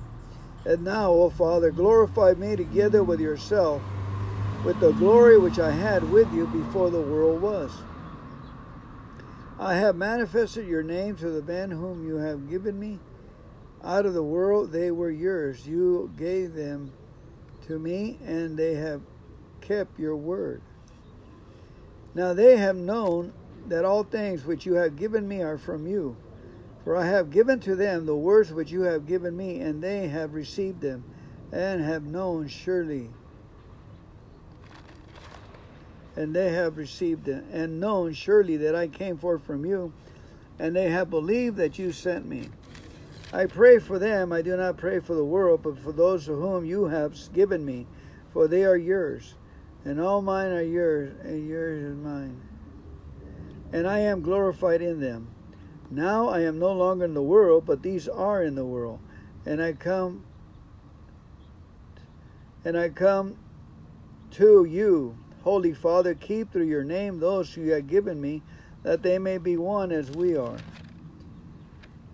And 0.65 0.83
now, 0.83 1.11
O 1.11 1.29
Father, 1.29 1.69
glorify 1.69 2.33
me 2.33 2.55
together 2.55 3.03
with 3.03 3.19
yourself, 3.19 3.83
with 4.65 4.79
the 4.79 4.93
glory 4.93 5.37
which 5.37 5.59
I 5.59 5.69
had 5.69 6.11
with 6.11 6.33
you 6.33 6.47
before 6.47 6.89
the 6.89 6.99
world 6.99 7.43
was. 7.43 7.71
I 9.59 9.75
have 9.75 9.95
manifested 9.95 10.67
your 10.67 10.81
name 10.81 11.17
to 11.17 11.29
the 11.29 11.43
men 11.43 11.69
whom 11.69 12.07
you 12.07 12.15
have 12.15 12.49
given 12.49 12.79
me. 12.79 12.97
Out 13.83 14.07
of 14.07 14.15
the 14.15 14.23
world 14.23 14.71
they 14.71 14.89
were 14.89 15.11
yours. 15.11 15.67
You 15.67 16.11
gave 16.17 16.55
them 16.55 16.93
to 17.67 17.77
me, 17.77 18.17
and 18.25 18.57
they 18.57 18.73
have 18.73 19.01
kept 19.61 19.99
your 19.99 20.15
word. 20.15 20.63
Now 22.15 22.33
they 22.33 22.57
have 22.57 22.75
known 22.75 23.33
that 23.67 23.85
all 23.85 24.03
things 24.03 24.45
which 24.45 24.65
you 24.65 24.73
have 24.73 24.95
given 24.95 25.27
me 25.27 25.43
are 25.43 25.59
from 25.59 25.85
you. 25.85 26.17
For 26.85 26.95
I 26.95 27.07
have 27.07 27.31
given 27.31 27.59
to 27.61 27.75
them 27.75 28.05
the 28.05 28.15
words 28.15 28.53
which 28.53 28.71
you 28.71 28.83
have 28.83 29.05
given 29.05 29.35
me, 29.35 29.59
and 29.59 29.81
they 29.81 30.07
have 30.07 30.33
received 30.33 30.79
them, 30.79 31.03
and 31.51 31.81
have 31.81 32.05
known 32.05 32.47
surely. 32.47 33.09
And 36.15 36.33
they 36.33 36.53
have 36.53 36.77
received 36.77 37.25
them, 37.25 37.45
and 37.51 37.81
known 37.81 38.13
surely 38.13 38.55
that 38.57 38.75
I 38.75 38.87
came 38.87 39.17
forth 39.17 39.43
from 39.43 39.65
you, 39.65 39.91
and 40.57 40.73
they 40.73 40.89
have 40.89 41.09
believed 41.09 41.57
that 41.57 41.77
you 41.77 41.91
sent 41.91 42.25
me. 42.25 42.49
I 43.33 43.47
pray 43.47 43.79
for 43.79 43.99
them, 43.99 44.31
I 44.31 44.41
do 44.41 44.55
not 44.55 44.77
pray 44.77 44.99
for 44.99 45.15
the 45.15 45.25
world, 45.25 45.63
but 45.63 45.77
for 45.79 45.91
those 45.91 46.27
to 46.27 46.35
whom 46.35 46.63
you 46.63 46.85
have 46.85 47.17
given 47.33 47.65
me, 47.65 47.87
for 48.31 48.47
they 48.47 48.63
are 48.63 48.77
yours, 48.77 49.33
and 49.83 49.99
all 49.99 50.21
mine 50.21 50.51
are 50.51 50.61
yours, 50.61 51.11
and 51.23 51.45
yours 51.45 51.83
is 51.83 51.97
mine 51.97 52.39
and 53.75 53.87
I 53.87 53.99
am 53.99 54.21
glorified 54.21 54.81
in 54.81 55.01
them. 55.01 55.34
Now 55.89 56.29
I 56.29 56.41
am 56.41 56.59
no 56.59 56.71
longer 56.71 57.05
in 57.05 57.13
the 57.13 57.21
world, 57.21 57.65
but 57.65 57.83
these 57.83 58.07
are 58.07 58.43
in 58.43 58.55
the 58.55 58.65
world, 58.65 58.99
and 59.45 59.61
I 59.61 59.73
come 59.73 60.25
and 62.65 62.75
I 62.75 62.89
come 62.89 63.37
to 64.31 64.65
you, 64.65 65.15
Holy 65.43 65.71
Father, 65.71 66.15
keep 66.15 66.51
through 66.51 66.65
your 66.65 66.83
name 66.83 67.19
those 67.19 67.55
you 67.55 67.71
have 67.73 67.87
given 67.87 68.19
me, 68.19 68.41
that 68.81 69.03
they 69.03 69.19
may 69.19 69.37
be 69.37 69.55
one 69.55 69.91
as 69.91 70.09
we 70.09 70.35
are. 70.35 70.57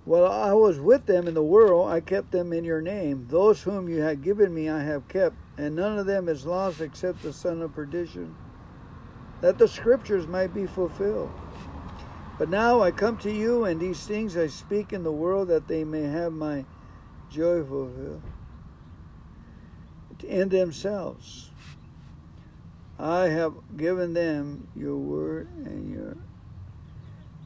While 0.03 0.25
I 0.25 0.53
was 0.53 0.79
with 0.79 1.05
them 1.05 1.27
in 1.27 1.33
the 1.33 1.43
world, 1.43 1.89
I 1.89 2.01
kept 2.01 2.31
them 2.31 2.51
in 2.51 2.65
your 2.65 2.81
name. 2.81 3.27
Those 3.29 3.61
whom 3.61 3.87
you 3.87 4.01
have 4.01 4.21
given 4.21 4.53
me, 4.53 4.67
I 4.67 4.83
have 4.83 5.07
kept, 5.07 5.35
and 5.57 5.75
none 5.75 5.97
of 5.97 6.05
them 6.05 6.27
is 6.27 6.45
lost 6.45 6.81
except 6.81 7.23
the 7.23 7.31
son 7.31 7.61
of 7.61 7.73
perdition, 7.73 8.35
that 9.39 9.57
the 9.57 9.67
scriptures 9.67 10.27
might 10.27 10.53
be 10.53 10.65
fulfilled. 10.65 11.31
But 12.41 12.49
now 12.49 12.81
I 12.81 12.89
come 12.89 13.17
to 13.17 13.31
you, 13.31 13.65
and 13.65 13.79
these 13.79 14.07
things 14.07 14.35
I 14.35 14.47
speak 14.47 14.91
in 14.93 15.03
the 15.03 15.11
world, 15.11 15.49
that 15.49 15.67
they 15.67 15.83
may 15.83 16.01
have 16.01 16.33
my 16.33 16.65
joy 17.29 17.63
fulfilled 17.63 18.23
in 20.27 20.49
themselves. 20.49 21.51
I 22.97 23.25
have 23.25 23.77
given 23.77 24.15
them 24.15 24.69
your 24.75 24.97
word 24.97 25.49
and 25.55 25.93
your 25.93 26.17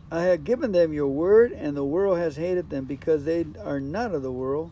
I 0.09 0.21
have 0.21 0.45
given 0.45 0.71
them 0.71 0.93
your 0.93 1.09
word, 1.09 1.51
and 1.51 1.75
the 1.75 1.83
world 1.83 2.17
has 2.19 2.37
hated 2.37 2.69
them 2.69 2.85
because 2.85 3.25
they 3.25 3.45
are 3.65 3.81
not 3.81 4.15
of 4.15 4.21
the 4.21 4.31
world, 4.31 4.71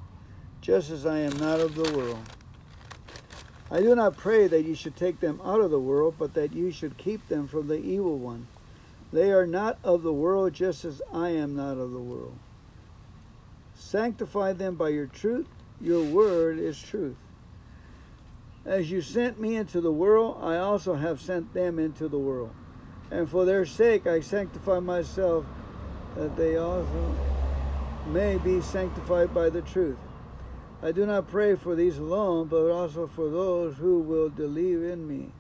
just 0.62 0.90
as 0.90 1.06
I 1.06 1.18
am 1.18 1.36
not 1.36 1.60
of 1.60 1.76
the 1.76 1.91
world. 1.98 2.24
I 3.70 3.82
do 3.82 3.94
not 3.94 4.16
pray 4.16 4.48
that 4.48 4.64
you 4.64 4.74
should 4.74 4.95
take 4.95 5.20
them 5.20 5.41
out 5.44 5.60
of 5.60 5.70
the 5.70 5.82
world, 5.82 6.16
but 6.18 6.34
that 6.36 6.54
you 6.54 6.72
should 6.72 6.95
keep 6.98 7.28
them 7.28 7.45
from 7.45 7.68
the 7.68 7.82
evil 7.82 8.18
one. 8.18 8.48
They 9.14 9.31
are 9.31 9.45
not 9.45 9.77
of 9.84 10.02
the 10.02 10.11
world, 10.11 10.53
just 10.53 10.84
as 10.84 10.99
I 11.14 11.30
am 11.30 11.56
not 11.56 11.77
of 11.77 11.91
the 11.91 11.99
world. 11.99 12.35
Sanctify 13.76 14.53
them 14.53 14.73
by 14.73 14.90
your 14.90 15.06
truth. 15.06 15.45
Your 15.80 16.03
word 16.03 16.57
is 16.57 16.81
truth. 16.81 17.15
As 18.65 18.90
you 18.90 19.02
sent 19.02 19.40
me 19.40 19.56
into 19.56 19.81
the 19.81 19.91
world, 19.91 20.40
I 20.41 20.57
also 20.57 20.95
have 20.95 21.22
sent 21.22 21.53
them 21.53 21.77
into 21.77 22.07
the 22.07 22.18
world. 22.18 22.56
And 23.11 23.30
for 23.30 23.45
their 23.45 23.68
sake 23.68 24.07
I 24.07 24.19
sanctify 24.19 24.80
myself, 24.80 25.45
that 26.15 26.35
they 26.35 26.57
also 26.57 27.15
may 28.07 28.38
be 28.38 28.61
sanctified 28.61 29.31
by 29.31 29.52
the 29.52 29.61
truth. 29.61 29.98
I 30.81 30.91
do 30.91 31.06
not 31.06 31.27
pray 31.27 31.53
for 31.56 31.76
these 31.76 31.99
alone, 31.99 32.48
but 32.48 32.72
also 32.72 33.06
for 33.06 33.30
those 33.30 33.76
who 33.76 33.99
will 33.99 34.30
believe 34.30 34.81
in 34.81 35.07
me. 35.07 35.34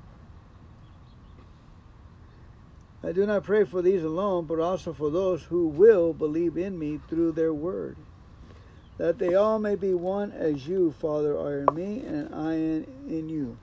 I 3.03 3.11
do 3.11 3.25
not 3.25 3.43
pray 3.43 3.65
for 3.65 3.81
these 3.81 4.03
alone, 4.03 4.45
but 4.45 4.59
also 4.59 4.93
for 4.93 5.09
those 5.09 5.43
who 5.43 5.67
will 5.67 6.13
believe 6.13 6.57
in 6.57 6.79
me 6.79 7.01
through 7.09 7.33
their 7.33 7.53
word, 7.53 7.97
that 8.97 9.19
they 9.19 9.35
all 9.35 9.59
may 9.59 9.75
be 9.75 9.93
one 9.93 10.31
as 10.31 10.67
you, 10.67 10.91
Father, 10.91 11.37
are 11.37 11.59
in 11.59 11.75
me, 11.75 11.99
and 12.05 12.33
I 12.33 12.53
in, 12.53 12.87
in 13.09 13.29
you. 13.29 13.57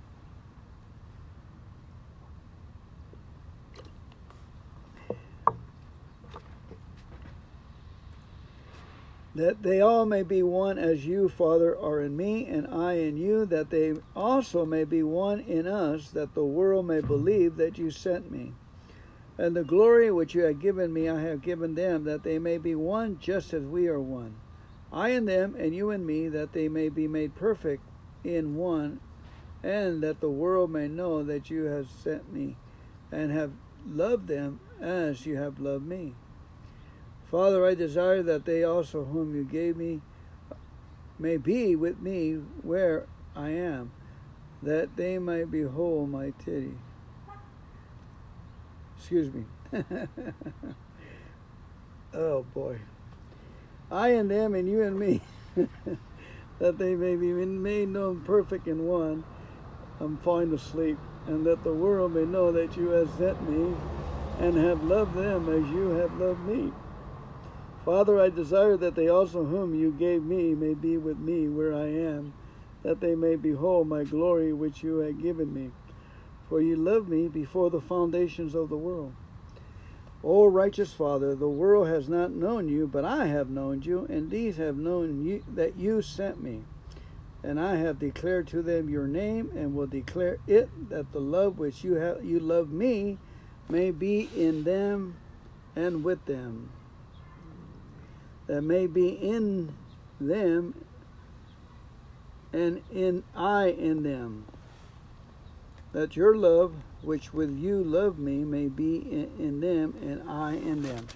that 9.34 9.62
they 9.62 9.80
all 9.80 10.04
may 10.04 10.22
be 10.22 10.42
one 10.42 10.76
as 10.76 11.06
you, 11.06 11.28
Father, 11.28 11.78
are 11.78 12.00
in 12.00 12.16
me, 12.16 12.46
and 12.46 12.66
I 12.66 12.94
in 12.94 13.16
you, 13.16 13.46
that 13.46 13.70
they 13.70 13.94
also 14.14 14.66
may 14.66 14.84
be 14.84 15.02
one 15.02 15.40
in 15.40 15.66
us, 15.66 16.10
that 16.10 16.34
the 16.34 16.44
world 16.44 16.86
may 16.86 17.00
believe 17.00 17.56
that 17.56 17.78
you 17.78 17.90
sent 17.90 18.30
me. 18.30 18.52
And 19.40 19.56
the 19.56 19.64
glory 19.64 20.10
which 20.10 20.34
you 20.34 20.42
have 20.42 20.60
given 20.60 20.92
me, 20.92 21.08
I 21.08 21.18
have 21.22 21.40
given 21.40 21.74
them, 21.74 22.04
that 22.04 22.24
they 22.24 22.38
may 22.38 22.58
be 22.58 22.74
one 22.74 23.18
just 23.18 23.54
as 23.54 23.62
we 23.62 23.88
are 23.88 23.98
one. 23.98 24.34
I 24.92 25.10
in 25.10 25.24
them, 25.24 25.56
and 25.58 25.74
you 25.74 25.88
in 25.88 26.04
me, 26.04 26.28
that 26.28 26.52
they 26.52 26.68
may 26.68 26.90
be 26.90 27.08
made 27.08 27.34
perfect 27.34 27.82
in 28.22 28.54
one, 28.54 29.00
and 29.62 30.02
that 30.02 30.20
the 30.20 30.28
world 30.28 30.70
may 30.70 30.88
know 30.88 31.22
that 31.22 31.48
you 31.48 31.64
have 31.64 31.88
sent 31.88 32.30
me, 32.30 32.56
and 33.10 33.32
have 33.32 33.52
loved 33.88 34.28
them 34.28 34.60
as 34.78 35.24
you 35.24 35.38
have 35.38 35.58
loved 35.58 35.86
me. 35.86 36.12
Father, 37.30 37.64
I 37.64 37.74
desire 37.74 38.22
that 38.22 38.44
they 38.44 38.62
also, 38.62 39.06
whom 39.06 39.34
you 39.34 39.44
gave 39.44 39.74
me, 39.74 40.02
may 41.18 41.38
be 41.38 41.74
with 41.74 41.98
me 42.02 42.34
where 42.60 43.06
I 43.34 43.48
am, 43.50 43.92
that 44.62 44.96
they 44.96 45.18
might 45.18 45.50
behold 45.50 46.10
my 46.10 46.34
titty. 46.44 46.74
Excuse 49.00 49.32
me. 49.32 49.44
oh 52.14 52.42
boy. 52.42 52.78
I 53.90 54.10
and 54.10 54.30
them 54.30 54.54
and 54.54 54.68
you 54.68 54.82
and 54.82 54.98
me, 54.98 55.22
that 56.58 56.76
they 56.78 56.94
may 56.94 57.16
be 57.16 57.32
made 57.32 57.88
known 57.88 58.20
perfect 58.20 58.68
in 58.68 58.86
one. 58.86 59.24
I'm 60.00 60.18
fine 60.18 60.52
asleep, 60.52 60.98
and 61.26 61.46
that 61.46 61.64
the 61.64 61.72
world 61.72 62.14
may 62.14 62.26
know 62.26 62.52
that 62.52 62.76
you 62.76 62.90
have 62.90 63.08
sent 63.16 63.48
me 63.48 63.74
and 64.38 64.54
have 64.58 64.84
loved 64.84 65.16
them 65.16 65.48
as 65.48 65.68
you 65.70 65.88
have 65.88 66.20
loved 66.20 66.46
me. 66.46 66.70
Father, 67.86 68.20
I 68.20 68.28
desire 68.28 68.76
that 68.76 68.96
they 68.96 69.08
also 69.08 69.44
whom 69.44 69.74
you 69.74 69.92
gave 69.92 70.22
me 70.22 70.54
may 70.54 70.74
be 70.74 70.98
with 70.98 71.18
me 71.18 71.48
where 71.48 71.74
I 71.74 71.86
am, 71.86 72.34
that 72.82 73.00
they 73.00 73.14
may 73.14 73.36
behold 73.36 73.88
my 73.88 74.04
glory 74.04 74.52
which 74.52 74.82
you 74.82 74.98
have 74.98 75.20
given 75.22 75.54
me. 75.54 75.70
For 76.50 76.60
you 76.60 76.76
loved 76.76 77.08
me 77.08 77.28
before 77.28 77.70
the 77.70 77.80
foundations 77.80 78.54
of 78.54 78.68
the 78.68 78.76
world. 78.76 79.14
O 80.22 80.44
righteous 80.44 80.92
Father, 80.92 81.34
the 81.34 81.48
world 81.48 81.88
has 81.88 82.10
not 82.10 82.32
known 82.32 82.68
you, 82.68 82.86
but 82.86 83.06
I 83.06 83.24
have 83.26 83.48
known 83.48 83.80
you, 83.80 84.06
and 84.10 84.30
these 84.30 84.58
have 84.58 84.76
known 84.76 85.24
you, 85.24 85.42
that 85.48 85.76
you 85.76 86.02
sent 86.02 86.42
me. 86.42 86.60
And 87.42 87.58
I 87.58 87.76
have 87.76 87.98
declared 87.98 88.46
to 88.48 88.60
them 88.60 88.90
your 88.90 89.06
name, 89.06 89.48
and 89.56 89.74
will 89.74 89.86
declare 89.86 90.36
it, 90.46 90.90
that 90.90 91.12
the 91.12 91.20
love 91.20 91.58
which 91.58 91.82
you 91.82 91.94
have 91.94 92.22
you 92.22 92.38
love 92.38 92.70
me 92.70 93.16
may 93.70 93.90
be 93.90 94.28
in 94.36 94.64
them 94.64 95.16
and 95.74 96.04
with 96.04 96.26
them 96.26 96.70
that 98.50 98.62
may 98.62 98.84
be 98.88 99.10
in 99.10 99.72
them 100.20 100.74
and 102.52 102.82
in 102.92 103.22
I 103.32 103.66
in 103.68 104.02
them. 104.02 104.44
That 105.92 106.14
your 106.14 106.36
love, 106.36 106.72
which 107.02 107.34
with 107.34 107.58
you 107.58 107.82
love 107.82 108.18
me, 108.18 108.44
may 108.44 108.68
be 108.68 108.96
in, 108.96 109.30
in 109.38 109.60
them 109.60 109.94
and 110.02 110.22
I 110.28 110.52
in 110.52 110.82
them. 110.82 111.06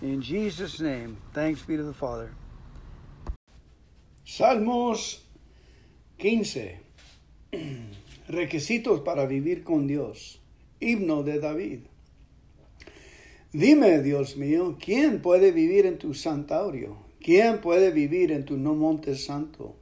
In 0.00 0.22
Jesus' 0.22 0.80
name, 0.80 1.16
thanks 1.32 1.62
be 1.62 1.76
to 1.76 1.82
the 1.82 1.94
Father. 1.94 2.30
Salmos 4.26 5.18
15. 6.18 6.78
Requisitos 8.28 9.04
para 9.04 9.26
vivir 9.26 9.64
con 9.64 9.86
Dios. 9.86 10.38
Himno 10.80 11.24
de 11.24 11.40
David. 11.40 11.80
Dime, 13.52 14.02
Dios 14.02 14.36
mío, 14.36 14.76
¿quién 14.80 15.22
puede 15.22 15.52
vivir 15.52 15.86
en 15.86 15.98
tu 15.98 16.12
santuario? 16.12 16.98
¿Quién 17.20 17.60
puede 17.60 17.90
vivir 17.92 18.32
en 18.32 18.44
tu 18.44 18.56
no 18.56 18.74
monte 18.74 19.14
santo? 19.14 19.76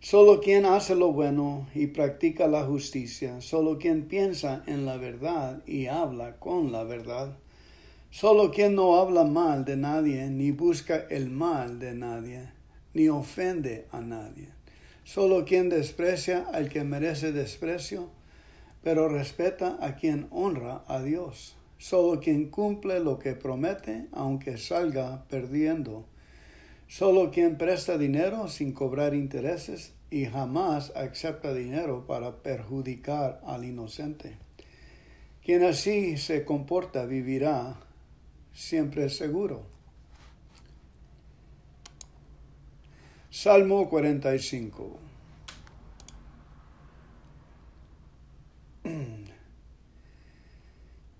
Solo 0.00 0.40
quien 0.40 0.64
hace 0.64 0.94
lo 0.94 1.12
bueno 1.12 1.68
y 1.74 1.88
practica 1.88 2.46
la 2.46 2.64
justicia, 2.64 3.42
solo 3.42 3.78
quien 3.78 4.08
piensa 4.08 4.62
en 4.66 4.86
la 4.86 4.96
verdad 4.96 5.62
y 5.66 5.88
habla 5.88 6.36
con 6.36 6.72
la 6.72 6.84
verdad, 6.84 7.36
solo 8.10 8.50
quien 8.50 8.74
no 8.74 8.96
habla 8.96 9.24
mal 9.24 9.66
de 9.66 9.76
nadie, 9.76 10.30
ni 10.30 10.52
busca 10.52 11.04
el 11.10 11.28
mal 11.28 11.78
de 11.78 11.94
nadie, 11.94 12.48
ni 12.94 13.10
ofende 13.10 13.88
a 13.92 14.00
nadie, 14.00 14.48
solo 15.04 15.44
quien 15.44 15.68
desprecia 15.68 16.46
al 16.50 16.70
que 16.70 16.82
merece 16.82 17.32
desprecio, 17.32 18.08
pero 18.82 19.06
respeta 19.06 19.76
a 19.82 19.96
quien 19.96 20.28
honra 20.30 20.82
a 20.88 21.02
Dios. 21.02 21.56
Solo 21.76 22.20
quien 22.20 22.50
cumple 22.50 23.00
lo 23.00 23.18
que 23.18 23.34
promete, 23.34 24.06
aunque 24.12 24.58
salga 24.58 25.24
perdiendo. 25.30 26.04
Solo 26.90 27.30
quien 27.30 27.56
presta 27.56 27.96
dinero 27.98 28.48
sin 28.48 28.72
cobrar 28.72 29.14
intereses 29.14 29.94
y 30.10 30.26
jamás 30.26 30.90
acepta 30.96 31.54
dinero 31.54 32.04
para 32.04 32.42
perjudicar 32.42 33.40
al 33.46 33.64
inocente. 33.64 34.36
Quien 35.44 35.62
así 35.62 36.16
se 36.16 36.44
comporta 36.44 37.06
vivirá 37.06 37.76
siempre 38.52 39.08
seguro. 39.08 39.62
Salmo 43.30 43.88
45 43.88 44.98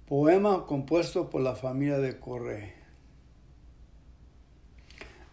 Poema 0.08 0.66
compuesto 0.66 1.30
por 1.30 1.42
la 1.42 1.54
familia 1.54 1.98
de 1.98 2.18
Corre. 2.18 2.79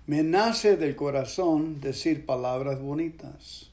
Me 0.07 0.23
nace 0.23 0.77
del 0.77 0.95
corazón 0.95 1.81
decir 1.81 2.25
palabras 2.25 2.79
bonitas. 2.81 3.71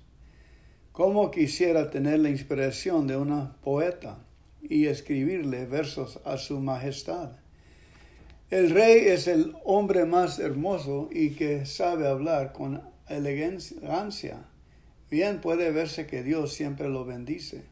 Como 0.91 1.31
quisiera 1.31 1.91
tener 1.91 2.19
la 2.19 2.29
inspiración 2.29 3.07
de 3.07 3.17
una 3.17 3.55
poeta 3.63 4.19
y 4.61 4.87
escribirle 4.87 5.65
versos 5.67 6.19
a 6.25 6.37
su 6.37 6.59
majestad. 6.59 7.37
El 8.51 8.71
rey 8.71 9.07
es 9.07 9.29
el 9.29 9.55
hombre 9.63 10.07
más 10.07 10.41
hermoso 10.41 11.09
y 11.13 11.37
que 11.37 11.67
sabe 11.67 12.09
hablar 12.09 12.53
con 12.53 12.83
elegancia. 13.09 14.45
Bien 15.13 15.41
puede 15.41 15.71
verse 15.71 16.09
que 16.09 16.25
Dios 16.25 16.53
siempre 16.53 16.89
lo 16.89 17.05
bendice. 17.05 17.63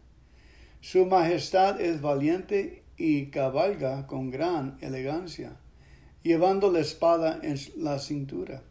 Su 0.80 1.06
majestad 1.06 1.80
es 1.80 2.00
valiente 2.00 2.84
y 2.96 3.26
cabalga 3.26 4.06
con 4.06 4.30
gran 4.30 4.78
elegancia. 4.82 5.56
Llevando 6.22 6.70
la 6.70 6.80
espada 6.80 7.40
en 7.42 7.58
la 7.76 7.98
cintura. 7.98 8.62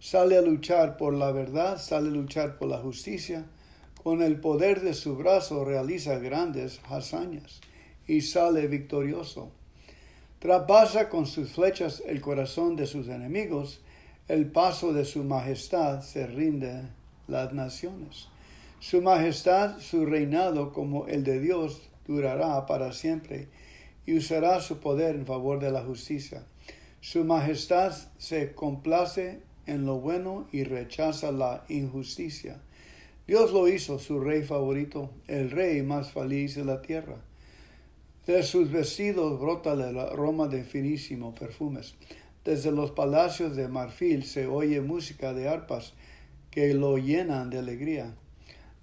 Sale 0.00 0.36
a 0.36 0.42
luchar 0.42 0.96
por 0.96 1.14
la 1.14 1.32
verdad, 1.32 1.78
sale 1.78 2.08
a 2.08 2.12
luchar 2.12 2.58
por 2.58 2.68
la 2.68 2.78
justicia. 2.78 3.46
Con 4.02 4.22
el 4.22 4.40
poder 4.40 4.80
de 4.80 4.94
su 4.94 5.16
brazo 5.16 5.64
realiza 5.64 6.18
grandes 6.18 6.80
hazañas 6.88 7.60
y 8.06 8.20
sale 8.20 8.68
victorioso. 8.68 9.50
Trapasa 10.38 11.08
con 11.08 11.26
sus 11.26 11.50
flechas 11.50 12.02
el 12.06 12.20
corazón 12.20 12.76
de 12.76 12.86
sus 12.86 13.08
enemigos, 13.08 13.80
el 14.28 14.46
paso 14.50 14.92
de 14.92 15.04
su 15.04 15.24
majestad 15.24 16.02
se 16.02 16.26
rinde 16.26 16.82
las 17.26 17.52
naciones. 17.52 18.28
Su 18.78 19.02
majestad, 19.02 19.80
su 19.80 20.06
reinado 20.06 20.72
como 20.72 21.08
el 21.08 21.24
de 21.24 21.40
Dios, 21.40 21.82
durará 22.06 22.66
para 22.66 22.92
siempre 22.92 23.48
y 24.06 24.16
usará 24.16 24.60
su 24.60 24.78
poder 24.78 25.16
en 25.16 25.26
favor 25.26 25.58
de 25.58 25.72
la 25.72 25.82
justicia. 25.82 26.44
Su 27.00 27.24
majestad 27.24 27.94
se 28.18 28.52
complace 28.54 29.40
en 29.66 29.86
lo 29.86 30.00
bueno 30.00 30.48
y 30.50 30.64
rechaza 30.64 31.30
la 31.30 31.64
injusticia. 31.68 32.60
Dios 33.26 33.52
lo 33.52 33.68
hizo 33.68 33.98
su 33.98 34.18
rey 34.20 34.42
favorito, 34.42 35.10
el 35.26 35.50
rey 35.50 35.82
más 35.82 36.12
feliz 36.12 36.56
de 36.56 36.64
la 36.64 36.82
tierra. 36.82 37.16
De 38.26 38.42
sus 38.42 38.70
vestidos 38.70 39.38
brota 39.40 39.74
el 39.74 39.98
aroma 39.98 40.48
de 40.48 40.64
finísimo 40.64 41.34
perfumes. 41.34 41.94
Desde 42.44 42.72
los 42.72 42.90
palacios 42.90 43.54
de 43.54 43.68
marfil 43.68 44.24
se 44.24 44.46
oye 44.46 44.80
música 44.80 45.34
de 45.34 45.48
arpas 45.48 45.94
que 46.50 46.74
lo 46.74 46.98
llenan 46.98 47.50
de 47.50 47.58
alegría. 47.58 48.14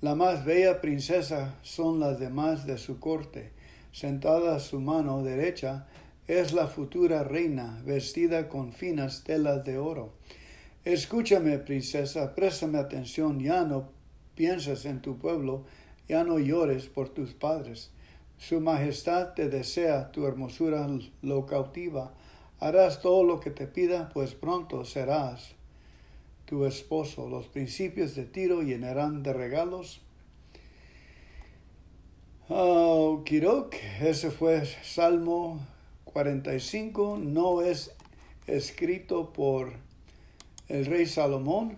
La 0.02 0.16
más 0.16 0.46
bella 0.46 0.82
princesa 0.82 1.56
son 1.64 2.00
las 2.00 2.20
demás 2.20 2.66
de 2.66 2.78
su 2.78 3.00
corte. 3.00 3.52
Sentada 3.92 4.56
a 4.56 4.60
su 4.60 4.80
mano 4.80 5.24
derecha 5.24 5.88
es 6.28 6.54
la 6.54 6.68
futura 6.68 7.24
reina, 7.24 7.82
vestida 7.86 8.50
con 8.50 8.74
finas 8.74 9.24
telas 9.24 9.64
de 9.64 9.78
oro. 9.78 10.14
Escúchame, 10.84 11.60
princesa, 11.60 12.34
préstame 12.34 12.80
atención, 12.80 13.40
ya 13.40 13.64
no 13.64 13.90
pienses 14.36 14.86
en 14.86 15.02
tu 15.02 15.18
pueblo, 15.18 15.66
ya 16.08 16.24
no 16.24 16.40
llores 16.40 16.88
por 16.88 17.10
tus 17.10 17.34
padres. 17.34 17.92
Su 18.38 18.60
majestad 18.60 19.34
te 19.34 19.50
desea, 19.50 20.12
tu 20.12 20.26
hermosura 20.26 20.88
lo 21.22 21.46
cautiva. 21.46 22.14
Harás 22.60 23.02
todo 23.02 23.24
lo 23.24 23.40
que 23.40 23.52
te 23.52 23.68
pida, 23.68 24.10
pues 24.14 24.34
pronto 24.34 24.84
serás 24.84 25.56
tu 26.46 26.66
esposo. 26.66 27.30
Los 27.30 27.48
principios 27.48 28.16
de 28.16 28.26
Tiro 28.26 28.62
llenarán 28.62 29.24
de 29.24 29.34
regalos. 29.34 30.02
Oh, 32.50 33.24
Kirok, 33.26 33.76
ese 34.02 34.30
fue 34.30 34.66
Salmo 34.84 35.75
45. 36.16 37.20
No 37.22 37.62
es 37.62 37.92
escrito 38.48 39.34
por 39.34 39.74
el 40.70 40.86
rey 40.86 41.08
Salomón, 41.08 41.78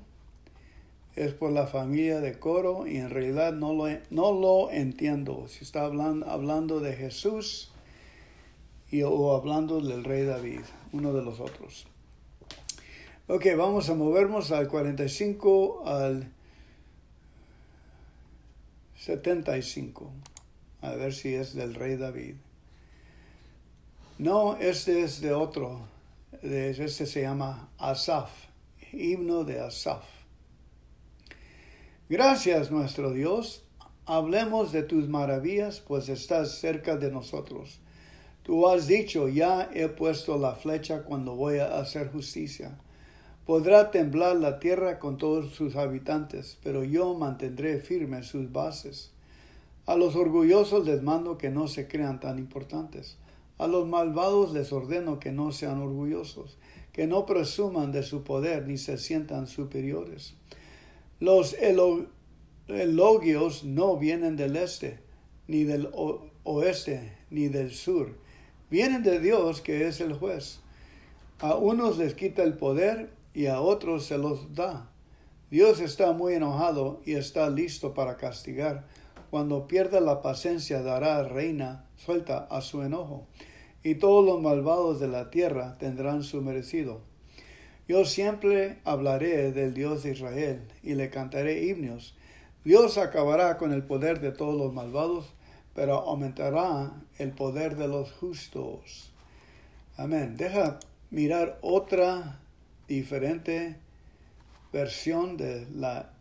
es 1.16 1.34
por 1.34 1.52
la 1.52 1.66
familia 1.66 2.22
de 2.22 2.38
Coro 2.38 2.86
y 2.86 2.98
en 2.98 3.10
realidad 3.10 3.54
no 3.54 3.74
lo, 3.74 3.88
no 4.12 4.32
lo 4.32 4.70
entiendo. 4.70 5.48
Si 5.48 5.64
está 5.64 5.86
hablando, 5.86 6.30
hablando 6.30 6.80
de 6.80 6.94
Jesús 6.94 7.72
y, 8.92 9.02
o 9.02 9.36
hablando 9.36 9.82
del 9.82 10.04
rey 10.04 10.24
David, 10.24 10.62
uno 10.94 11.14
de 11.14 11.24
los 11.24 11.40
otros. 11.40 11.88
Ok, 13.26 13.48
vamos 13.58 13.90
a 13.90 13.96
movernos 13.96 14.52
al 14.52 14.68
45 14.68 15.82
al 15.88 16.32
75. 18.98 20.12
A 20.82 20.92
ver 20.92 21.12
si 21.12 21.34
es 21.34 21.56
del 21.56 21.74
rey 21.74 21.96
David. 21.96 22.36
No, 24.20 24.58
este 24.58 25.04
es 25.04 25.22
de 25.22 25.32
otro. 25.32 25.82
Este 26.42 27.06
se 27.06 27.22
llama 27.22 27.70
Asaf, 27.78 28.32
himno 28.92 29.44
de 29.44 29.60
Asaf. 29.60 30.04
Gracias 32.10 32.72
nuestro 32.72 33.12
Dios, 33.12 33.64
hablemos 34.08 34.72
de 34.72 34.82
tus 34.82 35.08
maravillas, 35.08 35.82
pues 35.82 36.10
estás 36.10 36.58
cerca 36.58 36.98
de 36.98 37.12
nosotros. 37.12 37.80
Tú 38.42 38.68
has 38.68 38.88
dicho, 38.88 39.28
ya 39.28 39.70
he 39.72 39.88
puesto 39.88 40.40
la 40.40 40.56
flecha 40.56 41.04
cuando 41.04 41.36
voy 41.36 41.60
a 41.60 41.78
hacer 41.78 42.12
justicia. 42.12 42.76
Podrá 43.46 43.92
temblar 43.92 44.38
la 44.38 44.58
tierra 44.58 44.98
con 44.98 45.18
todos 45.18 45.54
sus 45.54 45.76
habitantes, 45.76 46.58
pero 46.64 46.84
yo 46.84 47.14
mantendré 47.14 47.82
firmes 47.82 48.26
sus 48.26 48.52
bases. 48.52 49.12
A 49.86 49.96
los 49.96 50.16
orgullosos 50.16 50.88
les 50.88 51.04
mando 51.04 51.38
que 51.38 51.52
no 51.52 51.68
se 51.68 51.88
crean 51.88 52.20
tan 52.20 52.40
importantes. 52.40 53.18
A 53.58 53.68
los 53.68 53.88
malvados 53.88 54.54
les 54.54 54.72
ordeno 54.72 55.20
que 55.20 55.32
no 55.32 55.52
sean 55.52 55.82
orgullosos, 55.82 56.58
que 56.94 57.08
no 57.08 57.26
presuman 57.26 57.92
de 57.92 58.04
su 58.04 58.24
poder 58.24 58.68
ni 58.68 58.78
se 58.78 58.98
sientan 58.98 59.48
superiores. 59.48 60.36
Los 61.20 61.56
elogios 62.68 63.64
no 63.64 63.98
vienen 63.98 64.36
del 64.36 64.56
este, 64.56 65.00
ni 65.48 65.64
del 65.64 65.90
oeste, 66.44 67.18
ni 67.30 67.48
del 67.48 67.72
sur. 67.72 68.16
Vienen 68.70 69.02
de 69.02 69.20
Dios, 69.20 69.62
que 69.62 69.88
es 69.88 70.02
el 70.02 70.14
juez. 70.14 70.60
A 71.40 71.56
unos 71.56 71.98
les 71.98 72.14
quita 72.14 72.44
el 72.44 72.54
poder 72.54 73.10
y 73.34 73.46
a 73.48 73.62
otros 73.62 74.06
se 74.06 74.18
los 74.18 74.54
da. 74.54 74.90
Dios 75.50 75.80
está 75.80 76.12
muy 76.12 76.34
enojado 76.34 77.02
y 77.06 77.14
está 77.14 77.50
listo 77.50 77.94
para 77.94 78.18
castigar. 78.18 78.86
Cuando 79.30 79.68
pierda 79.68 80.02
la 80.02 80.22
paciencia 80.22 80.82
dará 80.82 81.24
reina 81.24 81.86
suelta 81.96 82.48
a 82.50 82.62
su 82.62 82.82
enojo, 82.84 83.28
y 83.88 83.96
todos 83.96 84.26
los 84.26 84.42
malvados 84.42 85.00
de 85.00 85.08
la 85.08 85.30
tierra 85.30 85.78
tendrán 85.78 86.22
su 86.22 86.42
merecido. 86.42 87.00
Yo 87.88 88.04
siempre 88.04 88.80
hablaré 88.84 89.54
del 89.54 89.74
Dios 89.74 90.04
de 90.04 90.12
Israel 90.12 90.68
y 90.84 90.96
le 90.96 91.10
cantaré 91.10 91.68
himnos. 91.68 92.14
Dios 92.66 92.98
acabará 92.98 93.58
con 93.58 93.72
el 93.72 93.84
poder 93.84 94.20
de 94.20 94.34
todos 94.34 94.58
los 94.60 94.74
malvados, 94.74 95.34
pero 95.74 96.00
aumentará 96.00 97.02
el 97.18 97.32
poder 97.32 97.78
de 97.78 97.88
los 97.88 98.12
justos. 98.12 99.14
Amén. 99.96 100.36
Deja 100.36 100.82
mirar 101.10 101.58
otra 101.62 102.42
diferente 102.90 103.78
versión 104.74 105.38
de 105.38 105.66
la 105.74 106.12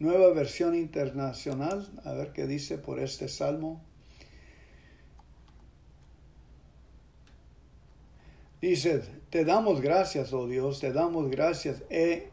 nueva 0.00 0.32
versión 0.32 0.74
internacional, 0.74 1.88
a 2.04 2.14
ver 2.14 2.32
qué 2.32 2.48
dice 2.48 2.78
por 2.78 2.98
este 2.98 3.28
salmo. 3.28 3.80
Dice, 8.60 9.02
te 9.30 9.44
damos 9.44 9.80
gracias, 9.80 10.32
oh 10.34 10.46
Dios, 10.46 10.80
te 10.80 10.92
damos 10.92 11.30
gracias 11.30 11.82
e 11.88 12.28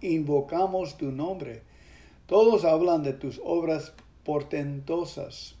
invocamos 0.00 0.96
tu 0.96 1.12
nombre. 1.12 1.62
Todos 2.26 2.64
hablan 2.64 3.04
de 3.04 3.12
tus 3.12 3.40
obras 3.44 3.94
portentosas. 4.24 5.54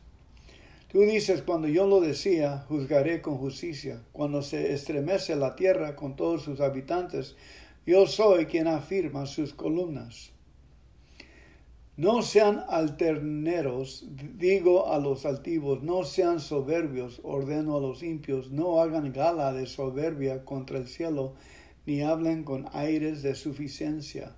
Tú 0.90 1.02
dices, 1.02 1.42
cuando 1.42 1.68
yo 1.68 1.86
lo 1.86 2.00
decía, 2.00 2.64
juzgaré 2.68 3.22
con 3.22 3.36
justicia. 3.36 4.02
Cuando 4.12 4.42
se 4.42 4.72
estremece 4.72 5.36
la 5.36 5.54
tierra 5.54 5.94
con 5.94 6.16
todos 6.16 6.42
sus 6.42 6.60
habitantes, 6.60 7.36
yo 7.86 8.06
soy 8.06 8.46
quien 8.46 8.66
afirma 8.66 9.26
sus 9.26 9.54
columnas. 9.54 10.32
No 11.98 12.22
sean 12.22 12.62
alterneros, 12.68 14.06
digo 14.36 14.92
a 14.92 15.00
los 15.00 15.26
altivos, 15.26 15.82
no 15.82 16.04
sean 16.04 16.38
soberbios, 16.38 17.20
ordeno 17.24 17.76
a 17.76 17.80
los 17.80 18.04
impios, 18.04 18.52
no 18.52 18.80
hagan 18.80 19.12
gala 19.12 19.52
de 19.52 19.66
soberbia 19.66 20.44
contra 20.44 20.78
el 20.78 20.86
cielo, 20.86 21.32
ni 21.86 22.02
hablen 22.02 22.44
con 22.44 22.68
aires 22.72 23.24
de 23.24 23.34
suficiencia. 23.34 24.30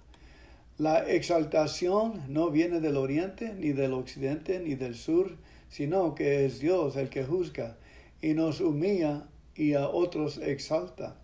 La 0.78 1.06
exaltación 1.06 2.22
no 2.28 2.48
viene 2.50 2.80
del 2.80 2.96
oriente, 2.96 3.52
ni 3.52 3.72
del 3.72 3.92
occidente, 3.92 4.58
ni 4.60 4.74
del 4.74 4.94
sur, 4.94 5.36
sino 5.68 6.14
que 6.14 6.46
es 6.46 6.60
Dios 6.60 6.96
el 6.96 7.10
que 7.10 7.24
juzga, 7.24 7.76
y 8.22 8.32
nos 8.32 8.62
humilla 8.62 9.26
y 9.54 9.74
a 9.74 9.86
otros 9.86 10.38
exalta. 10.38 11.18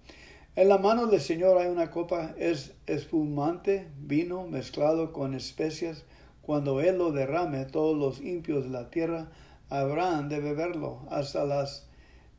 En 0.55 0.69
la 0.69 0.77
mano 0.77 1.07
del 1.07 1.23
Señor 1.23 1.57
hay 1.57 1.69
una 1.69 1.91
copa, 1.91 2.35
es 2.37 2.75
espumante, 2.87 3.89
vino 3.99 4.47
mezclado 4.47 5.15
con 5.15 5.33
especias, 5.33 6.05
cuando 6.47 6.81
Él 6.81 6.99
lo 6.99 7.11
derrame, 7.11 7.65
todos 7.65 7.99
los 7.99 8.21
impios 8.21 8.63
de 8.63 8.71
la 8.71 8.89
tierra 8.89 9.33
habrán 9.69 10.29
de 10.29 10.39
beberlo 10.39 11.01
hasta 11.11 11.45
las 11.45 11.89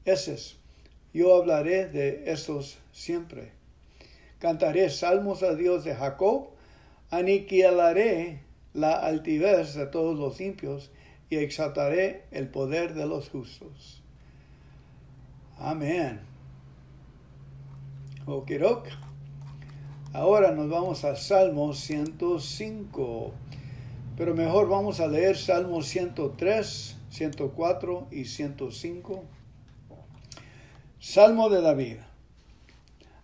heces. 0.06 0.56
Yo 1.14 1.36
hablaré 1.36 1.88
de 1.88 2.32
estos 2.32 2.78
siempre. 2.94 3.52
Cantaré 4.40 4.90
salmos 4.90 5.44
a 5.44 5.56
Dios 5.56 5.84
de 5.84 5.94
Jacob, 5.94 6.52
aniquilaré 7.10 8.44
la 8.74 8.94
altivez 8.94 9.74
de 9.74 9.88
todos 9.88 10.18
los 10.18 10.40
impios 10.40 10.90
y 11.30 11.36
exaltaré 11.36 12.24
el 12.32 12.48
poder 12.48 12.94
de 12.94 13.08
los 13.08 13.28
justos. 13.28 14.02
Amén. 15.58 16.22
Okirok. 18.26 18.88
Ahora 20.14 20.52
nos 20.52 20.70
vamos 20.70 21.04
al 21.04 21.18
Salmo 21.18 21.74
105. 21.74 23.34
Pero 24.18 24.34
mejor 24.34 24.68
vamos 24.68 25.00
a 25.00 25.06
leer 25.06 25.38
Salmos 25.38 25.86
103, 25.86 26.98
104 27.12 28.08
y 28.10 28.26
105. 28.26 29.24
Salmo 31.00 31.50
de 31.50 31.62
David. 31.62 31.98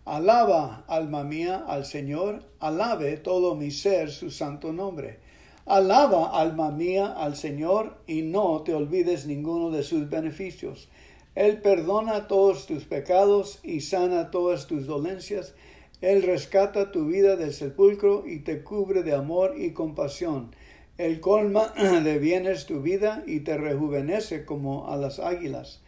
Alaba, 0.06 0.84
alma 0.88 1.24
mía, 1.24 1.66
al 1.68 1.86
Señor, 1.86 2.44
alabe 2.60 3.18
todo 3.18 3.56
mi 3.56 3.72
ser 3.72 4.12
su 4.12 4.30
santo 4.30 4.72
nombre. 4.72 5.20
Alaba, 5.66 6.40
alma 6.40 6.70
mía, 6.70 7.08
al 7.08 7.36
Señor, 7.38 7.98
y 8.06 8.22
no 8.22 8.62
te 8.62 8.76
olvides 8.76 9.26
ninguno 9.26 9.72
de 9.72 9.82
sus 9.82 10.12
beneficios. 10.12 10.90
Él 11.34 11.60
perdona 11.60 12.28
todos 12.28 12.68
tus 12.68 12.84
pecados 12.84 13.60
y 13.64 13.82
sana 13.82 14.30
todas 14.30 14.68
tus 14.68 14.86
dolencias. 14.86 15.56
Él 16.02 16.22
rescata 16.22 16.92
tu 16.92 17.08
vida 17.08 17.36
del 17.36 17.54
sepulcro 17.54 18.28
y 18.28 18.40
te 18.40 18.62
cubre 18.62 19.02
de 19.02 19.16
amor 19.16 19.56
y 19.58 19.72
compasión. 19.72 20.52
Él 20.98 21.20
colma 21.20 21.74
de 22.04 22.20
bienes 22.20 22.66
tu 22.66 22.82
vida 22.82 23.24
y 23.26 23.40
te 23.40 23.58
rejuvenece 23.58 24.46
como 24.46 24.92
a 24.92 24.98
las 24.98 25.20
águilas. 25.20 25.82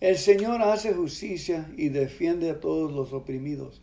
El 0.00 0.16
Señor 0.16 0.62
hace 0.62 0.94
justicia 0.94 1.70
y 1.76 1.88
defiende 1.88 2.50
a 2.50 2.60
todos 2.60 2.92
los 2.92 3.12
oprimidos. 3.12 3.80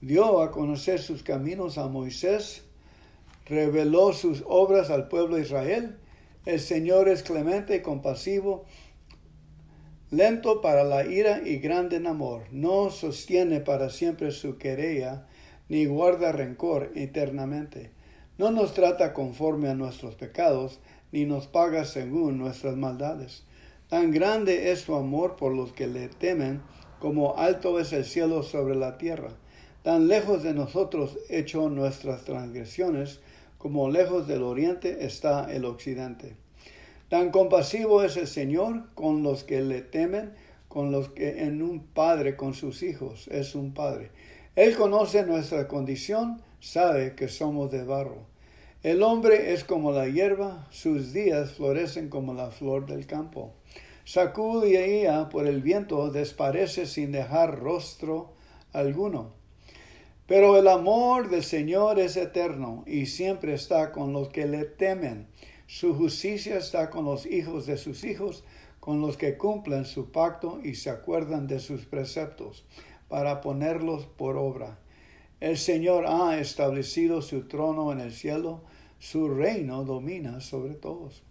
Dio 0.00 0.40
a 0.40 0.50
conocer 0.50 1.00
sus 1.00 1.22
caminos 1.22 1.78
a 1.78 1.88
Moisés, 1.88 2.62
reveló 3.46 4.12
sus 4.12 4.44
obras 4.46 4.90
al 4.90 5.08
pueblo 5.08 5.36
de 5.36 5.42
Israel. 5.42 5.96
El 6.46 6.60
Señor 6.60 7.08
es 7.08 7.22
clemente 7.22 7.76
y 7.76 7.82
compasivo, 7.82 8.64
lento 10.10 10.60
para 10.60 10.84
la 10.84 11.04
ira 11.04 11.42
y 11.44 11.58
grande 11.58 11.96
en 11.96 12.06
amor. 12.06 12.44
No 12.52 12.90
sostiene 12.90 13.60
para 13.60 13.90
siempre 13.90 14.30
su 14.30 14.58
querella, 14.58 15.26
ni 15.68 15.86
guarda 15.86 16.32
rencor 16.32 16.92
eternamente. 16.94 17.97
No 18.38 18.52
nos 18.52 18.72
trata 18.72 19.12
conforme 19.12 19.68
a 19.68 19.74
nuestros 19.74 20.14
pecados, 20.14 20.78
ni 21.10 21.24
nos 21.24 21.48
paga 21.48 21.84
según 21.84 22.38
nuestras 22.38 22.76
maldades. 22.76 23.42
Tan 23.88 24.12
grande 24.12 24.70
es 24.70 24.82
su 24.82 24.94
amor 24.94 25.34
por 25.34 25.52
los 25.52 25.72
que 25.72 25.88
le 25.88 26.08
temen, 26.08 26.62
como 27.00 27.36
alto 27.36 27.80
es 27.80 27.92
el 27.92 28.04
cielo 28.04 28.44
sobre 28.44 28.76
la 28.76 28.96
tierra. 28.96 29.30
Tan 29.82 30.06
lejos 30.06 30.42
de 30.42 30.54
nosotros 30.54 31.18
echó 31.28 31.68
nuestras 31.68 32.24
transgresiones, 32.24 33.20
como 33.58 33.90
lejos 33.90 34.28
del 34.28 34.44
oriente 34.44 35.04
está 35.04 35.52
el 35.52 35.64
occidente. 35.64 36.36
Tan 37.08 37.30
compasivo 37.30 38.04
es 38.04 38.16
el 38.16 38.26
Señor 38.28 38.94
con 38.94 39.22
los 39.22 39.42
que 39.42 39.62
le 39.62 39.80
temen, 39.80 40.32
con 40.68 40.92
los 40.92 41.08
que 41.08 41.42
en 41.42 41.62
un 41.62 41.80
padre 41.80 42.36
con 42.36 42.54
sus 42.54 42.82
hijos 42.82 43.26
es 43.28 43.54
un 43.54 43.74
padre. 43.74 44.10
Él 44.54 44.76
conoce 44.76 45.24
nuestra 45.24 45.66
condición, 45.66 46.42
sabe 46.60 47.14
que 47.14 47.28
somos 47.28 47.70
de 47.70 47.84
barro. 47.84 48.27
El 48.82 49.02
hombre 49.02 49.52
es 49.52 49.64
como 49.64 49.92
la 49.92 50.08
hierba, 50.08 50.66
sus 50.70 51.12
días 51.12 51.52
florecen 51.52 52.08
como 52.08 52.34
la 52.34 52.50
flor 52.50 52.86
del 52.86 53.06
campo 53.06 53.54
sacudida 54.08 55.28
por 55.28 55.46
el 55.46 55.60
viento, 55.60 56.10
desparece 56.10 56.86
sin 56.86 57.12
dejar 57.12 57.58
rostro 57.58 58.32
alguno. 58.72 59.34
Pero 60.26 60.56
el 60.56 60.66
amor 60.66 61.28
del 61.28 61.44
Señor 61.44 61.98
es 61.98 62.16
eterno 62.16 62.84
y 62.86 63.04
siempre 63.04 63.52
está 63.52 63.92
con 63.92 64.14
los 64.14 64.30
que 64.30 64.46
le 64.46 64.64
temen. 64.64 65.26
Su 65.66 65.94
justicia 65.94 66.56
está 66.56 66.88
con 66.88 67.04
los 67.04 67.26
hijos 67.26 67.66
de 67.66 67.76
sus 67.76 68.02
hijos, 68.02 68.44
con 68.80 69.02
los 69.02 69.18
que 69.18 69.36
cumplen 69.36 69.84
su 69.84 70.10
pacto 70.10 70.58
y 70.64 70.76
se 70.76 70.88
acuerdan 70.88 71.46
de 71.46 71.60
sus 71.60 71.84
preceptos, 71.84 72.64
para 73.08 73.42
ponerlos 73.42 74.06
por 74.06 74.38
obra. 74.38 74.78
El 75.40 75.56
Señor 75.56 76.04
ha 76.06 76.38
establecido 76.38 77.22
su 77.22 77.46
trono 77.46 77.92
en 77.92 78.00
el 78.00 78.12
cielo, 78.12 78.62
su 78.98 79.28
reino 79.28 79.84
domina 79.84 80.40
sobre 80.40 80.74
todos. 80.74 81.22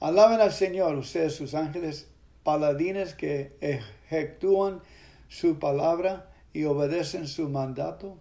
Alaben 0.00 0.40
al 0.40 0.52
Señor, 0.52 0.96
ustedes 0.96 1.36
sus 1.36 1.54
ángeles, 1.54 2.08
paladines 2.42 3.14
que 3.14 3.56
ejecúan 3.60 4.80
su 5.28 5.60
palabra 5.60 6.30
y 6.52 6.64
obedecen 6.64 7.28
su 7.28 7.48
mandato. 7.48 8.18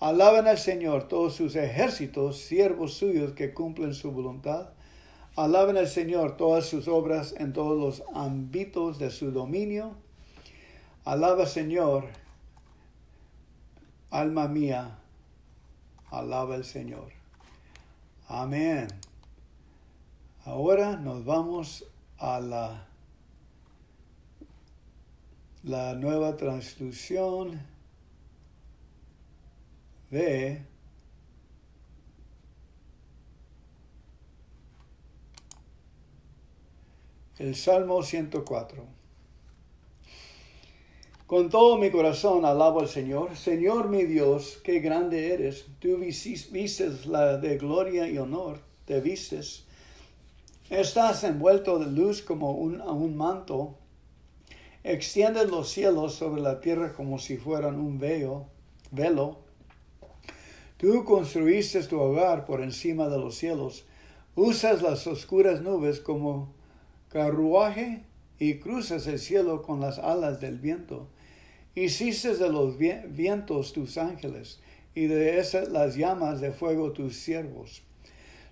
Alaben 0.00 0.46
al 0.46 0.58
Señor 0.58 1.08
todos 1.08 1.34
sus 1.34 1.56
ejércitos, 1.56 2.38
siervos 2.38 2.92
suyos 2.92 3.32
que 3.32 3.54
cumplen 3.54 3.94
su 3.94 4.12
voluntad. 4.12 4.68
Alaben 5.34 5.78
al 5.78 5.88
Señor 5.88 6.36
todas 6.36 6.66
sus 6.66 6.88
obras 6.88 7.34
en 7.38 7.54
todos 7.54 7.78
los 7.78 8.06
ámbitos 8.14 8.98
de 8.98 9.10
su 9.10 9.32
dominio. 9.32 9.96
Alaba 11.04 11.46
Señor, 11.46 12.04
alma 14.10 14.48
mía, 14.48 14.98
alaba 16.10 16.54
al 16.54 16.64
Señor. 16.64 17.12
Amén. 18.28 18.88
Ahora 20.44 20.96
nos 20.96 21.24
vamos 21.24 21.84
a 22.18 22.40
la 22.40 22.88
la 25.68 25.94
nueva 25.94 26.36
transcripción 26.36 27.60
de 30.10 30.62
el 37.38 37.54
Salmo 37.54 38.02
104. 38.02 38.97
Con 41.28 41.48
todo 41.50 41.78
mi 41.78 41.90
corazón 41.90 42.44
alabo 42.44 42.80
al 42.80 42.88
Señor. 42.88 43.36
Señor 43.36 43.88
mi 43.88 44.04
Dios, 44.04 44.58
qué 44.64 44.80
grande 44.80 45.32
eres. 45.32 45.66
Tú 45.78 45.98
vistes 45.98 47.06
la 47.06 47.36
de 47.36 47.58
gloria 47.58 48.08
y 48.08 48.18
honor, 48.18 48.58
te 48.86 49.00
vistes. 49.00 49.64
Estás 50.70 51.22
envuelto 51.22 51.78
de 51.78 51.86
luz 51.86 52.22
como 52.22 52.52
un, 52.52 52.80
un 52.80 53.16
manto 53.16 53.76
Extiendes 54.84 55.50
los 55.50 55.68
cielos 55.68 56.14
sobre 56.14 56.40
la 56.40 56.60
tierra 56.60 56.94
como 56.94 57.18
si 57.18 57.36
fueran 57.36 57.78
un 57.78 57.98
velo. 57.98 58.46
velo. 58.90 59.36
Tú 60.78 61.04
construiste 61.04 61.82
tu 61.82 62.00
hogar 62.00 62.46
por 62.46 62.62
encima 62.62 63.10
de 63.10 63.18
los 63.18 63.34
cielos. 63.34 63.84
Usas 64.34 64.80
las 64.80 65.06
oscuras 65.06 65.60
nubes 65.60 66.00
como 66.00 66.54
carruaje 67.10 68.02
y 68.38 68.60
cruzas 68.60 69.06
el 69.08 69.18
cielo 69.18 69.60
con 69.60 69.80
las 69.80 69.98
alas 69.98 70.40
del 70.40 70.58
viento. 70.58 71.08
Hiciste 71.80 72.34
de 72.34 72.50
los 72.50 72.76
vientos 72.76 73.72
tus 73.72 73.98
ángeles 73.98 74.58
y 74.96 75.06
de 75.06 75.38
esas 75.38 75.68
las 75.68 75.94
llamas 75.94 76.40
de 76.40 76.50
fuego 76.50 76.90
tus 76.90 77.14
siervos. 77.14 77.82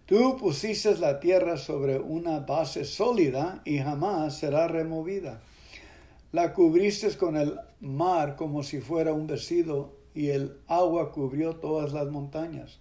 Tú 0.06 0.36
pusiste 0.36 0.96
la 0.98 1.18
tierra 1.18 1.56
sobre 1.56 1.98
una 1.98 2.38
base 2.38 2.84
sólida 2.84 3.62
y 3.64 3.78
jamás 3.78 4.38
será 4.38 4.68
removida. 4.68 5.40
La 6.30 6.52
cubriste 6.52 7.16
con 7.16 7.36
el 7.36 7.58
mar 7.80 8.36
como 8.36 8.62
si 8.62 8.80
fuera 8.80 9.12
un 9.12 9.26
vestido 9.26 9.96
y 10.14 10.28
el 10.28 10.58
agua 10.68 11.10
cubrió 11.10 11.56
todas 11.56 11.92
las 11.92 12.08
montañas. 12.08 12.78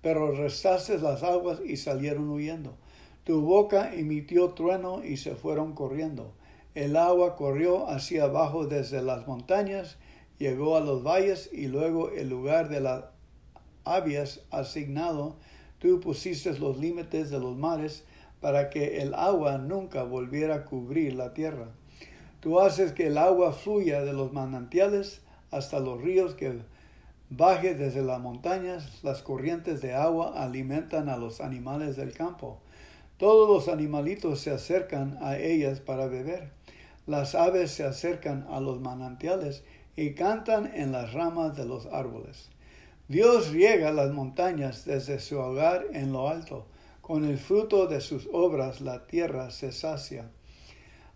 Pero 0.00 0.30
restaste 0.30 0.98
las 0.98 1.24
aguas 1.24 1.58
y 1.66 1.76
salieron 1.76 2.30
huyendo. 2.30 2.76
Tu 3.24 3.40
boca 3.40 3.92
emitió 3.92 4.50
trueno 4.50 5.02
y 5.04 5.16
se 5.16 5.34
fueron 5.34 5.74
corriendo. 5.74 6.34
El 6.74 6.96
agua 6.96 7.36
corrió 7.36 7.88
hacia 7.88 8.24
abajo 8.24 8.66
desde 8.66 9.02
las 9.02 9.26
montañas, 9.26 9.96
llegó 10.38 10.76
a 10.76 10.80
los 10.80 11.02
valles 11.02 11.50
y 11.52 11.66
luego 11.66 12.10
el 12.10 12.28
lugar 12.28 12.68
de 12.68 12.80
la 12.80 13.10
habías 13.84 14.40
asignado. 14.50 15.36
Tú 15.78 16.00
pusiste 16.00 16.56
los 16.58 16.78
límites 16.78 17.30
de 17.30 17.40
los 17.40 17.56
mares 17.56 18.04
para 18.40 18.70
que 18.70 19.00
el 19.00 19.14
agua 19.14 19.58
nunca 19.58 20.02
volviera 20.02 20.56
a 20.56 20.64
cubrir 20.64 21.14
la 21.14 21.34
tierra. 21.34 21.68
Tú 22.40 22.60
haces 22.60 22.92
que 22.92 23.08
el 23.08 23.18
agua 23.18 23.52
fluya 23.52 24.04
de 24.04 24.12
los 24.12 24.32
manantiales 24.32 25.22
hasta 25.50 25.80
los 25.80 26.00
ríos 26.00 26.34
que 26.34 26.60
baje 27.30 27.74
desde 27.74 28.02
las 28.02 28.20
montañas. 28.20 29.02
Las 29.02 29.22
corrientes 29.22 29.80
de 29.80 29.94
agua 29.94 30.40
alimentan 30.42 31.08
a 31.08 31.16
los 31.16 31.40
animales 31.40 31.96
del 31.96 32.12
campo. 32.12 32.60
Todos 33.16 33.48
los 33.48 33.72
animalitos 33.72 34.40
se 34.40 34.52
acercan 34.52 35.18
a 35.20 35.36
ellas 35.36 35.80
para 35.80 36.06
beber. 36.06 36.57
Las 37.08 37.34
aves 37.34 37.70
se 37.70 37.84
acercan 37.84 38.46
a 38.50 38.60
los 38.60 38.82
manantiales 38.82 39.64
y 39.96 40.12
cantan 40.12 40.70
en 40.74 40.92
las 40.92 41.14
ramas 41.14 41.56
de 41.56 41.64
los 41.64 41.86
árboles. 41.86 42.50
Dios 43.08 43.48
riega 43.48 43.92
las 43.92 44.10
montañas 44.10 44.84
desde 44.84 45.18
su 45.18 45.38
hogar 45.38 45.86
en 45.94 46.12
lo 46.12 46.28
alto. 46.28 46.66
Con 47.00 47.24
el 47.24 47.38
fruto 47.38 47.86
de 47.86 48.02
sus 48.02 48.28
obras 48.30 48.82
la 48.82 49.06
tierra 49.06 49.50
se 49.50 49.72
sacia. 49.72 50.30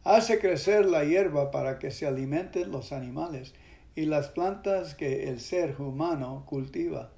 Hace 0.02 0.38
crecer 0.38 0.86
la 0.86 1.04
hierba 1.04 1.50
para 1.50 1.78
que 1.78 1.90
se 1.90 2.06
alimenten 2.06 2.72
los 2.72 2.92
animales 2.92 3.52
y 3.94 4.06
las 4.06 4.28
plantas 4.28 4.94
que 4.94 5.28
el 5.28 5.40
ser 5.40 5.78
humano 5.78 6.44
cultiva 6.46 7.10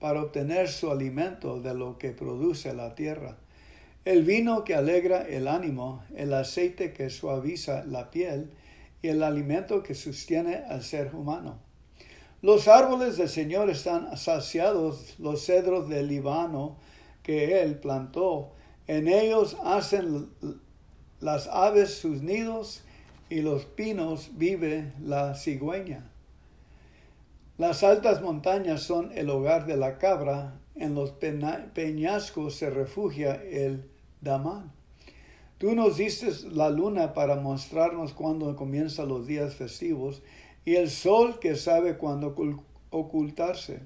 para 0.00 0.22
obtener 0.22 0.68
su 0.68 0.90
alimento 0.90 1.60
de 1.60 1.74
lo 1.74 1.98
que 1.98 2.12
produce 2.12 2.72
la 2.72 2.94
tierra. 2.94 3.36
El 4.04 4.24
vino 4.24 4.64
que 4.64 4.74
alegra 4.74 5.22
el 5.22 5.46
ánimo, 5.46 6.02
el 6.16 6.34
aceite 6.34 6.92
que 6.92 7.08
suaviza 7.08 7.84
la 7.84 8.10
piel 8.10 8.50
y 9.00 9.08
el 9.08 9.22
alimento 9.22 9.84
que 9.84 9.94
sostiene 9.94 10.56
al 10.56 10.82
ser 10.82 11.14
humano. 11.14 11.58
Los 12.40 12.66
árboles 12.66 13.16
del 13.16 13.28
Señor 13.28 13.70
están 13.70 14.16
saciados, 14.16 15.14
los 15.20 15.46
cedros 15.46 15.88
del 15.88 16.08
Líbano 16.08 16.78
que 17.22 17.62
Él 17.62 17.78
plantó, 17.78 18.50
en 18.88 19.06
ellos 19.06 19.56
hacen 19.62 20.28
las 21.20 21.46
aves 21.46 21.94
sus 21.94 22.22
nidos 22.22 22.82
y 23.30 23.42
los 23.42 23.64
pinos 23.64 24.30
vive 24.32 24.92
la 25.00 25.36
cigüeña. 25.36 26.10
Las 27.58 27.84
altas 27.84 28.20
montañas 28.20 28.82
son 28.82 29.12
el 29.14 29.30
hogar 29.30 29.66
de 29.66 29.76
la 29.76 29.98
cabra, 29.98 30.58
en 30.74 30.96
los 30.96 31.12
peñascos 31.12 32.56
se 32.56 32.70
refugia 32.70 33.34
el 33.34 33.91
damán. 34.22 34.72
Tú 35.58 35.74
nos 35.74 35.98
diste 35.98 36.28
la 36.50 36.70
luna 36.70 37.14
para 37.14 37.36
mostrarnos 37.36 38.14
cuándo 38.14 38.56
comienzan 38.56 39.08
los 39.08 39.26
días 39.26 39.54
festivos 39.54 40.22
y 40.64 40.76
el 40.76 40.90
sol 40.90 41.38
que 41.38 41.54
sabe 41.54 41.96
cuándo 41.96 42.34
ocultarse. 42.90 43.80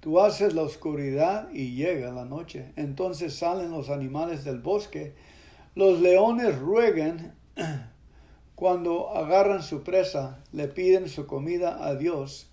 Tú 0.00 0.20
haces 0.20 0.54
la 0.54 0.62
oscuridad 0.62 1.48
y 1.52 1.74
llega 1.74 2.10
la 2.12 2.24
noche. 2.24 2.72
Entonces 2.76 3.34
salen 3.34 3.70
los 3.70 3.88
animales 3.88 4.44
del 4.44 4.58
bosque. 4.58 5.14
Los 5.74 6.00
leones 6.00 6.58
ruegan 6.58 7.34
cuando 8.54 9.16
agarran 9.16 9.62
su 9.62 9.82
presa, 9.82 10.38
le 10.52 10.68
piden 10.68 11.08
su 11.08 11.26
comida 11.26 11.84
a 11.86 11.94
Dios. 11.94 12.48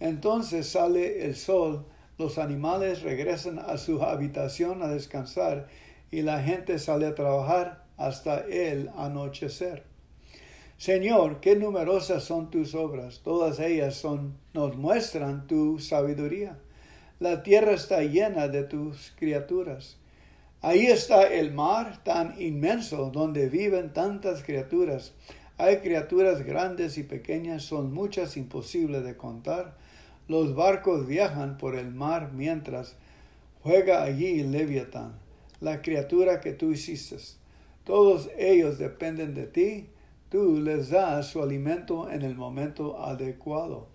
Entonces 0.00 0.68
sale 0.68 1.24
el 1.24 1.34
sol, 1.34 1.84
los 2.16 2.38
animales 2.38 3.02
regresan 3.02 3.58
a 3.58 3.76
su 3.76 4.02
habitación 4.02 4.82
a 4.82 4.88
descansar 4.88 5.68
y 6.10 6.22
la 6.22 6.42
gente 6.42 6.78
sale 6.78 7.06
a 7.06 7.14
trabajar 7.14 7.84
hasta 7.96 8.40
el 8.40 8.90
anochecer. 8.96 9.84
Señor, 10.78 11.40
qué 11.40 11.56
numerosas 11.56 12.22
son 12.22 12.50
tus 12.50 12.74
obras, 12.74 13.20
todas 13.24 13.58
ellas 13.58 13.96
son, 13.96 14.38
nos 14.54 14.76
muestran 14.76 15.46
tu 15.46 15.78
sabiduría. 15.80 16.56
La 17.18 17.42
tierra 17.42 17.72
está 17.72 18.02
llena 18.02 18.46
de 18.46 18.62
tus 18.62 19.12
criaturas. 19.18 19.96
Ahí 20.60 20.86
está 20.86 21.26
el 21.26 21.52
mar 21.52 22.02
tan 22.04 22.40
inmenso 22.40 23.10
donde 23.10 23.48
viven 23.48 23.92
tantas 23.92 24.44
criaturas. 24.44 25.14
Hay 25.56 25.78
criaturas 25.78 26.44
grandes 26.44 26.98
y 26.98 27.02
pequeñas, 27.02 27.64
son 27.64 27.92
muchas 27.92 28.36
imposibles 28.36 29.02
de 29.02 29.16
contar. 29.16 29.76
Los 30.28 30.54
barcos 30.54 31.08
viajan 31.08 31.58
por 31.58 31.74
el 31.74 31.92
mar 31.92 32.30
mientras 32.32 32.94
juega 33.62 34.04
allí 34.04 34.44
Leviatán, 34.44 35.18
la 35.60 35.82
criatura 35.82 36.40
que 36.40 36.52
tú 36.52 36.72
hiciste. 36.72 37.16
Todos 37.84 38.28
ellos 38.36 38.78
dependen 38.78 39.34
de 39.34 39.46
ti 39.46 39.88
Tú 40.30 40.60
les 40.60 40.90
das 40.90 41.28
su 41.28 41.42
alimento 41.42 42.10
en 42.10 42.20
el 42.20 42.34
momento 42.34 43.02
adecuado. 43.02 43.88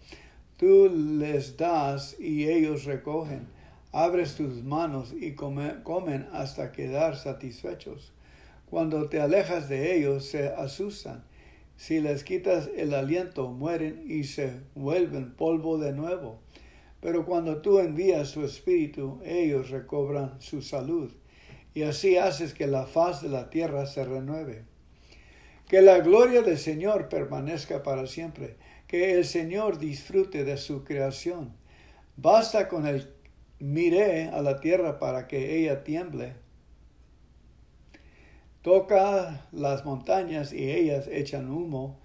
Tú 0.58 0.90
les 0.90 1.58
das 1.58 2.20
y 2.20 2.50
ellos 2.50 2.86
recogen. 2.86 3.48
Abres 3.92 4.34
tus 4.34 4.64
manos 4.64 5.14
y 5.14 5.34
comen 5.34 6.28
hasta 6.34 6.72
quedar 6.72 7.18
satisfechos. 7.18 8.14
Cuando 8.68 9.10
te 9.10 9.22
alejas 9.22 9.70
de 9.70 9.96
ellos 9.96 10.26
se 10.26 10.48
asustan. 10.48 11.24
Si 11.78 12.00
les 12.00 12.24
quitas 12.24 12.68
el 12.76 12.96
aliento, 12.96 13.52
mueren 13.52 14.04
y 14.10 14.24
se 14.24 14.54
vuelven 14.74 15.36
polvo 15.36 15.78
de 15.78 15.94
nuevo. 15.94 16.40
Pero 17.00 17.28
cuando 17.28 17.62
tú 17.62 17.78
envías 17.78 18.30
su 18.30 18.44
espíritu, 18.44 19.20
ellos 19.24 19.70
recobran 19.70 20.42
su 20.42 20.64
salud. 20.64 21.12
Y 21.74 21.84
así 21.84 22.18
haces 22.18 22.54
que 22.54 22.68
la 22.68 22.86
faz 22.86 23.22
de 23.22 23.30
la 23.30 23.50
tierra 23.50 23.86
se 23.86 24.04
renueve. 24.04 24.66
Que 25.68 25.82
la 25.82 26.00
gloria 26.00 26.42
del 26.42 26.58
Señor 26.58 27.10
permanezca 27.10 27.84
para 27.84 28.06
siempre. 28.06 28.58
Que 28.88 29.14
el 29.14 29.26
Señor 29.26 29.80
disfrute 29.80 30.44
de 30.44 30.58
su 30.58 30.84
creación. 30.84 31.54
Basta 32.16 32.68
con 32.68 32.86
el 32.86 33.10
miré 33.60 34.28
a 34.30 34.42
la 34.42 34.60
tierra 34.60 35.00
para 35.00 35.28
que 35.28 35.58
ella 35.58 35.84
tiemble. 35.84 36.36
Toca 38.62 39.48
las 39.52 39.86
montañas 39.86 40.54
y 40.54 40.70
ellas 40.70 41.08
echan 41.12 41.50
humo. 41.50 42.00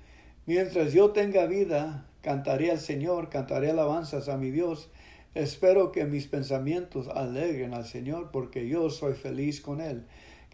Mientras 0.47 0.93
yo 0.93 1.11
tenga 1.11 1.47
vida, 1.47 2.07
cantaré 2.23 2.71
al 2.71 2.81
Señor, 2.81 3.29
cantaré 3.29 3.71
alabanzas 3.71 4.29
a 4.29 4.37
mi 4.37 4.51
Dios. 4.51 4.89
Espero 5.35 5.93
que 5.93 6.05
mis 6.05 6.27
pensamientos 6.27 7.09
alegren 7.09 7.75
al 7.75 7.85
Señor, 7.85 8.31
porque 8.33 8.69
yo 8.69 8.91
soy 8.91 9.15
feliz 9.15 9.61
con 9.61 9.81
Él 9.81 10.05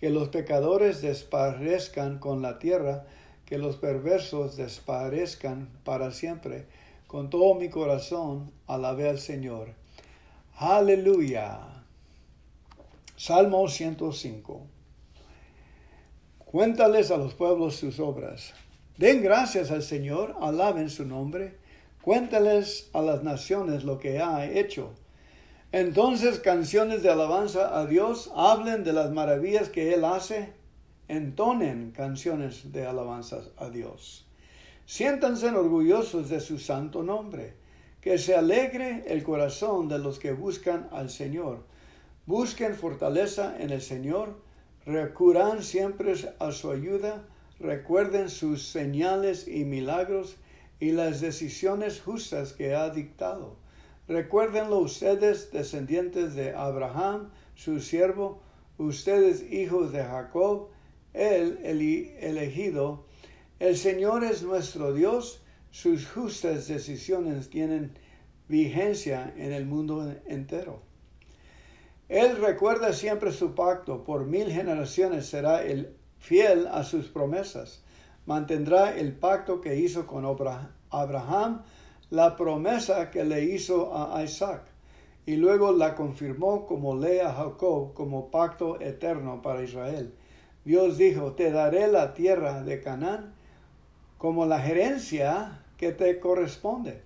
que 0.05 0.10
los 0.10 0.28
pecadores 0.28 1.01
desparezcan 1.01 2.18
con 2.18 2.42
la 2.42 2.59
tierra, 2.59 3.06
que 3.46 3.56
los 3.56 3.76
perversos 3.76 4.56
desparezcan 4.56 5.70
para 5.82 6.10
siempre. 6.10 6.66
Con 7.06 7.30
todo 7.30 7.55
mi 7.55 7.70
corazón 7.70 8.51
alabé 8.66 9.09
al 9.09 9.18
Señor. 9.18 9.68
Aleluya. 10.56 11.59
Salmo 13.16 13.66
105. 13.66 14.66
Cuéntales 16.44 17.10
a 17.10 17.16
los 17.16 17.34
pueblos 17.34 17.76
sus 17.76 17.98
obras. 18.01 18.52
Den 18.98 19.22
gracias 19.22 19.70
al 19.70 19.82
Señor, 19.82 20.36
alaben 20.40 20.90
su 20.90 21.06
nombre. 21.06 21.56
Cuéntales 22.05 22.90
a 22.93 23.01
las 23.01 23.22
naciones 23.22 23.82
lo 23.82 23.98
que 23.98 24.20
ha 24.20 24.44
hecho. 24.44 24.93
Entonces 25.72 26.39
canciones 26.39 27.02
de 27.02 27.09
alabanza 27.09 27.81
a 27.81 27.86
Dios, 27.86 28.31
hablen 28.36 28.85
de 28.85 28.93
las 28.93 29.10
maravillas 29.10 29.70
que 29.70 29.94
Él 29.94 30.05
hace, 30.05 30.52
entonen 31.09 31.93
canciones 31.93 32.72
de 32.72 32.86
alabanza 32.86 33.39
a 33.56 33.70
Dios. 33.70 34.26
Siéntanse 34.85 35.48
orgullosos 35.48 36.28
de 36.28 36.40
su 36.40 36.59
santo 36.59 37.02
nombre, 37.02 37.55
que 38.02 38.18
se 38.18 38.36
alegre 38.36 39.05
el 39.06 39.22
corazón 39.22 39.89
de 39.89 39.98
los 39.98 40.18
que 40.18 40.32
buscan 40.32 40.90
al 40.93 41.09
Señor. 41.09 41.64
Busquen 42.26 42.74
fortaleza 42.74 43.56
en 43.59 43.70
el 43.70 43.81
Señor, 43.81 44.43
recurran 44.85 45.62
siempre 45.62 46.12
a 46.39 46.52
su 46.52 46.70
ayuda, 46.70 47.24
recuerden 47.59 48.28
sus 48.28 48.68
señales 48.68 49.48
y 49.48 49.64
milagros 49.64 50.36
y 50.80 50.92
las 50.92 51.20
decisiones 51.20 52.01
justas 52.01 52.52
que 52.52 52.74
ha 52.74 52.90
dictado 52.90 53.64
Recuérdenlo 54.06 54.80
ustedes, 54.80 55.51
descendientes 55.51 56.34
de 56.34 56.52
Abraham, 56.52 57.30
su 57.55 57.80
siervo, 57.80 58.42
ustedes 58.76 59.51
hijos 59.51 59.92
de 59.92 60.05
Jacob, 60.05 60.68
él 61.14 61.59
el 61.62 61.80
elegido. 62.20 63.06
El 63.59 63.78
Señor 63.78 64.22
es 64.22 64.42
nuestro 64.42 64.92
Dios, 64.92 65.40
sus 65.70 66.06
justas 66.06 66.68
decisiones 66.68 67.48
tienen 67.48 67.96
vigencia 68.46 69.32
en 69.38 69.52
el 69.52 69.64
mundo 69.64 70.14
entero. 70.26 70.82
Él 72.10 72.36
recuerda 72.36 72.92
siempre 72.92 73.32
su 73.32 73.55
pacto, 73.55 74.05
por 74.05 74.26
mil 74.26 74.52
generaciones 74.52 75.24
será 75.24 75.64
el 75.64 75.96
fiel 76.18 76.66
a 76.66 76.84
sus 76.84 77.06
promesas. 77.06 77.82
Mantendrá 78.26 78.96
el 78.96 79.12
pacto 79.12 79.60
que 79.60 79.76
hizo 79.76 80.06
con 80.06 80.24
Abraham, 80.90 81.62
la 82.10 82.36
promesa 82.36 83.10
que 83.10 83.24
le 83.24 83.44
hizo 83.44 83.92
a 83.94 84.22
Isaac 84.22 84.74
y 85.26 85.36
luego 85.36 85.72
la 85.72 85.94
confirmó 85.94 86.66
como 86.66 86.96
ley 86.96 87.18
a 87.18 87.32
Jacob 87.32 87.94
como 87.94 88.30
pacto 88.30 88.80
eterno 88.80 89.40
para 89.42 89.62
Israel. 89.62 90.14
Dios 90.64 90.98
dijo, 90.98 91.32
te 91.32 91.51
daré 91.51 91.88
la 91.88 92.14
tierra 92.14 92.62
de 92.62 92.80
Canaán 92.80 93.34
como 94.18 94.46
la 94.46 94.60
gerencia 94.60 95.62
que 95.76 95.92
te 95.92 96.20
corresponde. 96.20 97.02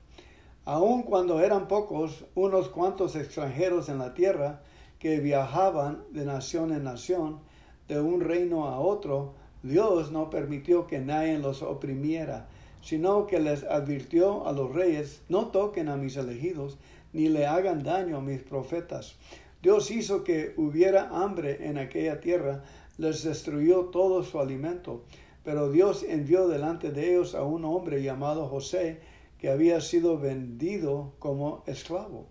Aun 0.65 1.03
cuando 1.03 1.41
eran 1.41 1.67
pocos, 1.67 2.25
unos 2.35 2.69
cuantos 2.69 3.17
extranjeros 3.17 3.89
en 3.89 3.99
la 3.99 4.15
tierra 4.15 4.63
que 4.99 5.21
viajaban 5.21 6.05
de 6.11 6.25
nación 6.25 6.73
en 6.73 6.85
nación, 6.85 7.41
de 7.87 8.01
un 8.01 8.21
reino 8.21 8.67
a 8.69 8.79
otro, 8.79 9.35
Dios 9.63 10.13
no 10.13 10.31
permitió 10.31 10.87
que 10.87 10.99
nadie 10.99 11.39
los 11.39 11.63
oprimiera 11.63 12.49
sino 12.83 13.27
que 13.27 13.41
les 13.41 13.65
advirtió 13.65 14.47
a 14.47 14.53
los 14.53 14.75
reyes, 14.75 15.23
no 15.29 15.49
toquen 15.49 15.89
a 15.89 15.97
mis 15.97 16.17
elegidos, 16.17 16.79
ni 17.13 17.29
le 17.29 17.47
hagan 17.47 17.83
daño 17.83 18.19
a 18.19 18.21
mis 18.21 18.43
profetas. 18.43 19.17
Dios 19.63 19.91
hizo 19.91 20.25
que 20.25 20.55
hubiera 20.57 21.09
hambre 21.23 21.69
en 21.69 21.79
aquella 21.79 22.21
tierra, 22.21 22.63
les 22.97 23.25
destruyó 23.25 23.87
todo 23.87 24.23
su 24.23 24.41
alimento, 24.41 25.05
pero 25.45 25.71
Dios 25.71 26.03
envió 26.03 26.49
delante 26.49 26.91
de 26.91 27.11
ellos 27.11 27.35
a 27.35 27.43
un 27.43 27.65
hombre 27.65 28.03
llamado 28.03 28.49
José, 28.49 29.01
que 29.39 29.51
había 29.51 29.81
sido 29.81 30.19
vendido 30.19 31.13
como 31.19 31.63
esclavo. 31.67 32.27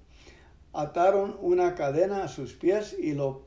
Ataron 0.74 1.38
una 1.42 1.76
cadena 1.76 2.24
a 2.24 2.28
sus 2.28 2.54
pies 2.54 2.96
y, 3.00 3.14
lo, 3.14 3.47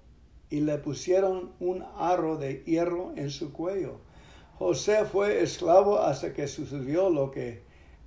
y 0.50 0.60
le 0.60 0.78
pusieron 0.78 1.52
un 1.60 1.84
arro 1.96 2.36
de 2.36 2.62
hierro 2.64 3.12
en 3.16 3.30
su 3.30 3.52
cuello 3.52 4.00
José 4.60 5.06
fue 5.06 5.42
esclavo 5.42 6.00
hasta 6.00 6.34
que 6.34 6.46
sucedió 6.46 7.08
lo 7.08 7.30
que 7.30 7.62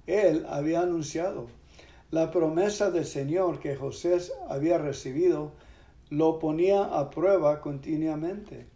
él 0.06 0.46
había 0.48 0.82
anunciado. 0.82 1.48
La 2.12 2.30
promesa 2.30 2.92
del 2.92 3.06
Señor 3.06 3.60
que 3.60 3.76
José 3.76 4.20
había 4.48 4.78
recibido 4.78 5.54
lo 6.12 6.38
ponía 6.38 6.84
a 6.84 7.10
prueba 7.10 7.60
continuamente. 7.60 8.68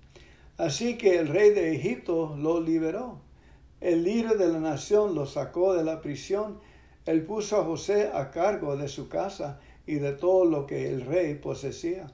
Así 0.57 0.97
que 0.97 1.19
el 1.19 1.27
rey 1.27 1.51
de 1.51 1.75
Egipto 1.75 2.35
lo 2.35 2.59
liberó. 2.61 3.19
El 3.79 4.03
líder 4.03 4.39
de 4.39 4.47
la 4.47 4.59
nación 4.59 5.13
lo 5.13 5.27
sacó 5.27 5.75
de 5.75 5.83
la 5.83 6.01
prisión. 6.01 6.59
Él 7.05 7.27
puso 7.27 7.61
a 7.61 7.63
José 7.63 8.09
a 8.11 8.31
cargo 8.31 8.75
de 8.75 8.87
su 8.87 9.07
casa 9.07 9.59
y 9.85 9.97
de 9.97 10.13
todo 10.13 10.45
lo 10.45 10.65
que 10.65 10.89
el 10.89 11.01
rey 11.05 11.35
poseía, 11.35 12.07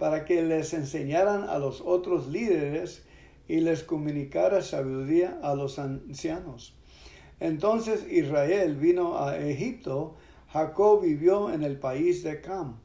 para 0.00 0.24
que 0.24 0.42
les 0.42 0.72
enseñaran 0.72 1.44
a 1.44 1.58
los 1.58 1.82
otros 1.82 2.26
líderes 2.26 3.04
y 3.46 3.60
les 3.60 3.84
comunicara 3.84 4.62
sabiduría 4.62 5.38
a 5.42 5.54
los 5.54 5.78
ancianos. 5.78 6.74
Entonces 7.38 8.10
Israel 8.10 8.76
vino 8.76 9.18
a 9.18 9.38
Egipto, 9.38 10.16
Jacob 10.52 11.02
vivió 11.02 11.52
en 11.52 11.62
el 11.62 11.78
país 11.78 12.22
de 12.22 12.40
Cam. 12.40 12.78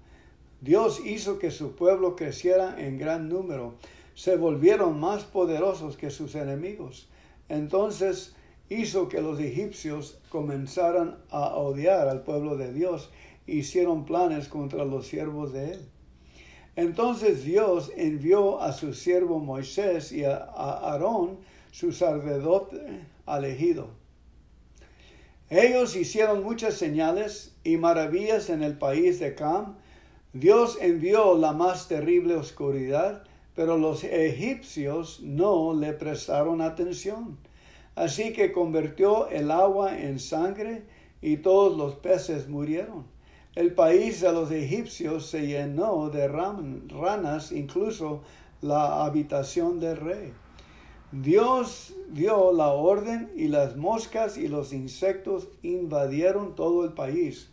Dios 0.60 1.02
hizo 1.06 1.40
que 1.40 1.52
su 1.52 1.76
pueblo 1.76 2.18
creciera 2.18 2.76
en 2.78 2.98
gran 2.98 3.30
número. 3.30 3.76
Se 4.14 4.36
volvieron 4.36 5.00
más 5.00 5.24
poderosos 5.24 5.96
que 5.96 6.10
sus 6.10 6.36
enemigos. 6.36 7.08
Entonces 7.48 8.36
hizo 8.70 9.08
que 9.08 9.22
los 9.22 9.40
egipcios 9.40 10.20
comenzaran 10.28 11.18
a 11.30 11.56
odiar 11.56 12.10
al 12.10 12.24
pueblo 12.24 12.58
de 12.58 12.74
Dios 12.74 13.10
hicieron 13.48 14.04
planes 14.06 14.50
contra 14.50 14.84
los 14.84 15.08
siervos 15.08 15.54
de 15.54 15.74
él. 15.74 15.90
Entonces 16.76 17.44
Dios 17.46 17.92
envió 17.96 18.62
a 18.62 18.74
su 18.74 18.94
siervo 18.94 19.40
Moisés 19.40 20.12
y 20.12 20.26
a, 20.26 20.36
Aarón, 20.36 21.38
su 21.72 21.92
sacerdote 21.92 23.02
elegido. 23.28 23.90
Ellos 25.50 25.96
hicieron 25.96 26.44
muchas 26.44 26.74
señales 26.74 27.56
y 27.64 27.78
maravillas 27.78 28.50
en 28.50 28.64
el 28.64 28.78
país 28.78 29.20
de 29.20 29.36
Cam. 29.36 29.76
Dios 30.34 30.78
envió 30.82 31.38
la 31.38 31.54
más 31.54 31.88
terrible 31.88 32.36
oscuridad, 32.36 33.24
pero 33.56 33.78
los 33.78 34.04
egipcios 34.04 35.22
no 35.22 35.74
le 35.74 35.94
prestaron 35.94 36.62
atención. 36.62 37.38
Así 37.96 38.34
que 38.34 38.52
convirtió 38.52 39.30
el 39.30 39.50
agua 39.52 39.98
en 39.98 40.20
sangre 40.20 40.84
y 41.22 41.38
todos 41.38 41.78
los 41.78 41.96
peces 41.96 42.50
murieron. 42.50 43.15
El 43.56 43.74
país 43.74 44.20
de 44.20 44.34
los 44.34 44.52
egipcios 44.52 45.28
se 45.28 45.48
llenó 45.48 46.10
de 46.10 46.28
ranas, 46.28 47.54
incluso 47.54 48.22
la 48.62 49.06
habitación 49.06 49.80
del 49.80 49.96
rey. 49.96 50.34
Dios 51.14 51.94
dio 52.10 52.52
la 52.52 52.68
orden 52.68 53.32
y 53.34 53.48
las 53.48 53.78
moscas 53.78 54.38
y 54.38 54.50
los 54.50 54.74
insectos 54.74 55.48
invadieron 55.64 56.54
todo 56.56 56.84
el 56.84 56.92
país. 56.92 57.48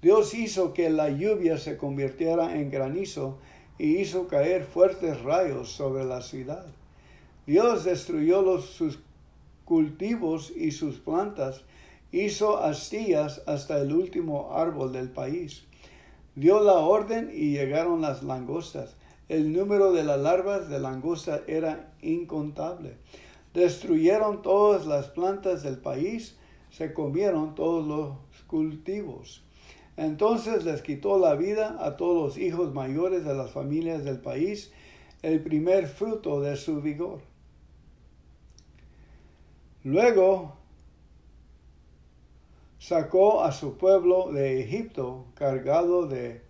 Dios 0.00 0.34
hizo 0.34 0.72
que 0.72 0.88
la 0.88 1.10
lluvia 1.10 1.58
se 1.58 1.76
convirtiera 1.76 2.56
en 2.56 2.70
granizo 2.70 3.38
y 3.76 3.96
hizo 3.96 4.28
caer 4.28 4.62
fuertes 4.62 5.20
rayos 5.22 5.70
sobre 5.72 6.04
la 6.04 6.22
ciudad. 6.22 6.66
Dios 7.46 7.82
destruyó 7.82 8.42
los, 8.42 8.66
sus 8.66 9.00
cultivos 9.64 10.52
y 10.54 10.70
sus 10.70 11.00
plantas, 11.00 11.64
hizo 12.12 12.58
astillas 12.58 13.42
hasta 13.46 13.78
el 13.78 13.92
último 13.92 14.52
árbol 14.52 14.92
del 14.92 15.10
país. 15.10 15.64
Dio 16.34 16.60
la 16.60 16.78
orden 16.78 17.30
y 17.32 17.52
llegaron 17.52 18.00
las 18.00 18.22
langostas. 18.22 18.96
El 19.28 19.52
número 19.52 19.92
de 19.92 20.04
las 20.04 20.18
larvas 20.18 20.68
de 20.68 20.80
langosta 20.80 21.42
era 21.46 21.92
incontable. 22.02 22.96
Destruyeron 23.54 24.42
todas 24.42 24.86
las 24.86 25.08
plantas 25.08 25.62
del 25.62 25.78
país, 25.78 26.36
se 26.70 26.92
comieron 26.92 27.54
todos 27.54 27.86
los 27.86 28.42
cultivos. 28.46 29.42
Entonces 29.96 30.64
les 30.64 30.82
quitó 30.82 31.18
la 31.18 31.34
vida 31.34 31.76
a 31.80 31.96
todos 31.96 32.22
los 32.22 32.38
hijos 32.38 32.72
mayores 32.72 33.24
de 33.24 33.34
las 33.34 33.50
familias 33.50 34.04
del 34.04 34.20
país, 34.20 34.72
el 35.22 35.42
primer 35.42 35.86
fruto 35.86 36.40
de 36.40 36.56
su 36.56 36.80
vigor. 36.80 37.20
Luego 39.82 40.59
sacó 42.80 43.44
a 43.44 43.52
su 43.52 43.76
pueblo 43.76 44.32
de 44.32 44.62
Egipto 44.62 45.26
cargado 45.34 46.06
de 46.08 46.40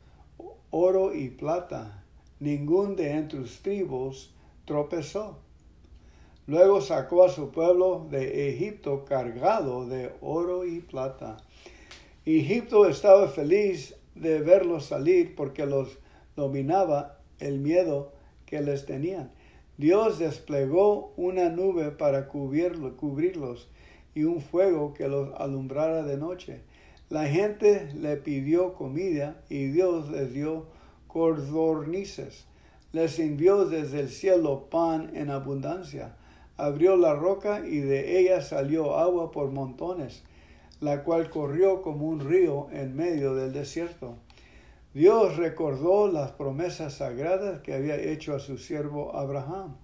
oro 0.71 1.13
y 1.13 1.29
plata. 1.29 2.05
Ningún 2.39 2.95
de 2.97 3.11
entre 3.11 3.41
sus 3.41 3.61
tribus 3.61 4.33
tropezó. 4.65 5.39
Luego 6.47 6.81
sacó 6.81 7.25
a 7.25 7.29
su 7.29 7.51
pueblo 7.51 8.07
de 8.09 8.49
Egipto 8.49 9.05
cargado 9.05 9.87
de 9.87 10.13
oro 10.21 10.65
y 10.65 10.81
plata. 10.81 11.37
Egipto 12.25 12.89
estaba 12.89 13.27
feliz 13.29 13.97
de 14.15 14.41
verlos 14.41 14.87
salir 14.87 15.35
porque 15.35 15.67
los 15.67 15.99
dominaba 16.37 17.19
el 17.41 17.59
miedo 17.59 18.13
que 18.47 18.61
les 18.61 18.87
tenían. 18.87 19.33
Dios 19.79 20.21
desplegó 20.21 21.13
una 21.17 21.49
nube 21.49 21.91
para 21.91 22.29
cubrirlos 22.29 23.69
y 24.15 24.25
un 24.25 24.41
fuego 24.41 24.93
que 24.95 25.09
los 25.09 25.31
alumbrara 25.39 26.03
de 26.03 26.17
noche. 26.17 26.61
La 27.09 27.27
gente 27.27 27.93
le 27.95 28.17
pidió 28.17 28.75
comida 28.75 29.43
y 29.49 29.67
Dios 29.67 30.11
les 30.11 30.33
dio 30.33 30.67
cordornices. 31.09 32.47
Les 32.93 33.19
envió 33.19 33.67
desde 33.67 34.01
el 34.01 34.09
cielo 34.09 34.67
pan 34.71 35.11
en 35.15 35.31
abundancia. 35.31 36.17
Abrió 36.57 36.97
la 36.97 37.15
roca 37.15 37.67
y 37.67 37.79
de 37.79 38.21
ella 38.21 38.43
salió 38.43 38.97
agua 38.97 39.31
por 39.31 39.51
montones, 39.51 40.23
la 40.81 41.03
cual 41.05 41.31
corrió 41.31 41.83
como 41.83 42.07
un 42.07 42.21
río 42.21 42.69
en 42.71 42.95
medio 42.95 43.35
del 43.35 43.53
desierto. 43.53 44.17
Dios 44.93 45.37
recordó 45.37 46.09
las 46.09 46.33
promesas 46.33 46.95
sagradas 46.95 47.61
que 47.63 47.75
había 47.75 47.97
hecho 47.97 48.35
a 48.35 48.41
su 48.41 48.59
siervo 48.59 49.15
Abraham. 49.15 49.77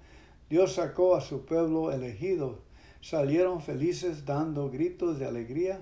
Dios 0.51 0.74
sacó 0.74 1.15
a 1.15 1.20
su 1.20 1.44
pueblo 1.44 1.93
elegido. 1.93 2.66
Salieron 3.09 3.61
felices 3.61 4.24
dando 4.24 4.69
gritos 4.69 5.20
de 5.20 5.27
alegría. 5.27 5.78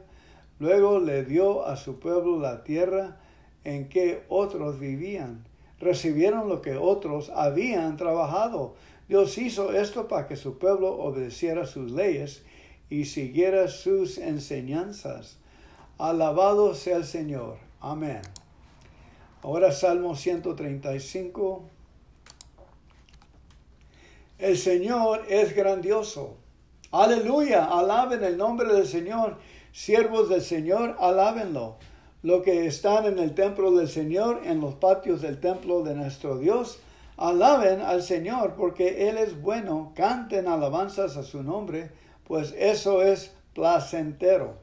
Luego 0.59 1.01
le 1.01 1.25
dio 1.25 1.65
a 1.65 1.75
su 1.77 1.99
pueblo 1.99 2.39
la 2.39 2.65
tierra 2.65 3.17
en 3.65 3.89
que 3.89 4.25
otros 4.29 4.79
vivían. 4.79 5.43
Recibieron 5.81 6.51
lo 6.51 6.61
que 6.61 6.77
otros 6.77 7.31
habían 7.31 7.97
trabajado. 7.97 8.75
Dios 9.09 9.39
hizo 9.39 9.73
esto 9.73 10.07
para 10.07 10.27
que 10.29 10.37
su 10.37 10.59
pueblo 10.59 10.99
obedeciera 10.99 11.65
sus 11.65 11.91
leyes 11.93 12.43
y 12.91 13.07
siguiera 13.07 13.69
sus 13.69 14.19
enseñanzas. 14.19 15.39
Alabado 15.97 16.75
sea 16.75 16.99
el 16.99 17.07
Señor. 17.07 17.57
Amén. 17.81 18.21
Ahora 19.41 19.73
Salmo 19.73 20.15
135. 20.15 21.65
El 24.37 24.59
Señor 24.59 25.25
es 25.31 25.57
grandioso. 25.57 26.44
Aleluya, 26.95 27.65
alaben 27.65 28.23
el 28.23 28.37
nombre 28.37 28.73
del 28.73 28.87
Señor. 28.87 29.39
Siervos 29.73 30.29
del 30.29 30.43
Señor, 30.43 30.95
alábenlo. 31.01 31.75
Los 32.23 32.45
que 32.45 32.67
están 32.67 33.07
en 33.07 33.19
el 33.19 33.35
templo 33.35 33.73
del 33.73 33.89
Señor, 33.89 34.43
en 34.45 34.61
los 34.61 34.77
patios 34.77 35.21
del 35.21 35.41
templo 35.41 35.83
de 35.83 35.97
nuestro 35.97 36.39
Dios, 36.39 36.79
alaben 37.17 37.81
al 37.81 38.01
Señor, 38.05 38.55
porque 38.57 39.09
Él 39.09 39.19
es 39.19 39.43
bueno. 39.43 39.93
Canten 39.97 40.47
alabanzas 40.47 41.17
a 41.17 41.25
su 41.25 41.43
nombre, 41.43 41.91
pues 42.29 42.55
eso 42.57 43.03
es 43.03 43.35
placentero. 43.55 44.55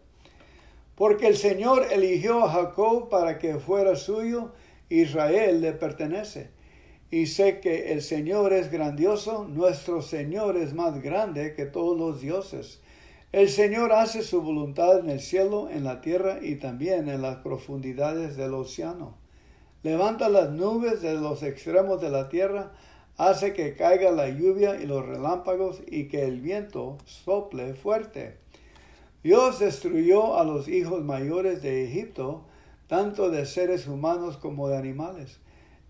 Porque 0.95 1.27
el 1.27 1.35
Señor 1.35 1.87
eligió 1.91 2.45
a 2.45 2.49
Jacob 2.49 3.09
para 3.09 3.39
que 3.39 3.59
fuera 3.59 3.97
suyo 3.97 4.53
Israel 4.87 5.59
le 5.59 5.73
pertenece. 5.73 6.49
Y 7.11 7.25
sé 7.25 7.59
que 7.59 7.91
el 7.91 8.01
Señor 8.01 8.53
es 8.53 8.71
grandioso, 8.71 9.45
nuestro 9.45 10.01
Señor 10.01 10.55
es 10.55 10.73
más 10.73 11.01
grande 11.01 11.53
que 11.55 11.65
todos 11.65 11.97
los 11.97 12.21
dioses. 12.21 12.79
El 13.33 13.49
Señor 13.49 13.91
hace 13.91 14.23
su 14.23 14.41
voluntad 14.41 14.99
en 14.99 15.09
el 15.09 15.19
cielo, 15.19 15.69
en 15.69 15.83
la 15.83 15.99
tierra 15.99 16.39
y 16.41 16.55
también 16.55 17.09
en 17.09 17.21
las 17.21 17.37
profundidades 17.37 18.37
del 18.37 18.53
océano. 18.53 19.17
Levanta 19.83 20.29
las 20.29 20.51
nubes 20.51 21.01
de 21.01 21.15
los 21.15 21.43
extremos 21.43 21.99
de 21.99 22.11
la 22.11 22.29
tierra, 22.29 22.71
hace 23.17 23.51
que 23.51 23.75
caiga 23.75 24.11
la 24.11 24.29
lluvia 24.29 24.81
y 24.81 24.85
los 24.85 25.05
relámpagos 25.05 25.81
y 25.87 26.05
que 26.05 26.23
el 26.23 26.39
viento 26.39 26.97
sople 27.05 27.73
fuerte. 27.73 28.37
Dios 29.21 29.59
destruyó 29.59 30.37
a 30.37 30.45
los 30.45 30.69
hijos 30.69 31.03
mayores 31.03 31.61
de 31.61 31.83
Egipto, 31.83 32.45
tanto 32.87 33.29
de 33.29 33.45
seres 33.45 33.87
humanos 33.87 34.37
como 34.37 34.69
de 34.69 34.77
animales. 34.77 35.39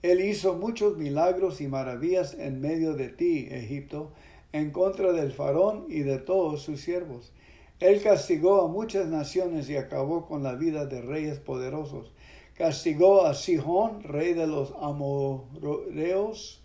Él 0.02 0.22
hizo 0.22 0.56
muchos 0.56 0.98
milagros 0.98 1.62
y 1.62 1.68
maravillas 1.68 2.34
en 2.34 2.62
medio 2.62 2.94
de 2.94 3.10
ti, 3.10 3.48
Egipto, 3.52 4.12
en 4.52 4.72
contra 4.72 5.14
del 5.14 5.32
faraón 5.32 5.86
y 5.90 6.00
de 6.00 6.18
todos 6.18 6.62
sus 6.62 6.82
siervos. 6.82 7.32
Él 7.80 8.02
castigó 8.02 8.62
a 8.62 8.68
muchas 8.68 9.08
naciones 9.08 9.70
y 9.70 9.78
acabó 9.78 10.26
con 10.26 10.44
la 10.44 10.56
vida 10.56 10.86
de 10.86 11.02
reyes 11.02 11.40
poderosos. 11.40 12.12
Castigó 12.56 13.26
a 13.26 13.34
Sihón, 13.34 14.04
rey 14.04 14.34
de 14.34 14.48
los 14.48 14.74
amoreos, 14.80 16.64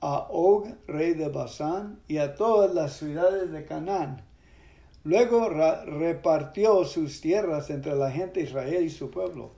a 0.00 0.28
Og, 0.30 0.68
rey 0.86 1.14
de 1.14 1.28
Basán, 1.28 2.00
y 2.08 2.18
a 2.18 2.34
todas 2.34 2.74
las 2.74 2.96
ciudades 2.96 3.50
de 3.52 3.64
Canaán 3.64 4.28
Luego 5.08 5.48
repartió 5.48 6.84
sus 6.84 7.22
tierras 7.22 7.70
entre 7.70 7.94
la 7.94 8.10
gente 8.10 8.40
de 8.40 8.46
Israel 8.46 8.84
y 8.84 8.90
su 8.90 9.10
pueblo. 9.10 9.52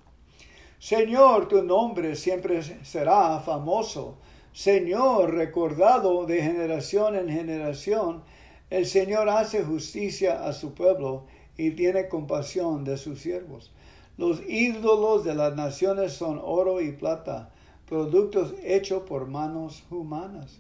Señor, 0.81 1.47
tu 1.47 1.63
nombre 1.63 2.17
siempre 2.17 2.61
será 2.85 3.39
famoso. 3.39 4.17
Señor, 4.53 5.35
recordado 5.35 6.27
de 6.27 6.43
generación 6.43 7.15
en 7.15 7.29
generación, 7.29 8.25
el 8.69 8.87
Señor 8.87 9.29
hace 9.29 9.63
justicia 9.63 10.45
a 10.45 10.53
su 10.53 10.75
pueblo 10.75 11.27
y 11.57 11.71
tiene 11.71 12.09
compasión 12.09 12.83
de 12.83 12.97
sus 12.97 13.21
siervos. 13.21 13.71
Los 14.17 14.43
ídolos 14.49 15.23
de 15.23 15.37
las 15.37 15.55
naciones 15.55 16.15
son 16.15 16.41
oro 16.43 16.81
y 16.81 16.91
plata, 16.91 17.53
productos 17.89 18.55
hechos 18.65 19.05
por 19.05 19.29
manos 19.29 19.85
humanas. 19.89 20.59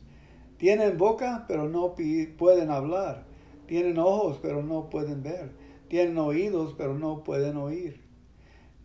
Tienen 0.56 0.96
boca, 0.96 1.46
pero 1.48 1.68
no 1.68 1.96
pueden 2.36 2.70
hablar 2.70 3.24
tienen 3.70 3.98
ojos, 3.98 4.40
pero 4.42 4.64
no 4.64 4.90
pueden 4.90 5.22
ver. 5.22 5.52
Tienen 5.86 6.18
oídos, 6.18 6.74
pero 6.76 6.98
no 6.98 7.22
pueden 7.22 7.56
oír. 7.56 8.00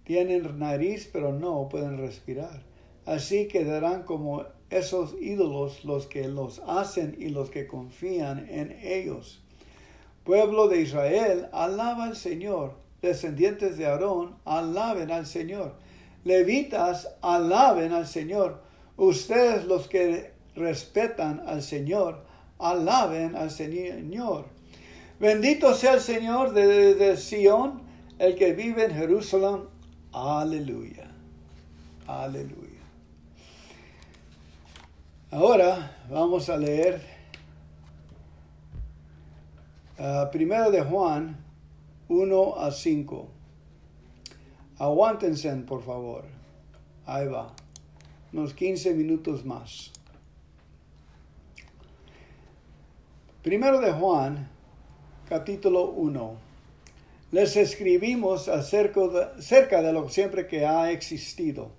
Tienen 0.05 0.59
nariz 0.59 1.09
pero 1.11 1.33
no 1.33 1.67
pueden 1.69 1.97
respirar. 1.97 2.63
Así 3.05 3.47
quedarán 3.47 4.03
como 4.03 4.45
esos 4.69 5.15
ídolos 5.21 5.85
los 5.85 6.07
que 6.07 6.27
los 6.27 6.61
hacen 6.65 7.15
y 7.19 7.29
los 7.29 7.49
que 7.49 7.67
confían 7.67 8.47
en 8.49 8.71
ellos. 8.81 9.41
Pueblo 10.23 10.67
de 10.67 10.81
Israel, 10.81 11.47
alaba 11.51 12.05
al 12.05 12.15
Señor. 12.15 12.73
Descendientes 13.01 13.77
de 13.77 13.85
Aarón, 13.85 14.37
alaben 14.43 15.11
al 15.11 15.27
Señor. 15.27 15.75
Levitas, 16.23 17.09
alaben 17.21 17.91
al 17.91 18.07
Señor. 18.07 18.61
Ustedes 18.97 19.65
los 19.65 19.87
que 19.87 20.31
respetan 20.55 21.43
al 21.45 21.61
Señor, 21.61 22.25
alaben 22.57 23.35
al 23.35 23.51
Señor. 23.51 24.45
Bendito 25.19 25.75
sea 25.75 25.93
el 25.93 26.01
Señor 26.01 26.53
de, 26.53 26.95
de 26.95 27.17
Sión, 27.17 27.83
el 28.17 28.35
que 28.35 28.53
vive 28.53 28.85
en 28.85 28.95
Jerusalén. 28.95 29.74
Aleluya. 30.15 31.11
Aleluya. 32.07 32.79
Ahora 35.29 35.91
vamos 36.09 36.49
a 36.49 36.55
leer 36.55 37.01
uh, 39.99 40.31
primero 40.31 40.71
de 40.71 40.81
Juan 40.83 41.35
1 42.07 42.55
a 42.57 42.71
5. 42.71 43.27
Aguántense, 44.79 45.53
por 45.67 45.83
favor. 45.83 46.23
Ahí 47.05 47.27
va. 47.27 47.53
Unos 48.31 48.53
15 48.53 48.93
minutos 48.93 49.43
más. 49.43 49.91
Primero 53.43 53.81
de 53.81 53.91
Juan, 53.91 54.47
capítulo 55.27 55.89
1. 55.89 56.44
Les 57.31 57.57
escribimos 57.57 58.47
acerca 58.47 59.81
de, 59.81 59.93
lo 59.93 60.09
siempre 60.09 60.47
que 60.47 60.65
ha 60.65 60.91
existido. 60.91 61.71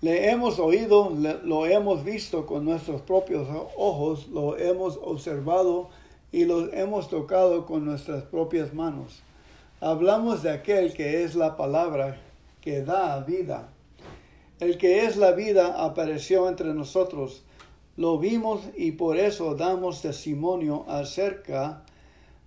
Le 0.00 0.30
hemos 0.30 0.58
oído, 0.58 1.10
lo 1.44 1.66
hemos 1.66 2.04
visto 2.04 2.46
con 2.46 2.64
nuestros 2.64 3.02
propios 3.02 3.48
ojos, 3.76 4.28
lo 4.28 4.56
hemos 4.56 4.98
observado 5.02 5.90
y 6.32 6.44
lo 6.44 6.72
hemos 6.72 7.08
tocado 7.08 7.66
con 7.66 7.84
nuestras 7.84 8.22
propias 8.24 8.72
manos. 8.72 9.22
Hablamos 9.80 10.42
de 10.42 10.50
aquel 10.50 10.94
que 10.94 11.24
es 11.24 11.34
la 11.34 11.56
palabra 11.56 12.18
que 12.60 12.82
da 12.82 13.20
vida. 13.20 13.68
El 14.58 14.78
que 14.78 15.04
es 15.04 15.16
la 15.16 15.32
vida 15.32 15.84
apareció 15.84 16.48
entre 16.48 16.72
nosotros 16.72 17.42
lo 18.00 18.18
vimos 18.18 18.62
y 18.78 18.92
por 18.92 19.18
eso 19.18 19.54
damos 19.54 20.00
testimonio 20.00 20.86
acerca 20.88 21.82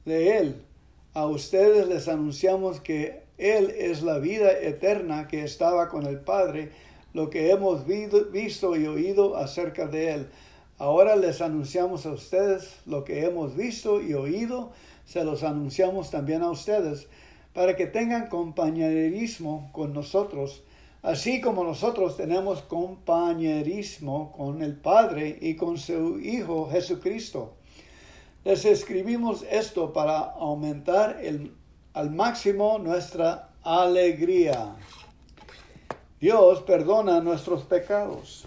de 0.04 0.40
Él. 0.40 0.66
A 1.14 1.26
ustedes 1.28 1.88
les 1.88 2.08
anunciamos 2.08 2.80
que 2.80 3.24
Él 3.38 3.70
es 3.78 4.02
la 4.02 4.20
vida 4.20 4.52
eterna 4.52 5.28
que 5.28 5.44
estaba 5.44 5.90
con 5.90 6.06
el 6.06 6.20
Padre, 6.20 6.72
lo 7.14 7.30
que 7.30 7.52
hemos 7.52 7.86
visto 7.86 8.76
y 8.76 8.88
oído 8.88 9.38
acerca 9.38 9.88
de 9.88 10.12
Él. 10.14 10.28
Ahora 10.78 11.16
les 11.16 11.42
anunciamos 11.42 12.06
a 12.06 12.12
ustedes 12.12 12.78
lo 12.86 13.04
que 13.04 13.26
hemos 13.26 13.56
visto 13.56 14.02
y 14.02 14.14
oído, 14.14 14.72
se 15.06 15.24
los 15.24 15.44
anunciamos 15.44 16.10
también 16.10 16.42
a 16.42 16.50
ustedes, 16.50 17.08
para 17.54 17.76
que 17.76 17.86
tengan 17.86 18.28
compañerismo 18.28 19.70
con 19.72 19.94
nosotros 19.94 20.64
así 21.04 21.42
como 21.42 21.66
nosotros 21.66 22.18
tenemos 22.18 22.62
compañerismo 22.62 24.32
con 24.32 24.64
el 24.64 24.76
Padre 24.76 25.38
y 25.42 25.56
con 25.56 25.78
su 25.78 26.20
Hijo 26.20 26.70
Jesucristo. 26.72 27.54
Les 28.46 28.66
escribimos 28.66 29.46
esto 29.50 29.94
para 29.94 30.18
aumentar 30.20 31.22
al 31.94 32.12
máximo 32.12 32.78
nuestra 32.78 33.52
alegría. 33.64 34.76
Dios 36.20 36.62
perdona 36.64 37.22
nuestros 37.22 37.64
pecados. 37.64 38.46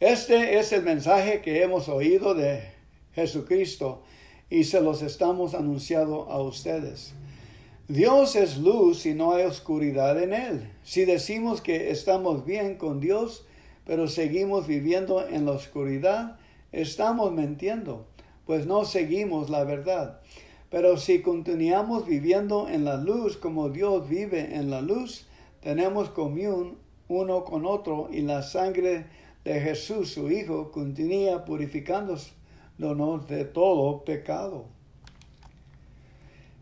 Este 0.00 0.58
es 0.58 0.72
el 0.72 0.82
mensaje 0.82 1.42
que 1.42 1.62
hemos 1.62 1.88
oído 1.88 2.34
de 2.34 2.72
Jesucristo 3.14 4.02
y 4.48 4.64
se 4.64 4.80
los 4.80 5.02
estamos 5.02 5.54
anunciando 5.54 6.28
a 6.28 6.42
ustedes. 6.42 7.12
Dios 7.86 8.34
es 8.34 8.56
luz 8.58 9.06
y 9.06 9.14
no 9.14 9.32
hay 9.32 9.44
oscuridad 9.44 10.20
en 10.20 10.32
él. 10.32 10.72
Si 10.82 11.04
decimos 11.04 11.60
que 11.60 11.90
estamos 11.90 12.44
bien 12.44 12.76
con 12.76 12.98
Dios, 12.98 13.44
pero 13.84 14.08
seguimos 14.08 14.66
viviendo 14.66 15.26
en 15.26 15.46
la 15.46 15.52
oscuridad, 15.52 16.38
estamos 16.72 17.32
mintiendo, 17.32 18.06
pues 18.46 18.66
no 18.66 18.84
seguimos 18.84 19.50
la 19.50 19.64
verdad. 19.64 20.20
Pero 20.70 20.96
si 20.96 21.20
continuamos 21.20 22.06
viviendo 22.06 22.68
en 22.68 22.84
la 22.84 22.96
luz 22.96 23.36
como 23.36 23.70
Dios 23.70 24.08
vive 24.08 24.54
en 24.54 24.70
la 24.70 24.80
luz, 24.80 25.26
tenemos 25.60 26.10
comunión 26.10 26.78
uno 27.08 27.44
con 27.44 27.66
otro 27.66 28.08
y 28.12 28.22
la 28.22 28.42
sangre 28.42 29.06
de 29.44 29.60
Jesús, 29.60 30.12
su 30.12 30.30
Hijo, 30.30 30.70
continúa 30.70 31.44
purificándose 31.44 32.32
de 32.78 33.44
todo 33.44 34.04
pecado. 34.04 34.64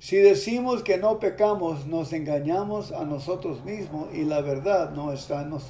Si 0.01 0.16
decimos 0.16 0.82
que 0.82 0.97
no 0.97 1.20
pecamos, 1.20 1.86
nos 1.86 2.12
engañamos 2.12 2.93
a 2.93 3.05
nosotros 3.05 3.65
mismos 3.65 4.09
y 4.15 4.24
la 4.24 4.40
verdad 4.40 4.90
no 4.90 5.12
está 5.12 5.43
en 5.43 5.51
nosotros. 5.51 5.69